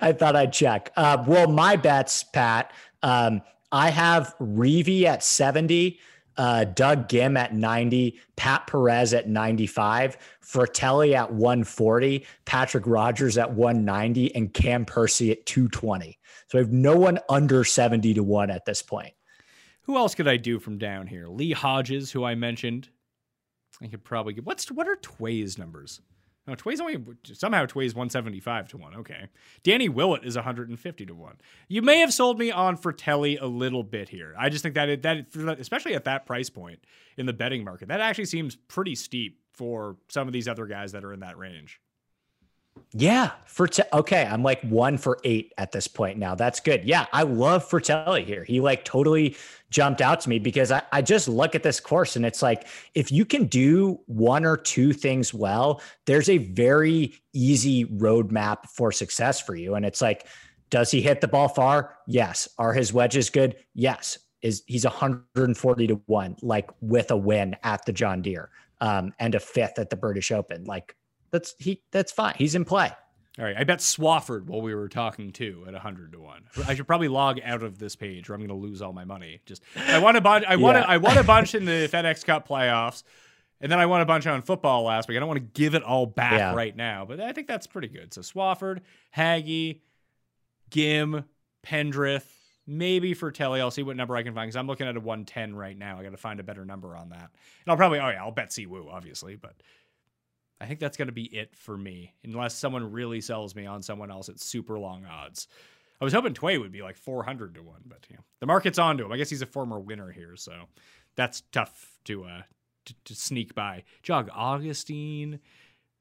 I 0.02 0.14
thought 0.18 0.36
I'd 0.36 0.54
check. 0.54 0.92
Uh, 0.96 1.24
well, 1.28 1.48
my 1.48 1.76
bets, 1.76 2.24
Pat, 2.24 2.72
um, 3.02 3.42
I 3.72 3.90
have 3.90 4.36
Reavie 4.40 5.04
at 5.04 5.24
70. 5.24 6.00
uh, 6.38 6.66
Doug 6.66 7.08
Ghim 7.08 7.38
at 7.38 7.54
90, 7.54 8.20
Pat 8.36 8.68
Perez 8.68 9.14
at 9.14 9.30
95, 9.30 10.18
Frittelli 10.44 11.14
at 11.14 11.32
140, 11.32 12.26
Patrick 12.46 12.86
Rodgers 12.86 13.38
at 13.38 13.54
190, 13.54 14.36
and 14.36 14.54
Cam 14.54 14.86
Percy 14.86 15.32
at 15.32 15.46
220. 15.46 16.20
So 16.48 16.58
I 16.58 16.62
have 16.62 16.72
no 16.72 16.96
one 16.98 17.20
under 17.30 17.64
70 17.64 18.14
to 18.16 18.24
1 18.24 18.50
at 18.50 18.66
this 18.66 18.82
point. 18.82 19.14
Who 19.84 19.98
else 19.98 20.16
could 20.16 20.28
I 20.28 20.38
do 20.38 20.60
from 20.60 20.78
down 20.78 21.08
here? 21.08 21.28
Lee 21.28 21.54
Hodges, 21.54 22.12
who 22.12 22.24
I 22.24 22.36
mentioned. 22.36 22.90
I 23.82 23.88
could 23.88 24.04
probably 24.04 24.34
get 24.34 24.46
what's 24.46 24.72
what 24.72 24.88
are 24.88 24.96
Tway's 24.96 25.58
numbers? 25.58 26.02
No, 26.48 26.54
Tway's 26.54 26.80
only 26.80 27.04
somehow 27.34 27.66
Tway's 27.66 27.96
175 27.96 28.68
to 28.70 28.78
1. 28.78 28.96
Okay. 28.98 29.30
Danny 29.64 29.90
Willett 29.90 30.24
is 30.24 30.36
150 30.36 31.06
to 31.08 31.16
1. 31.16 31.38
You 31.70 31.82
may 31.82 32.00
have 32.00 32.14
sold 32.14 32.38
me 32.38 32.52
on 32.52 32.78
Frittelli 32.78 33.42
a 33.42 33.48
little 33.48 33.82
bit 33.84 34.10
here. 34.10 34.36
I 34.38 34.50
just 34.50 34.62
think 34.62 34.76
that 34.76 34.90
it, 34.90 35.02
that 35.02 35.26
especially 35.60 35.96
at 35.96 36.04
that 36.04 36.28
price 36.28 36.52
point 36.52 36.80
in 37.18 37.26
the 37.26 37.34
betting 37.34 37.64
market, 37.64 37.88
that 37.88 38.00
actually 38.00 38.26
seems 38.26 38.56
pretty 38.68 38.94
steep 38.94 39.40
for 39.54 39.98
some 40.08 40.28
of 40.28 40.34
these 40.34 40.48
other 40.48 40.68
guys 40.68 40.92
that 40.92 41.04
are 41.04 41.14
in 41.14 41.22
that 41.22 41.38
range. 41.38 41.82
Yeah, 42.98 43.32
for 43.46 43.68
okay, 43.92 44.26
I'm 44.26 44.42
like 44.42 44.62
one 44.62 44.98
for 44.98 45.20
eight 45.26 45.54
at 45.58 45.74
this 45.74 45.86
point 45.86 46.18
now. 46.18 46.34
That's 46.34 46.62
good. 46.62 46.86
Yeah, 46.86 47.08
I 47.12 47.24
love 47.24 47.68
Frittelli 47.70 48.26
here. 48.26 48.46
He 48.46 48.62
like 48.62 48.86
totally 48.86 49.36
jumped 49.70 50.00
out 50.00 50.22
to 50.22 50.30
me 50.30 50.40
because 50.40 50.72
I, 50.72 50.82
I 50.94 51.02
just 51.02 51.28
look 51.28 51.56
at 51.56 51.64
this 51.64 51.82
course 51.82 52.16
and 52.16 52.26
it's 52.26 52.42
like 52.42 52.68
if 52.94 53.12
you 53.12 53.26
can 53.26 53.48
do 53.48 54.00
one 54.06 54.46
or 54.46 54.56
two 54.56 54.94
things 54.94 55.34
well, 55.34 55.82
there's 56.06 56.30
a 56.30 56.38
very 56.38 57.16
easy 57.34 57.84
roadmap 57.86 58.68
for 58.70 58.94
success 58.94 59.42
for 59.42 59.56
you. 59.56 59.76
And 59.76 59.86
it's 59.86 60.02
like, 60.02 60.28
does 60.70 60.90
he 60.90 61.02
hit 61.02 61.20
the 61.20 61.28
ball 61.28 61.50
far? 61.50 61.98
Yes. 62.08 62.48
Are 62.58 62.74
his 62.74 62.94
wedges 62.94 63.30
good? 63.30 63.58
Yes. 63.74 64.18
Is 64.42 64.64
he's 64.68 64.86
140 64.86 65.88
to 65.88 66.02
one, 66.06 66.38
like 66.42 66.70
with 66.80 67.12
a 67.12 67.18
win 67.18 67.58
at 67.64 67.86
the 67.86 67.92
John 67.92 68.22
Deere 68.22 68.52
um, 68.80 69.14
and 69.20 69.36
a 69.36 69.40
fifth 69.40 69.80
at 69.80 69.90
the 69.90 69.96
British 69.96 70.32
Open. 70.32 70.64
Like 70.64 70.96
that's 71.36 71.56
he 71.60 71.82
that's 71.92 72.14
fine. 72.14 72.34
He's 72.38 72.56
in 72.56 72.64
play. 72.64 72.92
All 73.38 73.44
right, 73.44 73.58
I 73.58 73.66
bet 73.66 73.80
Swafford 73.80 74.46
while 74.46 74.62
we 74.62 74.74
were 74.74 74.88
talking 74.88 75.32
too 75.32 75.66
at 75.68 75.76
hundred 75.76 76.14
to 76.14 76.22
one. 76.22 76.44
I 76.66 76.74
should 76.74 76.88
probably 76.88 77.10
log 77.10 77.40
out 77.44 77.64
of 77.64 77.78
this 77.78 77.94
page, 77.98 78.30
or 78.30 78.34
I'm 78.34 78.40
going 78.40 78.48
to 78.48 78.56
lose 78.56 78.82
all 78.82 78.94
my 78.94 79.04
money. 79.04 79.42
Just 79.46 79.62
I 79.76 80.00
want 80.00 80.16
a 80.16 80.22
bunch. 80.22 80.46
I 80.48 80.56
want. 80.56 80.78
Yeah. 80.78 80.86
I 80.88 80.98
want 80.98 81.18
a 81.18 81.24
bunch 81.24 81.54
in 81.54 81.66
the 81.66 81.90
FedEx 81.92 82.24
Cup 82.24 82.48
playoffs, 82.48 83.04
and 83.60 83.70
then 83.70 83.78
I 83.78 83.88
want 83.88 84.04
a 84.04 84.06
bunch 84.06 84.26
on 84.26 84.42
football 84.42 84.84
last 84.84 85.10
week. 85.10 85.18
I 85.18 85.20
don't 85.20 85.28
want 85.28 85.42
to 85.42 85.62
give 85.62 85.76
it 85.76 85.84
all 85.84 86.06
back 86.06 86.40
yeah. 86.40 86.54
right 86.54 86.74
now, 86.74 87.04
but 87.04 87.20
I 87.20 87.34
think 87.34 87.48
that's 87.48 87.68
pretty 87.68 87.90
good. 87.90 88.14
So 88.14 88.22
Swafford, 88.22 88.80
Hagy, 89.12 89.82
Ghim, 90.72 91.26
Pendrith, 91.62 92.24
maybe 92.66 93.14
for 93.14 93.34
Telly. 93.34 93.60
I'll 93.60 93.70
see 93.70 93.84
what 93.84 93.98
number 93.98 94.16
I 94.16 94.24
can 94.24 94.34
find 94.34 94.48
because 94.48 94.56
I'm 94.56 94.68
looking 94.68 94.88
at 94.88 94.96
a 94.96 95.02
110 95.02 95.54
right 95.56 95.78
now. 95.78 96.00
I 96.00 96.04
got 96.04 96.12
to 96.12 96.18
find 96.18 96.40
a 96.40 96.44
better 96.44 96.64
number 96.64 96.96
on 96.96 97.10
that, 97.10 97.20
and 97.20 97.68
I'll 97.68 97.76
probably. 97.76 98.00
Oh 98.00 98.08
yeah, 98.08 98.24
I'll 98.24 98.32
bet 98.32 98.52
Siwoo 98.52 98.88
obviously, 98.90 99.36
but 99.36 99.56
I 100.60 100.66
think 100.66 100.80
that's 100.80 100.98
going 100.98 101.08
to 101.08 101.14
be 101.14 101.26
it 101.26 101.56
for 101.56 101.78
me, 101.78 102.14
unless 102.24 102.56
someone 102.56 102.92
really 102.92 103.22
sells 103.22 103.56
me 103.56 103.66
on 103.66 103.82
someone 103.82 104.10
else 104.10 104.30
at 104.30 104.40
super 104.40 104.80
long 104.80 105.06
odds. 105.06 105.48
I 106.00 106.04
was 106.04 106.14
hoping 106.14 106.34
Tway 106.34 106.58
would 106.58 106.72
be 106.72 106.82
like 106.82 106.98
400 106.98 107.56
to 107.56 107.64
1, 107.64 107.82
but 107.86 108.06
know, 108.10 108.24
the 108.40 108.46
market's 108.46 108.80
on 108.80 108.98
to 108.98 109.06
him. 109.06 109.12
I 109.12 109.18
guess 109.18 109.30
he's 109.30 109.42
a 109.42 109.48
former 109.48 109.80
winner 109.80 110.12
here, 110.12 110.36
so 110.36 110.54
that's 111.16 111.42
tough 111.52 112.00
to 112.06 112.26
uh 112.26 112.42
to, 112.86 112.94
to 113.06 113.16
sneak 113.16 113.56
by. 113.56 113.84
Jog 114.04 114.30
Augustine, 114.34 115.40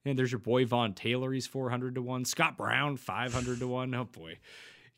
and 0.05 0.18
there's 0.18 0.32
your 0.32 0.38
boy 0.38 0.66
Vaughn 0.66 0.92
Taylor, 0.94 1.32
he's 1.32 1.46
400 1.46 1.94
to 1.94 2.02
1. 2.02 2.24
Scott 2.24 2.57
Brown, 2.57 2.96
500 2.96 3.61
to 3.61 3.66
1. 3.66 3.94
Oh 3.94 4.05
boy. 4.05 4.38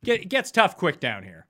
Get, 0.05 0.23
it 0.23 0.29
gets 0.29 0.51
tough 0.51 0.77
quick 0.77 1.01
down 1.01 1.23
here. 1.23 1.47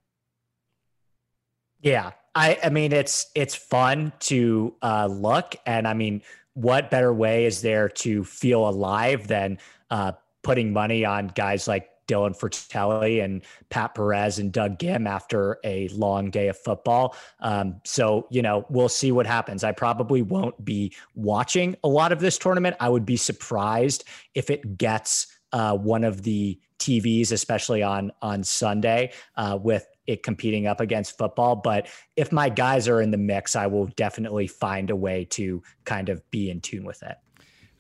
Yeah. 1.81 2.13
I 2.35 2.59
I 2.65 2.71
mean 2.71 2.93
it's 2.93 3.31
it's 3.35 3.55
fun 3.55 4.13
to 4.21 4.75
uh 4.83 5.07
look 5.07 5.57
and 5.65 5.87
I 5.87 5.95
mean 5.95 6.23
what 6.57 6.91
better 6.91 7.13
way 7.13 7.45
is 7.45 7.61
there 7.61 7.87
to 7.87 8.25
feel 8.25 8.67
alive 8.67 9.29
than 9.29 9.59
uh, 9.91 10.13
putting 10.43 10.73
money 10.73 11.05
on 11.05 11.29
guys 11.29 11.69
like 11.69 11.91
Dylan 12.09 12.39
Frittelli 12.39 13.23
and 13.23 13.43
Pat 13.69 13.95
Perez 13.95 14.39
and 14.39 14.51
Doug 14.51 14.79
Ghim 14.79 15.07
after 15.07 15.59
a 15.65 15.89
long 15.89 16.31
day 16.31 16.49
of 16.49 16.57
football. 16.57 17.15
Um, 17.41 17.81
so, 17.85 18.27
you 18.31 18.41
know, 18.41 18.65
we'll 18.71 18.89
see 18.89 19.13
what 19.13 19.27
happens. 19.27 19.65
I 19.65 19.73
probably 19.73 20.23
won't 20.23 20.65
be 20.65 20.95
watching 21.15 21.77
a 21.85 21.89
lot 21.89 22.11
of 22.11 22.21
this 22.21 22.39
tournament. 22.39 22.77
I 22.81 22.89
would 22.89 23.05
be 23.05 23.19
surprised 23.19 24.05
if 24.35 24.49
it 24.49 24.79
gets 24.79 25.27
uh, 25.53 25.77
one 25.77 26.05
of 26.05 26.23
the 26.23 26.59
TVs, 26.79 27.33
especially 27.33 27.83
on 27.83 28.13
on 28.23 28.45
Sunday, 28.45 29.13
uh, 29.37 29.59
with 29.61 29.87
it 30.07 30.23
competing 30.23 30.67
up 30.67 30.81
against 30.81 31.19
football. 31.19 31.57
But 31.57 31.89
if 32.17 32.33
my 32.33 32.49
guys 32.49 32.89
are 32.89 33.01
in 33.01 33.11
the 33.11 33.17
mix, 33.17 33.57
I 33.57 33.67
will 33.67 33.87
definitely 33.97 34.47
find 34.47 34.91
a 34.91 34.97
way 34.97 35.25
to 35.31 35.63
kind 35.85 36.09
of 36.09 36.29
be 36.31 36.51
in 36.51 36.61
tune 36.61 36.85
with 36.85 37.03
it. 37.03 37.17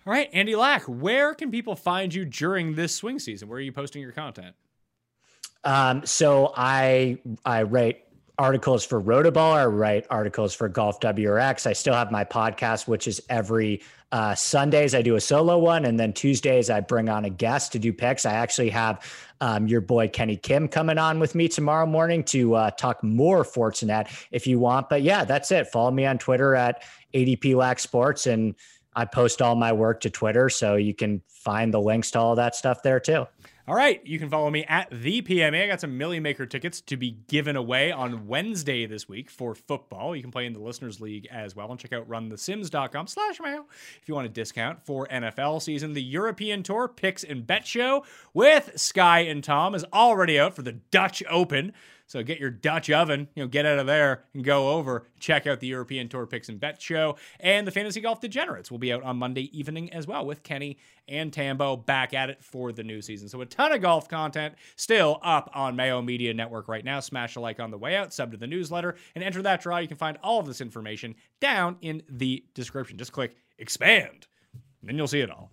All 0.06 0.12
right, 0.12 0.30
Andy 0.32 0.54
Lack, 0.54 0.82
where 0.84 1.34
can 1.34 1.50
people 1.50 1.74
find 1.74 2.14
you 2.14 2.24
during 2.24 2.74
this 2.74 2.94
swing 2.94 3.18
season? 3.18 3.48
Where 3.48 3.58
are 3.58 3.62
you 3.62 3.72
posting 3.72 4.02
your 4.02 4.12
content? 4.12 4.54
Um, 5.64 6.06
so 6.06 6.52
I 6.56 7.18
I 7.44 7.62
write 7.64 8.04
articles 8.38 8.84
for 8.84 9.00
Rotoball. 9.00 9.54
I 9.54 9.66
write 9.66 10.06
articles 10.10 10.54
for 10.54 10.68
Golf 10.68 11.00
WRX. 11.00 11.66
I 11.66 11.72
still 11.72 11.94
have 11.94 12.10
my 12.10 12.24
podcast, 12.24 12.86
which 12.86 13.08
is 13.08 13.20
every 13.28 13.82
uh, 14.12 14.34
Sundays 14.34 14.94
I 14.94 15.02
do 15.02 15.16
a 15.16 15.20
solo 15.20 15.58
one, 15.58 15.84
and 15.84 15.98
then 15.98 16.12
Tuesdays 16.12 16.70
I 16.70 16.80
bring 16.80 17.08
on 17.08 17.24
a 17.24 17.30
guest 17.30 17.72
to 17.72 17.78
do 17.78 17.92
picks. 17.92 18.24
I 18.24 18.34
actually 18.34 18.70
have 18.70 19.02
um, 19.40 19.66
your 19.66 19.80
boy 19.80 20.08
Kenny 20.08 20.36
Kim 20.36 20.68
coming 20.68 20.98
on 20.98 21.18
with 21.18 21.34
me 21.34 21.48
tomorrow 21.48 21.86
morning 21.86 22.22
to 22.24 22.54
uh, 22.54 22.70
talk 22.70 23.02
more 23.02 23.42
Fortinet 23.42 24.08
if 24.30 24.46
you 24.46 24.58
want. 24.58 24.88
But 24.88 25.02
yeah, 25.02 25.24
that's 25.24 25.50
it. 25.50 25.66
Follow 25.68 25.90
me 25.90 26.06
on 26.06 26.18
Twitter 26.18 26.54
at 26.54 26.84
ADP 27.14 27.56
Lack 27.56 27.78
Sports, 27.78 28.26
and 28.26 28.54
I 28.96 29.04
post 29.04 29.42
all 29.42 29.54
my 29.54 29.72
work 29.72 30.00
to 30.00 30.10
Twitter, 30.10 30.48
so 30.48 30.74
you 30.74 30.94
can 30.94 31.22
find 31.28 31.72
the 31.72 31.80
links 31.80 32.10
to 32.12 32.18
all 32.18 32.34
that 32.36 32.56
stuff 32.56 32.82
there 32.82 32.98
too. 32.98 33.26
All 33.68 33.74
right, 33.74 34.00
you 34.06 34.20
can 34.20 34.30
follow 34.30 34.48
me 34.48 34.64
at 34.64 34.88
the 34.92 35.22
PME. 35.22 35.64
I 35.64 35.66
got 35.66 35.80
some 35.80 35.98
Milly 35.98 36.20
Maker 36.20 36.46
tickets 36.46 36.80
to 36.82 36.96
be 36.96 37.18
given 37.26 37.56
away 37.56 37.90
on 37.90 38.28
Wednesday 38.28 38.86
this 38.86 39.08
week 39.08 39.28
for 39.28 39.56
football. 39.56 40.14
You 40.14 40.22
can 40.22 40.30
play 40.30 40.46
in 40.46 40.52
the 40.52 40.60
Listeners 40.60 41.00
League 41.00 41.26
as 41.32 41.56
well, 41.56 41.68
and 41.72 41.78
check 41.78 41.92
out 41.92 42.08
runthesims.com 42.08 43.08
slash 43.08 43.40
mayo 43.40 43.66
if 44.00 44.08
you 44.08 44.14
want 44.14 44.26
a 44.26 44.30
discount 44.30 44.86
for 44.86 45.08
NFL 45.08 45.60
season. 45.60 45.94
The 45.94 46.02
European 46.02 46.62
Tour 46.62 46.86
Picks 46.86 47.24
and 47.24 47.44
Bet 47.44 47.66
Show 47.66 48.04
with 48.32 48.78
Sky 48.80 49.20
and 49.20 49.42
Tom 49.42 49.74
is 49.74 49.84
already 49.92 50.38
out 50.38 50.54
for 50.54 50.62
the 50.62 50.72
Dutch 50.72 51.24
Open. 51.28 51.72
So 52.06 52.22
get 52.22 52.38
your 52.38 52.50
Dutch 52.50 52.88
oven, 52.90 53.28
you 53.34 53.42
know, 53.42 53.48
get 53.48 53.66
out 53.66 53.78
of 53.78 53.86
there 53.86 54.24
and 54.32 54.44
go 54.44 54.70
over, 54.70 55.06
check 55.18 55.46
out 55.46 55.60
the 55.60 55.66
European 55.66 56.08
Tour 56.08 56.26
Picks 56.26 56.48
and 56.48 56.60
Bet 56.60 56.80
show. 56.80 57.16
And 57.40 57.66
the 57.66 57.72
Fantasy 57.72 58.00
Golf 58.00 58.20
Degenerates 58.20 58.70
will 58.70 58.78
be 58.78 58.92
out 58.92 59.02
on 59.02 59.16
Monday 59.16 59.56
evening 59.56 59.92
as 59.92 60.06
well 60.06 60.24
with 60.24 60.42
Kenny 60.42 60.78
and 61.08 61.32
Tambo 61.32 61.76
back 61.76 62.14
at 62.14 62.30
it 62.30 62.42
for 62.44 62.72
the 62.72 62.84
new 62.84 63.02
season. 63.02 63.28
So 63.28 63.40
a 63.40 63.46
ton 63.46 63.72
of 63.72 63.82
golf 63.82 64.08
content 64.08 64.54
still 64.76 65.18
up 65.22 65.50
on 65.52 65.74
Mayo 65.74 66.00
Media 66.00 66.32
Network 66.32 66.68
right 66.68 66.84
now. 66.84 67.00
Smash 67.00 67.36
a 67.36 67.40
like 67.40 67.58
on 67.58 67.70
the 67.70 67.78
way 67.78 67.96
out, 67.96 68.12
sub 68.12 68.30
to 68.30 68.36
the 68.36 68.46
newsletter, 68.46 68.94
and 69.14 69.24
enter 69.24 69.42
that 69.42 69.62
draw. 69.62 69.78
You 69.78 69.88
can 69.88 69.96
find 69.96 70.16
all 70.22 70.38
of 70.38 70.46
this 70.46 70.60
information 70.60 71.14
down 71.40 71.76
in 71.80 72.02
the 72.08 72.44
description. 72.54 72.98
Just 72.98 73.12
click 73.12 73.36
expand, 73.58 74.26
and 74.80 74.88
then 74.88 74.96
you'll 74.96 75.08
see 75.08 75.20
it 75.20 75.30
all. 75.30 75.50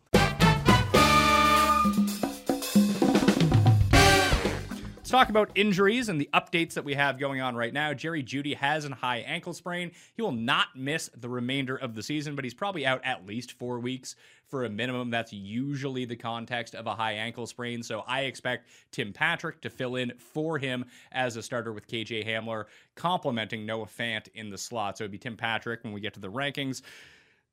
Talk 5.13 5.29
about 5.29 5.51
injuries 5.53 6.09
and 6.09 6.19
the 6.19 6.27
updates 6.33 6.73
that 6.73 6.85
we 6.85 6.95
have 6.95 7.19
going 7.19 7.39
on 7.39 7.55
right 7.55 7.71
now. 7.71 7.93
Jerry 7.93 8.23
Jeudy 8.23 8.55
has 8.55 8.83
a 8.83 8.95
high 8.95 9.19
ankle 9.19 9.53
sprain. 9.53 9.91
He 10.15 10.23
will 10.23 10.31
not 10.31 10.69
miss 10.75 11.07
the 11.15 11.29
remainder 11.29 11.75
of 11.75 11.93
the 11.93 12.01
season, 12.01 12.35
but 12.35 12.43
he's 12.43 12.55
probably 12.55 12.83
out 12.83 12.99
at 13.03 13.27
least 13.27 13.51
four 13.51 13.79
weeks 13.79 14.15
for 14.47 14.65
a 14.65 14.69
minimum. 14.71 15.11
That's 15.11 15.31
usually 15.31 16.05
the 16.05 16.15
context 16.15 16.73
of 16.73 16.87
a 16.87 16.95
high 16.95 17.11
ankle 17.11 17.45
sprain. 17.45 17.83
So 17.83 18.03
I 18.07 18.21
expect 18.21 18.69
Tim 18.89 19.13
Patrick 19.13 19.61
to 19.61 19.69
fill 19.69 19.97
in 19.97 20.13
for 20.17 20.57
him 20.57 20.83
as 21.11 21.37
a 21.37 21.43
starter 21.43 21.73
with 21.73 21.87
KJ 21.87 22.25
Hamler, 22.27 22.65
complementing 22.95 23.67
Noah 23.67 23.85
Fant 23.85 24.29
in 24.33 24.49
the 24.49 24.57
slot. 24.57 24.97
So 24.97 25.03
it'd 25.03 25.11
be 25.11 25.19
Tim 25.19 25.37
Patrick 25.37 25.83
when 25.83 25.93
we 25.93 26.01
get 26.01 26.15
to 26.15 26.21
the 26.21 26.31
rankings 26.31 26.81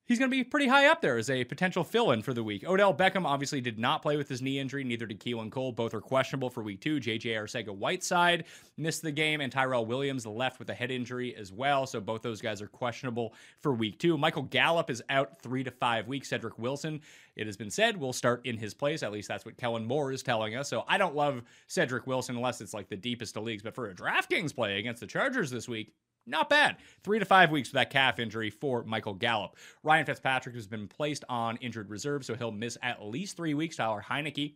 he's 0.06 0.18
going 0.18 0.30
to 0.30 0.36
be 0.36 0.42
pretty 0.42 0.66
high 0.66 0.86
up 0.86 1.00
there 1.00 1.16
as 1.16 1.30
a 1.30 1.44
potential 1.44 1.84
fill 1.84 2.10
in 2.10 2.22
for 2.22 2.34
the 2.34 2.42
week. 2.42 2.64
Odell 2.66 2.92
Beckham 2.92 3.24
obviously 3.24 3.60
did 3.60 3.78
not 3.78 4.02
play 4.02 4.16
with 4.16 4.28
his 4.28 4.42
knee 4.42 4.58
injury, 4.58 4.82
neither 4.82 5.06
did 5.06 5.20
Keelan 5.20 5.50
Cole. 5.50 5.72
Both 5.72 5.94
are 5.94 6.00
questionable 6.00 6.50
for 6.50 6.62
week 6.62 6.80
two. 6.80 6.98
JJ 6.98 7.36
Arcega 7.36 7.74
Whiteside 7.74 8.44
missed 8.76 9.02
the 9.02 9.12
game, 9.12 9.40
and 9.40 9.52
Tyrell 9.52 9.86
Williams 9.86 10.26
left 10.26 10.58
with 10.58 10.68
a 10.70 10.74
head 10.74 10.90
injury 10.90 11.36
as 11.36 11.52
well. 11.52 11.86
So 11.86 12.00
both 12.00 12.22
those 12.22 12.40
guys 12.40 12.60
are 12.60 12.66
questionable 12.66 13.34
for 13.60 13.72
week 13.72 13.98
two. 13.98 14.18
Michael 14.18 14.42
Gallup 14.42 14.90
is 14.90 15.02
out 15.10 15.40
three 15.40 15.62
to 15.62 15.70
five 15.70 16.08
weeks. 16.08 16.28
Cedric 16.28 16.58
Wilson, 16.58 17.00
it 17.36 17.46
has 17.46 17.56
been 17.56 17.70
said, 17.70 17.96
will 17.96 18.12
start 18.12 18.44
in 18.44 18.56
his 18.56 18.74
place. 18.74 19.02
At 19.02 19.12
least 19.12 19.28
that's 19.28 19.44
what 19.44 19.56
Kellen 19.56 19.86
Moore 19.86 20.12
is 20.12 20.22
telling 20.22 20.56
us. 20.56 20.68
So 20.68 20.84
I 20.88 20.98
don't 20.98 21.14
love 21.14 21.42
Cedric 21.68 22.06
Wilson 22.06 22.36
unless 22.36 22.60
it's 22.60 22.74
like 22.74 22.88
the 22.88 22.96
deepest 22.96 23.36
of 23.36 23.44
leagues. 23.44 23.62
But 23.62 23.74
for 23.74 23.90
a 23.90 23.94
DraftKings 23.94 24.54
play 24.54 24.78
against 24.78 25.00
the 25.00 25.06
Chargers 25.06 25.50
this 25.50 25.68
week, 25.68 25.92
not 26.30 26.48
bad. 26.48 26.76
Three 27.02 27.18
to 27.18 27.24
five 27.24 27.50
weeks 27.50 27.68
for 27.68 27.74
that 27.74 27.90
calf 27.90 28.18
injury 28.18 28.50
for 28.50 28.84
Michael 28.84 29.14
Gallup. 29.14 29.56
Ryan 29.82 30.06
Fitzpatrick 30.06 30.54
has 30.54 30.66
been 30.66 30.88
placed 30.88 31.24
on 31.28 31.56
injured 31.58 31.90
reserve, 31.90 32.24
so 32.24 32.34
he'll 32.34 32.52
miss 32.52 32.78
at 32.82 33.04
least 33.04 33.36
three 33.36 33.54
weeks. 33.54 33.76
Tyler 33.76 34.04
Heinicke 34.08 34.54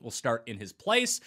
will 0.00 0.10
start 0.10 0.42
in 0.46 0.58
his 0.58 0.72
place. 0.72 1.20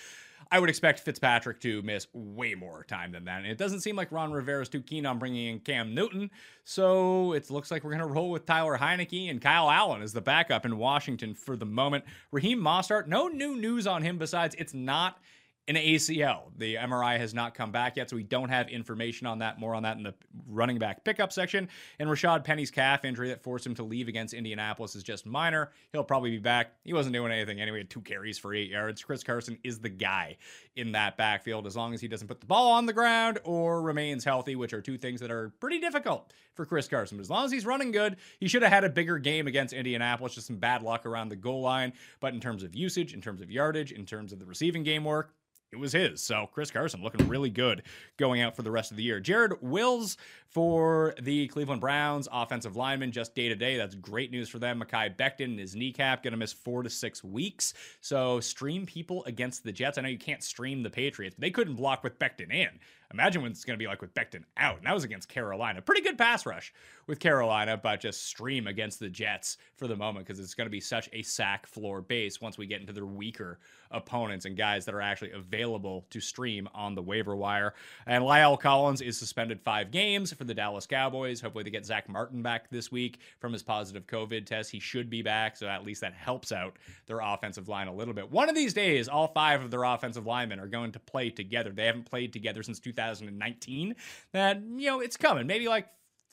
I 0.51 0.59
would 0.59 0.69
expect 0.69 0.99
Fitzpatrick 0.99 1.59
to 1.61 1.81
miss 1.81 2.07
way 2.13 2.53
more 2.53 2.83
time 2.83 3.11
than 3.11 3.25
that. 3.25 3.39
And 3.39 3.47
it 3.47 3.57
doesn't 3.57 3.79
seem 3.79 3.95
like 3.95 4.11
Ron 4.11 4.31
Rivera 4.31 4.61
is 4.61 4.69
too 4.69 4.81
keen 4.81 5.05
on 5.05 5.17
bringing 5.17 5.47
in 5.47 5.59
Cam 5.59 5.95
Newton. 5.95 6.29
So 6.63 7.33
it 7.33 7.49
looks 7.49 7.71
like 7.71 7.83
we're 7.83 7.97
going 7.97 8.07
to 8.07 8.13
roll 8.13 8.29
with 8.29 8.45
Tyler 8.45 8.77
Heinicke 8.77 9.29
and 9.29 9.41
Kyle 9.41 9.71
Allen 9.71 10.01
as 10.01 10.13
the 10.13 10.21
backup 10.21 10.65
in 10.65 10.77
Washington 10.77 11.33
for 11.33 11.55
the 11.55 11.65
moment. 11.65 12.03
Raheem 12.31 12.59
Mostert, 12.59 13.07
no 13.07 13.27
new 13.27 13.55
news 13.55 13.87
on 13.87 14.03
him 14.03 14.17
besides 14.17 14.55
it's 14.59 14.73
not 14.73 15.19
an 15.67 15.75
ACL. 15.75 16.51
The 16.57 16.75
MRI 16.75 17.17
has 17.17 17.33
not 17.33 17.55
come 17.55 17.71
back 17.71 17.97
yet, 17.97 18.09
so 18.09 18.15
we 18.15 18.23
don't 18.23 18.49
have 18.49 18.69
information 18.69 19.25
on 19.25 19.39
that. 19.39 19.59
More 19.59 19.73
on 19.73 19.83
that 19.83 19.97
in 19.97 20.03
the 20.03 20.13
running 20.47 20.77
back 20.77 21.03
pickup 21.03 21.33
section. 21.33 21.69
And 21.97 22.07
Rashad 22.07 22.43
Penny's 22.43 22.69
calf 22.69 23.03
injury 23.03 23.29
that 23.29 23.41
forced 23.41 23.65
him 23.65 23.73
to 23.75 23.83
leave 23.83 24.07
against 24.07 24.35
Indianapolis 24.35 24.95
is 24.95 25.01
just 25.01 25.25
minor. 25.25 25.71
He'll 25.91 26.03
probably 26.03 26.29
be 26.29 26.37
back. 26.37 26.73
He 26.83 26.93
wasn't 26.93 27.13
doing 27.13 27.31
anything 27.31 27.59
anyway. 27.59 27.83
Two 27.83 28.01
carries 28.01 28.37
for 28.37 28.53
eight 28.53 28.69
yards. 28.69 29.03
Chris 29.03 29.23
Carson 29.23 29.57
is 29.63 29.79
the 29.79 29.89
guy 29.89 30.37
in 30.75 30.91
that 30.91 31.17
backfield 31.17 31.65
as 31.65 31.75
long 31.75 31.95
as 31.95 32.01
he 32.01 32.07
doesn't 32.07 32.27
put 32.27 32.41
the 32.41 32.45
ball 32.45 32.73
on 32.73 32.85
the 32.85 32.93
ground 32.93 33.39
or 33.43 33.81
remains 33.81 34.23
healthy, 34.23 34.55
which 34.55 34.73
are 34.73 34.81
two 34.81 34.99
things 34.99 35.19
that 35.21 35.31
are 35.31 35.49
pretty 35.59 35.79
difficult 35.79 36.31
for 36.53 36.65
Chris 36.65 36.87
Carson. 36.87 37.17
But 37.17 37.23
as 37.23 37.29
long 37.31 37.45
as 37.45 37.51
he's 37.51 37.65
running 37.65 37.91
good, 37.91 38.17
he 38.39 38.47
should 38.47 38.61
have 38.61 38.71
had 38.71 38.83
a 38.83 38.89
bigger 38.89 39.17
game 39.17 39.47
against 39.47 39.73
Indianapolis. 39.73 40.35
Just 40.35 40.47
some 40.47 40.57
bad 40.57 40.83
luck 40.83 41.07
around 41.07 41.29
the 41.29 41.35
goal 41.35 41.61
line. 41.61 41.93
But 42.19 42.35
in 42.35 42.39
terms 42.39 42.61
of 42.61 42.75
usage, 42.75 43.15
in 43.15 43.21
terms 43.21 43.41
of 43.41 43.49
yardage, 43.49 43.91
in 43.91 44.05
terms 44.05 44.31
of 44.31 44.37
the 44.37 44.45
receiving 44.45 44.83
game 44.83 45.03
work, 45.03 45.33
it 45.75 45.79
was 45.79 45.91
his. 45.91 46.23
So 46.23 46.49
Chris 46.51 46.71
Carson 46.71 47.03
looking 47.03 47.27
really 47.27 47.49
good 47.49 47.83
going 48.17 48.41
out 48.41 48.55
for 48.55 48.63
the 48.63 48.71
rest 48.71 48.91
of 48.91 48.97
the 48.97 49.03
year. 49.03 49.19
Jared 49.19 49.61
Wills 49.61 50.17
for 50.47 51.13
the 51.21 51.47
Cleveland 51.49 51.81
Browns, 51.81 52.29
offensive 52.31 52.77
lineman, 52.77 53.11
just 53.11 53.35
day 53.35 53.49
to 53.49 53.55
day. 53.55 53.75
That's 53.75 53.93
great 53.93 54.31
news 54.31 54.47
for 54.47 54.57
them. 54.57 54.81
Mekhi 54.81 55.15
Becton, 55.15 55.59
his 55.59 55.75
kneecap, 55.75 56.23
going 56.23 56.31
to 56.31 56.37
miss 56.37 56.53
four 56.53 56.81
to 56.81 56.89
six 56.89 57.23
weeks. 57.23 57.73
So 57.99 58.39
stream 58.39 58.85
people 58.85 59.25
against 59.25 59.63
the 59.63 59.71
Jets. 59.71 59.97
I 59.97 60.01
know 60.01 60.09
you 60.09 60.17
can't 60.17 60.41
stream 60.41 60.81
the 60.81 60.89
Patriots, 60.89 61.35
but 61.35 61.41
they 61.41 61.51
couldn't 61.51 61.75
block 61.75 62.03
with 62.03 62.17
Becton 62.17 62.53
in. 62.53 62.69
Imagine 63.13 63.41
what 63.41 63.51
it's 63.51 63.63
going 63.63 63.77
to 63.77 63.83
be 63.83 63.87
like 63.87 64.01
with 64.01 64.13
Becton 64.13 64.43
out. 64.57 64.77
And 64.77 64.85
that 64.85 64.93
was 64.93 65.03
against 65.03 65.29
Carolina. 65.29 65.81
Pretty 65.81 66.01
good 66.01 66.17
pass 66.17 66.45
rush 66.45 66.73
with 67.07 67.19
Carolina, 67.19 67.77
but 67.77 67.99
just 67.99 68.25
stream 68.25 68.67
against 68.67 68.99
the 68.99 69.09
Jets 69.09 69.57
for 69.75 69.87
the 69.87 69.95
moment 69.95 70.25
because 70.25 70.39
it's 70.39 70.53
going 70.53 70.65
to 70.65 70.71
be 70.71 70.79
such 70.79 71.09
a 71.13 71.21
sack 71.21 71.67
floor 71.67 72.01
base 72.01 72.41
once 72.41 72.57
we 72.57 72.65
get 72.65 72.81
into 72.81 72.93
their 72.93 73.05
weaker 73.05 73.59
opponents 73.91 74.45
and 74.45 74.57
guys 74.57 74.85
that 74.85 74.95
are 74.95 75.01
actually 75.01 75.31
available 75.31 76.05
to 76.09 76.19
stream 76.19 76.67
on 76.73 76.95
the 76.95 77.01
waiver 77.01 77.35
wire. 77.35 77.73
And 78.07 78.23
La'el 78.23 78.59
Collins 78.59 79.01
is 79.01 79.17
suspended 79.17 79.61
five 79.61 79.91
games 79.91 80.33
for 80.33 80.43
the 80.43 80.53
Dallas 80.53 80.87
Cowboys. 80.87 81.41
Hopefully, 81.41 81.63
they 81.63 81.69
get 81.69 81.85
Zack 81.85 82.09
Martin 82.09 82.41
back 82.41 82.69
this 82.69 82.91
week 82.91 83.19
from 83.39 83.53
his 83.53 83.63
positive 83.63 84.07
COVID 84.07 84.45
test. 84.45 84.71
He 84.71 84.79
should 84.79 85.09
be 85.09 85.21
back, 85.21 85.57
so 85.57 85.67
at 85.67 85.85
least 85.85 86.01
that 86.01 86.13
helps 86.13 86.51
out 86.51 86.77
their 87.05 87.19
offensive 87.19 87.69
line 87.69 87.87
a 87.87 87.93
little 87.93 88.13
bit. 88.13 88.31
One 88.31 88.49
of 88.49 88.55
these 88.55 88.73
days, 88.73 89.07
all 89.07 89.27
five 89.27 89.63
of 89.63 89.71
their 89.71 89.83
offensive 89.83 90.25
linemen 90.25 90.59
are 90.59 90.67
going 90.67 90.91
to 90.93 90.99
play 90.99 91.29
together. 91.29 91.71
They 91.71 91.85
haven't 91.85 92.09
played 92.09 92.33
together 92.33 92.63
since 92.63 92.79
2019. 92.95 93.95
That, 94.33 94.61
you 94.61 94.87
know, 94.87 94.99
it's 94.99 95.17
coming. 95.17 95.47
Maybe 95.47 95.67
like 95.67 95.87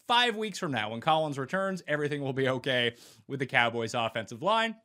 five 0.09 0.37
weeks 0.37 0.59
from 0.59 0.73
now, 0.73 0.91
when 0.91 1.01
Collins 1.01 1.39
returns, 1.39 1.83
everything 1.87 2.23
will 2.23 2.33
be 2.33 2.49
okay 2.49 2.95
with 3.27 3.41
the 3.41 3.47
Cowboys' 3.47 3.95
offensive 3.95 4.43
line 4.43 4.77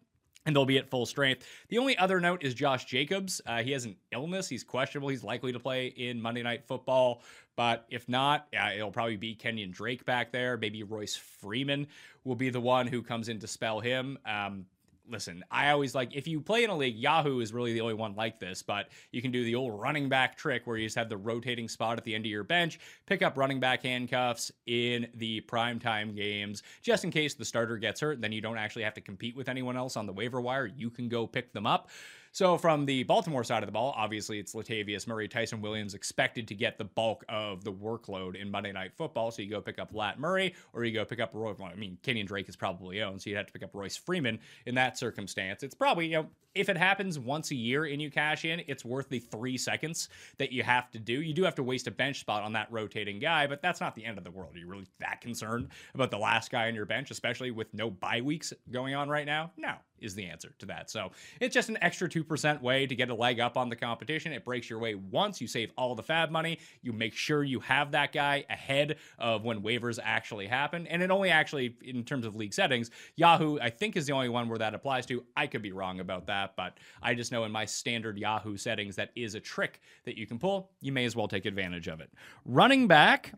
and 0.47 0.55
they'll 0.55 0.65
be 0.65 0.77
at 0.77 0.89
full 0.89 1.05
strength. 1.05 1.45
The 1.67 1.77
only 1.77 1.97
other 1.97 2.19
note 2.19 2.41
is 2.41 2.53
Josh 2.53 2.85
Jacobs. 2.85 3.41
Uh, 3.45 3.61
he 3.61 3.73
has 3.73 3.85
an 3.85 3.97
illness. 4.13 4.47
He's 4.47 4.63
questionable. 4.63 5.09
He's 5.09 5.23
likely 5.23 5.51
to 5.51 5.59
play 5.59 5.87
in 5.87 6.21
Monday 6.21 6.41
Night 6.41 6.63
Football, 6.65 7.21
but 7.57 7.85
if 7.89 8.07
not, 8.07 8.47
uh, 8.57 8.69
it'll 8.73 8.91
probably 8.91 9.17
be 9.17 9.35
Kenyon 9.35 9.71
Drake 9.71 10.05
back 10.05 10.31
there. 10.31 10.57
Maybe 10.57 10.83
Royce 10.83 11.15
Freeman 11.15 11.87
will 12.23 12.35
be 12.35 12.49
the 12.49 12.61
one 12.61 12.87
who 12.87 13.03
comes 13.03 13.27
in 13.27 13.39
to 13.39 13.47
spell 13.47 13.81
him. 13.81 14.17
Um, 14.25 14.65
listen, 15.09 15.43
I 15.51 15.71
always 15.71 15.95
like 15.95 16.15
if 16.15 16.27
you 16.27 16.41
play 16.41 16.63
in 16.63 16.69
a 16.69 16.77
league, 16.77 16.97
Yahoo 16.97 17.39
is 17.39 17.53
really 17.53 17.73
the 17.73 17.81
only 17.81 17.93
one 17.93 18.15
like 18.15 18.39
this, 18.39 18.61
but 18.61 18.89
you 19.11 19.21
can 19.21 19.31
do 19.31 19.43
the 19.43 19.55
old 19.55 19.79
running 19.79 20.09
back 20.09 20.37
trick 20.37 20.65
where 20.65 20.77
you 20.77 20.85
just 20.85 20.97
have 20.97 21.09
the 21.09 21.17
rotating 21.17 21.67
spot 21.67 21.97
at 21.97 22.03
the 22.03 22.13
end 22.15 22.25
of 22.25 22.31
your 22.31 22.43
bench, 22.43 22.79
pick 23.05 23.21
up 23.21 23.37
running 23.37 23.59
back 23.59 23.83
handcuffs 23.83 24.51
in 24.65 25.07
the 25.15 25.41
primetime 25.41 26.15
games, 26.15 26.63
just 26.81 27.03
in 27.03 27.11
case 27.11 27.33
the 27.33 27.45
starter 27.45 27.77
gets 27.77 28.01
hurt, 28.01 28.21
then 28.21 28.31
you 28.31 28.41
don't 28.41 28.57
actually 28.57 28.83
have 28.83 28.93
to 28.93 29.01
compete 29.01 29.35
with 29.35 29.49
anyone 29.49 29.77
else 29.77 29.97
on 29.97 30.05
the 30.05 30.13
waiver 30.13 30.41
wire. 30.41 30.65
You 30.65 30.89
can 30.89 31.09
go 31.09 31.27
pick 31.27 31.53
them 31.53 31.65
up. 31.65 31.89
So 32.37 32.55
from 32.55 32.85
the 32.85 33.01
Baltimore 33.01 33.43
side 33.43 33.63
of 33.63 33.67
the 33.67 33.71
ball, 33.71 33.95
obviously 33.97 34.37
it's 34.37 34.53
Latavius 34.53 35.07
Murray, 35.07 35.27
Ty'Son 35.27 35.59
Williams 35.59 35.95
expected 35.95 36.47
to 36.49 36.53
get 36.53 36.77
the 36.77 36.83
bulk 36.83 37.25
of 37.27 37.63
the 37.63 37.73
workload 37.73 38.39
in 38.39 38.51
Monday 38.51 38.71
Night 38.71 38.93
Football. 38.95 39.31
So 39.31 39.41
you 39.41 39.49
go 39.49 39.59
pick 39.59 39.79
up 39.79 39.91
Lat 39.91 40.19
Murray, 40.19 40.53
or 40.71 40.83
you 40.83 40.93
go 40.93 41.03
pick 41.03 41.19
up 41.19 41.31
Roy. 41.33 41.55
Well, 41.57 41.71
I 41.73 41.73
mean, 41.73 41.97
Kenyon 42.03 42.27
Drake 42.27 42.47
is 42.47 42.55
probably 42.55 43.01
owned, 43.01 43.23
so 43.23 43.31
you'd 43.31 43.37
have 43.37 43.47
to 43.47 43.53
pick 43.53 43.63
up 43.63 43.73
Royce 43.73 43.97
Freeman 43.97 44.37
in 44.67 44.75
that 44.75 44.99
circumstance. 44.99 45.63
It's 45.63 45.73
probably 45.73 46.05
you 46.05 46.17
know 46.17 46.27
if 46.53 46.69
it 46.69 46.77
happens 46.77 47.17
once 47.17 47.49
a 47.49 47.55
year 47.55 47.85
and 47.85 47.99
you 47.99 48.11
cash 48.11 48.45
in, 48.45 48.61
it's 48.67 48.85
worth 48.85 49.09
the 49.09 49.17
three 49.17 49.57
seconds 49.57 50.09
that 50.37 50.51
you 50.51 50.61
have 50.61 50.91
to 50.91 50.99
do. 50.99 51.23
You 51.23 51.33
do 51.33 51.43
have 51.43 51.55
to 51.55 51.63
waste 51.63 51.87
a 51.87 51.91
bench 51.91 52.19
spot 52.19 52.43
on 52.43 52.53
that 52.53 52.71
rotating 52.71 53.17
guy, 53.17 53.47
but 53.47 53.63
that's 53.63 53.81
not 53.81 53.95
the 53.95 54.05
end 54.05 54.19
of 54.19 54.23
the 54.23 54.31
world. 54.31 54.55
Are 54.55 54.59
you 54.59 54.67
really 54.67 54.85
that 54.99 55.21
concerned 55.21 55.69
about 55.95 56.11
the 56.11 56.19
last 56.19 56.51
guy 56.51 56.67
on 56.67 56.75
your 56.75 56.85
bench, 56.85 57.09
especially 57.09 57.49
with 57.49 57.73
no 57.73 57.89
bye 57.89 58.21
weeks 58.21 58.53
going 58.69 58.93
on 58.93 59.09
right 59.09 59.25
now? 59.25 59.51
No, 59.57 59.73
is 60.01 60.15
the 60.15 60.25
answer 60.25 60.53
to 60.59 60.65
that. 60.67 60.89
So 60.89 61.11
it's 61.39 61.53
just 61.53 61.69
an 61.69 61.77
extra 61.81 62.09
2% 62.09 62.61
way 62.61 62.87
to 62.87 62.95
get 62.95 63.09
a 63.09 63.15
leg 63.15 63.39
up 63.39 63.57
on 63.57 63.69
the 63.69 63.75
competition. 63.75 64.31
It 64.31 64.45
breaks 64.45 64.69
your 64.69 64.79
way 64.79 64.95
once. 64.95 65.41
You 65.41 65.47
save 65.47 65.71
all 65.77 65.95
the 65.95 66.03
fab 66.03 66.31
money. 66.31 66.59
You 66.81 66.93
make 66.93 67.13
sure 67.13 67.43
you 67.43 67.59
have 67.59 67.91
that 67.91 68.13
guy 68.13 68.45
ahead 68.49 68.97
of 69.19 69.43
when 69.43 69.61
waivers 69.61 69.99
actually 70.01 70.47
happen. 70.47 70.87
And 70.87 71.03
it 71.03 71.11
only 71.11 71.29
actually, 71.29 71.75
in 71.83 72.03
terms 72.03 72.25
of 72.25 72.35
league 72.35 72.53
settings, 72.53 72.89
Yahoo, 73.15 73.59
I 73.59 73.69
think, 73.69 73.95
is 73.95 74.05
the 74.05 74.13
only 74.13 74.29
one 74.29 74.47
where 74.47 74.59
that 74.59 74.73
applies 74.73 75.05
to. 75.07 75.23
I 75.35 75.47
could 75.47 75.61
be 75.61 75.71
wrong 75.71 75.99
about 75.99 76.27
that 76.27 76.37
that, 76.37 76.55
but 76.55 76.77
I 77.01 77.13
just 77.13 77.31
know 77.31 77.43
in 77.43 77.51
my 77.51 77.65
standard 77.65 78.17
Yahoo 78.17 78.57
settings 78.57 78.95
that 78.95 79.11
is 79.15 79.35
a 79.35 79.39
trick 79.39 79.81
that 80.05 80.17
you 80.17 80.25
can 80.25 80.39
pull. 80.39 80.71
You 80.81 80.91
may 80.91 81.05
as 81.05 81.15
well 81.15 81.27
take 81.27 81.45
advantage 81.45 81.87
of 81.87 81.99
it. 81.99 82.11
Running 82.45 82.87
back, 82.87 83.33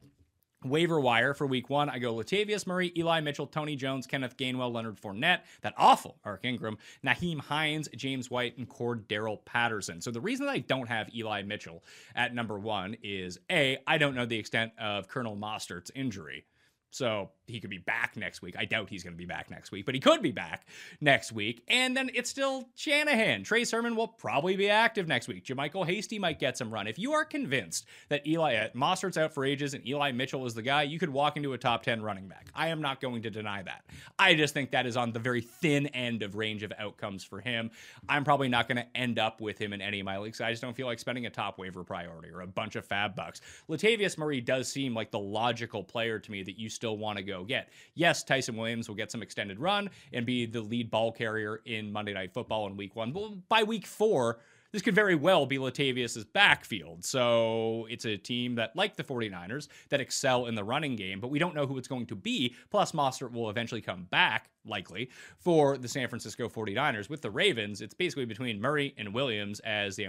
Waiver 0.66 0.99
wire 0.99 1.34
for 1.34 1.47
week 1.47 1.70
one, 1.70 1.89
I 1.89 1.99
go 1.99 2.14
Latavius 2.14 2.68
Murray, 2.68 2.91
Eli 2.97 3.22
Mitchell, 3.22 3.47
Tony 3.47 3.78
Jones, 3.78 4.05
Kenneth 4.05 4.36
Gainwell, 4.36 4.74
Leonard 4.74 4.99
Fournette, 4.99 5.41
that 5.62 5.74
awful 5.78 6.18
Mark 6.26 6.43
Ingram, 6.43 6.78
Nyheim 7.05 7.39
Hines, 7.39 7.88
James 7.95 8.30
White, 8.30 8.57
and 8.57 8.68
Cordarrelle 8.68 9.43
Patterson. 9.45 10.01
So 10.01 10.12
the 10.12 10.20
reason 10.20 10.45
that 10.45 10.51
I 10.51 10.60
don't 10.60 10.88
have 10.88 11.16
Eli 11.16 11.43
Mitchell 11.43 11.84
at 12.14 12.36
number 12.36 12.60
one 12.60 12.97
is 13.01 13.39
A, 13.49 13.78
I 13.88 13.97
don't 13.97 14.16
know 14.16 14.26
the 14.26 14.38
extent 14.38 14.74
of 14.78 15.07
Colonel 15.07 15.38
Mostert's 15.38 15.91
injury. 15.95 16.45
So 16.91 17.30
he 17.50 17.60
could 17.60 17.70
be 17.70 17.78
back 17.78 18.16
next 18.16 18.41
week. 18.41 18.56
I 18.58 18.66
doubt 18.66 18.89
he's 18.89 19.04
going 19.04 19.14
to 19.14 19.18
be 19.18 19.26
back 19.26 19.50
next 19.50 19.72
week, 19.72 19.86
but 19.86 19.95
he 19.95 20.02
could 20.02 20.22
be 20.22 20.32
back 20.32 20.66
next 21.02 21.32
week. 21.32 21.64
And 21.68 21.95
then 21.95 22.10
it's 22.14 22.30
still 22.30 22.70
Shanahan. 22.76 23.43
Trey 23.43 23.64
Sermon 23.64 23.95
will 23.95 24.08
probably 24.08 24.56
be 24.56 24.70
active 24.70 25.08
next 25.08 25.28
week. 25.28 25.45
JaMycal 25.45 25.86
Hasty 25.86 26.20
might 26.20 26.39
get 26.39 26.58
some 26.58 26.72
run. 26.72 26.88
If 26.88 27.00
you 27.00 27.14
are 27.14 27.26
convinced 27.26 27.86
that 28.10 28.26
Eli 28.28 28.56
uh, 28.56 28.70
Mostert's 28.76 29.18
out 29.18 29.34
for 29.34 29.45
ages 29.45 29.74
and 29.74 29.86
Eli 29.88 30.12
Mitchell 30.12 30.45
is 30.45 30.54
the 30.54 30.62
guy, 30.62 30.84
you 30.84 31.00
could 31.00 31.10
walk 31.10 31.38
into 31.38 31.54
a 31.54 31.58
top 31.58 31.84
10 31.84 32.02
running 32.02 32.28
back. 32.28 32.47
I 32.56 32.70
am 32.70 32.82
not 32.82 33.02
going 33.02 33.22
to 33.24 33.30
deny 33.30 33.64
that. 33.64 33.84
I 34.18 34.36
just 34.36 34.54
think 34.54 34.72
that 34.72 34.86
is 34.86 34.97
on 34.97 35.12
the 35.12 35.20
very 35.20 35.41
thin 35.41 35.88
end 35.88 36.24
of 36.24 36.36
range 36.36 36.64
of 36.64 36.74
outcomes 36.78 37.24
for 37.24 37.41
him. 37.41 37.72
I'm 38.08 38.24
probably 38.24 38.50
not 38.50 38.68
going 38.68 38.78
to 38.78 38.88
end 38.95 39.20
up 39.20 39.41
with 39.41 39.58
him 39.58 39.74
in 39.74 39.82
any 39.82 40.00
of 40.00 40.06
my 40.06 40.18
leagues. 40.18 40.41
I 40.41 40.52
just 40.52 40.62
don't 40.62 40.76
feel 40.76 40.88
like 40.88 41.00
spending 41.00 41.26
a 41.26 41.30
top 41.30 41.58
waiver 41.58 41.84
priority 41.84 42.30
or 42.30 42.41
a 42.41 42.47
bunch 42.47 42.76
of 42.76 42.86
fab 42.86 43.16
bucks. 43.16 43.41
Latavius 43.70 44.18
Murray 44.18 44.41
does 44.41 44.68
seem 44.68 44.93
like 44.93 45.12
the 45.12 45.20
logical 45.20 45.84
player 45.84 46.20
to 46.20 46.32
me 46.32 46.43
that 46.43 46.60
you 46.60 46.70
still 46.70 46.97
want 46.97 47.18
to 47.18 47.24
go 47.24 47.38
get. 47.45 47.69
Yes, 47.95 48.23
Ty'Son 48.23 48.55
Williams 48.55 48.87
will 48.87 48.95
get 48.95 49.11
some 49.11 49.21
extended 49.21 49.59
run 49.59 49.89
and 50.13 50.25
be 50.25 50.45
the 50.45 50.61
lead 50.61 50.89
ball 50.89 51.11
carrier 51.11 51.61
in 51.65 51.91
Monday 51.91 52.13
Night 52.13 52.33
Football 52.33 52.67
in 52.67 52.77
week 52.77 52.95
one. 52.95 53.11
But 53.11 53.47
by 53.49 53.63
week 53.63 53.85
four, 53.85 54.39
this 54.71 54.81
could 54.81 54.93
very 54.93 55.15
well 55.15 55.45
be 55.45 55.57
Latavius's 55.57 56.25
backfield. 56.25 57.03
So 57.03 57.87
it's 57.89 58.05
a 58.05 58.17
team 58.17 58.55
that, 58.55 58.75
like 58.75 58.95
the 58.95 59.03
49ers, 59.03 59.67
that 59.89 59.99
excel 59.99 60.45
in 60.45 60.55
the 60.55 60.63
running 60.63 60.95
game, 60.95 61.19
but 61.19 61.29
we 61.29 61.39
don't 61.39 61.55
know 61.55 61.65
who 61.65 61.77
it's 61.77 61.87
going 61.87 62.05
to 62.07 62.15
be. 62.15 62.55
Plus, 62.69 62.91
Mostert 62.91 63.31
will 63.31 63.49
eventually 63.49 63.81
come 63.81 64.07
back, 64.11 64.49
likely, 64.66 65.10
for 65.38 65.78
the 65.78 65.88
San 65.88 66.07
Francisco 66.07 66.47
49ers. 66.49 67.10
With 67.10 67.22
the 67.22 67.32
Ravens, 67.32 67.82
it's 67.82 67.93
basically 67.93 68.26
between 68.26 68.60
Murray 68.62 68.93
and 68.97 69.14
Williams 69.14 69.60
as 69.62 69.95
the, 69.95 70.07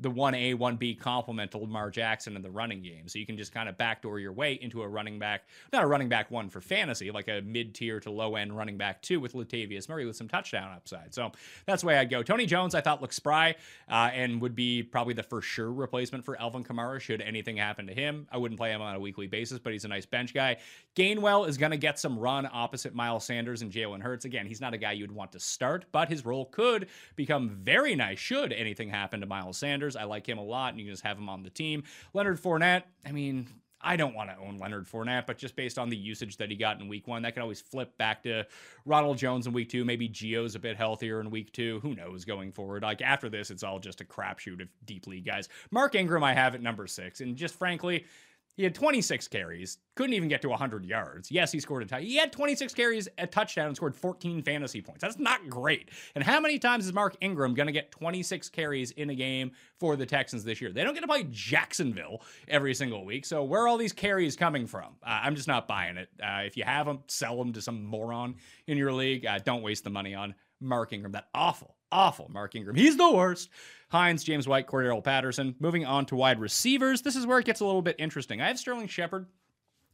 the 0.00 0.10
1A, 0.10 0.56
1B 0.56 0.98
complement 0.98 1.50
to 1.52 1.58
Lamar 1.58 1.90
Jackson 1.90 2.36
in 2.36 2.42
the 2.42 2.50
running 2.50 2.82
game. 2.82 3.08
So 3.08 3.18
you 3.18 3.26
can 3.26 3.36
just 3.36 3.52
kind 3.52 3.68
of 3.68 3.78
backdoor 3.78 4.18
your 4.18 4.32
way 4.32 4.54
into 4.54 4.82
a 4.82 4.88
running 4.88 5.18
back, 5.18 5.44
not 5.72 5.82
a 5.82 5.86
running 5.86 6.08
back 6.08 6.30
one 6.30 6.48
for 6.48 6.60
fantasy, 6.60 7.10
like 7.10 7.28
a 7.28 7.42
mid 7.42 7.74
tier 7.74 8.00
to 8.00 8.10
low 8.10 8.36
end 8.36 8.56
running 8.56 8.76
back 8.76 9.02
two 9.02 9.20
with 9.20 9.32
Latavius 9.34 9.88
Murray 9.88 10.06
with 10.06 10.16
some 10.16 10.28
touchdown 10.28 10.72
upside. 10.74 11.14
So 11.14 11.32
that's 11.66 11.82
the 11.82 11.88
way 11.88 11.98
I'd 11.98 12.10
go. 12.10 12.22
Tony 12.22 12.46
Jones, 12.46 12.74
I 12.74 12.80
thought 12.80 13.00
looked 13.00 13.14
spry. 13.14 13.54
Uh, 13.88 14.10
and 14.12 14.40
would 14.40 14.54
be 14.54 14.82
probably 14.82 15.14
the 15.14 15.22
for 15.22 15.42
sure 15.42 15.72
replacement 15.72 16.24
for 16.24 16.40
Alvin 16.40 16.64
Kamara 16.64 17.00
should 17.00 17.20
anything 17.20 17.56
happen 17.56 17.86
to 17.86 17.94
him. 17.94 18.26
I 18.30 18.38
wouldn't 18.38 18.58
play 18.58 18.70
him 18.70 18.80
on 18.80 18.94
a 18.94 19.00
weekly 19.00 19.26
basis, 19.26 19.58
but 19.58 19.72
he's 19.72 19.84
a 19.84 19.88
nice 19.88 20.06
bench 20.06 20.32
guy. 20.32 20.58
Gainwell 20.94 21.48
is 21.48 21.56
going 21.56 21.70
to 21.70 21.76
get 21.76 21.98
some 21.98 22.18
run 22.18 22.48
opposite 22.52 22.94
Miles 22.94 23.24
Sanders 23.24 23.62
and 23.62 23.72
Jalen 23.72 24.02
Hurts. 24.02 24.24
Again, 24.24 24.46
he's 24.46 24.60
not 24.60 24.74
a 24.74 24.78
guy 24.78 24.92
you'd 24.92 25.12
want 25.12 25.32
to 25.32 25.40
start, 25.40 25.86
but 25.92 26.08
his 26.08 26.24
role 26.24 26.46
could 26.46 26.88
become 27.16 27.48
very 27.48 27.94
nice 27.94 28.18
should 28.18 28.52
anything 28.52 28.90
happen 28.90 29.20
to 29.20 29.26
Miles 29.26 29.56
Sanders. 29.56 29.96
I 29.96 30.04
like 30.04 30.28
him 30.28 30.38
a 30.38 30.44
lot, 30.44 30.72
and 30.72 30.80
you 30.80 30.86
can 30.86 30.92
just 30.92 31.04
have 31.04 31.18
him 31.18 31.28
on 31.28 31.42
the 31.42 31.50
team. 31.50 31.84
Leonard 32.12 32.40
Fournette, 32.40 32.82
I 33.06 33.12
mean, 33.12 33.48
I 33.82 33.96
don't 33.96 34.14
want 34.14 34.30
to 34.30 34.36
own 34.36 34.58
Leonard 34.58 34.86
Fournette, 34.86 35.26
but 35.26 35.38
just 35.38 35.56
based 35.56 35.78
on 35.78 35.88
the 35.88 35.96
usage 35.96 36.36
that 36.36 36.50
he 36.50 36.56
got 36.56 36.80
in 36.80 36.88
week 36.88 37.08
one, 37.08 37.22
that 37.22 37.34
can 37.34 37.42
always 37.42 37.60
flip 37.60 37.96
back 37.98 38.22
to 38.22 38.46
Ronald 38.84 39.18
Jones 39.18 39.46
in 39.46 39.52
week 39.52 39.70
two. 39.70 39.84
Maybe 39.84 40.08
Gio's 40.08 40.54
a 40.54 40.60
bit 40.60 40.76
healthier 40.76 41.20
in 41.20 41.30
week 41.30 41.52
two. 41.52 41.80
Who 41.80 41.94
knows 41.94 42.24
going 42.24 42.52
forward? 42.52 42.84
Like 42.84 43.02
after 43.02 43.28
this, 43.28 43.50
it's 43.50 43.64
all 43.64 43.80
just 43.80 44.00
a 44.00 44.04
crapshoot 44.04 44.62
of 44.62 44.68
deep 44.84 45.06
league 45.06 45.24
guys. 45.26 45.48
Mark 45.72 45.94
Ingram, 45.96 46.22
I 46.22 46.32
have 46.32 46.54
at 46.54 46.62
number 46.62 46.86
six. 46.86 47.20
And 47.20 47.36
just 47.36 47.58
frankly, 47.58 48.04
he 48.54 48.64
had 48.64 48.74
26 48.74 49.28
carries, 49.28 49.78
couldn't 49.94 50.14
even 50.14 50.28
get 50.28 50.42
to 50.42 50.48
100 50.48 50.84
yards. 50.84 51.30
Yes, 51.30 51.52
he 51.52 51.60
scored 51.60 51.82
a 51.82 51.86
touchdown. 51.86 52.06
He 52.06 52.16
had 52.16 52.32
26 52.32 52.74
carries, 52.74 53.08
a 53.18 53.26
touchdown, 53.26 53.68
and 53.68 53.76
scored 53.76 53.94
14 53.94 54.42
fantasy 54.42 54.82
points. 54.82 55.00
That's 55.00 55.18
not 55.18 55.48
great. 55.48 55.90
And 56.14 56.22
how 56.22 56.40
many 56.40 56.58
times 56.58 56.86
is 56.86 56.92
Mark 56.92 57.16
Ingram 57.20 57.54
going 57.54 57.66
to 57.66 57.72
get 57.72 57.90
26 57.92 58.48
carries 58.50 58.90
in 58.92 59.10
a 59.10 59.14
game 59.14 59.52
for 59.78 59.96
the 59.96 60.06
Texans 60.06 60.44
this 60.44 60.60
year? 60.60 60.70
They 60.72 60.84
don't 60.84 60.94
get 60.94 61.00
to 61.00 61.06
play 61.06 61.26
Jacksonville 61.30 62.22
every 62.48 62.74
single 62.74 63.04
week. 63.04 63.24
So 63.24 63.42
where 63.42 63.62
are 63.62 63.68
all 63.68 63.78
these 63.78 63.92
carries 63.92 64.36
coming 64.36 64.66
from? 64.66 64.96
Uh, 65.02 65.20
I'm 65.22 65.34
just 65.34 65.48
not 65.48 65.66
buying 65.66 65.96
it. 65.96 66.08
Uh, 66.22 66.42
if 66.44 66.56
you 66.56 66.64
have 66.64 66.86
them, 66.86 67.00
sell 67.08 67.36
them 67.38 67.52
to 67.54 67.62
some 67.62 67.84
moron 67.84 68.34
in 68.66 68.76
your 68.76 68.92
league. 68.92 69.24
Uh, 69.24 69.38
don't 69.38 69.62
waste 69.62 69.84
the 69.84 69.90
money 69.90 70.14
on 70.14 70.34
Mark 70.60 70.92
Ingram. 70.92 71.12
That 71.12 71.28
awful, 71.34 71.76
awful 71.92 72.28
Mark 72.32 72.54
Ingram. 72.56 72.74
He's 72.74 72.96
the 72.96 73.12
worst. 73.12 73.50
Hines, 73.90 74.24
James 74.24 74.48
White, 74.48 74.66
Cordarrelle 74.66 75.04
Patterson. 75.04 75.54
Moving 75.60 75.84
on 75.84 76.06
to 76.06 76.16
wide 76.16 76.40
receivers. 76.40 77.02
This 77.02 77.14
is 77.14 77.26
where 77.26 77.38
it 77.38 77.44
gets 77.44 77.60
a 77.60 77.64
little 77.64 77.82
bit 77.82 77.96
interesting. 77.98 78.40
I 78.40 78.48
have 78.48 78.58
Sterling 78.58 78.88
Shepard 78.88 79.26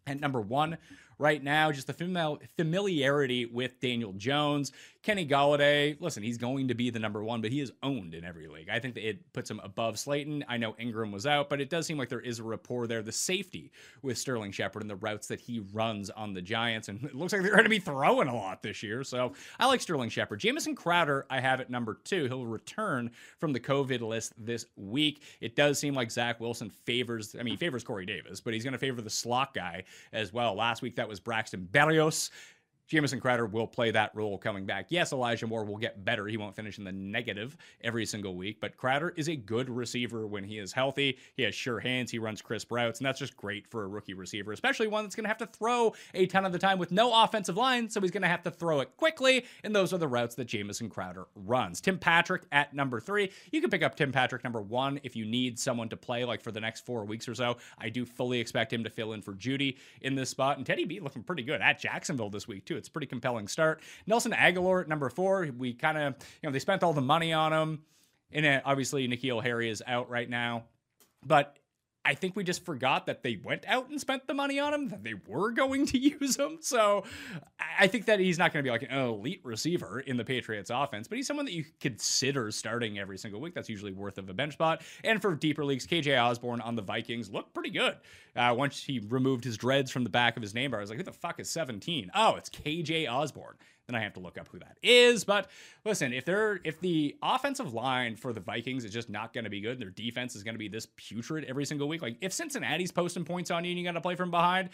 at 0.07 0.21
number 0.21 0.41
one 0.41 0.79
right 1.19 1.43
now. 1.43 1.71
Just 1.73 1.87
the 1.87 2.39
familiarity 2.57 3.47
with 3.47 3.81
Daniel 3.81 4.13
Jones. 4.13 4.73
Kenny 5.03 5.27
Golladay. 5.27 5.97
listen, 6.01 6.23
he's 6.23 6.37
going 6.39 6.69
to 6.69 6.75
be 6.75 6.91
the 6.91 6.99
number 6.99 7.23
one, 7.23 7.41
but 7.41 7.51
he 7.51 7.61
is 7.61 7.73
owned 7.83 8.15
in 8.15 8.25
every 8.25 8.47
league. 8.47 8.69
I 8.69 8.79
think 8.79 8.95
that 8.95 9.09
it 9.09 9.33
puts 9.33 9.51
him 9.51 9.61
above 9.63 9.99
Slayton. 9.99 10.45
I 10.49 10.57
know 10.57 10.75
Ingram 10.79 11.13
was 11.13 11.25
out, 11.25 11.49
but 11.49 11.61
it 11.61 11.71
does 11.71 11.87
seem 11.87 11.97
like 11.97 12.09
there 12.09 12.21
is 12.21 12.41
a 12.41 12.43
rapport 12.43 12.87
there. 12.87 13.01
The 13.01 13.13
safety 13.13 13.71
with 14.03 14.19
Sterling 14.19 14.53
Shepard 14.53 14.83
and 14.83 14.91
the 14.91 14.97
routes 14.97 15.29
that 15.29 15.41
he 15.41 15.61
runs 15.73 16.11
on 16.11 16.35
the 16.35 16.43
Giants, 16.43 16.89
and 16.89 17.03
it 17.05 17.15
looks 17.15 17.33
like 17.33 17.43
they're 17.43 17.53
going 17.53 17.65
to 17.65 17.71
be 17.71 17.79
throwing 17.79 18.29
a 18.29 18.35
lot 18.35 18.63
this 18.63 18.83
year. 18.83 19.05
So 19.05 19.33
I 19.59 19.67
like 19.67 19.81
Sterling 19.81 20.11
Shepard. 20.11 20.41
Jamison 20.41 20.75
Crowder, 20.75 21.27
I 21.31 21.41
have 21.41 21.61
at 21.61 21.71
number 21.71 21.99
two. 22.05 22.27
He'll 22.27 22.45
return 22.45 23.11
from 23.39 23.53
the 23.53 23.61
COVID 23.61 24.01
list 24.01 24.35
this 24.37 24.67
week. 24.77 25.23
It 25.41 25.57
does 25.57 25.79
seem 25.79 25.95
like 25.95 26.11
Zach 26.11 26.41
Wilson 26.41 26.69
favors, 26.69 27.35
I 27.35 27.43
mean, 27.45 27.53
he 27.53 27.57
favors 27.57 27.85
Corey 27.85 28.05
Davis, 28.05 28.41
but 28.41 28.53
he's 28.53 28.65
going 28.65 28.73
to 28.73 28.79
favor 28.79 29.01
the 29.01 29.09
slot 29.09 29.55
guy 29.55 29.85
as 30.13 30.33
well. 30.33 30.55
Last 30.55 30.83
week, 30.83 30.97
that 30.97 31.08
was 31.09 31.21
Braxton 31.21 31.69
Berrios. 31.71 32.31
Jamison 32.89 33.21
Crowder 33.21 33.47
will 33.47 33.67
play 33.67 33.91
that 33.91 34.15
role 34.15 34.39
coming 34.39 34.65
back. 34.65 34.87
Yes, 34.89 35.13
Elijah 35.13 35.47
Moore 35.47 35.65
will 35.65 35.77
get 35.77 36.05
better. 36.05 36.27
He 36.27 36.39
won't 36.39 36.57
finish 36.57 36.79
in 36.79 36.85
the 36.85 36.93
negative 36.93 37.57
every 37.83 38.07
single 38.07 38.35
week, 38.35 38.59
but 38.61 38.77
Crowder 38.79 39.13
is 39.17 39.29
a 39.29 39.37
good 39.37 39.69
receiver 39.69 40.27
when 40.27 40.43
he 40.43 40.59
is 40.59 40.73
healthy. 40.73 41.19
He 41.37 41.43
has 41.43 41.55
sure 41.55 41.79
hands, 41.79 42.11
he 42.11 42.19
runs 42.19 42.41
crisp 42.41 42.73
routes, 42.73 42.99
and 42.99 43.07
that's 43.07 43.19
just 43.19 43.37
great 43.37 43.67
for 43.67 43.85
a 43.85 43.89
rookie 43.89 44.15
receiver, 44.15 44.53
especially 44.53 44.89
one 44.89 45.05
that's 45.05 45.15
going 45.15 45.25
to 45.25 45.29
have 45.29 45.39
to 45.39 45.47
throw 45.47 45.93
a 46.15 46.27
ton 46.27 46.47
of 46.47 46.53
the 46.53 46.59
time 46.59 46.79
with 46.79 46.91
no 46.91 47.23
offensive 47.23 47.59
line, 47.59 47.91
so 47.91 48.01
he's 48.01 48.11
going 48.11 48.23
to 48.23 48.29
have 48.29 48.43
to 48.45 48.51
throw 48.51 48.81
it 48.81 48.97
quickly, 48.97 49.45
and 49.65 49.77
those 49.77 49.93
are 49.93 49.99
the 49.99 50.09
routes 50.09 50.35
that 50.37 50.47
Jamison 50.47 50.89
Crowder 50.89 51.27
runs. 51.35 51.83
Tim 51.83 51.99
Patrick 51.99 52.45
at 52.53 52.73
number 52.73 53.01
three. 53.01 53.31
You 53.53 53.61
can 53.61 53.69
pick 53.69 53.83
up 53.83 53.97
Tim 53.97 54.13
Patrick 54.13 54.45
number 54.45 54.63
one 54.63 54.99
if 55.03 55.15
you 55.15 55.27
need 55.27 55.59
someone 55.59 55.91
to 55.91 55.97
play 55.97 56.25
like 56.25 56.43
for 56.43 56.53
the 56.53 56.61
next 56.61 56.87
four 56.87 57.05
weeks 57.05 57.29
or 57.29 57.35
so. 57.35 57.59
I 57.77 57.91
do 57.91 58.07
fully 58.07 58.41
expect 58.41 58.73
him 58.73 58.83
to 58.85 58.91
fill 58.91 59.13
in 59.13 59.21
for 59.21 59.35
Judy 59.35 59.77
in 60.01 60.15
this 60.15 60.31
spot, 60.31 60.57
and 60.57 60.65
Teddy 60.65 60.87
B 60.87 61.01
looking 61.01 61.23
pretty 61.23 61.43
good 61.43 61.61
at 61.61 61.79
Jacksonville 61.79 62.31
this 62.31 62.49
week, 62.49 62.65
too. 62.65 62.78
It's 62.79 62.89
pretty 62.89 63.07
compelling 63.07 63.49
start. 63.49 63.83
Nelson 64.07 64.33
Agholor 64.33 64.81
at 64.81 64.89
number 64.89 65.11
four. 65.11 65.49
We 65.59 65.75
kind 65.75 65.99
of, 65.99 66.15
you 66.43 66.49
know, 66.49 66.53
they 66.53 66.59
spent 66.59 66.83
all 66.83 66.95
the 66.95 67.03
money 67.03 67.35
on 67.35 67.53
him. 67.53 67.81
And 68.33 68.63
obviously, 68.65 69.07
N'Keal 69.09 69.43
Harry 69.43 69.69
is 69.69 69.83
out 69.87 70.09
right 70.09 70.29
now. 70.29 70.65
But 71.27 71.58
I 72.09 72.15
think 72.15 72.37
we 72.37 72.43
just 72.43 72.65
forgot 72.65 73.05
that 73.05 73.23
they 73.23 73.37
went 73.45 73.65
out 73.69 73.91
and 73.91 74.01
spent 74.01 74.27
the 74.27 74.33
money 74.33 74.59
on 74.59 74.73
him, 74.73 74.89
that 74.89 75.05
they 75.05 75.13
were 75.27 75.51
going 75.51 75.85
to 75.89 75.99
use 76.21 76.39
him. 76.39 76.57
So 76.63 77.05
I 77.79 77.87
think 77.87 78.07
that 78.07 78.19
he's 78.19 78.39
not 78.39 78.51
going 78.51 78.65
to 78.65 78.67
be 78.67 78.71
like 78.71 78.83
an 78.83 78.99
elite 78.99 79.43
receiver 79.45 80.01
in 80.01 80.17
the 80.17 80.25
Patriots 80.25 80.71
offense, 80.73 81.07
but 81.07 81.17
he's 81.17 81.27
someone 81.27 81.45
that 81.45 81.53
you 81.53 81.67
consider 81.81 82.51
starting 82.51 82.99
every 82.99 83.19
single 83.19 83.43
week. 83.43 83.53
That's 83.53 83.69
usually 83.69 83.93
worth 83.93 84.17
of 84.17 84.31
a 84.31 84.33
bench 84.33 84.55
spot. 84.55 84.81
And 85.05 85.21
for 85.21 85.35
deeper 85.35 85.67
leagues, 85.67 85.87
KJ 85.87 86.19
Osborn 86.19 86.63
on 86.63 86.77
the 86.77 86.83
Vikings 86.83 87.31
looked 87.31 87.53
pretty 87.53 87.71
good. 87.71 87.99
Uh, 88.35 88.55
once 88.57 88.83
he 88.83 89.01
removed 89.01 89.45
his 89.45 89.59
dreads 89.59 89.91
from 89.91 90.03
the 90.03 90.09
back 90.09 90.35
of 90.37 90.43
his 90.43 90.55
name 90.55 90.71
bar, 90.71 90.81
I 90.81 90.85
was 90.85 90.89
like, 90.89 90.97
who 90.97 91.05
the 91.05 91.13
fuck 91.13 91.39
is 91.41 91.51
17? 91.51 92.11
Oh, 92.15 92.37
it's 92.37 92.49
KJ 92.49 93.07
Osborn 93.07 93.57
then 93.89 93.99
I 93.99 94.05
have 94.05 94.13
to 94.15 94.21
look 94.21 94.37
up 94.37 94.49
who 94.53 94.59
that 94.59 94.77
is. 94.83 95.25
But 95.25 95.51
listen, 95.85 96.13
if 96.13 96.25
they're 96.27 96.61
if 96.63 96.79
the 96.81 97.17
offensive 97.23 97.73
line 97.73 98.17
for 98.17 98.35
the 98.35 98.41
Vikings 98.41 98.85
is 98.85 98.93
just 98.93 99.09
not 99.09 99.33
going 99.33 99.45
to 99.45 99.51
be 99.51 99.61
good, 99.61 99.73
and 99.73 99.81
their 99.81 99.91
defense 99.91 100.37
is 100.37 100.43
going 100.43 100.55
to 100.55 100.59
be 100.59 100.69
this 100.69 100.87
putrid 100.97 101.47
every 101.47 101.65
single 101.65 101.89
week, 101.89 102.03
like 102.03 102.17
if 102.21 102.33
Cincinnati's 102.33 102.93
posting 102.93 103.25
points 103.25 103.51
on 103.51 103.65
you 103.65 103.71
and 103.71 103.79
you 103.79 103.85
got 103.85 103.93
to 103.93 104.01
play 104.01 104.15
from 104.15 104.31
behind, 104.31 104.69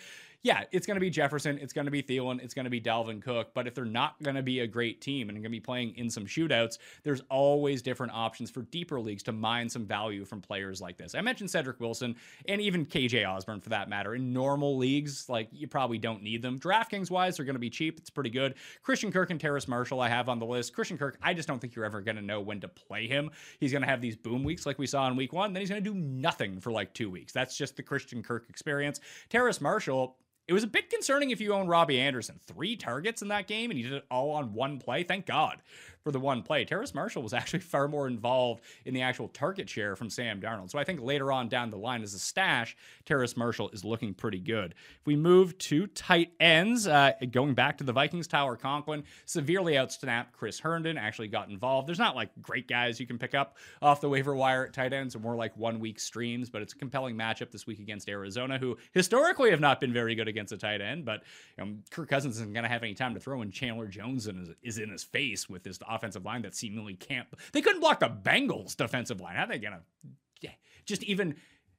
yeah, 0.45 0.65
it's 0.73 0.87
going 0.87 0.97
to 0.97 1.01
be 1.01 1.09
Jefferson, 1.09 1.59
it's 1.59 1.73
going 1.73 1.87
to 1.87 1.91
be 1.91 2.03
Thielen, 2.03 2.39
it's 2.43 2.53
going 2.53 2.65
to 2.65 2.71
be 2.71 2.81
Dalvin 2.81 3.23
Cook. 3.23 3.53
But 3.55 3.67
if 3.67 3.75
they're 3.75 3.87
not 3.87 4.23
going 4.23 4.37
to 4.37 4.43
be 4.43 4.61
a 4.61 4.67
great 4.67 5.01
team 5.01 5.31
and 5.31 5.37
going 5.39 5.45
to 5.45 5.49
be 5.49 5.59
playing 5.59 5.97
in 5.97 6.11
some 6.11 6.27
shootouts, 6.27 6.77
there's 7.03 7.23
always 7.31 7.81
different 7.81 8.13
options 8.13 8.51
for 8.51 8.61
deeper 8.61 9.01
leagues 9.01 9.23
to 9.23 9.33
mine 9.33 9.71
some 9.71 9.87
value 9.87 10.27
from 10.27 10.43
players 10.43 10.83
like 10.83 10.99
this. 10.99 11.15
I 11.15 11.23
mentioned 11.23 11.51
Cedric 11.51 11.81
Wilson 11.81 12.15
and 12.47 12.61
even 12.61 12.85
KJ 12.85 13.27
Osborn 13.27 13.63
for 13.63 13.71
that 13.71 13.89
matter. 13.89 14.15
In 14.15 14.35
normal 14.35 14.77
leagues, 14.77 15.31
like 15.31 15.49
you 15.51 15.67
probably 15.67 15.97
don't 15.97 16.23
need 16.23 16.43
them. 16.43 16.61
DraftKings 16.61 17.11
wise, 17.11 17.39
they're 17.39 17.47
going 17.47 17.55
to 17.55 17.59
be 17.59 17.71
cheap. 17.71 17.99
It's 17.99 18.11
pretty 18.11 18.29
good. 18.29 18.57
Christian 18.83 19.11
Kirk 19.11 19.31
and 19.31 19.41
Terrace 19.41 19.67
Marshall, 19.67 20.03
I 20.03 20.11
have 20.11 20.29
on 20.29 20.39
the 20.39 20.47
list. 20.47 20.75
Christian 20.75 20.99
Kirk, 20.99 21.17
I 21.23 21.33
just 21.33 21.49
don't 21.49 21.59
think 21.59 21.75
you're 21.75 21.87
ever 21.87 22.03
going 22.03 22.17
to 22.17 22.23
know 22.23 22.43
when 22.43 22.61
to 22.61 22.69
play 22.69 23.09
him. 23.09 23.31
He's 23.61 23.73
going 23.73 23.83
to 23.83 23.89
have 23.89 24.03
these 24.03 24.15
boom 24.15 24.45
weeks 24.45 24.67
like 24.67 24.79
we 24.79 24.87
saw 24.87 25.09
in 25.09 25.17
week 25.17 25.33
one, 25.33 25.55
then 25.55 25.63
he's 25.63 25.71
going 25.71 25.83
to 25.83 25.91
do 25.91 25.99
nothing 25.99 26.61
for 26.61 26.71
like 26.71 26.93
two 26.93 27.09
weeks. 27.09 27.33
That's 27.33 27.57
just 27.57 27.77
the 27.77 27.83
Christian 27.83 28.23
Kirk 28.23 28.45
experience. 28.51 29.01
Terrace 29.31 29.63
Marshall, 29.63 30.19
it 30.47 30.53
was 30.53 30.63
a 30.63 30.69
bit 30.69 30.91
concerning 30.91 31.31
if 31.31 31.41
you 31.41 31.53
own 31.55 31.67
Robbie 31.67 32.01
Anderson. 32.01 32.39
Three 32.47 32.77
targets 32.77 33.23
in 33.23 33.29
that 33.29 33.47
game, 33.47 33.71
and 33.71 33.79
he 33.79 33.85
did 33.85 33.93
it 33.95 34.05
all 34.11 34.31
on 34.33 34.53
one 34.53 34.79
play. 34.79 35.03
Thank 35.03 35.27
God 35.27 35.59
for 36.05 36.13
the 36.13 36.21
one 36.21 36.43
play. 36.43 36.65
Terrace 36.65 36.95
Marshall 36.95 37.23
was 37.23 37.33
actually 37.33 37.59
far 37.61 37.89
more 37.89 38.07
involved 38.07 38.63
in 38.85 38.95
the 38.95 39.03
actual 39.03 39.29
target 39.29 39.69
share 39.69 39.97
from 39.97 40.11
Sam 40.11 40.41
Darnold. 40.41 40.71
So 40.71 40.79
I 40.79 40.85
think 40.85 41.01
later 41.01 41.33
on 41.33 41.49
down 41.49 41.71
the 41.71 41.79
line 41.79 42.03
as 42.03 42.15
a 42.15 42.19
stash, 42.19 42.77
Terrace 43.07 43.37
Marshall 43.37 43.71
is 43.71 43.85
looking 43.85 44.13
pretty 44.13 44.39
good. 44.39 44.75
If 45.01 45.07
we 45.07 45.17
move 45.17 45.57
to 45.59 45.87
tight 45.89 46.33
ends, 46.39 46.87
uh, 46.87 47.13
going 47.33 47.55
back 47.55 47.79
to 47.79 47.85
the 47.85 47.93
Vikings, 47.93 48.27
Tyler 48.27 48.57
Conklin 48.57 49.03
severely 49.25 49.73
outsnapped 49.73 50.33
Chris 50.33 50.61
Herndon, 50.61 50.99
actually 50.99 51.29
got 51.29 51.49
involved. 51.49 51.89
There's 51.89 51.99
not 51.99 52.15
like 52.15 52.31
great 52.43 52.69
guys 52.69 53.01
you 53.01 53.07
can 53.07 53.19
pick 53.19 53.35
up 53.35 53.57
off 53.81 54.03
the 54.03 54.09
waiver 54.09 54.35
wire 54.35 54.67
at 54.67 54.75
tight 54.75 54.93
ends, 54.93 55.17
or 55.17 55.21
more 55.21 55.35
like 55.35 55.57
one 55.57 55.81
week 55.81 55.99
streams, 55.99 56.51
but 56.51 56.61
it's 56.61 56.75
a 56.75 56.77
compelling 56.77 57.17
matchup 57.17 57.51
this 57.51 57.67
week 57.67 57.79
against 57.79 58.09
Arizona, 58.11 58.59
who 58.59 58.77
historically 58.93 59.51
have 59.51 59.61
not 59.61 59.81
been 59.81 59.93
very 59.93 60.15
good 60.15 60.29
against 60.29 60.53
a 60.53 60.59
tight 60.59 60.83
end. 60.83 61.07
But 61.07 61.23
you 61.57 61.65
know, 61.65 61.73
Kirk 61.91 62.11
Cousins 62.11 62.37
isn't 62.37 62.53
going 62.53 62.65
to 62.65 62.69
have 62.69 62.83
any 62.83 62.95
time 62.95 63.15
to 63.15 63.21
throw, 63.21 63.41
and 63.41 63.51
Chandler 63.53 63.87
Jones 63.87 64.29
is 64.63 64.79
in 64.79 64.91
his 64.91 65.03
face 65.03 65.49
with 65.49 65.63
this 65.63 65.79
offensive 65.95 66.25
line 66.25 66.43
that 66.43 66.55
seemingly 66.55 66.95
can't. 66.95 67.29
They 67.53 67.63
couldn't 67.63 67.81
block 67.81 68.01
the 68.01 68.09
Bengals' 68.09 68.77
defensive 68.77 69.21
line. 69.21 69.37
How 69.37 69.45
are 69.45 69.49
they 69.49 69.59
gonna 69.59 69.83
just 70.87 71.03
even 71.05 71.37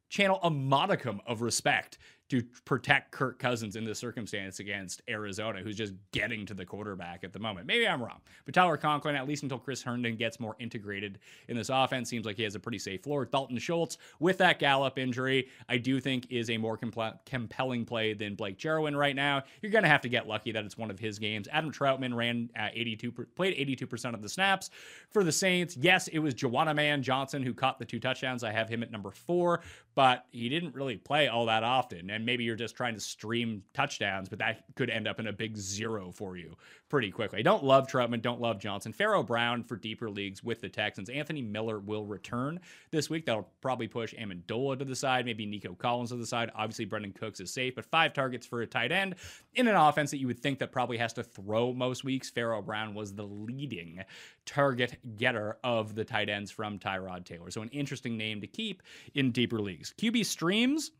channel 0.09 0.39
a 0.43 0.49
modicum 0.49 1.21
of 1.27 1.41
respect 1.41 1.97
to 2.29 2.43
protect 2.65 3.11
Kirk 3.11 3.37
Cousins 3.37 3.75
in 3.75 3.85
this 3.85 3.99
circumstance 3.99 4.59
against 4.59 5.01
Arizona, 5.07 5.61
who's 5.61 5.75
just 5.75 5.93
getting 6.11 6.45
to 6.47 6.53
the 6.53 6.65
quarterback 6.65 7.23
at 7.23 7.33
the 7.33 7.39
moment. 7.39 7.67
Maybe 7.67 7.87
I'm 7.87 8.01
wrong, 8.01 8.21
but 8.45 8.53
Tyler 8.53 8.77
Conklin, 8.77 9.15
at 9.15 9.27
least 9.27 9.43
until 9.43 9.59
Chris 9.59 9.83
Herndon 9.83 10.15
gets 10.15 10.39
more 10.39 10.55
integrated 10.59 11.19
in 11.47 11.55
this 11.55 11.69
offense, 11.69 12.09
seems 12.09 12.25
like 12.25 12.37
he 12.37 12.43
has 12.43 12.55
a 12.55 12.59
pretty 12.59 12.79
safe 12.79 13.03
floor. 13.03 13.25
Dalton 13.25 13.59
Schultz, 13.59 13.97
with 14.19 14.39
that 14.39 14.59
Gallup 14.59 14.97
injury, 14.97 15.47
I 15.69 15.77
do 15.77 15.99
think 15.99 16.27
is 16.31 16.49
a 16.49 16.57
more 16.57 16.77
compl- 16.77 17.19
compelling 17.25 17.85
play 17.85 18.13
than 18.13 18.35
Blake 18.35 18.57
Jarwin 18.57 18.95
right 18.95 19.15
now. 19.15 19.43
You're 19.61 19.71
going 19.71 19.83
to 19.83 19.89
have 19.89 20.01
to 20.01 20.09
get 20.09 20.27
lucky 20.27 20.51
that 20.51 20.65
it's 20.65 20.77
one 20.77 20.89
of 20.89 20.99
his 20.99 21.19
games. 21.19 21.47
Adam 21.51 21.71
Trautman 21.71 22.15
ran 22.15 22.49
uh, 22.59 22.69
82, 22.73 23.11
played 23.35 23.55
82% 23.55 24.13
of 24.13 24.21
the 24.21 24.29
snaps 24.29 24.71
for 25.11 25.23
the 25.23 25.31
Saints. 25.31 25.77
Yes, 25.77 26.07
it 26.07 26.19
was 26.19 26.33
Juwan 26.33 27.01
Johnson 27.01 27.43
who 27.43 27.53
caught 27.53 27.77
the 27.77 27.85
two 27.85 27.99
touchdowns. 27.99 28.43
I 28.43 28.51
have 28.51 28.67
him 28.67 28.81
at 28.81 28.91
number 28.91 29.11
four, 29.11 29.61
but 29.93 30.25
he 30.31 30.49
didn't 30.49 30.75
really 30.75 30.97
play 30.97 31.27
all 31.27 31.45
that 31.45 31.63
often 31.63 32.09
and 32.15 32.25
maybe 32.25 32.43
you're 32.43 32.55
just 32.55 32.75
trying 32.75 32.93
to 32.93 32.99
stream 32.99 33.61
touchdowns, 33.73 34.29
but 34.29 34.39
that 34.39 34.63
could 34.75 34.89
end 34.89 35.07
up 35.07 35.19
in 35.19 35.27
a 35.27 35.33
big 35.33 35.57
zero 35.57 36.11
for 36.11 36.37
you 36.37 36.55
pretty 36.89 37.11
quickly. 37.11 37.43
Don't 37.43 37.63
love 37.63 37.87
Trautman, 37.87 38.21
don't 38.21 38.39
love 38.39 38.57
Johnson. 38.57 38.93
Pharaoh 38.93 39.23
Brown 39.23 39.63
for 39.63 39.75
deeper 39.75 40.09
leagues 40.09 40.43
with 40.43 40.61
the 40.61 40.69
Texans. 40.69 41.09
Anthony 41.09 41.41
Miller 41.41 41.79
will 41.79 42.05
return 42.05 42.59
this 42.91 43.09
week. 43.09 43.25
That'll 43.25 43.49
probably 43.61 43.87
push 43.87 44.13
Amendola 44.15 44.79
to 44.79 44.85
the 44.85 44.95
side, 44.95 45.25
maybe 45.25 45.45
Nico 45.45 45.73
Collins 45.73 46.11
to 46.11 46.15
the 46.15 46.25
side. 46.25 46.51
Obviously, 46.55 46.85
Brandin 46.85 47.13
Cooks 47.13 47.39
is 47.39 47.51
safe, 47.51 47.75
but 47.75 47.85
five 47.85 48.13
targets 48.13 48.47
for 48.47 48.61
a 48.61 48.67
tight 48.67 48.91
end 48.91 49.15
in 49.55 49.67
an 49.67 49.75
offense 49.75 50.11
that 50.11 50.19
you 50.19 50.27
would 50.27 50.39
think 50.39 50.59
that 50.59 50.71
probably 50.71 50.97
has 50.97 51.13
to 51.13 51.23
throw 51.23 51.73
most 51.73 52.03
weeks. 52.03 52.29
Pharaoh 52.29 52.61
Brown 52.61 52.93
was 52.93 53.13
the 53.13 53.25
leading 53.27 54.01
target 54.45 54.97
getter 55.17 55.57
of 55.63 55.95
the 55.95 56.05
tight 56.05 56.29
ends 56.29 56.51
from 56.51 56.79
Tyrod 56.79 57.25
Taylor. 57.25 57.51
So 57.51 57.61
an 57.61 57.69
interesting 57.69 58.17
name 58.17 58.41
to 58.41 58.47
keep 58.47 58.81
in 59.15 59.31
deeper 59.31 59.59
leagues. 59.59 59.93
QB 59.97 60.25
streams 60.25 60.91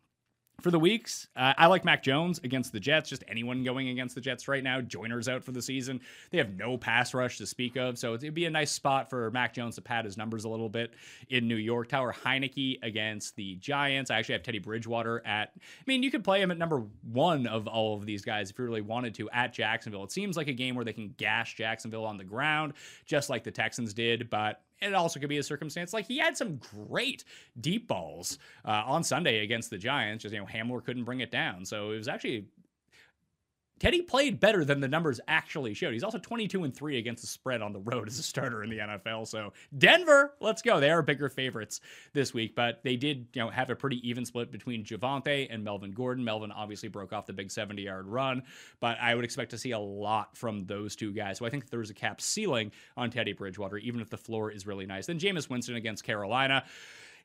for 0.61 0.71
the 0.71 0.79
weeks. 0.79 1.27
Uh, 1.35 1.53
I 1.57 1.67
like 1.67 1.85
Mac 1.85 2.03
Jones 2.03 2.39
against 2.43 2.71
the 2.71 2.79
Jets. 2.79 3.09
Just 3.09 3.23
anyone 3.27 3.63
going 3.63 3.89
against 3.89 4.15
the 4.15 4.21
Jets 4.21 4.47
right 4.47 4.63
now. 4.63 4.81
Joiner's 4.81 5.27
out 5.27 5.43
for 5.43 5.51
the 5.51 5.61
season. 5.61 6.01
They 6.31 6.37
have 6.37 6.55
no 6.55 6.77
pass 6.77 7.13
rush 7.13 7.37
to 7.37 7.45
speak 7.45 7.75
of, 7.75 7.97
so 7.97 8.13
it'd 8.13 8.33
be 8.33 8.45
a 8.45 8.49
nice 8.49 8.71
spot 8.71 9.09
for 9.09 9.29
Mac 9.31 9.53
Jones 9.53 9.75
to 9.75 9.81
pad 9.81 10.05
his 10.05 10.17
numbers 10.17 10.45
a 10.45 10.49
little 10.49 10.69
bit 10.69 10.93
in 11.29 11.47
New 11.47 11.55
York. 11.55 11.89
Tyler 11.89 12.13
Heinicke 12.13 12.79
against 12.83 13.35
the 13.35 13.55
Giants. 13.55 14.11
I 14.11 14.17
actually 14.17 14.33
have 14.33 14.43
Teddy 14.43 14.59
Bridgewater 14.59 15.25
at. 15.25 15.51
I 15.55 15.83
mean, 15.85 16.03
you 16.03 16.11
could 16.11 16.23
play 16.23 16.41
him 16.41 16.51
at 16.51 16.57
number 16.57 16.83
one 17.11 17.47
of 17.47 17.67
all 17.67 17.95
of 17.95 18.05
these 18.05 18.23
guys 18.23 18.49
if 18.49 18.57
you 18.57 18.65
really 18.65 18.81
wanted 18.81 19.13
to 19.15 19.29
at 19.31 19.53
Jacksonville. 19.53 20.03
It 20.03 20.11
seems 20.11 20.37
like 20.37 20.47
a 20.47 20.53
game 20.53 20.75
where 20.75 20.85
they 20.85 20.93
can 20.93 21.13
gash 21.17 21.55
Jacksonville 21.55 22.05
on 22.05 22.17
the 22.17 22.23
ground, 22.23 22.73
just 23.05 23.29
like 23.29 23.43
the 23.43 23.51
Texans 23.51 23.93
did, 23.93 24.29
but 24.29 24.61
it 24.81 24.93
also 24.93 25.19
could 25.19 25.29
be 25.29 25.37
a 25.37 25.43
circumstance 25.43 25.93
like 25.93 26.05
he 26.05 26.17
had 26.17 26.37
some 26.37 26.59
great 26.87 27.23
deep 27.61 27.87
balls 27.87 28.37
uh, 28.65 28.83
on 28.85 29.03
Sunday 29.03 29.43
against 29.43 29.69
the 29.69 29.77
Giants. 29.77 30.23
Just 30.23 30.33
you 30.33 30.41
know, 30.41 30.45
Hamler 30.45 30.83
couldn't 30.83 31.03
bring 31.03 31.21
it 31.21 31.31
down, 31.31 31.65
so 31.65 31.91
it 31.91 31.97
was 31.97 32.07
actually 32.07 32.45
Teddy 33.77 34.01
played 34.01 34.39
better 34.39 34.63
than 34.63 34.79
the 34.79 34.87
numbers 34.87 35.19
actually 35.27 35.73
showed. 35.73 35.93
He's 35.93 36.03
also 36.03 36.17
22 36.17 36.63
and 36.63 36.73
3 36.73 36.97
against 36.97 37.21
the 37.21 37.27
spread 37.27 37.61
on 37.61 37.73
the 37.73 37.79
road 37.79 38.07
as 38.07 38.17
a 38.19 38.23
starter 38.23 38.63
in 38.63 38.69
the 38.69 38.77
NFL. 38.77 39.27
So, 39.27 39.51
Denver, 39.77 40.33
let's 40.39 40.61
go. 40.61 40.79
They 40.79 40.91
are 40.91 41.01
bigger 41.01 41.27
favorites 41.27 41.81
this 42.13 42.33
week, 42.33 42.55
but 42.55 42.81
they 42.83 42.95
did, 42.95 43.27
you 43.33 43.41
know, 43.41 43.49
have 43.49 43.69
a 43.69 43.75
pretty 43.75 44.07
even 44.07 44.25
split 44.25 44.51
between 44.51 44.85
Javonte 44.85 45.47
and 45.49 45.63
Melvin 45.63 45.91
Gordon. 45.91 46.23
Melvin 46.23 46.51
obviously 46.51 46.87
broke 46.87 47.11
off 47.11 47.25
the 47.25 47.33
big 47.33 47.49
70-yard 47.49 48.07
run, 48.07 48.43
but 48.79 48.97
I 49.01 49.13
would 49.13 49.25
expect 49.25 49.51
to 49.51 49.57
see 49.57 49.71
a 49.71 49.79
lot 49.79 50.37
from 50.37 50.65
those 50.65 50.95
two 50.95 51.11
guys. 51.11 51.39
So, 51.39 51.45
I 51.45 51.49
think 51.49 51.69
there's 51.69 51.89
a 51.89 51.95
cap 51.95 52.21
ceiling 52.21 52.71
on 52.95 53.09
Teddy 53.09 53.33
Bridgewater 53.33 53.77
even 53.77 53.99
if 53.99 54.09
the 54.09 54.17
floor 54.17 54.51
is 54.51 54.65
really 54.65 54.85
nice. 54.85 55.05
Then 55.07 55.19
Jameis 55.19 55.49
Winston 55.49 55.75
against 55.75 56.03
Carolina 56.03 56.63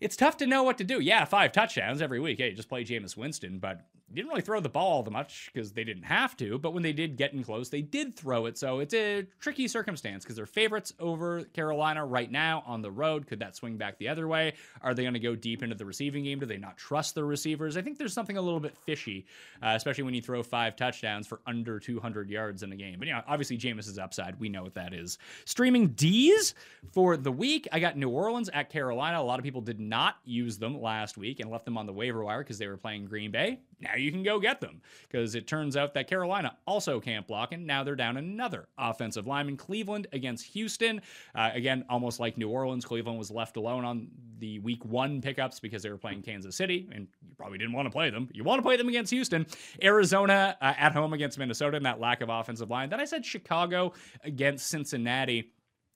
it's 0.00 0.16
tough 0.16 0.38
to 0.38 0.46
know 0.46 0.62
what 0.62 0.78
to 0.78 0.84
do. 0.84 0.98
Yeah, 0.98 1.24
five 1.26 1.52
touchdowns 1.52 2.00
every 2.00 2.20
week. 2.20 2.38
Hey, 2.38 2.54
just 2.54 2.68
play 2.68 2.84
Jameis 2.84 3.16
Winston, 3.16 3.58
but 3.58 3.82
didn't 4.14 4.28
really 4.28 4.42
throw 4.42 4.60
the 4.60 4.68
ball 4.68 4.90
all 4.90 5.02
that 5.02 5.10
much 5.10 5.50
because 5.52 5.72
they 5.72 5.84
didn't 5.84 6.02
have 6.02 6.36
to. 6.38 6.58
But 6.58 6.74
when 6.74 6.82
they 6.82 6.92
did 6.92 7.16
get 7.16 7.32
in 7.32 7.44
close, 7.44 7.68
they 7.68 7.82
did 7.82 8.14
throw 8.14 8.46
it. 8.46 8.58
So 8.58 8.80
it's 8.80 8.94
a 8.94 9.26
tricky 9.40 9.68
circumstance 9.68 10.24
because 10.24 10.36
they're 10.36 10.46
favorites 10.46 10.92
over 10.98 11.44
Carolina 11.44 12.04
right 12.04 12.30
now 12.30 12.64
on 12.66 12.82
the 12.82 12.90
road. 12.90 13.26
Could 13.26 13.38
that 13.40 13.54
swing 13.56 13.76
back 13.76 13.98
the 13.98 14.08
other 14.08 14.26
way? 14.26 14.54
Are 14.82 14.94
they 14.94 15.02
going 15.02 15.14
to 15.14 15.20
go 15.20 15.36
deep 15.36 15.62
into 15.62 15.76
the 15.76 15.84
receiving 15.84 16.24
game? 16.24 16.40
Do 16.40 16.46
they 16.46 16.56
not 16.56 16.76
trust 16.76 17.14
their 17.14 17.24
receivers? 17.24 17.76
I 17.76 17.82
think 17.82 17.98
there's 17.98 18.12
something 18.12 18.36
a 18.36 18.42
little 18.42 18.60
bit 18.60 18.76
fishy, 18.76 19.26
uh, 19.62 19.74
especially 19.76 20.04
when 20.04 20.14
you 20.14 20.22
throw 20.22 20.42
five 20.42 20.76
touchdowns 20.76 21.26
for 21.26 21.40
under 21.46 21.78
200 21.78 22.28
yards 22.28 22.62
in 22.62 22.72
a 22.72 22.76
game. 22.76 22.98
But 22.98 23.08
yeah, 23.08 23.22
obviously 23.28 23.58
Jameis 23.58 23.88
is 23.88 23.98
upside. 23.98 24.38
We 24.40 24.48
know 24.48 24.62
what 24.62 24.74
that 24.74 24.92
is. 24.92 25.18
Streaming 25.44 25.88
D's 25.88 26.54
for 26.92 27.16
the 27.16 27.32
week. 27.32 27.68
I 27.70 27.78
got 27.78 27.96
New 27.96 28.10
Orleans 28.10 28.50
at 28.52 28.70
Carolina. 28.70 29.20
A 29.20 29.22
lot 29.22 29.38
of 29.38 29.44
people 29.44 29.60
did 29.60 29.78
not 29.78 30.16
use 30.24 30.58
them 30.58 30.80
last 30.80 31.16
week 31.16 31.40
and 31.40 31.50
left 31.50 31.64
them 31.64 31.78
on 31.78 31.86
the 31.86 31.92
waiver 31.92 32.24
wire 32.24 32.42
because 32.42 32.58
they 32.58 32.66
were 32.66 32.76
playing 32.76 33.06
Green 33.06 33.30
Bay 33.30 33.60
now 33.80 33.96
you 33.96 34.10
can 34.10 34.22
go 34.22 34.38
get 34.38 34.60
them 34.60 34.80
because 35.08 35.34
it 35.34 35.46
turns 35.46 35.76
out 35.76 35.94
that 35.94 36.08
Carolina 36.08 36.56
also 36.66 37.00
can't 37.00 37.26
block, 37.26 37.52
and 37.52 37.66
now 37.66 37.82
they're 37.82 37.96
down 37.96 38.16
another 38.16 38.68
offensive 38.78 39.26
lineman. 39.26 39.56
Cleveland 39.56 40.06
against 40.12 40.46
Houston. 40.46 41.00
Uh, 41.34 41.50
again, 41.52 41.84
almost 41.88 42.20
like 42.20 42.36
New 42.36 42.48
Orleans, 42.48 42.84
Cleveland 42.84 43.18
was 43.18 43.30
left 43.30 43.56
alone 43.56 43.84
on 43.84 44.08
the 44.38 44.58
week 44.60 44.84
one 44.84 45.20
pickups 45.20 45.60
because 45.60 45.82
they 45.82 45.90
were 45.90 45.98
playing 45.98 46.22
Kansas 46.22 46.56
City, 46.56 46.88
and 46.92 47.06
you 47.26 47.34
probably 47.36 47.58
didn't 47.58 47.72
want 47.72 47.86
to 47.86 47.90
play 47.90 48.10
them. 48.10 48.28
You 48.32 48.44
want 48.44 48.58
to 48.58 48.62
play 48.62 48.76
them 48.76 48.88
against 48.88 49.10
Houston. 49.10 49.46
Arizona 49.82 50.56
uh, 50.60 50.74
at 50.78 50.92
home 50.92 51.12
against 51.12 51.38
Minnesota, 51.38 51.76
and 51.76 51.86
that 51.86 52.00
lack 52.00 52.20
of 52.20 52.28
offensive 52.28 52.70
line. 52.70 52.90
Then 52.90 53.00
I 53.00 53.04
said 53.04 53.24
Chicago 53.24 53.92
against 54.24 54.68
Cincinnati. 54.68 55.52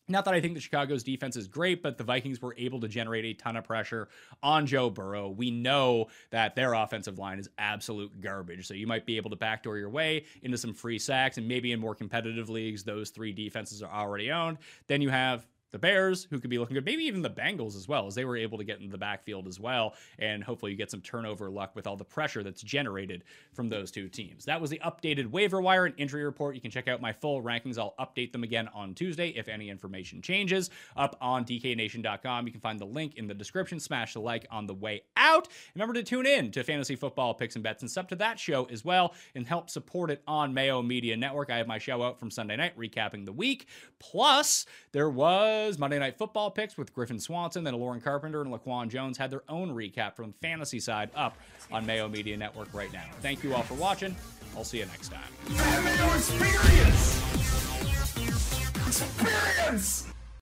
Not 0.06 0.26
that 0.26 0.34
I 0.34 0.40
think 0.40 0.54
the 0.54 0.60
Chicago's 0.60 1.02
defense 1.02 1.34
is 1.34 1.48
great, 1.48 1.82
but 1.82 1.96
the 1.96 2.04
Vikings 2.04 2.42
were 2.42 2.54
able 2.58 2.78
to 2.80 2.88
generate 2.88 3.24
a 3.24 3.32
ton 3.32 3.56
of 3.56 3.64
pressure 3.64 4.08
on 4.42 4.66
Joe 4.66 4.90
Burrow. 4.90 5.30
We 5.30 5.50
know 5.50 6.08
that 6.30 6.54
their 6.54 6.74
offensive 6.74 7.18
line 7.18 7.38
is 7.38 7.48
absolute 7.56 8.20
garbage. 8.20 8.66
So 8.66 8.74
you 8.74 8.86
might 8.86 9.06
be 9.06 9.16
able 9.16 9.30
to 9.30 9.36
backdoor 9.36 9.78
your 9.78 9.88
way 9.88 10.26
into 10.42 10.58
some 10.58 10.74
free 10.74 10.98
sacks, 10.98 11.38
and 11.38 11.48
maybe 11.48 11.72
in 11.72 11.80
more 11.80 11.94
competitive 11.94 12.50
leagues, 12.50 12.84
those 12.84 13.10
three 13.10 13.32
defenses 13.32 13.82
are 13.82 13.90
already 13.90 14.30
owned. 14.30 14.58
Then 14.88 15.00
you 15.00 15.08
have 15.08 15.46
the 15.74 15.78
Bears, 15.80 16.28
who 16.30 16.38
could 16.38 16.50
be 16.50 16.58
looking 16.58 16.74
good, 16.74 16.84
maybe 16.84 17.02
even 17.02 17.20
the 17.20 17.28
Bengals 17.28 17.74
as 17.74 17.88
well, 17.88 18.06
as 18.06 18.14
they 18.14 18.24
were 18.24 18.36
able 18.36 18.56
to 18.56 18.62
get 18.62 18.78
into 18.78 18.92
the 18.92 18.96
backfield 18.96 19.48
as 19.48 19.58
well. 19.58 19.94
And 20.20 20.42
hopefully 20.42 20.70
you 20.70 20.78
get 20.78 20.88
some 20.88 21.00
turnover 21.00 21.50
luck 21.50 21.74
with 21.74 21.88
all 21.88 21.96
the 21.96 22.04
pressure 22.04 22.44
that's 22.44 22.62
generated 22.62 23.24
from 23.52 23.68
those 23.68 23.90
two 23.90 24.08
teams. 24.08 24.44
That 24.44 24.60
was 24.60 24.70
the 24.70 24.80
updated 24.84 25.28
waiver 25.28 25.60
wire 25.60 25.86
and 25.86 25.94
injury 25.98 26.24
report. 26.24 26.54
You 26.54 26.60
can 26.60 26.70
check 26.70 26.86
out 26.86 27.00
my 27.00 27.12
full 27.12 27.42
rankings. 27.42 27.76
I'll 27.76 27.96
update 27.98 28.30
them 28.30 28.44
again 28.44 28.68
on 28.72 28.94
Tuesday 28.94 29.30
if 29.30 29.48
any 29.48 29.68
information 29.68 30.22
changes 30.22 30.70
up 30.96 31.16
on 31.20 31.44
dknation.com. 31.44 32.46
You 32.46 32.52
can 32.52 32.60
find 32.60 32.78
the 32.78 32.86
link 32.86 33.16
in 33.16 33.26
the 33.26 33.34
description. 33.34 33.80
Smash 33.80 34.14
the 34.14 34.20
like 34.20 34.46
on 34.52 34.66
the 34.66 34.74
way 34.74 35.02
out. 35.16 35.48
Remember 35.74 35.94
to 35.94 36.04
tune 36.04 36.24
in 36.24 36.52
to 36.52 36.62
Fantasy 36.62 36.94
Football 36.94 37.34
Picks 37.34 37.56
and 37.56 37.64
Bets 37.64 37.82
and 37.82 37.90
sub 37.90 38.08
to 38.10 38.16
that 38.16 38.38
show 38.38 38.66
as 38.66 38.84
well 38.84 39.12
and 39.34 39.44
help 39.44 39.68
support 39.68 40.12
it 40.12 40.22
on 40.28 40.54
Mayo 40.54 40.82
Media 40.82 41.16
Network. 41.16 41.50
I 41.50 41.56
have 41.56 41.66
my 41.66 41.78
show 41.78 42.00
out 42.00 42.20
from 42.20 42.30
Sunday 42.30 42.54
night 42.54 42.78
recapping 42.78 43.24
the 43.24 43.32
week. 43.32 43.66
Plus, 43.98 44.66
there 44.92 45.10
was 45.10 45.63
Monday 45.78 45.98
Night 45.98 46.18
Football 46.18 46.50
picks 46.50 46.76
with 46.76 46.92
Griffin 46.94 47.18
Swanson. 47.18 47.64
Then 47.64 47.74
Lauren 47.74 48.00
Carpenter 48.00 48.42
and 48.42 48.52
Laquan 48.52 48.88
Jones 48.88 49.16
had 49.16 49.30
their 49.30 49.42
own 49.48 49.74
recap 49.74 50.14
from 50.14 50.34
fantasy 50.42 50.78
side 50.78 51.10
up 51.14 51.36
on 51.72 51.86
Mayo 51.86 52.08
Media 52.08 52.36
Network 52.36 52.72
right 52.74 52.92
now. 52.92 53.04
Thank 53.20 53.42
you 53.42 53.54
all 53.54 53.62
for 53.62 53.74
watching. 53.74 54.14
I'll 54.56 54.64
see 54.64 54.78
you 54.78 54.86
next 54.86 55.10
time. 55.10 55.22
Experience! 56.14 57.20
Experience! 58.86 60.13